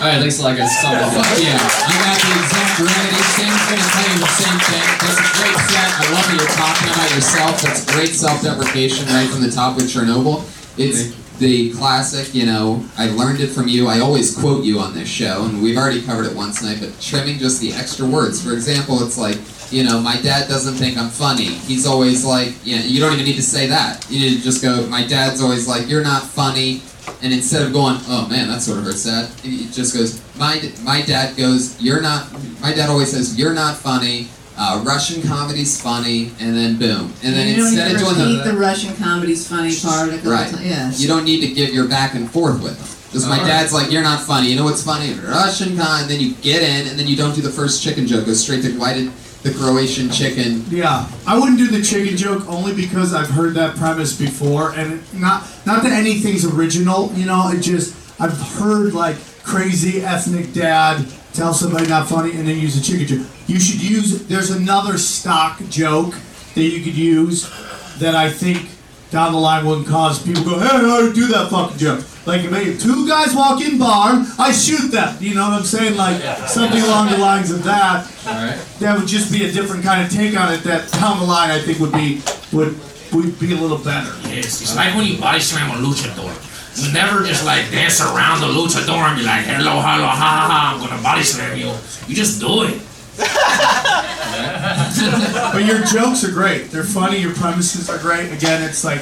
Alright, 0.02 0.18
thanks 0.18 0.40
a 0.40 0.42
lot, 0.42 0.56
guys. 0.58 0.74
Fuck 0.82 1.38
yeah. 1.38 1.54
I 1.54 1.94
got 2.02 2.18
the 2.18 2.30
exact 2.42 2.74
remedy. 2.82 3.22
Sam's 3.38 3.70
gonna 3.70 3.86
tell 3.86 4.02
you 4.10 4.18
the 4.18 4.26
same 4.34 4.58
thing. 4.66 4.82
That's 4.98 5.22
a 5.22 5.30
great 5.38 5.58
set. 5.70 5.94
I 5.94 6.10
love 6.10 6.26
that 6.26 6.42
you're 6.42 6.58
talking 6.58 6.90
about 6.90 7.10
yourself. 7.14 7.62
That's 7.62 7.86
great 7.94 8.18
self-deprecation 8.18 9.06
right 9.14 9.30
from 9.30 9.42
the 9.42 9.50
top 9.50 9.76
with 9.76 9.86
Chernobyl. 9.86 10.42
It's 10.74 11.14
the 11.38 11.72
classic, 11.74 12.34
you 12.34 12.46
know, 12.46 12.84
I 12.96 13.10
learned 13.10 13.40
it 13.40 13.48
from 13.48 13.68
you. 13.68 13.86
I 13.86 14.00
always 14.00 14.36
quote 14.36 14.64
you 14.64 14.80
on 14.80 14.94
this 14.94 15.08
show, 15.08 15.44
and 15.44 15.62
we've 15.62 15.76
already 15.76 16.02
covered 16.02 16.26
it 16.26 16.36
once 16.36 16.60
tonight, 16.60 16.78
but 16.80 17.00
trimming 17.00 17.38
just 17.38 17.60
the 17.60 17.72
extra 17.72 18.06
words. 18.06 18.44
For 18.44 18.52
example, 18.52 19.02
it's 19.02 19.16
like, 19.16 19.38
you 19.70 19.84
know, 19.84 20.00
my 20.00 20.20
dad 20.20 20.48
doesn't 20.48 20.74
think 20.74 20.96
I'm 20.96 21.10
funny. 21.10 21.44
He's 21.44 21.86
always 21.86 22.24
like, 22.24 22.54
you 22.64 22.76
know, 22.76 22.82
you 22.82 23.00
don't 23.00 23.12
even 23.12 23.24
need 23.24 23.36
to 23.36 23.42
say 23.42 23.66
that. 23.66 24.06
You 24.10 24.20
need 24.20 24.36
to 24.36 24.42
just 24.42 24.62
go, 24.62 24.86
my 24.86 25.06
dad's 25.06 25.40
always 25.40 25.68
like, 25.68 25.88
you're 25.88 26.02
not 26.02 26.22
funny. 26.22 26.82
And 27.22 27.32
instead 27.32 27.66
of 27.66 27.72
going, 27.72 27.96
oh 28.08 28.28
man, 28.28 28.48
that 28.48 28.62
sort 28.62 28.78
of 28.78 28.84
hurts 28.84 29.02
sad, 29.02 29.30
it 29.44 29.72
just 29.72 29.94
goes, 29.94 30.22
my, 30.36 30.60
my 30.82 31.02
dad 31.02 31.36
goes, 31.36 31.80
you're 31.82 32.00
not, 32.00 32.32
my 32.60 32.72
dad 32.72 32.90
always 32.90 33.10
says, 33.10 33.38
you're 33.38 33.54
not 33.54 33.76
funny. 33.76 34.28
Uh, 34.58 34.82
Russian 34.84 35.22
comedy's 35.22 35.80
funny, 35.80 36.32
and 36.40 36.56
then 36.56 36.76
boom. 36.78 37.12
And 37.22 37.32
then 37.34 37.46
you 37.48 37.56
don't 37.56 37.66
instead 37.68 37.88
need 37.92 37.94
of 38.02 38.08
to 38.08 38.14
doing 38.16 38.36
repeat 38.38 38.50
the 38.50 38.56
Russian 38.56 38.96
comedy's 38.96 39.46
funny 39.46 39.74
part 39.80 40.08
a 40.08 40.16
couple 40.16 40.32
Right. 40.32 40.50
times. 40.50 40.64
Yes. 40.66 41.00
You 41.00 41.06
don't 41.06 41.24
need 41.24 41.40
to 41.46 41.54
give 41.54 41.72
your 41.72 41.86
back 41.86 42.14
and 42.14 42.28
forth 42.30 42.60
with 42.60 42.76
them. 42.76 42.88
Because 43.06 43.24
my 43.26 43.36
Alright. 43.36 43.46
dad's 43.46 43.72
like, 43.72 43.90
you're 43.92 44.02
not 44.02 44.20
funny. 44.20 44.48
You 44.50 44.56
know 44.56 44.64
what's 44.64 44.82
funny? 44.82 45.14
Russian 45.14 45.76
con. 45.78 46.02
And 46.02 46.10
then 46.10 46.18
you 46.20 46.34
get 46.42 46.62
in, 46.62 46.88
and 46.88 46.98
then 46.98 47.06
you 47.06 47.16
don't 47.16 47.34
do 47.36 47.40
the 47.40 47.50
first 47.50 47.82
chicken 47.84 48.06
joke. 48.06 48.26
Go 48.26 48.32
straight 48.34 48.62
to 48.62 48.72
why 48.78 48.94
did 48.94 49.10
the 49.44 49.52
Croatian 49.52 50.10
chicken? 50.10 50.64
Yeah, 50.68 51.06
I 51.26 51.38
wouldn't 51.38 51.58
do 51.58 51.68
the 51.68 51.80
chicken 51.80 52.16
joke 52.16 52.42
only 52.48 52.74
because 52.74 53.14
I've 53.14 53.30
heard 53.30 53.54
that 53.54 53.76
premise 53.76 54.12
before, 54.18 54.72
and 54.72 55.00
not 55.14 55.44
not 55.64 55.84
that 55.84 55.92
anything's 55.92 56.44
original. 56.44 57.12
You 57.14 57.26
know, 57.26 57.48
it 57.50 57.60
just 57.60 57.94
I've 58.20 58.36
heard 58.58 58.92
like 58.92 59.16
crazy 59.44 60.02
ethnic 60.02 60.52
dad 60.52 61.06
tell 61.32 61.54
somebody 61.54 61.86
not 61.86 62.08
funny 62.08 62.32
and 62.32 62.46
then 62.48 62.58
use 62.58 62.76
a 62.76 62.82
chicken 62.82 63.06
joke. 63.06 63.26
You 63.48 63.58
should 63.58 63.82
use. 63.82 64.26
There's 64.26 64.50
another 64.50 64.98
stock 64.98 65.58
joke 65.68 66.14
that 66.54 66.62
you 66.62 66.84
could 66.84 66.96
use 66.96 67.50
that 67.98 68.14
I 68.14 68.30
think 68.30 68.68
down 69.10 69.32
the 69.32 69.38
line 69.38 69.64
wouldn't 69.64 69.88
cause 69.88 70.22
people 70.22 70.42
to 70.44 70.50
go, 70.50 70.58
hey, 70.60 70.66
how 70.68 71.00
do 71.00 71.12
do 71.12 71.26
that 71.28 71.50
fucking 71.50 71.78
joke? 71.78 72.04
Like 72.26 72.44
if 72.44 72.50
maybe 72.50 72.76
two 72.76 73.08
guys 73.08 73.34
walk 73.34 73.62
in 73.62 73.78
bar, 73.78 74.22
I 74.38 74.52
shoot 74.52 74.92
them. 74.92 75.16
You 75.18 75.34
know 75.34 75.48
what 75.48 75.60
I'm 75.60 75.64
saying? 75.64 75.96
Like 75.96 76.20
something 76.46 76.82
along 76.82 77.10
the 77.10 77.16
lines 77.16 77.50
of 77.50 77.64
that 77.64 78.04
Alright. 78.26 78.58
that 78.80 78.98
would 78.98 79.08
just 79.08 79.32
be 79.32 79.46
a 79.48 79.50
different 79.50 79.82
kind 79.82 80.04
of 80.04 80.12
take 80.12 80.38
on 80.38 80.52
it 80.52 80.58
that 80.64 80.92
down 80.92 81.18
the 81.20 81.24
line 81.24 81.50
I 81.50 81.58
think 81.60 81.78
would 81.80 81.92
be 81.92 82.20
would 82.52 82.76
would 83.14 83.40
be 83.40 83.52
a 83.52 83.56
little 83.56 83.78
better. 83.78 84.12
Yes, 84.28 84.60
it's 84.60 84.76
like 84.76 84.94
when 84.94 85.06
you 85.06 85.18
body 85.18 85.40
slam 85.40 85.70
a 85.70 85.80
luchador. 85.80 86.36
You 86.76 86.92
never 86.92 87.24
just 87.24 87.46
like 87.46 87.70
dance 87.70 88.00
around 88.02 88.40
the 88.42 88.46
luchador 88.46 89.08
and 89.08 89.18
be 89.18 89.24
like, 89.24 89.44
hello, 89.44 89.80
hello, 89.80 90.06
ha 90.06 90.14
ha 90.14 90.46
ha, 90.52 90.74
I'm 90.74 90.86
gonna 90.86 91.02
body 91.02 91.22
slam 91.22 91.56
you. 91.56 91.72
You 92.06 92.14
just 92.14 92.40
do 92.40 92.64
it. 92.64 92.78
but 95.52 95.64
your 95.64 95.82
jokes 95.84 96.24
are 96.24 96.32
great. 96.32 96.70
They're 96.70 96.84
funny. 96.84 97.18
Your 97.18 97.34
premises 97.34 97.88
are 97.90 97.98
great. 97.98 98.32
Again, 98.32 98.62
it's 98.62 98.84
like 98.84 99.00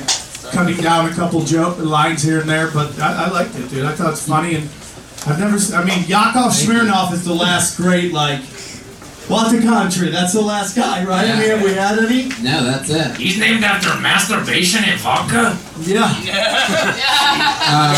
cutting 0.53 0.77
down 0.79 1.11
a 1.11 1.14
couple 1.14 1.43
joke 1.45 1.79
lines 1.79 2.23
here 2.23 2.41
and 2.41 2.49
there, 2.49 2.71
but 2.71 2.99
I, 2.99 3.27
I 3.27 3.31
liked 3.31 3.55
it, 3.57 3.69
dude. 3.69 3.85
I 3.85 3.95
thought 3.95 4.12
it's 4.12 4.27
funny, 4.27 4.55
and 4.57 4.64
I've 5.27 5.39
never. 5.41 5.57
s- 5.57 5.73
I 5.73 5.85
mean, 5.85 6.05
Yakov 6.07 6.53
Smirnoff 6.53 7.12
is 7.12 7.25
the 7.25 7.35
last 7.35 7.77
great 7.77 8.12
like. 8.12 8.41
What 9.29 9.51
the 9.51 9.61
country? 9.61 10.11
That's 10.11 10.33
the 10.35 10.41
last 10.41 10.77
guy, 10.77 11.05
right? 11.05 11.29
I 11.29 11.39
mean, 11.39 11.51
have 11.51 11.62
we 11.62 11.72
had 11.72 11.99
any? 11.99 12.29
No, 12.43 12.62
that's 12.64 12.89
it. 12.91 13.16
He's 13.16 13.39
named 13.41 13.64
after 13.64 13.89
masturbation 14.01 14.85
and 14.85 15.01
vodka. 15.01 15.59
Yeah. 15.83 16.07
Uh, 17.68 17.93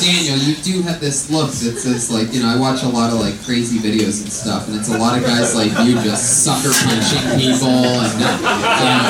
Daniel, 0.00 0.36
you 0.38 0.56
do 0.64 0.80
have 0.80 1.00
this 1.00 1.30
look 1.30 1.50
that 1.60 1.76
says 1.76 2.10
like, 2.10 2.32
you 2.32 2.40
know, 2.40 2.48
I 2.48 2.56
watch 2.58 2.82
a 2.82 2.88
lot 2.88 3.12
of 3.12 3.20
like 3.20 3.36
crazy 3.44 3.76
videos 3.78 4.22
and 4.24 4.32
stuff, 4.32 4.68
and 4.68 4.76
it's 4.80 4.88
a 4.88 4.96
lot 4.96 5.18
of 5.18 5.22
guys 5.24 5.54
like 5.54 5.68
you 5.86 5.94
just 6.00 6.42
sucker 6.44 6.72
punching 6.72 7.36
people 7.38 7.68
and 7.68 8.08
uh, 8.16 8.24
you 8.24 8.88
know, 8.88 9.04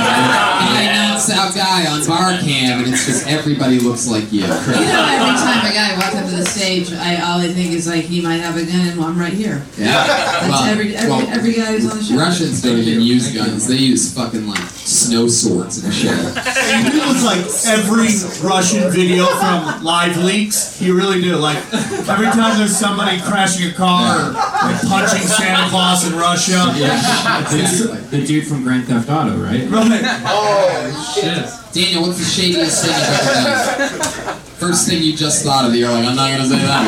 guy 0.74 0.90
knocks 0.90 1.30
out 1.30 1.54
guy 1.54 1.86
on 1.86 2.04
bar 2.04 2.34
cam, 2.42 2.82
and 2.82 2.92
it's 2.92 3.06
just 3.06 3.28
everybody 3.28 3.78
looks 3.78 4.08
like 4.08 4.30
you. 4.32 4.42
You 4.42 4.48
know, 4.48 5.06
every 5.06 5.38
time 5.38 5.62
a 5.64 5.72
guy 5.72 5.94
walks 5.96 6.16
up 6.16 6.28
to 6.28 6.36
the 6.36 6.44
stage, 6.44 6.92
I 6.92 7.16
all 7.22 7.38
I 7.38 7.48
think 7.52 7.72
is 7.72 7.86
like 7.86 8.04
he 8.04 8.20
might 8.20 8.42
have 8.42 8.56
a 8.56 8.64
gun 8.66 8.88
and 8.88 9.00
I'm 9.00 9.16
right 9.18 9.32
here. 9.32 9.62
Yeah. 9.78 10.02
That's 10.06 10.48
Well, 10.50 10.64
every 10.64 10.87
every, 10.94 11.10
well, 11.10 11.28
every 11.28 11.52
guy 11.54 11.72
who's 11.72 11.90
on 11.90 11.98
the 11.98 12.04
show. 12.04 12.16
Russians 12.16 12.62
don't 12.62 12.78
even 12.78 13.02
use 13.02 13.34
guns; 13.34 13.66
they 13.66 13.76
use 13.76 14.12
fucking 14.14 14.46
like 14.46 14.62
snow 14.84 15.28
swords 15.28 15.84
and 15.84 15.92
shit. 15.92 16.12
You 16.12 16.90
do 16.90 16.98
look 17.06 17.22
like 17.24 17.44
every 17.66 18.08
Russian 18.42 18.90
video 18.90 19.26
from 19.26 19.82
Live 19.84 20.16
Leaks. 20.18 20.80
You 20.80 20.96
really 20.96 21.20
do. 21.20 21.36
Like 21.36 21.58
every 21.72 22.26
time 22.26 22.58
there's 22.58 22.76
somebody 22.76 23.20
crashing 23.20 23.70
a 23.70 23.74
car 23.74 24.30
or 24.30 24.32
like 24.32 24.80
punching 24.82 25.26
Santa 25.26 25.68
Claus 25.70 26.06
in 26.10 26.18
Russia. 26.18 26.72
The, 26.78 28.06
the 28.10 28.26
dude 28.26 28.46
from 28.46 28.62
Grand 28.62 28.86
Theft 28.86 29.08
Auto, 29.10 29.36
right? 29.36 29.68
Right. 29.68 30.02
Oh 30.24 31.14
shit. 31.14 31.46
Daniel, 31.72 32.02
what's 32.02 32.18
the 32.18 32.24
shadiest 32.24 32.84
thing 32.84 32.94
you've 32.94 33.20
ever 33.20 33.98
done? 33.98 34.38
First 34.58 34.88
thing 34.88 35.02
you 35.02 35.14
just 35.16 35.44
thought 35.44 35.64
of, 35.66 35.74
you're 35.74 35.90
like, 35.90 36.04
I'm 36.04 36.16
not 36.16 36.30
gonna 36.30 36.48
say 36.48 36.56
that 36.58 36.82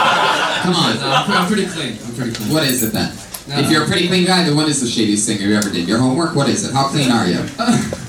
one. 0.00 0.03
Come 0.64 0.74
on. 0.74 0.96
I'm, 0.98 1.24
pre- 1.26 1.34
I'm 1.36 1.46
pretty 1.46 1.66
clean. 1.66 1.98
I'm 2.04 2.14
pretty 2.14 2.32
clean. 2.32 2.52
What 2.52 2.64
is 2.64 2.82
it 2.82 2.92
then? 2.92 3.12
If 3.46 3.70
you're 3.70 3.84
a 3.84 3.86
pretty 3.86 4.08
clean 4.08 4.24
guy, 4.24 4.42
then 4.44 4.56
what 4.56 4.68
is 4.68 4.80
the 4.80 4.86
shadiest 4.88 5.28
thing 5.28 5.38
you 5.40 5.54
ever 5.54 5.68
did? 5.70 5.86
Your 5.86 5.98
homework? 5.98 6.34
What 6.34 6.48
is 6.48 6.64
it? 6.66 6.72
How 6.72 6.88
clean 6.88 7.10
are 7.10 7.26
you? 7.28 7.44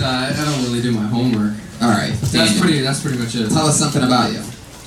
Uh, 0.00 0.32
I 0.32 0.44
don't 0.44 0.62
really 0.62 0.80
do 0.80 0.92
my 0.92 1.02
homework. 1.02 1.54
All 1.82 1.88
right. 1.90 2.12
That's 2.20 2.30
Daniel. 2.32 2.60
pretty. 2.62 2.80
That's 2.82 3.02
pretty 3.02 3.18
much 3.18 3.34
it. 3.34 3.48
Tell 3.48 3.66
us 3.66 3.76
something 3.80 4.04
about 4.04 4.30
you. 4.32 4.38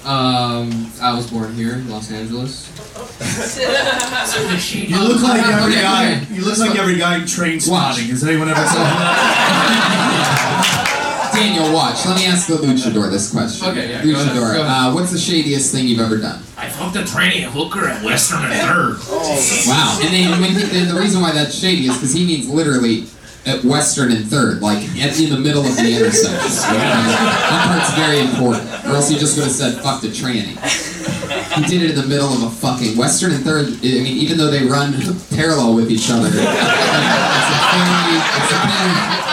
Um, 0.07 0.89
I 1.01 1.13
was 1.13 1.29
born 1.29 1.53
here 1.53 1.73
in 1.73 1.89
Los 1.89 2.09
Angeles. 2.11 2.71
You 4.73 4.99
look 5.03 5.21
like 5.21 5.45
every 5.45 5.73
guy. 5.73 6.21
You 6.31 6.45
look 6.45 6.57
like 6.59 6.77
every 6.79 6.95
guy 6.97 7.15
in 7.17 7.23
Trainspotting. 7.23 8.07
Has 8.09 8.23
anyone 8.23 8.47
ever 8.49 8.65
said 8.65 8.77
that? 8.77 9.80
Daniel, 11.41 11.73
watch. 11.73 12.05
Let 12.05 12.17
me 12.17 12.25
ask 12.27 12.47
the 12.47 12.55
luchador 12.55 13.09
this 13.09 13.31
question. 13.31 13.67
Okay, 13.69 13.89
yeah, 13.89 14.01
Luchador, 14.01 14.53
go 14.53 14.61
ahead. 14.61 14.65
uh, 14.65 14.91
what's 14.93 15.11
the 15.11 15.17
shadiest 15.17 15.71
thing 15.71 15.87
you've 15.87 15.99
ever 15.99 16.17
done? 16.17 16.39
I 16.57 16.69
fucked 16.69 16.95
a 16.95 17.01
tranny 17.01 17.41
hooker 17.41 17.87
at 17.87 18.03
Western 18.03 18.43
and 18.45 18.53
Third. 18.53 18.97
Wow. 19.67 19.99
And 20.01 20.13
then 20.13 20.41
when 20.41 20.51
he, 20.51 20.79
and 20.79 20.89
the 20.89 20.99
reason 20.99 21.21
why 21.21 21.31
that's 21.31 21.55
shady 21.55 21.87
is 21.87 21.95
because 21.95 22.13
he 22.13 22.25
means 22.25 22.47
literally 22.49 23.05
at 23.45 23.63
Western 23.63 24.11
and 24.11 24.25
Third, 24.27 24.61
like 24.61 24.77
at, 24.99 25.19
in 25.19 25.29
the 25.29 25.39
middle 25.39 25.65
of 25.65 25.75
the 25.75 25.95
intersection. 25.97 26.41
that 26.77 27.63
part's 27.65 27.93
very 27.97 28.19
important, 28.19 28.69
or 28.85 28.95
else 28.95 29.09
he 29.09 29.17
just 29.17 29.35
would 29.37 29.45
have 29.45 29.53
said 29.53 29.81
"fucked 29.81 30.03
a 30.03 30.07
tranny." 30.07 30.53
He 31.55 31.63
did 31.65 31.81
it 31.83 31.91
in 31.91 31.95
the 31.95 32.07
middle 32.07 32.31
of 32.31 32.43
a 32.43 32.49
fucking 32.49 32.97
Western 32.97 33.31
and 33.31 33.43
Third. 33.43 33.67
I 33.67 34.01
mean, 34.05 34.17
even 34.17 34.37
though 34.37 34.51
they 34.51 34.63
run 34.65 34.93
parallel 35.35 35.75
with 35.75 35.89
each 35.89 36.09
other, 36.11 36.27
it's 36.27 36.35
a 36.35 36.41
very, 37.73 38.17
it's 38.37 38.51
a 38.51 39.30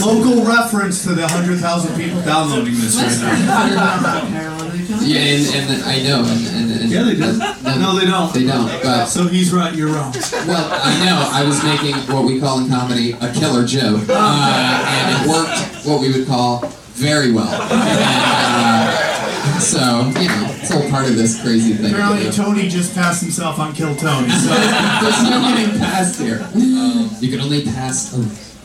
Local 0.00 0.44
reference 0.44 1.02
to 1.04 1.14
the 1.14 1.26
hundred 1.26 1.58
thousand 1.58 1.96
people 1.96 2.20
downloading 2.22 2.74
this 2.74 2.96
right 2.96 3.18
now. 3.20 4.26
Yeah, 5.02 5.18
and, 5.18 5.70
and 5.70 5.82
I 5.84 6.02
know, 6.02 6.24
and, 6.24 6.46
and, 6.46 6.80
and 6.82 6.90
Yeah, 6.90 7.02
they 7.02 7.14
do. 7.14 7.38
No, 7.80 7.98
they 7.98 8.06
don't. 8.06 8.32
They 8.32 8.44
don't. 8.44 8.68
But 8.82 9.06
So 9.06 9.26
he's 9.26 9.52
right. 9.52 9.74
You're 9.74 9.88
wrong. 9.92 10.12
well, 10.46 10.68
I 10.72 11.04
know. 11.04 11.28
I 11.32 11.44
was 11.44 11.62
making 11.64 11.94
what 12.14 12.24
we 12.24 12.38
call 12.40 12.60
in 12.60 12.68
comedy 12.68 13.12
a 13.12 13.32
killer 13.32 13.64
joke, 13.66 14.04
uh, 14.08 14.84
and 14.86 15.24
it 15.24 15.28
worked. 15.28 15.86
What 15.86 16.00
we 16.00 16.12
would 16.12 16.26
call 16.26 16.60
very 16.94 17.32
well. 17.32 17.48
And, 17.52 17.72
uh, 17.72 19.58
so 19.60 20.06
you 20.20 20.28
know, 20.28 20.45
It's 20.66 20.74
all 20.74 20.90
part 20.90 21.06
of 21.08 21.16
this 21.16 21.40
crazy 21.40 21.74
thing. 21.74 21.94
Apparently, 21.94 22.28
Tony 22.32 22.68
just 22.68 22.92
passed 22.92 23.22
himself 23.22 23.60
on 23.60 23.72
Kill 23.72 23.94
Tony. 23.94 24.28
So. 24.30 24.48
There's 25.00 25.22
no 25.22 25.54
getting 25.54 25.78
past 25.78 26.20
here. 26.20 26.48
You 26.54 27.30
can 27.30 27.40
only 27.40 27.62
pass. 27.64 28.12
Oh. 28.12 28.22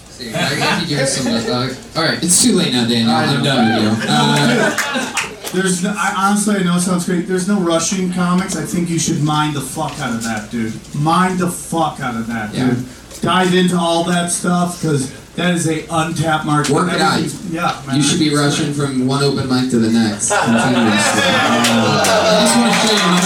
See, 0.10 0.34
I 0.34 0.38
have 0.38 0.82
to 0.82 0.90
do 0.90 1.06
some. 1.06 1.28
Uh, 1.32 1.70
all 1.96 2.04
right, 2.04 2.18
it's 2.24 2.44
too 2.44 2.54
late 2.56 2.74
now, 2.74 2.88
Daniel. 2.88 3.12
I'm 3.12 3.44
done 3.44 3.86
with 3.92 4.04
you. 4.04 4.06
Uh, 4.10 5.28
There's 5.54 5.84
no, 5.84 5.94
I, 5.96 6.14
honestly, 6.18 6.56
I 6.56 6.64
know 6.64 6.78
it 6.78 6.82
sounds 6.82 7.06
great. 7.06 7.28
There's 7.28 7.48
no 7.48 7.60
rushing 7.60 8.12
comics. 8.12 8.56
I 8.56 8.64
think 8.66 8.90
you 8.90 8.98
should 8.98 9.22
mind 9.22 9.56
the 9.56 9.62
fuck 9.62 10.00
out 10.00 10.16
of 10.16 10.24
that, 10.24 10.50
dude. 10.50 10.74
Mind 10.96 11.38
the 11.38 11.52
fuck 11.52 12.00
out 12.00 12.16
of 12.16 12.26
that, 12.28 12.52
Yeah. 12.56 12.72
dude. 12.72 12.86
Dive 13.22 13.54
into 13.54 13.78
all 13.78 14.04
that 14.06 14.32
stuff 14.32 14.82
because 14.82 15.12
that 15.36 15.54
is 15.56 15.68
a 15.68 15.86
untapped 15.90 16.46
market. 16.46 16.74
Work 16.74 16.92
it 16.94 17.00
out. 17.02 17.18
Everything's- 17.20 17.52
Yeah, 17.52 17.82
man. 17.88 17.96
you 17.98 18.04
should 18.04 18.20
be 18.20 18.34
rushing 18.36 18.74
from 18.74 19.08
one 19.08 19.24
open 19.24 19.48
mic 19.50 19.70
to 19.72 19.80
the 19.80 19.90
next. 19.90 20.30
Continuously. 20.36 21.24
I 21.24 22.44
just 22.44 22.56
want 22.58 22.74
to 22.74 22.78
show 22.84 22.94
you 22.94 23.00
how 23.00 23.22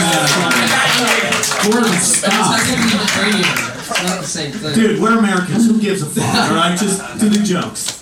Word 1.65 1.85
It's 1.97 2.17
stop. 2.21 2.31
not 2.31 2.61
gonna 2.61 2.77
be 2.77 2.93
the 2.93 3.09
radio. 3.17 3.49
It's 3.77 4.03
not 4.03 4.21
the 4.21 4.27
same 4.27 4.51
thing. 4.51 4.73
Dude, 4.75 5.01
we're 5.01 5.17
Americans. 5.17 5.65
Who 5.67 5.79
gives 5.81 6.01
a 6.03 6.05
fuck? 6.05 6.49
All 6.49 6.55
right, 6.55 6.77
just 6.77 7.01
do 7.19 7.27
the 7.29 7.41
jokes. 7.43 8.01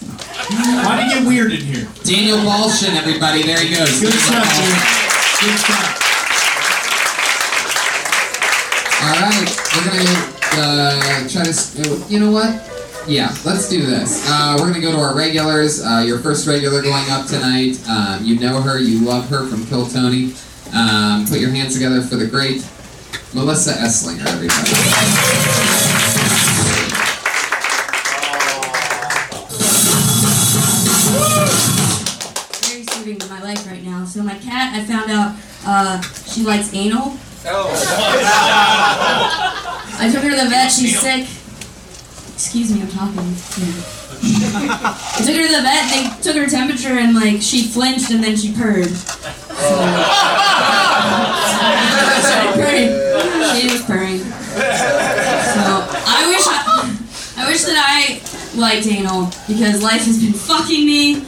Why 0.83 0.99
do 0.99 1.03
you 1.07 1.13
get 1.21 1.27
weird 1.27 1.51
in 1.53 1.61
here? 1.61 1.87
Daniel 2.03 2.37
Balshin, 2.39 2.95
everybody. 2.95 3.43
There 3.43 3.59
he 3.59 3.73
goes. 3.75 4.01
Good 4.01 4.13
stuff, 4.13 4.43
dude. 4.43 5.47
Good 5.47 5.59
stuff. 5.59 5.99
All 9.03 9.15
right, 9.19 9.49
we're 9.75 9.87
gonna 9.91 10.19
uh, 10.59 11.27
try 11.29 11.43
to. 11.43 12.05
You 12.09 12.19
know 12.19 12.31
what? 12.31 12.51
Yeah, 13.05 13.35
let's 13.43 13.67
do 13.67 13.85
this. 13.85 14.25
Uh, 14.29 14.55
we're 14.57 14.67
gonna 14.71 14.79
go 14.79 14.93
to 14.93 14.97
our 14.97 15.13
regulars. 15.13 15.83
Uh, 15.83 16.03
your 16.07 16.19
first 16.19 16.47
regular 16.47 16.81
going 16.81 17.09
up 17.09 17.27
tonight. 17.27 17.77
Um, 17.89 18.23
you 18.23 18.39
know 18.39 18.61
her, 18.61 18.79
you 18.79 19.03
love 19.03 19.27
her 19.29 19.45
from 19.45 19.65
Kill 19.65 19.85
Tony. 19.87 20.33
Um, 20.73 21.25
put 21.27 21.39
your 21.39 21.49
hands 21.49 21.73
together 21.73 22.01
for 22.01 22.15
the 22.15 22.25
great 22.25 22.65
Melissa 23.33 23.73
Eslinger, 23.73 24.25
everybody. 24.25 24.69
very 32.61 32.85
soothing 32.85 33.19
to 33.19 33.27
my 33.27 33.41
life 33.41 33.67
right 33.67 33.83
now. 33.83 34.05
So 34.05 34.23
my 34.23 34.37
cat, 34.39 34.73
I 34.73 34.85
found 34.85 35.11
out 35.11 35.35
uh, 35.65 36.01
she 36.01 36.43
likes 36.43 36.73
anal. 36.73 37.17
Oh. 37.45 37.69
I 39.99 40.09
took 40.09 40.23
her 40.23 40.29
to 40.29 40.35
the 40.37 40.49
vet. 40.49 40.71
She's 40.71 40.97
sick. 40.97 41.27
Excuse 42.43 42.75
me, 42.75 42.81
I'm 42.81 42.89
talking. 42.89 43.15
Yeah. 43.15 43.23
Took 45.23 45.33
her 45.33 45.47
to 45.47 45.53
the 45.55 45.61
vet. 45.63 45.87
They 45.89 46.03
took 46.21 46.35
her 46.35 46.45
temperature 46.45 46.99
and 46.99 47.15
like 47.15 47.41
she 47.41 47.63
flinched 47.63 48.11
and 48.11 48.21
then 48.21 48.35
she 48.35 48.51
purred. 48.51 48.89
So, 48.89 49.15
she 53.55 53.71
was 53.71 53.81
purring. 53.87 54.19
So 54.19 55.87
I 56.03 56.27
wish 56.27 56.43
I, 56.45 56.91
I 57.37 57.47
wish 57.47 57.63
that 57.63 57.79
I 57.79 58.19
liked 58.59 58.87
anal 58.87 59.31
because 59.47 59.81
life 59.81 60.03
has 60.03 60.19
been 60.21 60.33
fucking 60.33 60.85
me. 60.85 61.23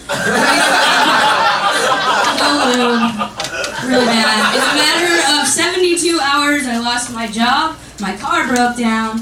Really 3.87 4.05
bad. 4.05 4.53
In 4.53 4.61
a 4.61 4.75
matter 4.75 5.39
of 5.41 5.47
72 5.47 6.19
hours, 6.21 6.67
I 6.67 6.77
lost 6.79 7.13
my 7.13 7.27
job, 7.27 7.77
my 8.01 8.17
car 8.17 8.45
broke 8.47 8.75
down, 8.75 9.21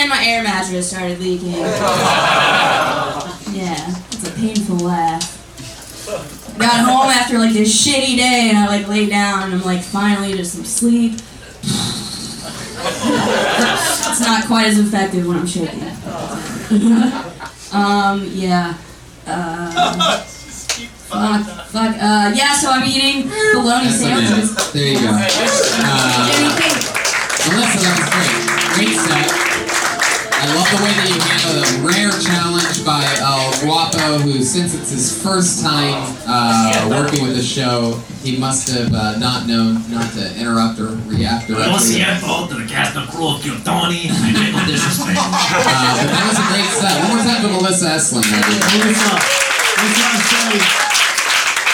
and 0.00 0.10
my 0.10 0.24
air 0.24 0.42
mattress 0.42 0.90
started 0.90 1.18
leaking. 1.20 1.52
Yeah, 3.54 3.94
it's 4.10 4.28
a 4.28 4.32
painful 4.32 4.76
laugh. 4.76 5.40
Got 6.58 6.84
home 6.84 7.10
after 7.10 7.38
like 7.38 7.52
this 7.52 7.86
shitty 7.86 8.16
day, 8.16 8.48
and 8.50 8.58
I 8.58 8.66
like 8.66 8.88
lay 8.88 9.06
down, 9.06 9.44
and 9.44 9.54
I'm 9.54 9.62
like 9.62 9.82
finally 9.82 10.34
just 10.34 10.54
some 10.54 10.64
sleep. 10.64 11.12
it's 13.02 14.20
not 14.20 14.46
quite 14.46 14.66
as 14.66 14.78
effective 14.78 15.26
when 15.26 15.36
I'm 15.36 15.46
shaking. 15.46 15.82
um, 17.72 18.24
yeah. 18.32 18.74
Uh, 19.26 20.18
fuck, 20.20 21.46
fuck. 21.68 21.96
Uh, 21.96 22.32
yeah. 22.34 22.54
So 22.54 22.70
I'm 22.70 22.84
eating 22.88 23.30
bologna 23.52 23.90
sandwiches. 23.90 24.72
There 24.72 24.92
you 24.92 25.00
go. 25.00 25.08
Uh, 25.10 25.20
Melissa, 27.46 27.78
that 27.78 27.94
was 27.98 28.08
great. 28.10 28.88
Great 28.88 28.96
set. 28.98 29.33
I 30.54 30.56
love 30.56 30.70
the 30.70 30.84
way 30.86 30.94
that 30.94 31.10
you 31.10 31.18
handled 31.18 31.66
a 31.66 31.82
rare 31.82 32.14
challenge 32.22 32.86
by 32.86 33.02
El 33.18 33.50
Guapo, 33.66 34.22
who, 34.22 34.38
since 34.38 34.70
it's 34.72 34.94
his 34.94 35.10
first 35.10 35.64
time 35.64 35.98
uh, 36.30 36.86
working 36.88 37.26
with 37.26 37.34
the 37.34 37.42
show, 37.42 37.98
he 38.22 38.38
must 38.38 38.70
have 38.70 38.94
uh, 38.94 39.18
not 39.18 39.48
known 39.48 39.82
not 39.90 40.12
to 40.14 40.22
interrupt 40.38 40.78
or 40.78 40.94
react 41.10 41.50
Lo 41.50 41.58
directly. 41.58 41.98
siento 41.98 42.46
to 42.46 42.54
the 42.54 42.70
cast 42.70 42.94
and 42.94 43.10
crew 43.10 43.34
of 43.34 43.42
Kill 43.42 43.58
Tony. 43.66 44.06
I 44.06 44.30
make 44.30 44.54
no 44.54 44.62
disrespect. 44.62 45.18
Uh, 45.18 45.98
but 45.98 46.06
that 46.06 46.22
was 46.22 46.38
a 46.38 46.46
great 46.46 46.70
set. 46.70 47.02
One 47.02 47.18
more 47.18 47.26
time 47.26 47.42
for 47.42 47.50
Melissa 47.50 47.98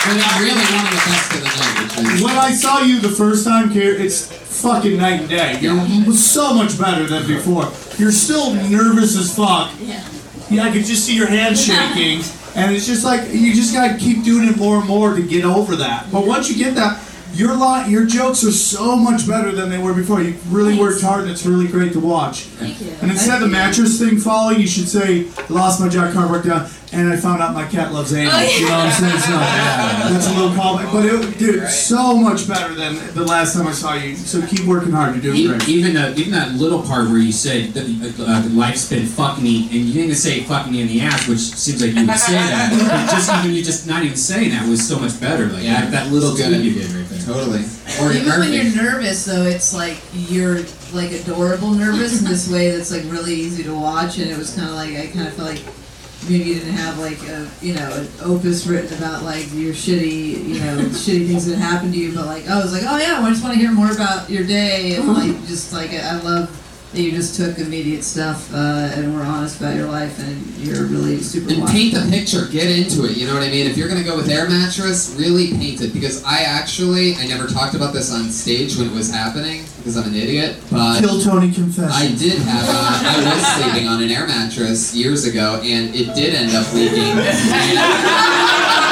Esling. 0.01 0.41
Really 0.41 0.67
one 0.75 0.87
of 0.87 0.93
the 0.93 1.03
best 1.11 1.35
of 1.35 1.41
the 1.41 2.03
night. 2.13 2.23
When 2.23 2.37
I 2.37 2.51
saw 2.53 2.81
you 2.81 3.01
the 3.01 3.11
first 3.11 3.45
time, 3.45 3.71
Kier, 3.71 3.99
it's 3.99 4.27
fucking 4.63 4.97
night 4.97 5.21
and 5.21 5.29
day. 5.29 5.59
You're 5.61 6.13
so 6.15 6.55
much 6.55 6.79
better 6.79 7.07
than 7.07 7.27
before. 7.27 7.71
You're 7.99 8.13
still 8.13 8.55
nervous 8.55 9.17
as 9.17 9.35
fuck. 9.35 9.73
Yeah. 9.81 10.05
Yeah, 10.51 10.65
I 10.65 10.73
could 10.73 10.85
just 10.85 11.05
see 11.05 11.15
your 11.15 11.29
hands 11.29 11.65
shaking, 11.65 12.23
and 12.57 12.75
it's 12.75 12.87
just 12.87 13.05
like 13.05 13.33
you 13.33 13.55
just 13.55 13.73
gotta 13.73 13.97
keep 13.97 14.25
doing 14.25 14.49
it 14.49 14.57
more 14.57 14.79
and 14.79 14.89
more 14.89 15.15
to 15.15 15.23
get 15.23 15.45
over 15.45 15.77
that. 15.77 16.11
But 16.11 16.27
once 16.27 16.51
you 16.51 16.57
get 16.57 16.75
that, 16.75 16.99
your 17.35 17.55
lot, 17.57 17.89
your 17.89 18.07
jokes 18.07 18.45
are 18.45 18.53
so 18.53 18.97
much 18.97 19.27
better 19.27 19.53
than 19.53 19.71
they 19.71 19.79
were 19.79 19.95
before. 19.95 20.21
You 20.21 20.37
really 20.49 20.79
worked 20.79 21.03
hard, 21.03 21.23
and 21.23 21.31
it's 21.31 21.45
really 21.47 21.69
great 21.69 21.93
to 21.95 22.01
watch. 22.01 22.43
Thank 22.61 22.81
you. 22.81 22.91
And 23.03 23.11
instead 23.11 23.37
of 23.37 23.41
the 23.43 23.49
mattress 23.49 23.99
thing 23.99 24.19
falling, 24.19 24.61
you 24.61 24.67
should 24.67 24.89
say, 24.89 25.27
"I 25.39 25.53
lost 25.53 25.81
my 25.81 25.89
job, 25.89 26.13
car 26.13 26.27
broke 26.29 26.45
down, 26.45 26.69
and 26.93 27.13
I 27.13 27.17
found 27.17 27.41
out 27.43 27.55
my 27.55 27.67
cat 27.67 27.93
loves 27.93 28.13
animals." 28.13 28.43
Oh, 28.43 28.59
You 28.59 28.67
know 28.69 28.77
what 28.79 28.87
I'm 28.87 28.93
saying? 28.93 29.21
So, 29.21 29.31
that's 30.15 30.27
a 30.29 30.35
little 30.35 30.51
callback, 30.51 30.93
but 30.93 31.05
it, 31.07 31.39
dude, 31.39 31.69
so 31.69 32.17
much 32.17 32.49
better 32.49 32.75
than 32.75 32.97
the 33.15 33.25
last 33.25 33.55
time 33.55 33.67
I 33.67 33.73
saw 33.73 33.95
you. 33.95 34.17
So 34.17 34.43
keep 34.47 34.65
working 34.67 34.93
hard. 34.93 35.15
You're 35.15 35.23
doing 35.33 35.37
E- 35.37 35.47
great. 35.49 35.69
Even 35.69 35.97
uh, 35.97 36.15
even 36.17 36.33
that 36.33 36.55
little 36.55 36.83
part 36.83 37.09
where 37.09 37.19
you 37.19 37.33
said 37.33 37.73
that 37.75 37.87
uh, 38.21 38.49
life's 38.51 38.89
been 38.89 39.07
fucking 39.07 39.43
me, 39.45 39.65
and 39.65 39.73
you 39.87 39.93
didn't 39.93 40.17
say 40.17 40.43
fucking 40.43 40.73
me 40.73 40.83
in 40.83 40.89
the 40.89 41.01
ass, 41.03 41.29
which 41.29 41.39
seems 41.39 41.81
like 41.83 41.95
you 41.95 42.07
would 42.07 42.19
say 42.19 42.33
that. 42.35 42.71
but 43.07 43.15
just 43.15 43.33
even 43.45 43.55
you 43.55 43.63
just 43.63 43.87
not 43.87 44.03
even 44.05 44.17
saying 44.17 44.51
that 44.51 44.69
was 44.69 44.87
so 44.87 44.99
much 44.99 45.19
better. 45.21 45.47
Like 45.47 45.63
Yeah, 45.65 45.83
that, 45.83 45.91
that 45.93 46.13
little 46.13 46.31
it's 46.33 46.41
good. 46.41 46.65
you 46.65 46.75
did 46.75 46.91
right 46.93 47.09
there. 47.09 47.10
Totally. 47.33 47.65
Or 48.01 48.13
Even 48.13 48.41
when 48.41 48.53
you're 48.53 48.75
nervous, 48.75 49.25
though, 49.25 49.45
it's 49.45 49.73
like 49.73 49.99
you're 50.13 50.61
like 50.93 51.13
adorable 51.13 51.71
nervous 51.71 52.21
in 52.21 52.29
this 52.29 52.51
way 52.51 52.71
that's 52.71 52.91
like 52.91 53.05
really 53.05 53.35
easy 53.35 53.63
to 53.65 53.75
watch, 53.75 54.19
and 54.19 54.31
it 54.31 54.37
was 54.37 54.55
kind 54.55 54.69
of 54.69 54.75
like 54.75 54.97
I 54.97 55.07
kind 55.07 55.29
of 55.29 55.35
felt 55.35 55.51
like 55.51 55.63
maybe 56.29 56.45
you 56.45 56.55
didn't 56.55 56.75
have 56.75 56.99
like 56.99 57.23
a 57.29 57.49
you 57.63 57.75
know 57.75 57.93
an 57.93 58.09
opus 58.23 58.67
written 58.67 58.97
about 58.99 59.23
like 59.23 59.47
your 59.53 59.73
shitty 59.73 60.45
you 60.45 60.61
know 60.61 60.79
shitty 60.91 61.29
things 61.29 61.47
that 61.47 61.57
happened 61.57 61.93
to 61.95 61.99
you, 61.99 62.15
but 62.15 62.27
like 62.27 62.49
I 62.49 62.59
was 62.61 62.73
like 62.73 62.83
oh 62.87 62.97
yeah, 62.97 63.21
I 63.21 63.31
just 63.31 63.43
want 63.45 63.55
to 63.55 63.61
hear 63.61 63.73
more 63.73 63.93
about 63.93 64.29
your 64.29 64.45
day 64.45 64.97
and 64.97 65.09
like 65.09 65.37
just 65.47 65.73
like 65.73 65.93
I 65.93 66.21
love 66.21 66.51
you 66.93 67.13
just 67.13 67.37
took 67.37 67.59
immediate 67.59 68.03
stuff 68.03 68.53
uh, 68.53 68.91
and 68.95 69.15
were 69.15 69.23
honest 69.23 69.61
about 69.61 69.77
your 69.77 69.87
life 69.87 70.19
and 70.19 70.45
you're 70.57 70.87
really 70.87 71.19
super. 71.19 71.53
And 71.53 71.67
paint 71.69 71.95
the 71.95 72.07
picture, 72.11 72.47
get 72.47 72.69
into 72.69 73.05
it. 73.05 73.17
You 73.17 73.27
know 73.27 73.35
what 73.35 73.45
I 73.45 73.51
mean? 73.51 73.67
If 73.67 73.77
you're 73.77 73.89
gonna 73.89 74.03
go 74.03 74.17
with 74.17 74.29
air 74.29 74.49
mattress, 74.49 75.15
really 75.17 75.53
paint 75.53 75.81
it. 75.83 75.93
Because 75.93 76.25
I 76.25 76.41
actually, 76.41 77.15
I 77.15 77.27
never 77.27 77.47
talked 77.47 77.75
about 77.75 77.95
this 77.95 78.13
on 78.13 78.31
stage 78.31 78.77
when 78.77 78.89
it 78.89 78.93
was 78.93 79.11
happening 79.11 79.65
because 79.79 79.97
I'm 79.97 80.09
an 80.09 80.15
idiot. 80.15 80.57
But 80.71 81.01
Kill 81.01 81.21
Tony 81.21 81.53
confession. 81.53 81.93
I 81.93 82.15
did 82.17 82.39
have, 82.39 82.69
a, 82.69 82.73
I 82.73 83.35
was 83.35 83.47
sleeping 83.63 83.89
on 83.89 84.03
an 84.03 84.11
air 84.11 84.27
mattress 84.27 84.95
years 84.95 85.27
ago, 85.27 85.61
and 85.63 85.95
it 85.95 86.15
did 86.15 86.35
end 86.35 86.55
up 86.55 86.73
leaking. 86.75 87.17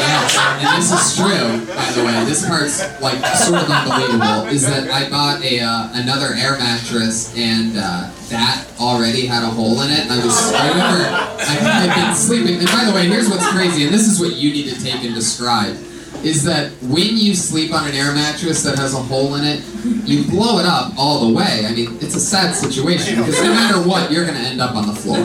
Yes, 0.00 0.36
and 0.38 0.82
this 0.82 0.90
is 0.92 1.16
true, 1.16 1.74
by 1.74 1.90
the 1.92 2.04
way. 2.04 2.24
This 2.24 2.46
part's 2.46 2.80
like 3.00 3.24
sort 3.36 3.62
of 3.62 3.70
unbelievable. 3.70 4.48
Is 4.48 4.66
that 4.66 4.90
I 4.90 5.08
bought 5.08 5.42
a 5.42 5.60
uh, 5.60 5.88
another 5.94 6.34
air 6.34 6.56
mattress, 6.58 7.36
and 7.36 7.76
uh, 7.76 8.10
that 8.30 8.66
already 8.80 9.26
had 9.26 9.42
a 9.42 9.50
hole 9.50 9.80
in 9.82 9.90
it. 9.90 10.00
And 10.00 10.12
I 10.12 10.24
was, 10.24 10.52
I 10.54 10.68
remember, 10.68 11.04
I 11.04 11.86
had 11.86 12.06
been 12.06 12.14
sleeping. 12.14 12.56
And 12.58 12.66
by 12.66 12.84
the 12.86 12.92
way, 12.94 13.06
here's 13.06 13.28
what's 13.28 13.46
crazy, 13.50 13.84
and 13.84 13.92
this 13.92 14.08
is 14.08 14.18
what 14.20 14.36
you 14.36 14.52
need 14.52 14.72
to 14.72 14.82
take 14.82 15.04
and 15.04 15.14
describe. 15.14 15.76
Is 16.24 16.44
that 16.44 16.72
when 16.82 17.16
you 17.16 17.34
sleep 17.34 17.72
on 17.72 17.88
an 17.88 17.94
air 17.94 18.12
mattress 18.12 18.62
that 18.64 18.76
has 18.78 18.94
a 18.94 18.98
hole 18.98 19.36
in 19.36 19.44
it, 19.44 19.64
you 20.06 20.24
blow 20.28 20.58
it 20.58 20.66
up 20.66 20.92
all 20.98 21.26
the 21.28 21.34
way. 21.34 21.64
I 21.66 21.72
mean, 21.72 21.96
it's 22.00 22.14
a 22.14 22.20
sad 22.20 22.54
situation 22.54 23.16
because 23.16 23.40
no 23.42 23.54
matter 23.54 23.80
what, 23.88 24.10
you're 24.10 24.26
going 24.26 24.36
to 24.36 24.44
end 24.44 24.60
up 24.60 24.74
on 24.74 24.86
the 24.86 24.94
floor. 24.94 25.16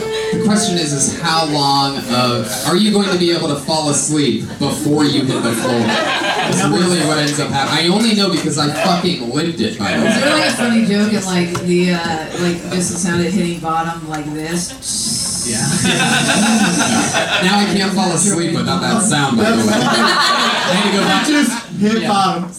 The 0.44 0.50
question 0.50 0.76
is, 0.76 0.92
is 0.92 1.18
how 1.22 1.46
long 1.46 1.96
of 2.12 2.66
are 2.66 2.76
you 2.76 2.92
going 2.92 3.08
to 3.08 3.16
be 3.18 3.30
able 3.32 3.48
to 3.48 3.56
fall 3.56 3.88
asleep 3.88 4.46
before 4.58 5.04
you 5.06 5.24
hit 5.24 5.42
the 5.42 5.52
floor? 5.52 5.80
That's 5.80 6.62
really 6.68 7.00
what 7.08 7.16
ends 7.16 7.40
up 7.40 7.48
happening. 7.48 7.90
I 7.90 7.94
only 7.94 8.14
know 8.14 8.30
because 8.30 8.58
I 8.58 8.68
fucking 8.84 9.30
lived 9.30 9.62
it. 9.62 9.78
By 9.78 9.96
the 9.96 10.04
Is 10.06 10.20
there 10.20 10.36
like 10.36 10.50
a 10.52 10.56
funny 10.56 10.84
joke 10.84 11.12
in 11.14 11.24
like 11.24 11.58
the 11.64 11.94
uh, 11.94 12.26
like 12.44 12.60
just 12.76 12.92
the 12.92 12.98
sound 12.98 13.24
of 13.24 13.32
hitting 13.32 13.58
bottom 13.60 14.06
like 14.10 14.26
this? 14.34 15.48
Yeah. 15.48 15.56
now 17.42 17.60
I 17.60 17.64
can't 17.72 17.94
fall 17.94 18.12
asleep 18.12 18.54
without 18.54 18.80
that 18.82 19.02
sound. 19.02 19.38
By 19.38 19.50
the 19.50 19.56
way. 19.56 19.72
I 19.72 20.76
had 20.76 20.90
to 20.90 20.96
go 20.98 21.04
back. 21.08 21.26
Just 21.26 21.66
hit 21.80 22.02
Yeah. 22.02 22.08
bottom. 22.08 22.52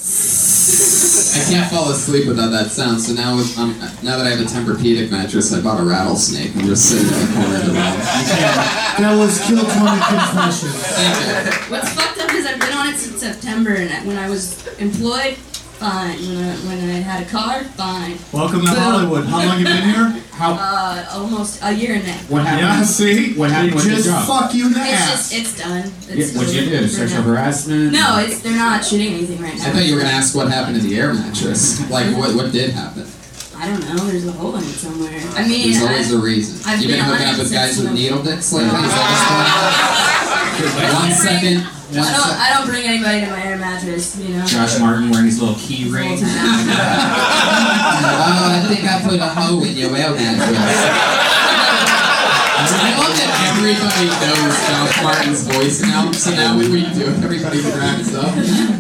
I 1.06 1.52
can't 1.52 1.70
fall 1.70 1.90
asleep 1.92 2.28
without 2.28 2.50
that 2.50 2.72
sound. 2.72 3.02
So 3.02 3.14
now, 3.14 3.36
with, 3.38 3.58
um, 3.60 3.78
now 4.02 4.18
that 4.18 4.26
I 4.26 4.30
have 4.32 4.40
a 4.40 4.44
Tempur-Pedic 4.44 5.12
mattress, 5.12 5.54
I 5.54 5.62
bought 5.62 5.80
a 5.80 5.84
rattlesnake. 5.84 6.56
I'm 6.56 6.66
just 6.66 6.90
sitting 6.90 7.06
in 7.06 7.28
the 7.28 7.34
corner 7.34 7.56
of 7.56 7.66
the 7.66 7.74
room. 7.74 7.82
That 8.96 9.14
was 9.20 9.38
Kill 9.46 9.60
Tony 9.60 10.00
confession. 10.08 10.70
What's 11.70 11.90
fucked 11.94 12.18
up 12.18 12.34
is 12.34 12.46
I've 12.46 12.60
been 12.60 12.72
on 12.74 12.88
it 12.94 12.98
since 12.98 13.20
September, 13.20 13.76
and 13.76 14.08
when 14.08 14.18
I 14.18 14.30
was 14.30 14.66
employed, 14.78 15.38
fine. 15.80 16.18
When 16.18 16.38
I 16.38 16.56
when 16.68 16.90
I 16.90 17.00
had 17.00 17.24
a 17.26 17.30
car, 17.30 17.64
fine. 17.64 18.18
Welcome 18.32 18.62
to 18.62 18.68
Boom. 18.68 18.76
Hollywood. 18.76 19.26
How 19.26 19.46
long 19.46 19.60
you 19.60 19.66
been 19.66 19.84
here? 19.84 20.10
How? 20.32 20.54
Uh, 20.76 21.06
almost 21.14 21.62
a 21.64 21.72
year 21.74 21.94
and 21.96 22.04
a 22.04 22.12
half. 22.12 22.30
What 22.30 22.44
happened? 22.46 22.62
Yeah, 22.68 22.84
see? 22.84 23.34
What 23.36 23.52
happened 23.52 23.76
with 23.76 23.84
the 23.86 23.90
just 23.96 24.06
job? 24.10 24.28
fuck 24.28 24.54
you 24.54 24.68
in 24.68 24.74
the 24.74 24.80
It's 24.82 24.92
ass. 24.92 25.30
just 25.32 25.34
it's 25.34 25.58
done. 25.58 25.92
Yeah, 26.10 26.26
what'd 26.38 26.54
you 26.54 26.70
do? 26.70 26.82
for 26.84 26.88
Sexual 26.88 27.20
now. 27.20 27.28
harassment? 27.28 27.92
No, 27.94 28.18
it's 28.20 28.42
they're 28.42 28.56
not 28.56 28.84
shooting 28.86 29.14
anything 29.14 29.42
right 29.42 29.56
now. 29.58 29.68
I 29.68 29.72
thought 29.72 29.86
you 29.86 29.96
were 29.96 30.02
gonna 30.02 30.14
ask 30.14 30.36
what 30.36 30.48
happened 30.52 30.76
to 30.76 30.82
the 30.88 30.98
air 31.00 31.14
mattress. 31.14 31.80
Like, 31.90 32.16
what 32.18 32.36
what 32.36 32.52
did 32.52 32.72
happen? 32.72 33.08
I 33.58 33.68
don't 33.68 33.82
know. 33.88 34.04
There's 34.08 34.28
a 34.28 34.32
hole 34.34 34.56
in 34.56 34.64
it 34.64 34.76
somewhere. 34.76 35.20
I 35.36 35.48
mean, 35.48 35.72
There's 35.72 35.82
always 35.84 36.14
I, 36.14 36.18
a 36.18 36.20
reason. 36.20 36.70
I've 36.70 36.82
You've 36.82 36.92
been 36.92 37.00
been 37.00 37.06
on 37.10 37.12
hooking 37.16 37.28
it 37.28 37.32
up 37.32 37.38
with 37.40 37.48
since 37.48 37.60
guys 37.60 37.80
with 37.82 37.94
needle 37.94 38.22
dicks 38.22 38.52
lately? 38.54 38.70
Is 38.84 38.92
that 38.92 39.06
what's 39.08 40.84
going 40.84 40.92
on? 40.92 40.96
One 41.02 41.12
second. 41.16 41.58
One 41.90 42.00
I 42.00 42.14
don't. 42.14 42.32
I 42.34 42.54
don't 42.54 42.68
bring 42.68 42.84
anybody 42.84 43.22
to 43.22 43.30
my 43.30 43.44
air 43.44 43.58
mattress. 43.58 44.18
You 44.18 44.38
know. 44.38 44.46
Josh 44.46 44.80
Martin 44.80 45.12
wearing 45.12 45.28
his 45.28 45.40
little 45.40 45.56
key 45.56 45.90
ring. 45.90 46.18
Oh, 47.98 48.50
I 48.52 48.66
think 48.68 48.84
I 48.84 49.02
put 49.02 49.20
a 49.20 49.28
hoe 49.28 49.64
in 49.64 49.76
your 49.76 49.96
air 49.96 50.12
mattress. 50.12 51.32
I 52.72 52.98
love 52.98 53.14
that 53.18 53.32
everybody 53.54 54.08
knows 54.22 54.56
Josh 54.68 55.04
Martin's 55.04 55.44
voice 55.48 55.82
now, 55.82 56.12
so 56.12 56.32
now 56.32 56.58
when 56.58 56.72
we 56.72 56.82
do 56.94 57.02
it, 57.02 57.24
everybody 57.24 57.62
cracks 57.62 58.14
up. 58.16 58.34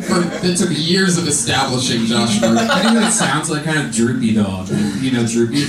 For, 0.05 0.45
it 0.45 0.57
took 0.57 0.69
years 0.71 1.17
of 1.17 1.27
establishing 1.27 2.05
Josh 2.05 2.41
Martin. 2.41 2.57
I 2.69 2.81
think 2.81 3.05
it 3.05 3.11
sounds 3.11 3.49
like 3.49 3.63
kind 3.63 3.79
of 3.79 3.91
droopy 3.93 4.33
dog. 4.35 4.69
You 4.69 5.11
know 5.11 5.25
droopy? 5.25 5.65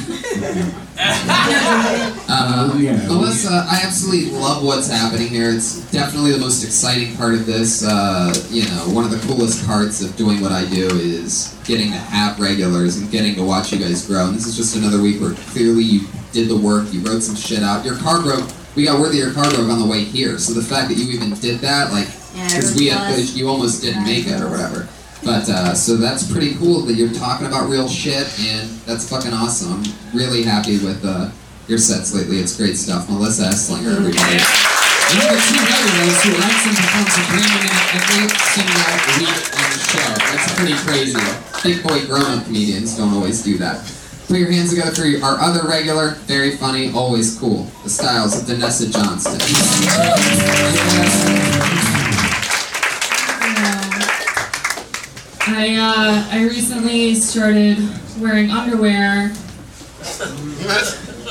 Uh, 2.28 2.72
Melissa, 3.06 3.66
I 3.68 3.80
absolutely 3.84 4.30
love 4.32 4.64
what's 4.64 4.90
happening 4.90 5.28
here. 5.28 5.51
It's 5.51 5.90
definitely 5.90 6.32
the 6.32 6.38
most 6.38 6.64
exciting 6.64 7.16
part 7.16 7.34
of 7.34 7.47
this. 7.47 7.84
Uh, 7.84 8.34
you 8.51 8.64
know, 8.64 8.94
one 8.94 9.05
of 9.05 9.10
the 9.10 9.18
coolest 9.26 9.66
parts 9.66 10.02
of 10.02 10.16
doing 10.16 10.40
what 10.40 10.52
I 10.52 10.68
do 10.68 10.86
is 10.86 11.59
getting 11.64 11.93
to 11.93 11.98
have 11.98 12.40
regulars 12.40 12.97
and 12.98 13.10
getting 13.10 13.34
to 13.36 13.44
watch 13.44 13.72
you 13.72 13.78
guys 13.78 14.06
grow. 14.06 14.26
And 14.26 14.34
this 14.34 14.47
is 14.47 14.56
just 14.56 14.76
another 14.76 15.01
week 15.01 15.20
where 15.20 15.34
clearly 15.34 15.82
you 15.84 16.01
did 16.36 16.52
the 16.52 16.56
work, 16.56 16.92
you 16.92 17.00
wrote 17.00 17.24
some 17.24 17.34
shit 17.34 17.64
out. 17.64 17.80
Your 17.80 17.96
car 17.96 18.20
broke. 18.20 18.44
We 18.76 18.84
got 18.84 19.00
word 19.00 19.16
that 19.16 19.16
your 19.16 19.32
car 19.32 19.48
broke 19.48 19.72
on 19.72 19.80
the 19.80 19.88
way 19.88 20.04
here. 20.04 20.36
So 20.36 20.52
the 20.52 20.60
fact 20.60 20.92
that 20.92 21.00
you 21.00 21.08
even 21.16 21.32
did 21.40 21.64
that, 21.64 21.90
like, 21.90 22.12
because 22.36 22.76
it 22.76 22.78
we 22.78 22.92
had, 22.92 23.16
you 23.32 23.48
almost 23.48 23.80
didn't 23.80 24.04
make 24.04 24.28
it 24.28 24.36
or 24.44 24.52
whatever. 24.52 24.84
But 25.24 25.48
uh, 25.48 25.72
so 25.72 25.96
that's 25.96 26.30
pretty 26.30 26.54
cool 26.60 26.84
that 26.84 26.92
you're 26.92 27.16
talking 27.16 27.48
about 27.48 27.72
real 27.72 27.88
shit, 27.88 28.28
and 28.38 28.68
that's 28.84 29.08
fucking 29.08 29.32
awesome. 29.32 29.80
I'm 29.80 29.84
really 30.12 30.44
happy 30.44 30.76
with 30.76 31.00
uh, 31.02 31.32
your 31.72 31.78
sets 31.78 32.12
lately. 32.14 32.36
It's 32.36 32.54
great 32.54 32.76
stuff. 32.76 33.08
Melissa 33.08 33.48
Eslinger, 33.48 33.96
everybody. 33.96 34.36
And 34.36 35.16
you 35.16 35.24
have 35.24 35.40
two 35.40 35.56
regulars 35.56 36.20
who 36.20 36.36
writes 36.36 36.68
and 36.68 36.76
performs 36.76 37.16
a 37.16 37.24
brand 37.32 37.48
new 37.64 37.72
every 37.96 38.28
single 38.52 38.92
week 39.24 39.40
on 39.56 39.68
the 39.72 39.80
show. 39.80 40.12
That's 40.20 40.52
pretty 40.52 40.76
crazy. 40.84 41.24
Big 41.64 41.80
boy 41.80 42.04
grown-up 42.04 42.44
comedians 42.44 42.92
don't 42.98 43.14
always 43.14 43.40
do 43.42 43.56
that. 43.56 43.80
Put 44.28 44.39
your 44.39 44.51
hands 44.51 44.70
together 44.70 44.93
for 44.93 45.05
our 45.24 45.39
other 45.39 45.69
regular, 45.69 46.16
very 46.27 46.57
funny, 46.57 46.90
always 46.93 47.39
cool. 47.39 47.70
The 47.85 47.90
styles 47.90 48.36
of 48.36 48.48
Vanessa 48.48 48.90
Johnston. 48.90 49.40
I 55.48 55.77
uh, 55.77 56.27
I 56.32 56.43
recently 56.43 57.15
started 57.15 57.78
wearing 58.19 58.51
underwear 58.51 59.32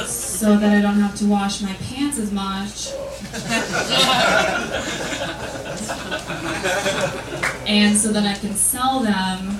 so 0.05 0.55
that 0.55 0.77
I 0.77 0.81
don't 0.81 1.01
have 1.01 1.15
to 1.15 1.25
wash 1.25 1.61
my 1.61 1.73
pants 1.73 2.17
as 2.17 2.31
much. 2.31 2.93
and 7.67 7.97
so 7.97 8.13
that 8.13 8.25
I 8.25 8.35
can 8.39 8.55
sell 8.55 9.01
them. 9.01 9.59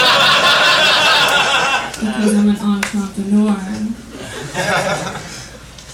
because 2.20 2.36
I'm 2.36 2.50
an 2.50 2.56
entrepreneur. 2.58 3.56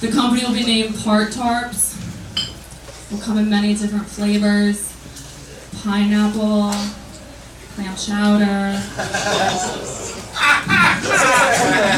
The 0.01 0.11
company 0.11 0.45
will 0.45 0.55
be 0.55 0.65
named 0.67 0.97
Part 0.97 1.29
Tarps. 1.29 1.95
Will 3.13 3.21
come 3.21 3.39
in 3.39 3.49
many 3.49 3.75
different 3.75 4.07
flavors 4.07 4.93
pineapple, 5.85 6.73
clam 7.77 7.95
chowder, 7.95 8.83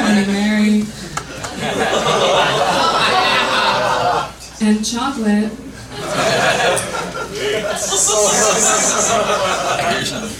Bloody 0.04 0.26
Mary, 0.30 0.84
and 4.60 4.84
chocolate. 4.84 5.52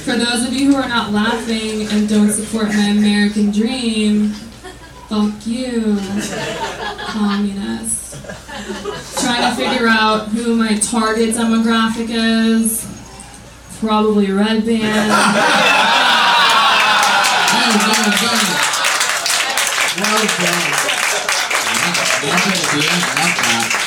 For 0.04 0.16
those 0.16 0.46
of 0.46 0.52
you 0.52 0.72
who 0.72 0.76
are 0.76 0.88
not 0.88 1.12
laughing 1.12 1.88
and 1.88 2.08
don't 2.08 2.30
support 2.30 2.68
my 2.68 2.88
American 2.90 3.50
dream, 3.50 4.30
fuck 5.08 5.46
you, 5.46 5.98
communist. 7.06 8.24
Trying 9.20 9.50
to 9.50 9.56
figure 9.56 9.88
out 9.88 10.28
who 10.28 10.54
my 10.54 10.78
target 10.78 11.34
demographic 11.34 12.08
is. 12.10 12.86
Probably 13.80 14.26
Redban. 14.28 15.08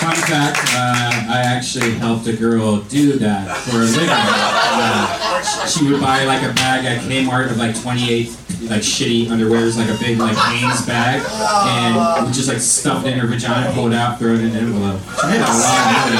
Fun 0.01 0.15
fact, 0.15 0.57
uh, 0.73 1.29
I 1.29 1.43
actually 1.45 1.91
helped 1.91 2.25
a 2.25 2.33
girl 2.35 2.81
do 2.81 3.19
that 3.19 3.55
for 3.57 3.77
a 3.77 3.85
living. 3.85 4.09
Uh, 4.09 5.67
she 5.67 5.85
would 5.87 6.01
buy 6.01 6.23
like 6.25 6.41
a 6.41 6.51
bag 6.55 6.85
at 6.85 7.03
Kmart 7.03 7.51
of 7.51 7.57
like 7.57 7.79
28 7.79 8.35
like 8.63 8.81
shitty 8.81 9.27
underwears, 9.27 9.77
like 9.77 9.89
a 9.89 9.97
big 9.99 10.17
like 10.17 10.35
Hanes 10.35 10.87
bag, 10.87 11.21
and 11.21 12.33
just 12.33 12.47
like 12.47 12.59
stuff 12.59 13.05
it 13.05 13.13
in 13.13 13.19
her 13.19 13.27
vagina, 13.27 13.71
pull 13.73 13.91
it 13.91 13.93
out, 13.93 14.17
throw 14.17 14.33
it 14.33 14.39
in 14.39 14.49
an 14.49 14.55
envelope. 14.55 14.99
She 15.21 15.27
made 15.27 15.37
a 15.37 15.45
lot 15.45 15.77
of 15.77 15.93
money. 15.93 16.17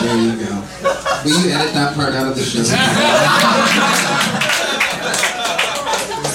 There 0.00 0.16
you 0.16 0.32
go. 0.46 0.64
Will 1.24 1.36
you 1.44 1.50
edit 1.50 1.74
that 1.74 1.94
part 1.94 2.14
out 2.14 2.28
of 2.28 2.34
the 2.34 2.44
show? 2.44 4.34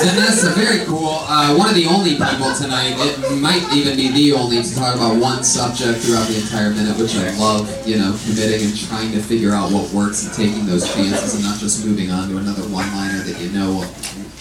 Vanessa, 0.04 0.50
very 0.52 0.86
cool. 0.86 1.24
Uh, 1.24 1.56
one 1.56 1.70
of 1.70 1.76
the 1.76 1.86
only 1.86 2.12
people 2.12 2.54
tonight, 2.54 2.94
it 2.98 3.40
might 3.40 3.64
even 3.72 3.96
be 3.96 4.12
the 4.12 4.34
only, 4.34 4.62
to 4.62 4.76
talk 4.76 4.96
about 4.96 5.16
one 5.16 5.44
subject 5.44 6.00
throughout 6.00 6.28
the 6.28 6.36
entire 6.36 6.72
minute, 6.72 6.98
which 7.00 7.16
I 7.16 7.32
love, 7.38 7.72
you 7.88 7.98
know, 7.98 8.18
committing 8.26 8.68
and 8.68 8.78
trying 8.78 9.12
to 9.14 9.22
figure 9.22 9.52
out 9.52 9.72
what 9.72 9.90
works 9.92 10.26
and 10.26 10.34
taking 10.36 10.66
those 10.66 10.84
chances 10.94 11.36
and 11.36 11.44
not 11.44 11.58
just 11.58 11.86
moving 11.86 12.12
on 12.12 12.30
to 12.30 12.38
another 12.38 12.64
one-liner 12.64 13.24
that 13.24 13.40
you 13.40 13.50
know 13.52 13.80
will, 13.80 13.90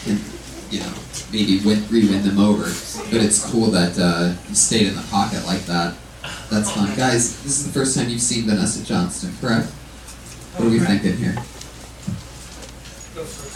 can, 0.02 0.18
you 0.70 0.80
know, 0.80 0.92
maybe 1.30 1.60
win, 1.64 1.86
re-win 1.88 2.26
them 2.26 2.40
over. 2.40 2.64
But 3.10 3.22
it's 3.22 3.48
cool 3.50 3.70
that 3.70 3.94
uh, 3.98 4.34
you 4.48 4.54
stayed 4.54 4.88
in 4.88 4.96
the 4.96 5.06
pocket 5.10 5.46
like 5.46 5.62
that. 5.66 5.94
That's 6.50 6.72
fun. 6.72 6.88
Guys, 6.96 7.42
this 7.42 7.60
is 7.60 7.66
the 7.66 7.72
first 7.72 7.96
time 7.96 8.08
you've 8.08 8.20
seen 8.20 8.46
Vanessa 8.46 8.84
Johnston, 8.84 9.32
correct? 9.40 9.70
What 10.58 10.66
are 10.66 10.70
we 10.70 10.80
thinking 10.80 11.16
here? 11.16 11.36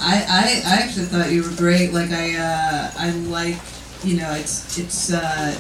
I, 0.01 0.14
I, 0.28 0.74
I 0.74 0.82
actually 0.82 1.06
thought 1.06 1.30
you 1.30 1.43
were 1.43 1.56
great. 1.56 1.93
Like 1.93 2.10
I 2.10 2.36
uh, 2.36 2.90
I 2.97 3.10
like 3.28 3.56
you 4.05 4.16
know 4.18 4.32
it's 4.32 4.78
it's 4.78 5.12
uh, 5.12 5.56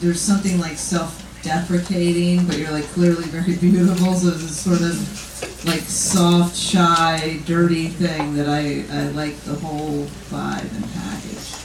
there's 0.00 0.20
something 0.20 0.58
like 0.58 0.76
self-deprecating, 0.76 2.46
but 2.46 2.58
you're 2.58 2.70
like 2.70 2.86
clearly 2.86 3.24
very 3.24 3.56
beautiful. 3.60 4.14
So 4.14 4.28
it's 4.28 4.56
sort 4.56 4.80
of 4.80 5.66
like 5.66 5.80
soft, 5.80 6.56
shy, 6.56 7.40
dirty 7.46 7.88
thing 7.88 8.34
that 8.34 8.48
I 8.48 8.84
I 8.92 9.10
like 9.10 9.36
the 9.40 9.54
whole 9.54 10.06
vibe 10.30 10.70
and 10.74 10.92
package. 10.92 11.60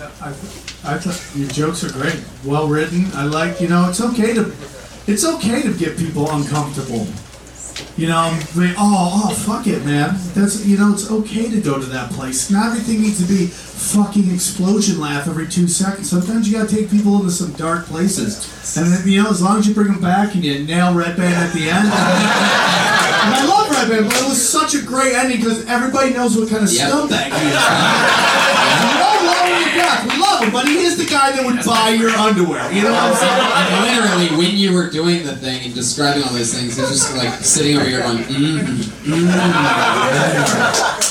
Yeah, 0.00 0.10
I, 0.22 0.28
I 0.82 0.98
thought 0.98 1.36
your 1.36 1.48
jokes 1.50 1.84
are 1.84 1.92
great, 1.92 2.24
well 2.42 2.68
written. 2.68 3.06
I 3.12 3.24
like, 3.24 3.60
you 3.60 3.68
know, 3.68 3.90
it's 3.90 4.00
okay 4.00 4.32
to, 4.32 4.50
it's 5.06 5.26
okay 5.26 5.60
to 5.60 5.74
get 5.74 5.98
people 5.98 6.30
uncomfortable. 6.30 7.06
You 8.00 8.06
know, 8.06 8.16
I 8.16 8.30
mean, 8.58 8.72
oh, 8.78 9.28
oh, 9.28 9.34
fuck 9.34 9.66
it, 9.66 9.84
man. 9.84 10.14
That's, 10.32 10.64
you 10.64 10.78
know, 10.78 10.90
it's 10.94 11.10
okay 11.10 11.50
to 11.50 11.60
go 11.60 11.78
to 11.78 11.84
that 11.84 12.10
place. 12.12 12.50
Not 12.50 12.68
everything 12.68 13.02
needs 13.02 13.18
to 13.20 13.26
be 13.30 13.44
fucking 13.48 14.32
explosion 14.32 14.98
laugh 14.98 15.28
every 15.28 15.46
two 15.46 15.68
seconds. 15.68 16.08
Sometimes 16.08 16.48
you 16.50 16.56
gotta 16.56 16.74
take 16.74 16.88
people 16.90 17.16
into 17.16 17.30
some 17.30 17.52
dark 17.52 17.84
places. 17.84 18.48
And 18.78 18.90
then, 18.90 19.06
you 19.06 19.22
know, 19.22 19.28
as 19.28 19.42
long 19.42 19.58
as 19.58 19.68
you 19.68 19.74
bring 19.74 19.88
them 19.92 20.00
back 20.00 20.34
and 20.34 20.42
you 20.42 20.64
nail 20.64 20.94
Redban 20.94 21.30
at 21.30 21.52
the 21.52 21.68
end. 21.68 21.88
and 21.88 23.34
I 23.36 23.44
love 23.46 23.68
Redban, 23.68 24.08
but 24.08 24.16
it 24.22 24.28
was 24.30 24.48
such 24.48 24.74
a 24.74 24.80
great 24.80 25.12
ending 25.12 25.36
because 25.36 25.66
everybody 25.66 26.14
knows 26.14 26.38
what 26.38 26.48
kind 26.48 26.64
of 26.64 26.72
Yep. 26.72 26.90
scumbag 26.90 27.32
he 27.38 27.48
is. 29.44 29.49
You 29.80 29.86
know 29.86 29.92
what 29.92 30.04
we 30.04 30.04
got. 30.04 30.04
laugh, 30.04 30.04
we 30.04 30.20
love 30.20 30.42
him, 30.44 30.52
but 30.52 30.66
he 30.68 30.78
is 30.78 30.96
the 30.96 31.06
guy 31.06 31.32
that 31.32 31.44
would 31.44 31.64
buy 31.64 31.90
your 31.90 32.10
underwear. 32.10 32.70
You 32.72 32.82
know 32.82 32.92
what 32.92 33.02
I'm 33.02 33.16
saying? 33.16 33.40
Literally, 33.82 34.28
when 34.36 34.56
you 34.56 34.72
were 34.74 34.90
doing 34.90 35.24
the 35.24 35.36
thing 35.36 35.64
and 35.64 35.74
describing 35.74 36.22
all 36.22 36.32
those 36.32 36.52
things, 36.54 36.78
it's 36.78 36.90
just 36.90 37.16
like 37.16 37.32
sitting 37.40 37.76
over 37.76 37.86
here 37.88 38.00
going, 38.00 38.18
mm, 38.18 38.92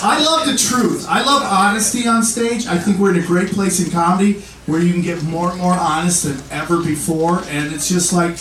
I 0.02 0.24
love 0.24 0.46
the 0.48 0.58
truth. 0.58 1.06
I 1.08 1.22
love 1.24 1.44
honesty 1.44 2.08
on 2.08 2.24
stage. 2.24 2.68
I 2.68 2.78
think 2.78 2.98
we're 3.00 3.12
in 3.16 3.24
a 3.24 3.28
great 3.28 3.52
place 3.52 3.80
in 3.84 3.92
comedy 3.92 4.42
where 4.66 4.82
you 4.82 4.94
can 4.94 5.02
get 5.02 5.22
more 5.24 5.52
and 5.52 5.60
more 5.60 5.74
honest 5.74 6.24
than 6.24 6.42
ever 6.52 6.82
before, 6.84 7.44
and 7.48 7.74
it's 7.74 7.90
just 7.90 8.14
like. 8.14 8.38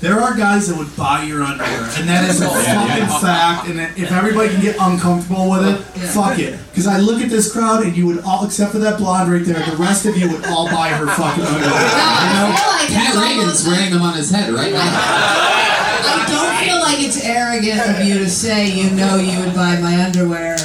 There 0.00 0.20
are 0.20 0.36
guys 0.36 0.68
that 0.68 0.76
would 0.76 0.94
buy 0.94 1.22
your 1.24 1.42
underwear, 1.42 1.88
and 1.96 2.06
that 2.06 2.28
is 2.28 2.42
a 2.42 2.44
Yeah, 2.44 2.84
fucking 2.86 3.02
yeah. 3.08 3.18
fact. 3.18 3.68
And 3.68 3.80
if 3.96 4.12
everybody 4.12 4.50
can 4.50 4.60
get 4.60 4.76
uncomfortable 4.78 5.48
with 5.50 5.64
it, 5.66 5.78
fuck 6.12 6.38
it. 6.38 6.58
Because 6.70 6.86
I 6.86 6.98
look 6.98 7.22
at 7.22 7.30
this 7.30 7.50
crowd, 7.50 7.82
and 7.82 7.96
you 7.96 8.06
would 8.06 8.20
all, 8.20 8.44
except 8.44 8.72
for 8.72 8.78
that 8.80 8.98
blonde 8.98 9.32
right 9.32 9.42
there, 9.44 9.58
the 9.64 9.76
rest 9.76 10.04
of 10.04 10.16
you 10.18 10.30
would 10.30 10.44
all 10.46 10.66
buy 10.68 10.90
her 10.90 11.06
fucking 11.06 11.44
underwear. 11.48 11.80
You 11.80 12.28
know? 12.36 12.52
Pat 12.92 13.14
Regan's 13.16 13.66
wearing 13.66 13.90
them 13.90 14.02
on 14.02 14.14
his 14.14 14.30
head 14.30 14.52
right 14.52 14.70
now. 14.72 14.80
I 14.84 16.26
don't 16.28 16.68
feel 16.68 16.78
like 16.80 17.00
it's 17.00 17.24
arrogant 17.24 17.80
of 17.98 18.04
you 18.06 18.18
to 18.18 18.28
say 18.28 18.68
you 18.68 18.90
know 18.90 19.16
you 19.16 19.38
would 19.40 19.54
buy 19.54 19.78
my 19.80 20.04
underwear 20.04 20.56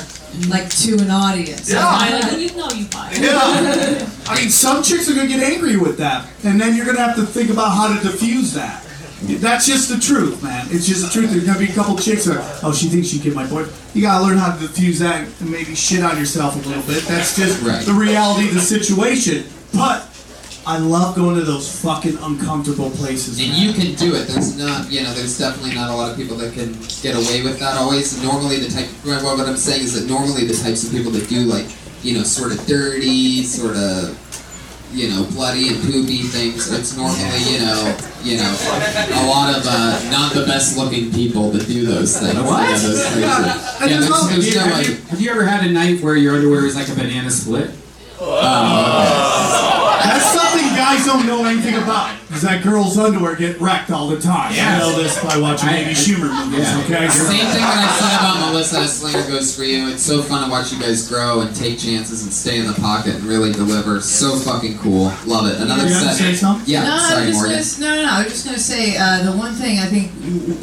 like 0.49 0.69
to 0.69 0.93
an 0.99 1.09
audience. 1.11 1.69
Yeah. 1.71 1.79
I 1.85 2.35
you 2.37 2.53
know 2.55 2.69
you 2.71 2.85
buy. 2.85 3.09
it. 3.13 3.21
Yeah. 3.21 4.09
I 4.27 4.39
mean, 4.39 4.49
some 4.49 4.83
chicks 4.83 5.09
are 5.09 5.13
gonna 5.15 5.27
get 5.27 5.41
angry 5.41 5.77
with 5.77 5.97
that, 5.97 6.27
and 6.43 6.59
then 6.59 6.75
you're 6.75 6.85
gonna 6.85 6.99
have 7.01 7.15
to 7.15 7.25
think 7.25 7.49
about 7.49 7.71
how 7.75 7.87
to 7.95 8.01
diffuse 8.03 8.53
that. 8.53 8.85
That's 9.21 9.65
just 9.67 9.89
the 9.89 9.99
truth, 9.99 10.41
man. 10.41 10.67
It's 10.71 10.85
just 10.87 11.03
the 11.05 11.09
truth. 11.09 11.31
There's 11.31 11.45
gonna 11.45 11.59
be 11.59 11.65
a 11.69 11.73
couple 11.73 11.95
chicks 11.97 12.25
that, 12.25 12.37
are, 12.37 12.59
oh, 12.63 12.73
she 12.73 12.87
thinks 12.87 13.07
she 13.09 13.19
get 13.19 13.35
my 13.35 13.45
boyfriend. 13.45 13.71
You 13.93 14.01
gotta 14.01 14.23
learn 14.25 14.37
how 14.37 14.55
to 14.55 14.59
diffuse 14.59 14.99
that 14.99 15.27
and 15.39 15.49
maybe 15.51 15.75
shit 15.75 16.03
on 16.03 16.17
yourself 16.17 16.55
a 16.55 16.67
little 16.67 16.83
bit. 16.83 17.03
That's 17.03 17.35
just 17.35 17.61
Right. 17.61 17.85
the 17.85 17.93
reality 17.93 18.47
of 18.49 18.55
the 18.55 18.61
situation. 18.61 19.45
But 19.73 20.07
I 20.65 20.77
love 20.77 21.15
going 21.15 21.35
to 21.37 21.41
those 21.43 21.67
fucking 21.81 22.17
uncomfortable 22.21 22.91
places. 22.91 23.39
And 23.39 23.49
you 23.49 23.73
can 23.73 23.95
do 23.95 24.13
it. 24.15 24.27
There's 24.27 24.57
not, 24.57 24.91
you 24.91 25.01
know, 25.01 25.11
there's 25.13 25.37
definitely 25.37 25.73
not 25.73 25.89
a 25.89 25.95
lot 25.95 26.11
of 26.11 26.17
people 26.17 26.37
that 26.37 26.53
can 26.53 26.73
get 27.01 27.15
away 27.15 27.41
with 27.41 27.59
that 27.59 27.77
always. 27.77 28.21
Normally, 28.21 28.57
the 28.59 28.69
type, 28.69 28.87
what 29.03 29.23
what 29.37 29.47
I'm 29.47 29.57
saying 29.57 29.83
is 29.83 29.93
that 29.99 30.07
normally 30.07 30.45
the 30.45 30.53
types 30.55 30.83
of 30.83 30.91
people 30.91 31.11
that 31.13 31.27
do 31.29 31.39
like, 31.45 31.65
you 32.03 32.15
know, 32.15 32.23
sort 32.23 32.51
of 32.51 32.63
dirty, 32.67 33.43
sort 33.43 33.75
of, 33.75 34.17
you 34.91 35.09
know, 35.09 35.25
bloody 35.31 35.69
and 35.69 35.81
poopy 35.81 36.23
things. 36.23 36.71
It's 36.71 36.95
normally, 36.95 37.39
you 37.47 37.59
know, 37.59 37.97
you 38.23 38.37
know, 38.37 38.55
a 39.13 39.25
lot 39.27 39.55
of 39.55 39.63
uh, 39.65 40.09
not 40.11 40.33
the 40.33 40.45
best 40.45 40.77
looking 40.77 41.11
people 41.11 41.49
that 41.51 41.67
do 41.67 41.85
those 41.85 42.19
things. 42.19 42.35
What? 42.35 42.69
Yeah, 42.69 42.77
those 42.77 43.05
crazy. 43.07 43.21
Yeah, 43.21 43.77
there's, 43.79 44.09
there's 44.09 44.55
no 44.55 44.61
have, 44.61 44.71
like. 44.71 44.87
you, 44.87 44.95
have 44.95 45.21
you 45.21 45.31
ever 45.31 45.45
had 45.45 45.65
a 45.65 45.71
night 45.71 46.01
where 46.01 46.15
your 46.15 46.35
underwear 46.35 46.65
is 46.65 46.75
like 46.75 46.89
a 46.89 46.95
banana 46.95 47.31
split? 47.31 47.71
That's 48.19 49.59
something 49.59 49.70
guys 50.91 51.05
don't 51.05 51.25
know 51.25 51.45
anything 51.45 51.75
about. 51.75 52.15
Is 52.31 52.41
that 52.41 52.63
girls' 52.63 52.97
underwear 52.97 53.35
get 53.35 53.59
wrecked 53.59 53.91
all 53.91 54.07
the 54.07 54.19
time. 54.19 54.53
Yeah. 54.53 54.75
I 54.75 54.79
know 54.79 54.95
this 55.01 55.21
by 55.23 55.37
watching 55.37 55.69
Amy 55.69 55.93
Schumer 55.93 56.29
movies, 56.45 56.67
Yeah. 56.67 56.79
okay? 56.83 57.07
Same 57.09 57.27
thing 57.27 57.61
that 57.61 57.87
I 57.87 57.99
said 57.99 58.19
about 58.19 58.51
Melissa 58.51 58.79
Eslinger 58.79 59.27
goes 59.27 59.55
for 59.55 59.63
you. 59.63 59.87
It's 59.89 60.03
so 60.03 60.21
fun 60.21 60.43
to 60.45 60.49
watch 60.51 60.71
you 60.73 60.79
guys 60.79 61.07
grow 61.07 61.41
and 61.41 61.55
take 61.55 61.79
chances 61.79 62.23
and 62.23 62.31
stay 62.33 62.59
in 62.59 62.67
the 62.67 62.73
pocket 62.73 63.15
and 63.15 63.23
really 63.23 63.51
deliver. 63.51 64.01
So 64.01 64.35
fucking 64.37 64.77
cool. 64.79 65.11
Love 65.25 65.47
it. 65.47 65.61
Another 65.61 65.83
You 65.83 65.93
set. 65.93 66.15
say 66.15 66.33
something? 66.33 66.67
Yeah, 66.71 66.83
no, 66.83 66.97
sorry, 66.97 67.21
I'm 67.21 67.27
just 67.27 67.79
Morgan. 67.79 67.89
Gonna, 67.89 67.95
no, 67.95 68.01
no, 68.01 68.07
no. 68.07 68.13
I 68.17 68.23
was 68.23 68.31
just 68.33 68.45
gonna 68.45 68.59
say 68.59 68.97
uh, 68.97 69.23
the 69.31 69.37
one 69.37 69.53
thing 69.53 69.79
I 69.79 69.85
think, 69.85 70.11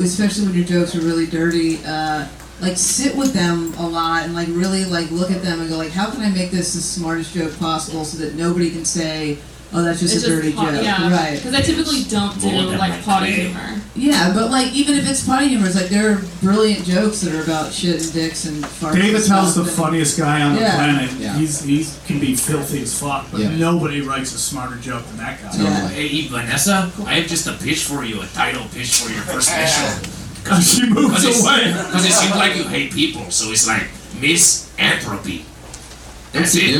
especially 0.00 0.46
when 0.46 0.54
your 0.54 0.64
jokes 0.66 0.94
are 0.94 1.00
really 1.00 1.26
dirty, 1.26 1.78
uh, 1.86 2.26
like 2.60 2.76
sit 2.76 3.14
with 3.16 3.32
them 3.34 3.72
a 3.78 3.86
lot 3.86 4.24
and 4.24 4.34
like 4.34 4.48
really 4.50 4.84
like 4.84 5.10
look 5.12 5.30
at 5.30 5.42
them 5.42 5.60
and 5.60 5.68
go 5.68 5.76
like, 5.76 5.90
how 5.92 6.10
can 6.10 6.22
I 6.22 6.30
make 6.30 6.50
this 6.50 6.74
the 6.74 6.80
smartest 6.80 7.32
joke 7.34 7.56
possible 7.58 8.04
so 8.04 8.18
that 8.18 8.34
nobody 8.34 8.70
can 8.70 8.84
say, 8.84 9.38
oh, 9.72 9.82
that's 9.82 10.00
just 10.00 10.16
It's 10.16 10.24
a 10.24 10.28
dirty 10.28 10.52
pot- 10.52 10.74
joke, 10.74 10.82
Yeah. 10.84 11.10
right? 11.12 11.36
Because 11.36 11.54
I 11.54 11.60
typically 11.60 12.02
don't 12.04 12.40
do 12.40 12.46
Well, 12.48 12.78
like 12.78 13.02
potty 13.04 13.32
humor. 13.32 13.80
Yeah, 13.94 14.32
but 14.32 14.50
like 14.50 14.72
even 14.72 14.94
if 14.96 15.08
it's 15.10 15.24
potty 15.26 15.48
humor, 15.48 15.66
it's 15.66 15.74
like 15.76 15.88
there 15.88 16.12
are 16.12 16.22
brilliant 16.42 16.84
jokes 16.86 17.20
that 17.22 17.34
are 17.34 17.42
about 17.42 17.72
shit 17.72 18.00
and 18.02 18.12
dicks 18.12 18.44
and 18.44 18.62
farts. 18.64 18.94
Dave 18.94 19.14
Attell's 19.14 19.54
the 19.56 19.64
funniest 19.64 20.16
guy 20.18 20.40
on 20.42 20.54
the 20.54 20.60
planet. 20.60 21.10
Yeah. 21.18 21.36
He's 21.36 21.62
he's 21.64 21.98
can 22.06 22.20
be 22.20 22.36
filthy 22.36 22.82
as 22.82 22.98
fuck, 22.98 23.26
but 23.32 23.40
Yeah. 23.40 23.56
nobody 23.56 24.00
writes 24.00 24.34
a 24.34 24.38
smarter 24.38 24.76
joke 24.76 25.06
than 25.08 25.16
that 25.18 25.42
guy. 25.42 25.88
Hey, 25.88 26.26
Vanessa, 26.28 26.90
I 27.06 27.14
have 27.14 27.26
just 27.28 27.46
a 27.48 27.52
pitch 27.54 27.84
for 27.84 28.04
you, 28.04 28.20
a 28.22 28.26
title 28.26 28.64
pitch 28.72 29.00
for 29.00 29.10
your 29.12 29.22
first 29.22 29.48
special. 29.54 30.10
Cause 30.44 30.72
she 30.72 30.88
moves 30.88 31.24
away. 31.24 31.74
Because 31.88 32.04
it 32.06 32.12
seems 32.12 32.34
like 32.36 32.56
you 32.56 32.64
hate 32.64 32.92
people, 32.92 33.30
so 33.30 33.50
it's 33.50 33.66
like 33.66 33.88
Miss 34.20 34.70
misanthropy. 34.78 35.42
That's 36.32 36.54
it. 36.56 36.76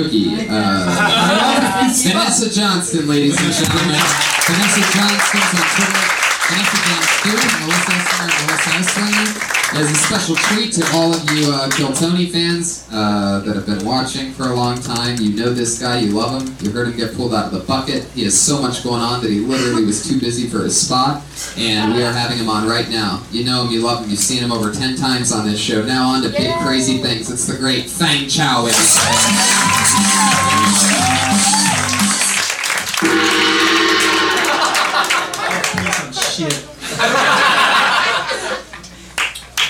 Uh, 0.50 1.88
Vanessa 2.04 2.50
Johnston, 2.50 3.08
ladies 3.08 3.36
and 3.40 3.52
gentlemen. 3.52 3.96
Vanessa 4.44 4.82
Johnston's 4.92 5.52
on 5.56 5.66
Twitter. 5.74 6.04
Vanessa 6.48 6.78
Johnston, 6.84 7.36
Melissa 7.66 7.92
Eslinger, 7.92 8.46
Melissa 8.46 8.70
Eslinger. 8.70 9.57
As 9.74 9.90
a 9.90 9.94
special 9.94 10.34
treat 10.34 10.72
to 10.72 10.90
all 10.94 11.12
of 11.12 11.30
you 11.30 11.52
uh, 11.52 11.68
Kill 11.70 11.92
Tony 11.92 12.24
fans 12.26 12.88
uh, 12.90 13.40
that 13.40 13.54
have 13.54 13.66
been 13.66 13.84
watching 13.84 14.32
for 14.32 14.44
a 14.44 14.54
long 14.54 14.80
time, 14.80 15.20
you 15.20 15.36
know 15.36 15.52
this 15.52 15.78
guy, 15.78 16.00
you 16.00 16.12
love 16.12 16.40
him. 16.40 16.56
You 16.60 16.70
heard 16.72 16.88
him 16.88 16.96
get 16.96 17.14
pulled 17.14 17.34
out 17.34 17.44
of 17.46 17.52
the 17.52 17.60
bucket. 17.60 18.04
He 18.14 18.24
has 18.24 18.40
so 18.40 18.62
much 18.62 18.82
going 18.82 19.02
on 19.02 19.20
that 19.20 19.30
he 19.30 19.40
literally 19.40 19.84
was 19.84 20.08
too 20.08 20.18
busy 20.18 20.48
for 20.48 20.60
his 20.60 20.80
spot, 20.80 21.22
and 21.58 21.94
we 21.94 22.02
are 22.02 22.12
having 22.12 22.38
him 22.38 22.48
on 22.48 22.66
right 22.66 22.88
now. 22.88 23.22
You 23.30 23.44
know 23.44 23.64
him, 23.64 23.70
you 23.70 23.82
love 23.82 24.04
him, 24.04 24.10
you've 24.10 24.20
seen 24.20 24.42
him 24.42 24.52
over 24.52 24.72
10 24.72 24.96
times 24.96 25.32
on 25.32 25.46
this 25.46 25.60
show. 25.60 25.84
Now 25.84 26.08
on 26.08 26.22
to 26.22 26.30
big 26.30 26.54
crazy 26.60 27.02
things. 27.02 27.30
It's 27.30 27.46
the 27.46 27.58
great 27.58 27.90
Fang 27.90 28.26
Chow, 28.26 28.62
ladies 28.62 28.98
Shit. 36.38 37.34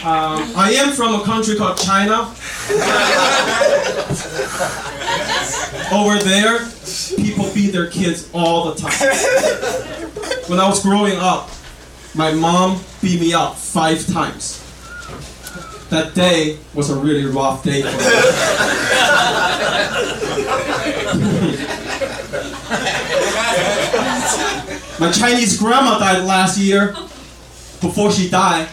Um, 0.05 0.53
I 0.55 0.75
am 0.79 0.93
from 0.93 1.21
a 1.21 1.25
country 1.25 1.57
called 1.57 1.77
China. 1.77 2.33
Over 5.93 6.19
there, 6.23 6.69
people 7.17 7.53
beat 7.53 7.73
their 7.73 7.89
kids 7.89 8.31
all 8.33 8.71
the 8.71 8.81
time. 8.81 8.93
When 10.47 10.61
I 10.61 10.69
was 10.69 10.81
growing 10.85 11.19
up, 11.19 11.51
my 12.15 12.31
mom 12.33 12.81
beat 13.03 13.21
me 13.21 13.33
up 13.33 13.57
five 13.57 14.07
times. 14.07 14.63
That 15.91 16.15
day 16.15 16.59
was 16.75 16.91
a 16.91 16.97
really 16.97 17.27
rough 17.27 17.65
day 17.65 17.83
for 17.83 17.89
me. 17.89 18.05
My 25.01 25.11
Chinese 25.11 25.59
grandma 25.59 25.99
died 25.99 26.23
last 26.25 26.57
year. 26.57 26.93
Before 27.81 28.13
she 28.13 28.29
died, 28.29 28.69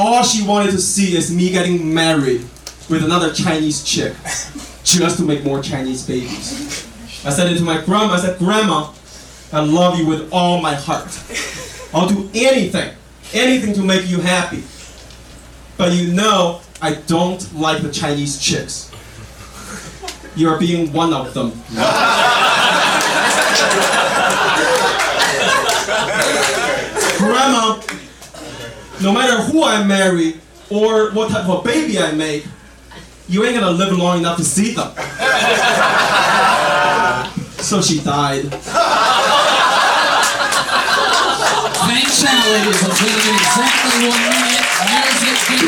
all 0.00 0.22
she 0.24 0.42
wanted 0.46 0.70
to 0.70 0.78
see 0.78 1.14
is 1.14 1.30
me 1.30 1.50
getting 1.50 1.92
married 1.92 2.40
with 2.88 3.04
another 3.04 3.34
Chinese 3.34 3.84
chick, 3.84 4.14
just 4.82 5.18
to 5.18 5.22
make 5.24 5.44
more 5.44 5.62
Chinese 5.62 6.06
babies. 6.06 6.86
I 7.26 7.28
said 7.28 7.52
it 7.52 7.58
to 7.58 7.62
my 7.62 7.82
grandma. 7.84 8.14
I 8.14 8.20
said, 8.20 8.38
Grandma, 8.38 8.94
I 9.52 9.60
love 9.60 9.98
you 9.98 10.06
with 10.06 10.32
all 10.32 10.62
my 10.62 10.74
heart. 10.74 11.06
I'll 11.92 12.08
do 12.08 12.30
anything, 12.34 12.94
anything 13.34 13.74
to 13.74 13.82
make 13.82 14.08
you 14.08 14.20
happy. 14.20 14.64
But 15.76 15.92
you 15.92 16.14
know, 16.14 16.62
I 16.80 16.94
don't 16.94 17.54
like 17.54 17.82
the 17.82 17.92
Chinese 17.92 18.40
chicks. 18.40 18.90
You're 20.34 20.58
being 20.58 20.94
one 20.94 21.12
of 21.12 21.34
them. 21.34 21.50
Grandma, 27.18 27.82
no 29.02 29.12
matter 29.12 29.40
who 29.42 29.64
I 29.64 29.82
marry 29.84 30.34
or 30.70 31.10
what 31.12 31.30
type 31.30 31.48
of 31.48 31.64
baby 31.64 31.98
I 31.98 32.12
make, 32.12 32.46
you 33.28 33.44
ain't 33.44 33.54
gonna 33.58 33.70
live 33.70 33.96
long 33.96 34.18
enough 34.18 34.36
to 34.36 34.44
see 34.44 34.74
them. 34.74 34.88
so 37.62 37.80
she 37.80 38.00
died. 38.00 38.42
Fang 41.80 42.06
Chow, 42.10 42.52
ladies 42.52 42.82
and 42.82 42.92
gentlemen, 42.92 43.34
exactly 43.40 44.08
one 44.08 44.20
minute. 44.20 44.66
Music. 45.20 45.60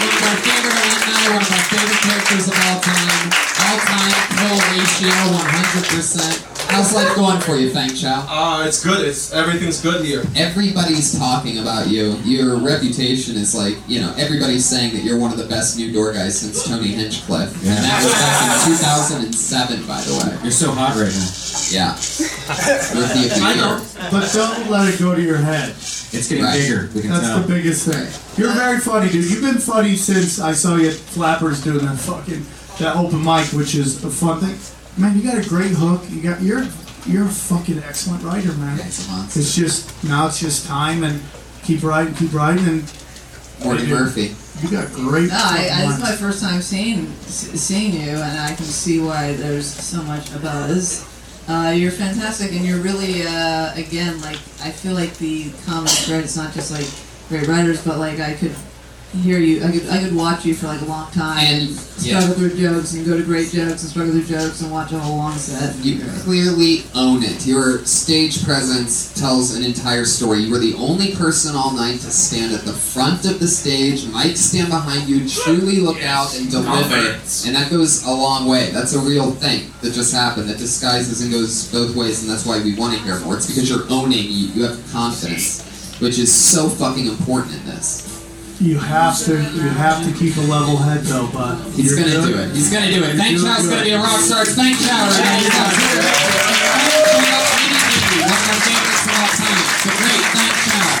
One 0.00 0.08
of 0.08 0.22
our 0.22 0.36
favorite 0.42 0.91
alumni, 1.12 1.34
one 1.34 1.42
of 1.42 1.52
our 1.52 1.64
favorite 1.68 2.00
characters 2.00 2.48
of 2.48 2.54
all 2.66 2.80
time. 2.80 3.28
All 3.62 3.78
time, 3.78 4.12
full 4.36 4.58
ratio, 4.72 5.10
100%. 5.10 6.48
How's 6.70 6.94
life 6.94 7.14
going 7.14 7.40
for 7.40 7.56
you, 7.56 7.70
Fang 7.70 7.94
Chow? 7.94 8.24
Uh, 8.28 8.66
it's 8.66 8.82
good. 8.82 9.06
It's 9.06 9.32
everything's 9.32 9.80
good 9.82 10.04
here. 10.04 10.24
Everybody's 10.34 11.18
talking 11.18 11.58
about 11.58 11.88
you. 11.88 12.12
Your 12.24 12.58
reputation 12.58 13.36
is 13.36 13.54
like, 13.54 13.76
you 13.86 14.00
know, 14.00 14.14
everybody's 14.16 14.64
saying 14.64 14.94
that 14.94 15.04
you're 15.04 15.18
one 15.18 15.32
of 15.32 15.38
the 15.38 15.46
best 15.46 15.76
new 15.76 15.92
door 15.92 16.12
guys 16.14 16.40
since 16.40 16.66
Tony 16.66 16.88
Hinchcliffe. 16.88 17.54
And 17.62 17.76
that 17.76 18.02
was 18.02 18.12
back 18.14 18.68
in 18.68 19.30
2007, 19.32 19.86
by 19.86 20.00
the 20.00 20.12
way. 20.24 20.38
You're 20.42 20.50
so 20.50 20.72
hot 20.72 20.96
right 20.96 21.12
now. 21.12 21.28
Yeah. 21.68 21.92
Rookie 22.98 23.28
of 23.28 23.34
the 23.36 23.40
I 23.42 23.54
know, 23.54 23.86
but 24.10 24.32
don't 24.32 24.70
let 24.70 24.92
it 24.92 24.98
go 24.98 25.14
to 25.14 25.22
your 25.22 25.38
head. 25.38 25.74
It's 26.12 26.28
getting 26.28 26.44
bigger. 26.44 26.90
We 26.94 27.00
can 27.02 27.10
That's 27.10 27.26
tell. 27.26 27.40
the 27.40 27.48
biggest 27.48 27.86
thing. 27.88 28.06
You're 28.42 28.52
very 28.54 28.78
funny, 28.78 29.10
dude. 29.10 29.30
You've 29.30 29.42
been 29.42 29.58
funny 29.58 29.96
since 29.96 30.40
I 30.40 30.52
saw 30.52 30.76
you 30.76 30.88
at 30.88 30.94
Flappers 30.94 31.62
doing 31.64 31.84
that 31.86 31.98
fucking 31.98 32.44
that 32.78 32.96
open 32.96 33.22
mic, 33.24 33.46
which 33.52 33.74
is 33.74 34.02
a 34.04 34.10
fun 34.10 34.40
thing. 34.40 34.56
Man, 35.02 35.16
you 35.16 35.22
got 35.22 35.44
a 35.44 35.48
great 35.48 35.70
hook. 35.72 36.02
You 36.10 36.20
got 36.22 36.42
you're 36.42 36.64
you're 37.06 37.24
a 37.26 37.28
fucking 37.30 37.78
excellent 37.78 38.22
writer, 38.24 38.52
man. 38.54 38.78
It's 38.80 39.54
just 39.56 40.04
now 40.04 40.26
it's 40.26 40.38
just 40.40 40.66
time 40.66 41.02
and 41.04 41.20
keep 41.64 41.82
writing, 41.82 42.14
keep 42.14 42.32
writing, 42.34 42.66
and 42.68 42.92
Morty 43.64 43.84
you- 43.84 43.94
Murphy. 43.94 44.36
You 44.60 44.70
got 44.70 44.92
great. 44.92 45.28
No, 45.30 45.34
I, 45.36 45.38
I, 45.38 45.68
fucking 45.68 45.86
this 45.88 45.94
is 45.96 46.00
my 46.02 46.08
lines. 46.08 46.20
first 46.20 46.42
time 46.42 46.60
seeing 46.62 47.06
s- 47.24 47.60
seeing 47.60 47.94
you, 47.94 48.10
and 48.10 48.38
I 48.38 48.54
can 48.54 48.64
see 48.66 49.00
why 49.00 49.32
there's 49.32 49.66
so 49.66 50.02
much 50.02 50.30
a 50.34 50.38
buzz. 50.38 51.08
Uh, 51.48 51.74
you're 51.76 51.90
fantastic, 51.90 52.52
and 52.52 52.64
you're 52.64 52.80
really 52.80 53.22
uh, 53.22 53.74
again 53.74 54.20
like 54.20 54.38
I 54.62 54.70
feel 54.70 54.94
like 54.94 55.16
the 55.18 55.50
comedy 55.66 55.92
thread 55.92 56.24
is 56.24 56.36
not 56.36 56.52
just 56.54 56.70
like 56.70 56.86
great 57.28 57.48
writers, 57.48 57.84
but 57.84 57.98
like 57.98 58.20
I 58.20 58.34
could 58.34 58.54
hear 59.18 59.38
you. 59.38 59.62
I 59.62 59.70
could 59.70 59.88
I 59.88 60.02
could 60.02 60.16
watch 60.16 60.44
you 60.44 60.54
for 60.54 60.66
like 60.66 60.80
a 60.80 60.86
long 60.86 61.10
time 61.12 61.44
and, 61.44 61.68
yeah. 62.00 62.20
struggle 62.20 62.34
through 62.34 62.56
jokes 62.56 62.94
and 62.94 63.04
go 63.04 63.16
to 63.16 63.22
great 63.22 63.50
jokes 63.50 63.82
and 63.82 63.90
struggle 63.90 64.12
through 64.12 64.24
jokes 64.24 64.62
and 64.62 64.72
watch 64.72 64.92
a 64.92 64.98
whole 64.98 65.18
long 65.18 65.34
set. 65.34 65.76
You 65.84 66.00
clearly 66.22 66.84
own 66.94 67.22
it. 67.22 67.46
Your 67.46 67.84
stage 67.84 68.44
presence 68.44 69.12
tells 69.14 69.54
an 69.54 69.64
entire 69.64 70.04
story. 70.04 70.40
You 70.40 70.52
were 70.52 70.58
the 70.58 70.74
only 70.74 71.14
person 71.14 71.54
all 71.54 71.72
night 71.72 72.00
to 72.00 72.10
stand 72.10 72.54
at 72.54 72.62
the 72.62 72.72
front 72.72 73.26
of 73.26 73.38
the 73.38 73.46
stage. 73.46 74.06
Mike 74.08 74.36
stand 74.36 74.70
behind 74.70 75.08
you, 75.08 75.28
truly 75.28 75.76
look 75.76 76.02
out 76.02 76.36
and 76.36 76.50
deliver. 76.50 77.20
And 77.46 77.54
that 77.54 77.68
goes 77.70 78.04
a 78.04 78.10
long 78.10 78.48
way. 78.48 78.70
That's 78.70 78.94
a 78.94 79.00
real 79.00 79.32
thing 79.32 79.70
that 79.82 79.92
just 79.92 80.14
happened. 80.14 80.48
That 80.48 80.58
disguises 80.58 81.22
and 81.22 81.30
goes 81.30 81.70
both 81.70 81.94
ways, 81.94 82.22
and 82.22 82.30
that's 82.30 82.46
why 82.46 82.62
we 82.62 82.74
want 82.74 82.96
to 82.96 83.02
hear 83.04 83.20
more. 83.20 83.36
It's 83.36 83.46
because 83.46 83.68
you're 83.68 83.86
owning. 83.90 84.24
You, 84.24 84.46
you 84.48 84.62
have 84.64 84.92
confidence, 84.92 85.98
which 86.00 86.18
is 86.18 86.34
so 86.34 86.68
fucking 86.68 87.06
important 87.06 87.54
in 87.54 87.66
this. 87.66 88.11
You 88.62 88.78
have 88.78 89.18
to 89.26 89.34
you 89.42 89.68
have 89.74 90.06
to 90.06 90.12
keep 90.14 90.36
a 90.38 90.46
level 90.46 90.76
head 90.78 91.02
though, 91.02 91.26
but 91.34 91.58
He's 91.74 91.90
you're 91.90 91.98
gonna 91.98 92.14
good. 92.22 92.30
do 92.30 92.38
it. 92.46 92.54
He's 92.54 92.70
gonna 92.70 92.94
do 92.94 93.02
it. 93.02 93.18
Thank 93.18 93.34
You're 93.34 93.42
Chow's 93.42 93.66
gonna 93.66 93.82
be 93.82 93.90
a 93.90 93.98
good. 93.98 94.06
rock 94.06 94.22
star. 94.22 94.46
Thank 94.46 94.78
Chow. 94.78 95.02
Right 95.02 95.50
now. 95.50 95.66
One 97.02 97.26
of 97.26 98.46
my 98.46 98.54
favorites 98.62 99.02
of 99.02 99.18
all 99.18 99.34
time. 99.34 99.66
So 99.82 99.90
great. 99.98 100.22
Thank 100.30 100.54
Chow. 100.62 100.94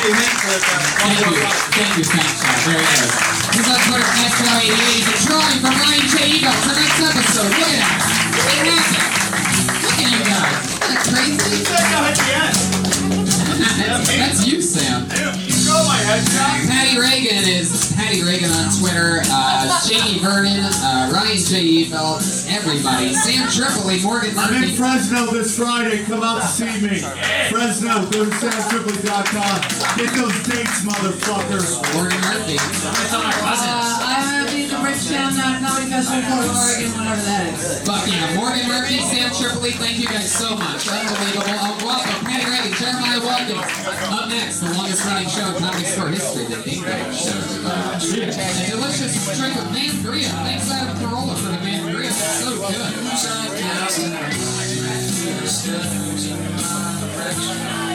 Thank 0.00 1.28
you. 1.28 1.36
Thank 1.76 1.92
you, 2.00 2.04
Thank 2.08 2.24
Chow. 2.40 2.56
Very 2.64 2.80
good. 2.80 3.12
This 3.52 3.60
is 3.60 3.68
on 3.68 3.80
Twitter 3.84 4.08
at 4.08 4.32
Chow88. 4.32 4.72
He's 4.72 5.12
a 5.12 5.16
drawing 5.28 5.60
from 5.60 5.74
Ryan 5.76 6.08
J. 6.08 6.24
Eagle 6.40 6.56
for 6.64 6.72
next 6.72 7.04
episode. 7.04 7.52
Look 7.52 7.68
at 7.68 7.84
that. 7.84 8.00
Fantastic. 8.48 9.04
Look 9.84 9.92
at 9.92 10.08
you 10.08 10.24
guys. 10.24 10.56
Isn't 10.72 10.88
that 10.88 11.04
crazy? 11.04 11.68
That's 14.24 14.40
you, 14.48 14.56
Sam. 14.64 15.04
Patty 16.08 16.98
Regan 16.98 17.44
is 17.44 17.92
Patty 17.94 18.22
Regan 18.22 18.50
on 18.50 18.72
Twitter. 18.80 19.20
Uh, 19.28 19.68
Jamie 19.86 20.18
Vernon, 20.20 20.64
uh, 20.64 21.10
Ryan 21.12 21.36
J. 21.36 21.60
Evil, 21.60 22.16
everybody. 22.48 23.12
Sam 23.12 23.46
Tripoli, 23.50 24.00
Morgan 24.02 24.32
I'm 24.38 24.54
in 24.54 24.60
Murphy. 24.60 24.76
Fresno 24.76 25.26
this 25.26 25.58
Friday. 25.58 26.04
Come 26.04 26.22
out 26.22 26.40
to 26.40 26.48
see 26.48 26.64
me. 26.80 27.00
Fresno, 27.50 28.08
go 28.08 28.24
to 28.24 28.30
samtripoli.com. 28.30 29.98
Get 29.98 30.14
those 30.16 30.48
dates, 30.48 30.80
motherfucker. 30.80 31.60
Morgan 31.94 32.20
Murphy. 32.22 32.56
Uh, 33.12 34.27
I'm 34.88 34.94
at 34.94 35.04
the 35.04 35.12
Bridgetown 35.12 35.36
uh, 35.36 35.60
Comedy 35.60 35.92
Festival, 35.92 36.24
Portland, 36.24 36.56
Oregon, 36.56 36.88
whatever 36.96 37.20
that 37.28 37.44
is. 37.52 37.84
Fuck 37.84 38.08
yeah. 38.08 38.40
Morgan 38.40 38.64
Murphy, 38.72 39.04
Sam 39.04 39.28
Tripoli, 39.36 39.76
thank 39.76 40.00
you 40.00 40.08
guys 40.08 40.32
so 40.32 40.56
much. 40.56 40.88
Unbelievable. 40.88 41.44
Uh, 41.44 41.76
welcome, 41.84 42.24
Patty 42.24 42.48
Regan, 42.48 42.72
Jeremiah 42.72 43.20
Watkins. 43.20 43.68
Up 44.08 44.32
next, 44.32 44.64
the 44.64 44.72
longest 44.72 45.04
running 45.04 45.28
show 45.28 45.44
in 45.44 45.60
comedy 45.60 45.84
store 45.84 46.08
history, 46.08 46.48
the 46.48 46.56
Date 46.64 46.80
Night 46.80 47.12
Show. 47.12 47.36
Uh, 47.68 48.00
a 48.00 48.64
delicious 48.64 49.12
drink 49.36 49.60
of 49.60 49.68
Mangria. 49.76 50.32
Thanks, 50.48 50.72
Adam 50.72 50.96
Carolla, 50.96 51.36
for 51.36 51.52
the 51.52 51.60
Mangria. 51.60 52.08
It's 52.08 52.16
so 52.40 52.56
I 57.60 57.87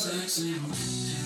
sexy. 0.00 1.19